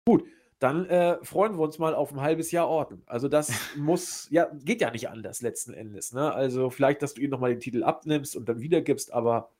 Gut, 0.05 0.25
dann 0.59 0.87
äh, 0.87 1.23
freuen 1.25 1.57
wir 1.57 1.63
uns 1.63 1.79
mal 1.79 1.95
auf 1.95 2.13
ein 2.13 2.21
halbes 2.21 2.51
Jahr 2.51 2.69
Orton. 2.69 3.03
Also 3.07 3.29
das 3.29 3.53
muss, 3.77 4.29
ja, 4.31 4.51
geht 4.65 4.81
ja 4.81 4.91
nicht 4.91 5.09
anders 5.09 5.41
letzten 5.41 5.73
Endes. 5.73 6.13
Ne? 6.13 6.33
Also 6.33 6.71
vielleicht, 6.71 7.03
dass 7.03 7.15
du 7.15 7.21
ihm 7.23 7.31
nochmal 7.31 7.51
den 7.51 7.61
Titel 7.61 7.85
abnimmst 7.85 8.37
und 8.37 8.49
dann 8.49 8.61
wiedergibst, 8.61 9.13
aber 9.13 9.53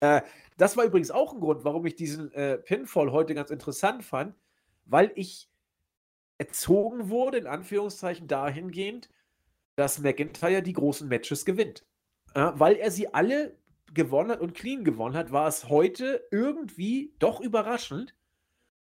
äh, 0.00 0.20
das 0.58 0.76
war 0.76 0.84
übrigens 0.84 1.10
auch 1.10 1.32
ein 1.32 1.40
Grund, 1.40 1.64
warum 1.64 1.86
ich 1.86 1.96
diesen 1.96 2.30
äh, 2.32 2.58
Pinfall 2.58 3.12
heute 3.12 3.34
ganz 3.34 3.50
interessant 3.50 4.04
fand, 4.04 4.34
weil 4.84 5.10
ich 5.14 5.48
erzogen 6.36 7.08
wurde, 7.08 7.38
in 7.38 7.46
Anführungszeichen 7.46 8.28
dahingehend, 8.28 9.08
dass 9.76 10.00
McIntyre 10.00 10.62
die 10.62 10.72
großen 10.72 11.08
Matches 11.08 11.44
gewinnt. 11.44 11.86
Ja, 12.36 12.58
weil 12.58 12.76
er 12.76 12.90
sie 12.90 13.14
alle 13.14 13.56
gewonnen 13.94 14.30
hat 14.30 14.40
und 14.40 14.54
clean 14.54 14.84
gewonnen 14.84 15.16
hat, 15.16 15.32
war 15.32 15.48
es 15.48 15.68
heute 15.68 16.26
irgendwie 16.30 17.14
doch 17.18 17.40
überraschend, 17.40 18.14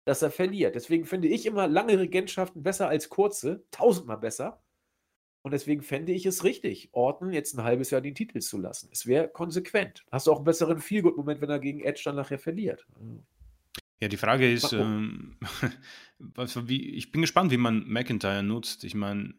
dass 0.05 0.23
er 0.23 0.31
verliert. 0.31 0.75
Deswegen 0.75 1.05
finde 1.05 1.29
ich 1.29 1.47
immer 1.47 1.69
lange 1.69 1.99
Regentschaften 1.99 2.63
besser 2.63 2.89
als 2.89 3.09
kurze, 3.09 3.65
tausendmal 3.71 4.19
besser. 4.19 4.63
Und 5.43 5.53
deswegen 5.53 5.83
fände 5.83 6.13
ich 6.13 6.25
es 6.25 6.45
richtig, 6.45 6.91
Orton 6.93 7.33
jetzt 7.33 7.55
ein 7.55 7.65
halbes 7.65 7.91
Jahr 7.91 8.01
den 8.01 8.15
Titel 8.15 8.41
zu 8.41 8.59
lassen. 8.59 8.89
Es 8.93 9.07
wäre 9.07 9.29
konsequent. 9.29 10.05
Hast 10.11 10.27
du 10.27 10.33
auch 10.33 10.37
einen 10.37 10.45
besseren 10.45 10.79
Feelgood-Moment, 10.79 11.41
wenn 11.41 11.51
er 11.51 11.59
gegen 11.59 11.81
Edge 11.81 12.03
dann 12.05 12.15
nachher 12.15 12.39
verliert. 12.39 12.87
Ja, 14.01 14.09
die 14.09 14.17
Frage 14.17 14.51
ist, 14.53 14.73
ähm, 14.73 15.37
ich 16.69 17.13
bin 17.13 17.21
gespannt, 17.23 17.51
wie 17.51 17.57
man 17.57 17.85
McIntyre 17.89 18.43
nutzt. 18.43 18.85
Ich 18.85 18.95
meine, 18.95 19.35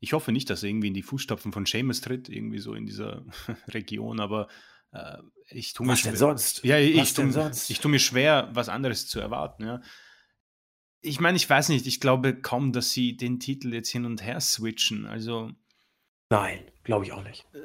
ich 0.00 0.12
hoffe 0.12 0.32
nicht, 0.32 0.48
dass 0.50 0.62
er 0.62 0.68
irgendwie 0.68 0.88
in 0.88 0.94
die 0.94 1.02
Fußstapfen 1.02 1.52
von 1.52 1.66
Seamus 1.66 2.00
tritt, 2.00 2.28
irgendwie 2.28 2.58
so 2.58 2.74
in 2.74 2.86
dieser 2.86 3.24
Region, 3.68 4.20
aber 4.20 4.48
äh, 4.92 5.18
ich 5.50 5.72
tue 5.72 5.86
mir 5.86 5.92
Was 5.92 6.02
denn 6.02 6.12
schwer- 6.12 6.18
sonst? 6.18 6.64
Ja, 6.64 6.78
ich, 6.78 6.96
Was 6.96 7.08
ich, 7.08 7.14
tu, 7.14 7.22
denn 7.22 7.32
sonst? 7.32 7.70
ich 7.70 7.80
tue 7.80 7.90
mir 7.90 7.98
schwer, 7.98 8.48
was 8.52 8.68
anderes 8.68 9.06
zu 9.08 9.18
erwarten. 9.20 9.64
Ja. 9.64 9.80
Ich 11.00 11.20
meine, 11.20 11.36
ich 11.36 11.48
weiß 11.48 11.68
nicht, 11.68 11.86
ich 11.86 12.00
glaube 12.00 12.40
kaum, 12.40 12.72
dass 12.72 12.90
sie 12.92 13.16
den 13.16 13.38
Titel 13.38 13.72
jetzt 13.72 13.90
hin 13.90 14.04
und 14.04 14.22
her 14.24 14.40
switchen. 14.40 15.06
Also 15.06 15.52
Nein, 16.30 16.60
glaube 16.84 17.04
ich 17.06 17.12
auch 17.12 17.22
nicht. 17.22 17.46
äh, 17.54 17.58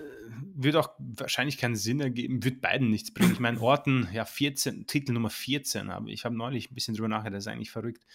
wird 0.55 0.75
auch 0.77 0.91
wahrscheinlich 0.99 1.57
keinen 1.57 1.75
Sinn 1.75 1.99
ergeben, 1.99 2.43
wird 2.43 2.61
beiden 2.61 2.89
nichts 2.89 3.13
bringen. 3.13 3.33
Ich 3.33 3.39
meine, 3.39 3.59
Orton, 3.59 4.07
ja, 4.13 4.23
14, 4.23 4.87
Titel 4.87 5.11
Nummer 5.13 5.29
14, 5.29 5.89
aber 5.89 6.07
ich 6.09 6.23
habe 6.25 6.35
neulich 6.37 6.71
ein 6.71 6.75
bisschen 6.75 6.93
drüber 6.93 7.09
nachgedacht, 7.09 7.35
das 7.37 7.43
ist 7.45 7.51
eigentlich 7.51 7.71
verrückt. 7.71 8.05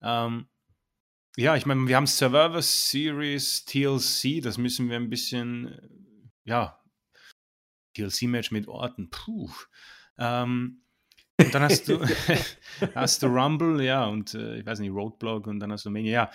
Ähm, 0.00 0.46
ja, 1.36 1.56
ich 1.56 1.66
meine, 1.66 1.86
wir 1.86 1.96
haben 1.96 2.06
Survivor 2.06 2.62
Series 2.62 3.64
TLC, 3.64 4.42
das 4.42 4.58
müssen 4.58 4.88
wir 4.88 4.96
ein 4.96 5.10
bisschen, 5.10 5.68
äh, 5.68 5.88
ja, 6.44 6.78
TLC-Match 7.94 8.50
mit 8.50 8.68
Orton, 8.68 9.10
puh. 9.10 9.50
Ähm, 10.18 10.82
und 11.38 11.54
dann 11.54 11.62
hast 11.62 11.88
du, 11.88 12.00
hast 12.94 13.22
du 13.22 13.26
Rumble, 13.26 13.82
ja, 13.82 14.06
und 14.06 14.34
äh, 14.34 14.58
ich 14.58 14.66
weiß 14.66 14.80
nicht, 14.80 14.92
Roadblock 14.92 15.46
und 15.46 15.60
dann 15.60 15.72
hast 15.72 15.86
du 15.86 15.90
Mania, 15.90 16.12
ja. 16.12 16.30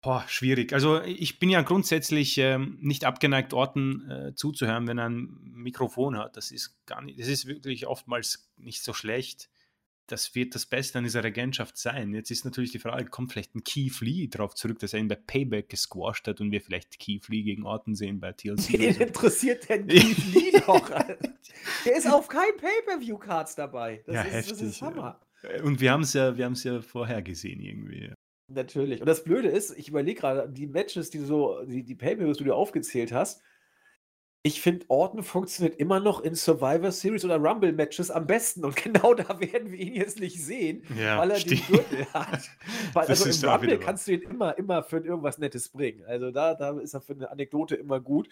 Boah, 0.00 0.24
schwierig. 0.28 0.72
Also 0.72 1.02
ich 1.02 1.40
bin 1.40 1.50
ja 1.50 1.62
grundsätzlich 1.62 2.38
ähm, 2.38 2.78
nicht 2.80 3.04
abgeneigt, 3.04 3.52
Orten 3.52 4.08
äh, 4.08 4.34
zuzuhören, 4.36 4.86
wenn 4.86 4.98
er 4.98 5.08
ein 5.08 5.40
Mikrofon 5.42 6.16
hat. 6.16 6.36
Das 6.36 6.52
ist 6.52 6.86
gar 6.86 7.02
nicht, 7.02 7.18
das 7.18 7.26
ist 7.26 7.46
wirklich 7.46 7.88
oftmals 7.88 8.48
nicht 8.56 8.84
so 8.84 8.92
schlecht. 8.92 9.50
Das 10.08 10.34
wird 10.34 10.54
das 10.54 10.64
Beste 10.64 10.96
an 10.98 11.04
dieser 11.04 11.22
Regentschaft 11.22 11.76
sein. 11.76 12.14
Jetzt 12.14 12.30
ist 12.30 12.44
natürlich 12.46 12.72
die 12.72 12.78
Frage, 12.78 13.04
kommt 13.10 13.30
vielleicht 13.30 13.54
ein 13.54 13.62
Keith 13.62 14.00
Lee 14.00 14.26
darauf 14.26 14.54
zurück, 14.54 14.78
dass 14.78 14.94
er 14.94 15.00
ihn 15.00 15.08
bei 15.08 15.16
Payback 15.16 15.68
gesquasht 15.68 16.26
hat 16.26 16.40
und 16.40 16.50
wir 16.50 16.62
vielleicht 16.62 16.98
Keith 16.98 17.28
Lee 17.28 17.42
gegen 17.42 17.64
Orton 17.64 17.94
sehen 17.94 18.18
bei 18.18 18.32
TLC. 18.32 18.78
Wen 18.78 18.94
so. 18.94 19.02
interessiert 19.02 19.68
denn 19.68 19.86
Keith 19.86 20.34
Lee 20.34 20.58
noch? 20.66 20.88
Der 21.84 21.96
ist 21.96 22.10
auf 22.10 22.26
keinem 22.26 22.56
Pay-Per-View-Cards 22.56 23.54
dabei. 23.54 24.02
Das 24.06 24.14
Ja, 24.14 24.22
ist, 24.22 24.32
Das 24.32 24.50
heftig, 24.50 24.68
ist 24.68 24.82
Hammer. 24.82 25.20
Und 25.62 25.80
wir 25.80 25.92
haben 25.92 26.02
es 26.02 26.14
ja, 26.14 26.36
wir 26.36 26.46
haben 26.46 26.54
es 26.54 26.64
ja 26.64 26.80
vorher 26.80 27.20
gesehen 27.22 27.60
irgendwie. 27.60 28.10
Natürlich. 28.50 29.00
Und 29.00 29.06
das 29.06 29.22
Blöde 29.24 29.48
ist, 29.48 29.76
ich 29.76 29.88
überlege 29.88 30.20
gerade, 30.20 30.48
die 30.50 30.66
Matches, 30.66 31.10
die 31.10 31.18
du 31.18 31.26
so, 31.26 31.62
die, 31.66 31.84
die 31.84 31.94
Pay-Per-Views, 31.94 32.38
die 32.38 32.44
du 32.44 32.54
aufgezählt 32.54 33.12
hast, 33.12 33.42
ich 34.48 34.62
finde, 34.62 34.86
Orton 34.88 35.22
funktioniert 35.22 35.78
immer 35.78 36.00
noch 36.00 36.20
in 36.20 36.34
Survivor 36.34 36.90
Series 36.90 37.24
oder 37.24 37.36
Rumble-Matches 37.36 38.10
am 38.10 38.26
besten. 38.26 38.64
Und 38.64 38.76
genau 38.82 39.14
da 39.14 39.38
werden 39.40 39.70
wir 39.70 39.78
ihn 39.78 39.94
jetzt 39.94 40.18
nicht 40.18 40.42
sehen, 40.42 40.82
Ja, 40.98 41.18
weil 41.18 41.30
er 41.30 41.38
den 41.38 41.58
stimmt. 41.58 41.66
Gürtel 41.68 42.06
hat. 42.12 42.50
Weil, 42.94 43.06
Das 43.06 43.24
also 43.24 43.46
im 43.46 43.52
Rumble 43.52 43.78
kannst 43.78 44.08
du 44.08 44.12
ihn 44.12 44.22
immer, 44.22 44.56
immer 44.58 44.82
für 44.82 44.98
irgendwas 44.98 45.38
Nettes 45.38 45.68
bringen. 45.68 46.02
Also 46.06 46.30
da, 46.30 46.54
da 46.54 46.78
ist 46.80 46.94
er 46.94 47.00
für 47.00 47.12
eine 47.12 47.30
Anekdote 47.30 47.76
immer 47.76 48.00
gut. 48.00 48.28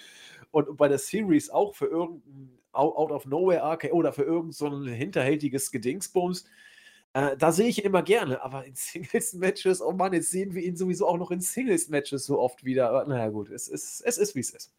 Und 0.50 0.76
bei 0.76 0.88
der 0.88 0.98
Series 0.98 1.50
auch 1.50 1.74
für 1.74 1.86
irgendein 1.86 2.58
Out 2.72 3.10
of 3.10 3.26
Nowhere 3.26 3.62
RKO 3.62 3.94
oder 3.94 4.12
für 4.12 4.24
irgend 4.24 4.54
so 4.54 4.66
ein 4.68 4.86
hinterhältiges 4.86 5.70
Gedingsbums. 5.70 6.44
Äh, 7.12 7.36
da 7.38 7.50
sehe 7.50 7.68
ich 7.68 7.78
ihn 7.78 7.84
immer 7.86 8.02
gerne, 8.02 8.42
aber 8.42 8.66
in 8.66 8.74
Singles-Matches, 8.76 9.80
oh 9.80 9.92
Mann, 9.92 10.12
jetzt 10.12 10.30
sehen 10.30 10.54
wir 10.54 10.62
ihn 10.62 10.76
sowieso 10.76 11.06
auch 11.06 11.16
noch 11.16 11.30
in 11.30 11.40
Singles-Matches 11.40 12.26
so 12.26 12.38
oft 12.38 12.64
wieder. 12.64 12.90
Aber 12.90 13.06
naja, 13.06 13.28
gut, 13.28 13.50
es 13.50 13.68
ist, 13.68 14.02
es 14.02 14.18
ist 14.18 14.34
wie 14.34 14.40
es 14.40 14.50
ist. 14.50 14.74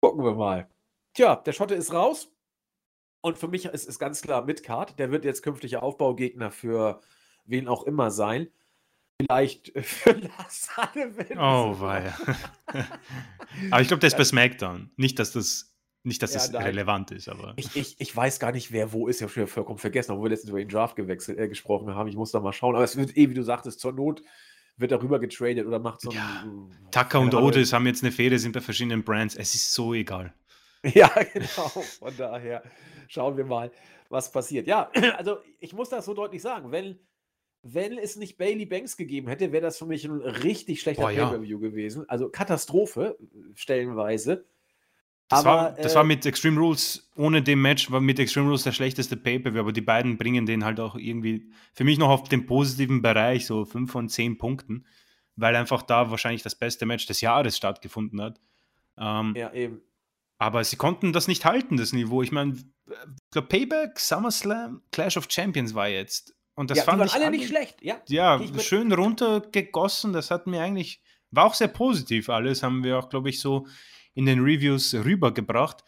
Gucken 0.00 0.24
wir 0.24 0.34
mal. 0.34 0.68
Tja, 1.14 1.36
der 1.36 1.52
Schotte 1.52 1.74
ist 1.74 1.92
raus. 1.92 2.32
Und 3.22 3.36
für 3.38 3.48
mich 3.48 3.66
ist 3.66 3.88
es 3.88 3.98
ganz 3.98 4.22
klar 4.22 4.44
Midcard. 4.44 4.98
Der 4.98 5.10
wird 5.10 5.24
jetzt 5.24 5.42
künftiger 5.42 5.82
Aufbaugegner 5.82 6.50
für 6.50 7.00
wen 7.44 7.68
auch 7.68 7.82
immer 7.84 8.10
sein. 8.10 8.48
Vielleicht 9.20 9.74
äh, 9.76 9.82
für 9.82 10.12
Lasagne, 10.38 11.12
wenn 11.16 11.38
Oh, 11.38 11.78
weia. 11.80 12.14
aber 13.70 13.82
ich 13.82 13.88
glaube, 13.88 14.00
der 14.00 14.08
ist 14.08 14.16
bei. 14.16 14.24
SmackDown. 14.24 14.90
Nicht, 14.96 15.18
dass 15.18 15.32
das, 15.32 15.76
nicht, 16.02 16.22
dass 16.22 16.32
Ja, 16.32 16.38
das 16.40 16.50
nein. 16.52 16.62
relevant 16.62 17.10
ist, 17.10 17.28
aber. 17.28 17.52
Ich, 17.56 17.76
ich, 17.76 18.00
ich 18.00 18.16
weiß 18.16 18.40
gar 18.40 18.52
nicht, 18.52 18.72
wer 18.72 18.92
wo 18.94 19.06
ist. 19.08 19.16
Ich 19.16 19.22
habe 19.24 19.32
schon 19.32 19.46
vollkommen 19.46 19.78
vergessen, 19.78 20.12
obwohl 20.12 20.24
wir 20.26 20.30
letztens 20.30 20.48
über 20.50 20.58
den 20.60 20.70
Draft 20.70 20.96
gewechselt, 20.96 21.38
äh, 21.38 21.48
gesprochen 21.48 21.94
haben. 21.94 22.08
Ich 22.08 22.16
muss 22.16 22.30
da 22.30 22.40
mal 22.40 22.54
schauen. 22.54 22.74
Aber 22.74 22.84
es 22.84 22.96
wird 22.96 23.14
eh, 23.18 23.28
wie 23.28 23.34
du 23.34 23.42
sagtest, 23.42 23.80
zur 23.80 23.92
Not 23.92 24.22
wird 24.80 24.92
darüber 24.92 25.18
getradet 25.18 25.66
oder 25.66 25.78
macht 25.78 26.00
so 26.00 26.10
ein. 26.10 26.16
Ja, 26.16 26.44
äh, 26.44 26.90
Tucker 26.90 27.20
und. 27.20 27.34
Otis 27.34 27.72
haben 27.72 27.86
jetzt 27.86 28.02
eine 28.02 28.12
Fehde, 28.12 28.38
sind 28.38 28.52
bei 28.52 28.60
verschiedenen 28.60 29.04
Brands. 29.04 29.36
Es 29.36 29.54
ist 29.54 29.72
so 29.72 29.94
egal. 29.94 30.32
Ja, 30.94 31.08
genau. 31.08 31.68
Von 31.68 32.16
daher 32.16 32.62
schauen 33.06 33.36
wir 33.36 33.44
mal, 33.44 33.70
was 34.08 34.32
passiert. 34.32 34.66
Ja, 34.66 34.90
also 35.18 35.38
ich 35.58 35.74
muss 35.74 35.90
das 35.90 36.06
so 36.06 36.14
deutlich 36.14 36.40
sagen. 36.40 36.72
Wenn, 36.72 36.98
wenn 37.62 37.98
es 37.98 38.16
nicht 38.16 38.38
Bailey 38.38 38.64
Banks 38.64 38.96
gegeben 38.96 39.28
hätte, 39.28 39.52
wäre 39.52 39.62
das 39.62 39.76
für 39.76 39.84
mich 39.84 40.06
ein 40.06 40.22
richtig 40.22 40.80
schlechter 40.80 41.02
Boah, 41.02 41.10
ja. 41.10 41.26
Pay-Per-View 41.26 41.58
gewesen. 41.58 42.08
Also 42.08 42.30
Katastrophe, 42.30 43.18
stellenweise. 43.54 44.46
Das, 45.30 45.46
Aber, 45.46 45.50
war, 45.50 45.70
das 45.72 45.92
äh, 45.92 45.94
war 45.94 46.04
mit 46.04 46.26
Extreme 46.26 46.58
Rules, 46.58 47.08
ohne 47.14 47.40
dem 47.40 47.62
Match, 47.62 47.88
war 47.88 48.00
mit 48.00 48.18
Extreme 48.18 48.48
Rules 48.48 48.64
der 48.64 48.72
schlechteste 48.72 49.16
Pay-Per-View, 49.16 49.60
aber 49.60 49.72
die 49.72 49.80
beiden 49.80 50.18
bringen 50.18 50.44
den 50.44 50.64
halt 50.64 50.80
auch 50.80 50.96
irgendwie, 50.96 51.52
für 51.72 51.84
mich 51.84 51.98
noch 51.98 52.08
auf 52.08 52.28
den 52.28 52.46
positiven 52.46 53.00
Bereich, 53.00 53.46
so 53.46 53.64
5 53.64 53.90
von 53.90 54.08
10 54.08 54.38
Punkten, 54.38 54.86
weil 55.36 55.54
einfach 55.54 55.82
da 55.82 56.10
wahrscheinlich 56.10 56.42
das 56.42 56.56
beste 56.56 56.84
Match 56.84 57.06
des 57.06 57.20
Jahres 57.20 57.56
stattgefunden 57.56 58.20
hat. 58.20 58.40
Ähm, 58.98 59.34
Ja, 59.36 59.52
eben. 59.52 59.80
Aber 60.38 60.64
sie 60.64 60.76
konnten 60.76 61.12
das 61.12 61.28
nicht 61.28 61.44
halten, 61.44 61.76
das 61.76 61.92
Niveau. 61.92 62.22
Ich 62.22 62.32
meine, 62.32 62.56
Payback, 63.30 64.00
SummerSlam, 64.00 64.82
Clash 64.90 65.16
of 65.16 65.28
Champions 65.30 65.74
war 65.74 65.86
jetzt. 65.86 66.34
Und 66.54 66.70
das 66.70 66.78
ja, 66.78 66.84
die 66.84 66.86
fand 66.86 66.98
waren 66.98 67.06
ich 67.06 67.14
alle 67.14 67.30
nicht 67.30 67.46
schlecht. 67.46 67.82
Ja, 67.82 68.00
Ja, 68.08 68.40
schön 68.58 68.90
runtergegossen. 68.90 70.12
Das 70.12 70.32
hat 70.32 70.48
mir 70.48 70.60
eigentlich, 70.62 71.02
war 71.30 71.44
auch 71.44 71.54
sehr 71.54 71.68
positiv 71.68 72.30
alles, 72.30 72.64
haben 72.64 72.82
wir 72.82 72.98
auch, 72.98 73.10
glaube 73.10 73.30
ich, 73.30 73.38
so 73.38 73.66
in 74.14 74.26
den 74.26 74.40
Reviews 74.40 74.94
rübergebracht. 74.94 75.84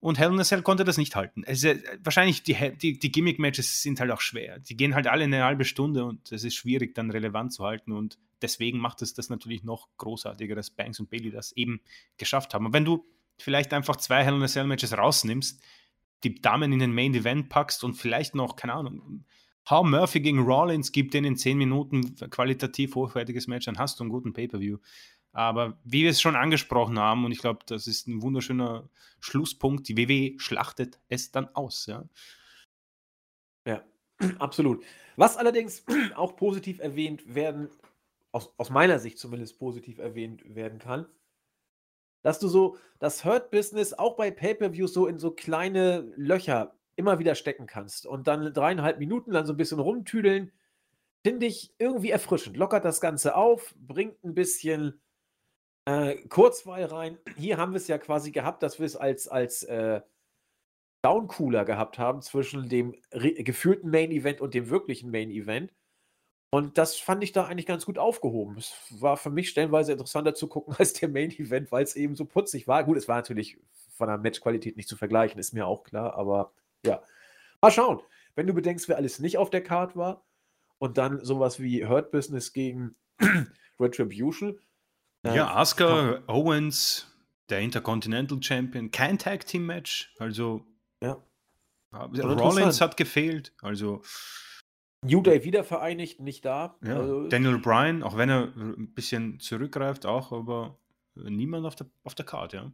Und 0.00 0.18
Hell 0.18 0.32
in 0.32 0.40
a 0.40 0.44
Cell 0.44 0.60
konnte 0.60 0.84
das 0.84 0.98
nicht 0.98 1.16
halten. 1.16 1.44
Äh, 1.44 1.78
wahrscheinlich 2.02 2.42
die, 2.42 2.54
die, 2.76 2.98
die 2.98 3.10
Gimmick-Matches 3.10 3.82
sind 3.82 4.00
halt 4.00 4.10
auch 4.10 4.20
schwer. 4.20 4.58
Die 4.58 4.76
gehen 4.76 4.94
halt 4.94 5.06
alle 5.06 5.24
eine 5.24 5.42
halbe 5.42 5.64
Stunde 5.64 6.04
und 6.04 6.30
es 6.30 6.44
ist 6.44 6.56
schwierig, 6.56 6.94
dann 6.94 7.10
relevant 7.10 7.54
zu 7.54 7.64
halten. 7.64 7.92
Und 7.92 8.18
deswegen 8.42 8.78
macht 8.78 9.00
es 9.00 9.14
das 9.14 9.30
natürlich 9.30 9.64
noch 9.64 9.88
großartiger, 9.96 10.54
dass 10.54 10.68
Banks 10.68 11.00
und 11.00 11.08
Bailey 11.08 11.30
das 11.30 11.52
eben 11.52 11.80
geschafft 12.18 12.52
haben. 12.52 12.66
Und 12.66 12.74
wenn 12.74 12.84
du 12.84 13.06
vielleicht 13.38 13.72
einfach 13.72 13.96
zwei 13.96 14.22
Hell 14.24 14.34
in 14.34 14.42
a 14.42 14.46
Cell-Matches 14.46 14.96
rausnimmst, 14.96 15.62
die 16.22 16.34
Damen 16.34 16.72
in 16.72 16.80
den 16.80 16.94
Main 16.94 17.14
Event 17.14 17.48
packst 17.48 17.82
und 17.82 17.94
vielleicht 17.94 18.34
noch, 18.34 18.56
keine 18.56 18.74
Ahnung, 18.74 19.24
How 19.68 19.82
Murphy 19.82 20.20
gegen 20.20 20.40
Rollins 20.40 20.92
gibt 20.92 21.14
den 21.14 21.24
in 21.24 21.36
10 21.36 21.56
Minuten 21.56 22.14
qualitativ 22.28 22.94
hochwertiges 22.96 23.46
Match, 23.46 23.64
dann 23.64 23.78
hast 23.78 23.98
du 23.98 24.04
einen 24.04 24.10
guten 24.10 24.34
Pay-Per-View. 24.34 24.76
Aber 25.34 25.76
wie 25.82 26.04
wir 26.04 26.10
es 26.10 26.20
schon 26.20 26.36
angesprochen 26.36 26.98
haben, 26.98 27.24
und 27.24 27.32
ich 27.32 27.40
glaube, 27.40 27.64
das 27.66 27.88
ist 27.88 28.06
ein 28.06 28.22
wunderschöner 28.22 28.88
Schlusspunkt, 29.18 29.88
die 29.88 29.98
WWE 29.98 30.38
schlachtet 30.38 31.00
es 31.08 31.32
dann 31.32 31.48
aus. 31.54 31.86
Ja? 31.86 32.04
Ja, 33.66 33.82
absolut. 34.38 34.84
Was 35.16 35.36
allerdings 35.36 35.84
auch 36.14 36.36
positiv 36.36 36.78
erwähnt 36.78 37.34
werden, 37.34 37.68
aus, 38.30 38.54
aus 38.56 38.70
meiner 38.70 39.00
Sicht 39.00 39.18
zumindest 39.18 39.58
positiv 39.58 39.98
erwähnt 39.98 40.42
werden 40.54 40.78
kann, 40.78 41.06
dass 42.22 42.38
du 42.38 42.46
so 42.46 42.78
das 43.00 43.24
Hurt-Business 43.24 43.92
auch 43.92 44.16
bei 44.16 44.30
Pay-Per-Views 44.30 44.94
so 44.94 45.08
in 45.08 45.18
so 45.18 45.32
kleine 45.32 46.12
Löcher 46.16 46.76
immer 46.94 47.18
wieder 47.18 47.34
stecken 47.34 47.66
kannst 47.66 48.06
und 48.06 48.28
dann 48.28 48.52
dreieinhalb 48.54 49.00
Minuten 49.00 49.32
dann 49.32 49.46
so 49.46 49.52
ein 49.52 49.56
bisschen 49.56 49.80
rumtüdeln. 49.80 50.52
finde 51.24 51.46
ich 51.46 51.74
irgendwie 51.78 52.10
erfrischend. 52.10 52.56
Lockert 52.56 52.84
das 52.84 53.00
Ganze 53.00 53.34
auf, 53.34 53.74
bringt 53.76 54.22
ein 54.22 54.34
bisschen 54.34 55.00
äh, 55.86 56.16
Kurzweil 56.28 56.84
rein. 56.86 57.18
Hier 57.36 57.58
haben 57.58 57.72
wir 57.72 57.76
es 57.76 57.88
ja 57.88 57.98
quasi 57.98 58.30
gehabt, 58.30 58.62
dass 58.62 58.78
wir 58.78 58.86
es 58.86 58.96
als, 58.96 59.28
als 59.28 59.62
äh, 59.64 60.00
Downcooler 61.02 61.64
gehabt 61.64 61.98
haben 61.98 62.22
zwischen 62.22 62.68
dem 62.68 62.94
gefühlten 63.10 63.90
Main 63.90 64.10
Event 64.10 64.40
und 64.40 64.54
dem 64.54 64.70
wirklichen 64.70 65.10
Main 65.10 65.30
Event. 65.30 65.72
Und 66.50 66.78
das 66.78 66.96
fand 66.96 67.24
ich 67.24 67.32
da 67.32 67.46
eigentlich 67.46 67.66
ganz 67.66 67.84
gut 67.84 67.98
aufgehoben. 67.98 68.56
Es 68.58 68.74
war 68.90 69.16
für 69.16 69.30
mich 69.30 69.50
stellenweise 69.50 69.92
interessanter 69.92 70.34
zu 70.34 70.46
gucken 70.48 70.74
als 70.78 70.92
der 70.94 71.08
Main 71.08 71.30
Event, 71.32 71.72
weil 71.72 71.84
es 71.84 71.96
eben 71.96 72.14
so 72.14 72.24
putzig 72.24 72.68
war. 72.68 72.84
Gut, 72.84 72.96
es 72.96 73.08
war 73.08 73.16
natürlich 73.16 73.58
von 73.96 74.08
der 74.08 74.18
Matchqualität 74.18 74.76
nicht 74.76 74.88
zu 74.88 74.96
vergleichen, 74.96 75.38
ist 75.38 75.52
mir 75.52 75.66
auch 75.66 75.84
klar, 75.84 76.14
aber 76.14 76.52
ja. 76.84 77.02
Mal 77.60 77.70
schauen. 77.70 78.00
Wenn 78.34 78.46
du 78.46 78.54
bedenkst, 78.54 78.88
wer 78.88 78.96
alles 78.96 79.18
nicht 79.18 79.38
auf 79.38 79.50
der 79.50 79.62
Card 79.62 79.96
war 79.96 80.24
und 80.78 80.98
dann 80.98 81.24
sowas 81.24 81.60
wie 81.60 81.86
Hurt 81.86 82.10
Business 82.10 82.52
gegen 82.52 82.96
Retribution. 83.80 84.58
Äh, 85.24 85.36
ja, 85.36 85.54
Asuka, 85.54 86.22
Owens, 86.26 87.06
der 87.48 87.60
Intercontinental 87.60 88.42
Champion, 88.42 88.90
kein 88.90 89.18
Tag 89.18 89.46
Team 89.46 89.66
Match, 89.66 90.14
also 90.18 90.64
ja. 91.02 91.18
Rollins 91.92 92.80
hat 92.80 92.96
gefehlt, 92.96 93.52
also 93.62 94.02
New 95.02 95.20
Day 95.20 95.44
wieder 95.44 95.64
vereinigt, 95.64 96.20
nicht 96.20 96.44
da. 96.44 96.76
Ja. 96.84 96.98
Also, 96.98 97.28
Daniel 97.28 97.58
Bryan, 97.58 98.02
auch 98.02 98.16
wenn 98.16 98.30
er 98.30 98.52
ein 98.56 98.92
bisschen 98.94 99.38
zurückgreift, 99.38 100.06
auch, 100.06 100.32
aber 100.32 100.78
niemand 101.14 101.66
auf 101.66 101.76
der, 101.76 101.86
auf 102.04 102.14
der 102.14 102.24
Karte, 102.24 102.56
ja. 102.56 102.72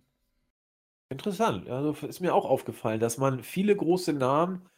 Interessant. 1.10 1.68
Also 1.68 2.06
ist 2.06 2.20
mir 2.20 2.32
auch 2.32 2.44
aufgefallen, 2.44 3.00
dass 3.00 3.18
man 3.18 3.42
viele 3.42 3.74
große 3.74 4.12
Namen 4.12 4.68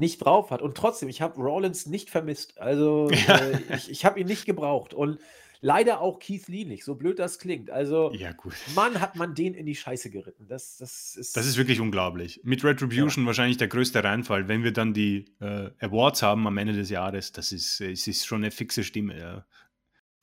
nicht 0.00 0.24
drauf 0.24 0.50
hat. 0.50 0.62
Und 0.62 0.74
trotzdem, 0.74 1.10
ich 1.10 1.20
habe 1.20 1.38
Rollins 1.38 1.84
nicht 1.84 2.08
vermisst. 2.08 2.58
Also 2.58 3.10
ja. 3.26 3.36
äh, 3.36 3.58
ich, 3.76 3.90
ich 3.90 4.04
habe 4.06 4.18
ihn 4.18 4.26
nicht 4.26 4.46
gebraucht. 4.46 4.94
Und 4.94 5.18
leider 5.62 6.00
auch 6.00 6.18
Keith 6.18 6.48
Lee 6.48 6.66
nicht, 6.66 6.84
so 6.84 6.96
blöd 6.96 7.18
das 7.18 7.38
klingt. 7.38 7.70
Also, 7.70 8.12
ja, 8.12 8.32
gut. 8.32 8.52
Mann, 8.74 9.00
hat 9.00 9.16
man 9.16 9.34
den 9.34 9.54
in 9.54 9.64
die 9.64 9.76
Scheiße 9.76 10.10
geritten. 10.10 10.46
Das, 10.48 10.76
das, 10.76 11.16
ist, 11.16 11.36
das 11.36 11.46
ist 11.46 11.56
wirklich 11.56 11.80
unglaublich. 11.80 12.40
Mit 12.44 12.62
Retribution 12.62 13.24
ja. 13.24 13.26
wahrscheinlich 13.28 13.56
der 13.56 13.68
größte 13.68 14.04
Reinfall. 14.04 14.48
Wenn 14.48 14.64
wir 14.64 14.72
dann 14.72 14.92
die 14.92 15.24
äh, 15.40 15.70
Awards 15.78 16.22
haben 16.22 16.46
am 16.46 16.58
Ende 16.58 16.74
des 16.74 16.90
Jahres, 16.90 17.32
das 17.32 17.52
ist, 17.52 17.80
es 17.80 18.06
ist 18.06 18.26
schon 18.26 18.42
eine 18.42 18.50
fixe 18.50 18.84
Stimme. 18.84 19.18
Ja. 19.18 19.46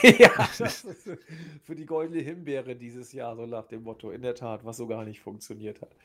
ja, 0.17 0.29
für 1.63 1.75
die 1.75 1.85
goldene 1.85 2.21
Himbeere 2.21 2.75
dieses 2.75 3.11
Jahr, 3.13 3.35
so 3.35 3.45
nach 3.45 3.67
dem 3.67 3.83
Motto, 3.83 4.11
in 4.11 4.21
der 4.21 4.35
Tat, 4.35 4.63
was 4.65 4.77
so 4.77 4.87
gar 4.87 5.05
nicht 5.05 5.21
funktioniert 5.21 5.81
hat. 5.81 5.95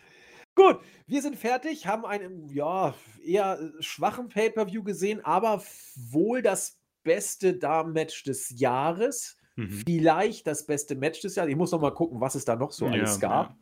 Gut, 0.56 0.78
wir 1.08 1.20
sind 1.20 1.36
fertig, 1.36 1.88
haben 1.88 2.06
einen 2.06 2.48
ja, 2.48 2.94
eher 3.24 3.72
schwachen 3.80 4.28
Pay-Per-View 4.28 4.84
gesehen, 4.84 5.24
aber 5.24 5.64
wohl 5.96 6.42
das 6.42 6.78
beste 7.04 7.54
Damen-Match 7.54 8.24
des 8.24 8.58
Jahres. 8.58 9.36
Mhm. 9.56 9.70
Vielleicht 9.86 10.46
das 10.46 10.66
beste 10.66 10.96
Match 10.96 11.20
des 11.20 11.36
Jahres. 11.36 11.50
Ich 11.50 11.56
muss 11.56 11.70
noch 11.70 11.80
mal 11.80 11.94
gucken, 11.94 12.20
was 12.20 12.34
es 12.34 12.44
da 12.44 12.56
noch 12.56 12.72
so 12.72 12.86
alles 12.86 13.20
ja, 13.20 13.28
gab. 13.28 13.50
Ja. 13.50 13.56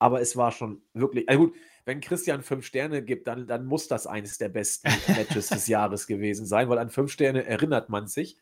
Aber 0.00 0.20
es 0.20 0.36
war 0.36 0.52
schon 0.52 0.82
wirklich. 0.92 1.28
Also 1.28 1.46
gut, 1.46 1.56
wenn 1.84 2.00
Christian 2.00 2.42
fünf 2.42 2.66
Sterne 2.66 3.02
gibt, 3.02 3.26
dann, 3.26 3.46
dann 3.46 3.64
muss 3.64 3.88
das 3.88 4.06
eines 4.06 4.36
der 4.36 4.50
besten 4.50 4.88
Matches 5.08 5.48
des 5.48 5.66
Jahres 5.66 6.06
gewesen 6.06 6.44
sein, 6.44 6.68
weil 6.68 6.78
an 6.78 6.90
fünf 6.90 7.10
Sterne 7.10 7.46
erinnert 7.46 7.88
man 7.88 8.06
sich. 8.06 8.36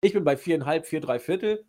Ich 0.00 0.14
bin 0.14 0.24
bei 0.24 0.36
viereinhalb, 0.36 0.86
vier, 0.86 1.00
drei 1.00 1.18
Viertel. 1.18 1.66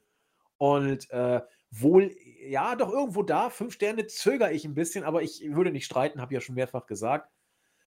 Und 0.57 1.09
äh, 1.11 1.41
wohl, 1.71 2.15
ja, 2.41 2.75
doch 2.75 2.91
irgendwo 2.91 3.23
da. 3.23 3.49
Fünf 3.49 3.73
Sterne 3.73 4.07
zögere 4.07 4.51
ich 4.51 4.65
ein 4.65 4.73
bisschen, 4.73 5.03
aber 5.03 5.21
ich 5.21 5.41
würde 5.53 5.71
nicht 5.71 5.85
streiten, 5.85 6.21
habe 6.21 6.33
ja 6.33 6.41
schon 6.41 6.55
mehrfach 6.55 6.85
gesagt. 6.85 7.31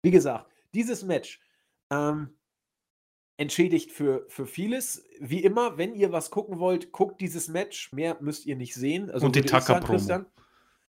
Wie 0.02 0.10
gesagt, 0.10 0.50
dieses 0.74 1.04
Match 1.04 1.40
ähm, 1.90 2.36
entschädigt 3.36 3.90
für, 3.92 4.24
für 4.28 4.46
vieles. 4.46 5.04
Wie 5.20 5.42
immer, 5.42 5.78
wenn 5.78 5.94
ihr 5.94 6.12
was 6.12 6.30
gucken 6.30 6.58
wollt, 6.58 6.92
guckt 6.92 7.20
dieses 7.20 7.48
Match. 7.48 7.92
Mehr 7.92 8.16
müsst 8.20 8.46
ihr 8.46 8.56
nicht 8.56 8.74
sehen. 8.74 9.10
Also 9.10 9.26
und 9.26 9.36
die 9.36 9.42
Tucker-Promo. 9.42 10.24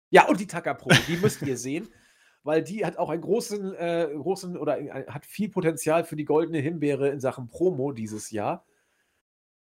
Ja, 0.10 0.28
und 0.28 0.40
die 0.40 0.48
Tucker-Promo, 0.48 0.96
die 1.08 1.18
müsst 1.18 1.42
ihr 1.42 1.58
sehen. 1.58 1.88
Weil 2.46 2.62
die 2.62 2.86
hat 2.86 2.98
auch 2.98 3.10
einen 3.10 3.22
großen, 3.22 3.74
äh, 3.76 4.10
großen 4.14 4.58
oder 4.58 4.78
äh, 4.78 5.06
hat 5.08 5.26
viel 5.26 5.48
Potenzial 5.48 6.04
für 6.04 6.18
die 6.18 6.26
goldene 6.26 6.60
Himbeere 6.60 7.08
in 7.08 7.22
Sachen 7.22 7.48
Promo 7.48 7.94
dieses 7.94 8.32
Jahr. 8.32 8.66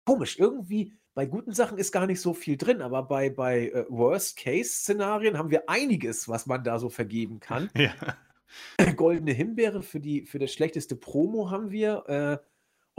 Komisch, 0.07 0.39
irgendwie 0.39 0.95
bei 1.13 1.27
guten 1.27 1.53
Sachen 1.53 1.77
ist 1.77 1.93
gar 1.93 2.07
nicht 2.07 2.23
so 2.23 2.33
viel 2.33 2.57
drin, 2.57 2.81
aber 2.81 3.03
bei, 3.03 3.29
bei 3.29 3.69
äh, 3.69 3.85
Worst-Case-Szenarien 3.91 5.37
haben 5.37 5.51
wir 5.51 5.69
einiges, 5.69 6.27
was 6.27 6.47
man 6.47 6.65
da 6.65 6.79
so 6.79 6.89
vergeben 6.89 7.41
kann. 7.41 7.71
Ja. 8.79 8.95
Goldene 8.97 9.31
Himbeere 9.31 9.81
für, 9.81 10.01
die, 10.01 10.27
für 10.27 10.41
das 10.41 10.53
schlechteste 10.53 10.97
Promo 10.97 11.53
haben 11.53 11.71
wir. 11.71 12.43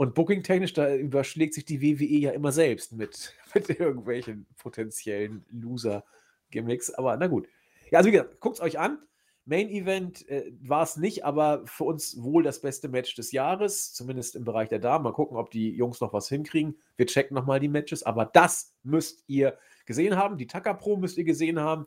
Und 0.02 0.16
booking-technisch, 0.16 0.72
da 0.72 0.96
überschlägt 0.96 1.54
sich 1.54 1.64
die 1.64 1.80
WWE 1.80 2.18
ja 2.18 2.32
immer 2.32 2.50
selbst 2.50 2.92
mit, 2.92 3.36
mit 3.54 3.70
irgendwelchen 3.70 4.48
potenziellen 4.58 5.46
Loser-Gimmicks. 5.52 6.90
Aber 6.90 7.16
na 7.16 7.28
gut. 7.28 7.46
Ja, 7.88 7.98
also 7.98 8.08
wie 8.08 8.12
gesagt, 8.12 8.40
guckt 8.40 8.56
es 8.56 8.60
euch 8.60 8.80
an. 8.80 8.98
Main 9.44 9.68
Event 9.68 10.28
äh, 10.28 10.50
war 10.60 10.82
es 10.82 10.96
nicht, 10.96 11.24
aber 11.24 11.64
für 11.66 11.84
uns 11.84 12.20
wohl 12.20 12.42
das 12.42 12.60
beste 12.60 12.88
Match 12.88 13.14
des 13.14 13.30
Jahres, 13.30 13.92
zumindest 13.92 14.34
im 14.34 14.42
Bereich 14.42 14.68
der 14.68 14.80
Damen. 14.80 15.04
Mal 15.04 15.12
gucken, 15.12 15.36
ob 15.36 15.52
die 15.52 15.70
Jungs 15.70 16.00
noch 16.00 16.12
was 16.12 16.28
hinkriegen. 16.28 16.76
Wir 16.96 17.06
checken 17.06 17.36
nochmal 17.36 17.60
die 17.60 17.68
Matches, 17.68 18.02
aber 18.02 18.24
das 18.24 18.74
müsst 18.82 19.22
ihr 19.28 19.56
gesehen 19.86 20.16
haben. 20.16 20.36
Die 20.36 20.48
Tucker 20.48 20.74
Pro 20.74 20.96
müsst 20.96 21.16
ihr 21.16 21.24
gesehen 21.24 21.60
haben 21.60 21.86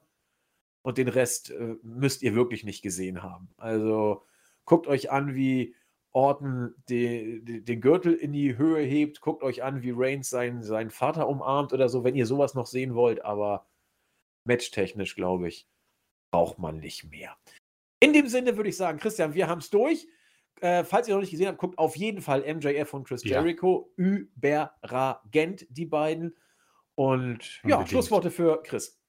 und 0.83 0.97
den 0.97 1.09
Rest 1.09 1.51
äh, 1.51 1.75
müsst 1.83 2.21
ihr 2.21 2.33
wirklich 2.33 2.63
nicht 2.63 2.81
gesehen 2.81 3.23
haben. 3.23 3.49
Also 3.57 4.23
guckt 4.63 4.87
euch 4.87 5.11
an, 5.11 5.35
wie 5.35 5.75
Orton 6.15 6.73
die, 6.87 7.43
den 7.43 7.81
Gürtel 7.81 8.13
in 8.13 8.31
die 8.31 8.57
Höhe 8.57 8.81
hebt. 8.81 9.19
Guckt 9.19 9.43
euch 9.43 9.63
an, 9.63 9.83
wie 9.83 9.91
Reigns 9.93 10.29
seinen, 10.29 10.63
seinen 10.63 10.89
Vater 10.89 11.27
umarmt 11.27 11.73
oder 11.73 11.89
so, 11.89 12.05
wenn 12.05 12.15
ihr 12.15 12.25
sowas 12.25 12.53
noch 12.53 12.67
sehen 12.67 12.95
wollt. 12.95 13.25
Aber 13.25 13.67
matchtechnisch, 14.45 15.15
glaube 15.15 15.49
ich, 15.49 15.67
braucht 16.31 16.57
man 16.57 16.77
nicht 16.79 17.03
mehr. 17.11 17.35
In 17.99 18.13
dem 18.13 18.27
Sinne 18.27 18.55
würde 18.55 18.69
ich 18.69 18.77
sagen, 18.77 18.97
Christian, 18.97 19.33
wir 19.33 19.47
haben 19.47 19.59
es 19.59 19.69
durch. 19.69 20.07
Äh, 20.61 20.85
falls 20.85 21.09
ihr 21.09 21.15
noch 21.15 21.21
nicht 21.21 21.31
gesehen 21.31 21.49
habt, 21.49 21.57
guckt 21.57 21.77
auf 21.77 21.97
jeden 21.97 22.21
Fall 22.21 22.41
MJF 22.41 22.93
und 22.93 23.05
Chris 23.05 23.25
ja. 23.25 23.41
Jericho. 23.41 23.91
Überragend, 23.97 25.67
die 25.69 25.85
beiden. 25.85 26.37
Und 26.95 27.59
ja, 27.63 27.75
unbedingt. 27.75 27.89
Schlussworte 27.89 28.31
für 28.31 28.63
Chris. 28.63 29.01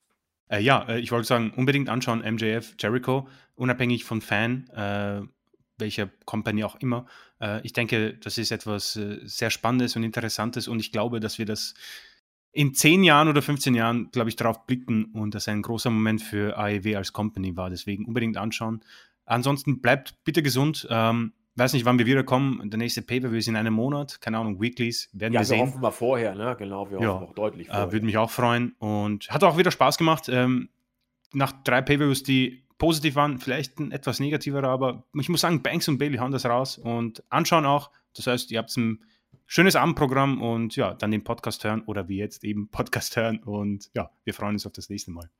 Äh, 0.48 0.58
ja, 0.58 0.88
äh, 0.88 0.98
ich 0.98 1.12
wollte 1.12 1.28
sagen, 1.28 1.52
unbedingt 1.56 1.88
anschauen, 1.88 2.18
MJF, 2.18 2.74
Jericho, 2.80 3.28
unabhängig 3.54 4.04
von 4.04 4.20
Fan. 4.20 4.68
Äh, 4.70 5.22
welcher 5.78 6.08
Company 6.24 6.64
auch 6.64 6.76
immer. 6.76 7.06
Äh, 7.40 7.60
ich 7.62 7.72
denke, 7.72 8.14
das 8.14 8.38
ist 8.38 8.50
etwas 8.50 8.96
äh, 8.96 9.18
sehr 9.24 9.50
Spannendes 9.50 9.96
und 9.96 10.02
Interessantes 10.02 10.68
und 10.68 10.80
ich 10.80 10.92
glaube, 10.92 11.20
dass 11.20 11.38
wir 11.38 11.46
das 11.46 11.74
in 12.52 12.72
10 12.72 13.04
Jahren 13.04 13.28
oder 13.28 13.42
15 13.42 13.74
Jahren, 13.74 14.10
glaube 14.12 14.30
ich, 14.30 14.36
darauf 14.36 14.66
blicken 14.66 15.06
und 15.12 15.34
das 15.34 15.46
ein 15.46 15.60
großer 15.60 15.90
Moment 15.90 16.22
für 16.22 16.56
AEW 16.56 16.96
als 16.96 17.12
Company 17.12 17.54
war. 17.56 17.68
Deswegen 17.68 18.06
unbedingt 18.06 18.38
anschauen. 18.38 18.82
Ansonsten 19.26 19.82
bleibt 19.82 20.24
bitte 20.24 20.42
gesund. 20.42 20.86
Ähm, 20.90 21.34
weiß 21.56 21.74
nicht, 21.74 21.84
wann 21.84 21.98
wir 21.98 22.06
wiederkommen. 22.06 22.70
Der 22.70 22.78
nächste 22.78 23.02
Paper 23.02 23.30
ist 23.32 23.48
in 23.48 23.56
einem 23.56 23.74
Monat. 23.74 24.22
Keine 24.22 24.38
Ahnung, 24.38 24.58
Weeklies 24.58 25.10
werden 25.12 25.34
ja, 25.34 25.40
wir 25.40 25.44
sehen. 25.44 25.58
Ja, 25.58 25.64
wir 25.64 25.68
hoffen 25.68 25.80
mal 25.82 25.90
vorher, 25.90 26.34
ne? 26.34 26.56
Genau, 26.58 26.90
wir 26.90 26.96
hoffen 26.96 27.02
ja, 27.02 27.12
auch 27.12 27.34
deutlich 27.34 27.66
äh, 27.66 27.70
vorher. 27.70 27.88
Äh, 27.88 27.92
Würde 27.92 28.06
mich 28.06 28.16
auch 28.16 28.30
freuen 28.30 28.74
und 28.78 29.28
hat 29.28 29.44
auch 29.44 29.58
wieder 29.58 29.70
Spaß 29.70 29.98
gemacht. 29.98 30.30
Ähm, 30.30 30.70
nach 31.32 31.52
drei 31.64 31.82
Pay-Per-Views, 31.82 32.22
die 32.22 32.65
positiv 32.78 33.14
waren, 33.14 33.38
vielleicht 33.38 33.78
ein 33.78 33.92
etwas 33.92 34.20
negativerer, 34.20 34.68
aber 34.68 35.04
ich 35.18 35.28
muss 35.28 35.40
sagen, 35.40 35.62
Banks 35.62 35.88
und 35.88 35.98
Bailey 35.98 36.18
hauen 36.18 36.32
das 36.32 36.44
raus 36.44 36.78
und 36.78 37.22
anschauen 37.30 37.66
auch. 37.66 37.90
Das 38.14 38.26
heißt, 38.26 38.50
ihr 38.50 38.58
habt 38.58 38.76
ein 38.76 39.04
schönes 39.46 39.76
Abendprogramm 39.76 40.42
und 40.42 40.76
ja, 40.76 40.94
dann 40.94 41.10
den 41.10 41.24
Podcast 41.24 41.64
hören 41.64 41.82
oder 41.86 42.08
wie 42.08 42.18
jetzt 42.18 42.44
eben 42.44 42.68
Podcast 42.70 43.16
hören 43.16 43.38
und 43.38 43.90
ja, 43.94 44.10
wir 44.24 44.34
freuen 44.34 44.54
uns 44.54 44.66
auf 44.66 44.72
das 44.72 44.88
nächste 44.90 45.10
Mal. 45.10 45.30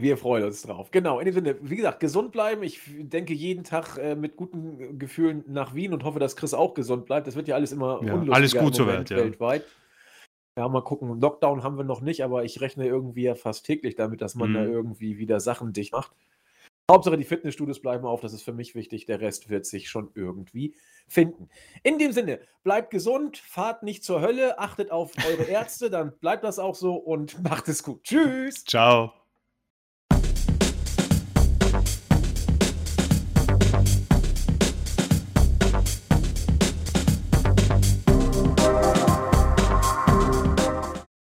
Wir 0.00 0.16
freuen 0.16 0.44
uns 0.44 0.62
drauf. 0.62 0.92
Genau, 0.92 1.18
in 1.18 1.24
dem 1.24 1.34
Sinne, 1.34 1.56
wie 1.60 1.74
gesagt, 1.74 1.98
gesund 1.98 2.30
bleiben. 2.30 2.62
Ich 2.62 2.80
denke 2.86 3.34
jeden 3.34 3.64
Tag 3.64 3.98
äh, 3.98 4.14
mit 4.14 4.36
guten 4.36 4.96
Gefühlen 4.96 5.42
nach 5.48 5.74
Wien 5.74 5.92
und 5.92 6.04
hoffe, 6.04 6.20
dass 6.20 6.36
Chris 6.36 6.54
auch 6.54 6.74
gesund 6.74 7.06
bleibt. 7.06 7.26
Das 7.26 7.34
wird 7.34 7.48
ja 7.48 7.56
alles 7.56 7.72
immer 7.72 8.00
ja, 8.04 8.14
Alles 8.30 8.54
gut 8.54 8.76
soweit, 8.76 9.10
ja. 9.10 9.16
weltweit. 9.16 9.64
Ja, 10.56 10.68
mal 10.68 10.82
gucken. 10.82 11.20
Lockdown 11.20 11.64
haben 11.64 11.76
wir 11.76 11.84
noch 11.84 12.00
nicht, 12.00 12.22
aber 12.22 12.44
ich 12.44 12.60
rechne 12.60 12.86
irgendwie 12.86 13.22
ja 13.22 13.34
fast 13.34 13.66
täglich 13.66 13.96
damit, 13.96 14.20
dass 14.20 14.36
man 14.36 14.50
mhm. 14.50 14.54
da 14.54 14.64
irgendwie 14.64 15.18
wieder 15.18 15.40
Sachen 15.40 15.72
dicht 15.72 15.92
macht. 15.92 16.12
Hauptsache 16.90 17.18
die 17.18 17.24
Fitnessstudios 17.24 17.80
bleiben 17.80 18.06
auf, 18.06 18.22
das 18.22 18.32
ist 18.32 18.42
für 18.42 18.54
mich 18.54 18.74
wichtig. 18.74 19.04
Der 19.04 19.20
Rest 19.20 19.50
wird 19.50 19.66
sich 19.66 19.90
schon 19.90 20.10
irgendwie 20.14 20.74
finden. 21.06 21.50
In 21.82 21.98
dem 21.98 22.12
Sinne, 22.12 22.40
bleibt 22.64 22.90
gesund, 22.90 23.36
fahrt 23.36 23.82
nicht 23.82 24.02
zur 24.04 24.22
Hölle, 24.22 24.58
achtet 24.58 24.90
auf 24.90 25.12
eure 25.28 25.44
Ärzte, 25.44 25.90
dann 25.90 26.18
bleibt 26.20 26.44
das 26.44 26.58
auch 26.58 26.74
so 26.74 26.94
und 26.94 27.42
macht 27.42 27.68
es 27.68 27.82
gut. 27.82 28.04
Tschüss. 28.04 28.64
Ciao. 28.64 29.12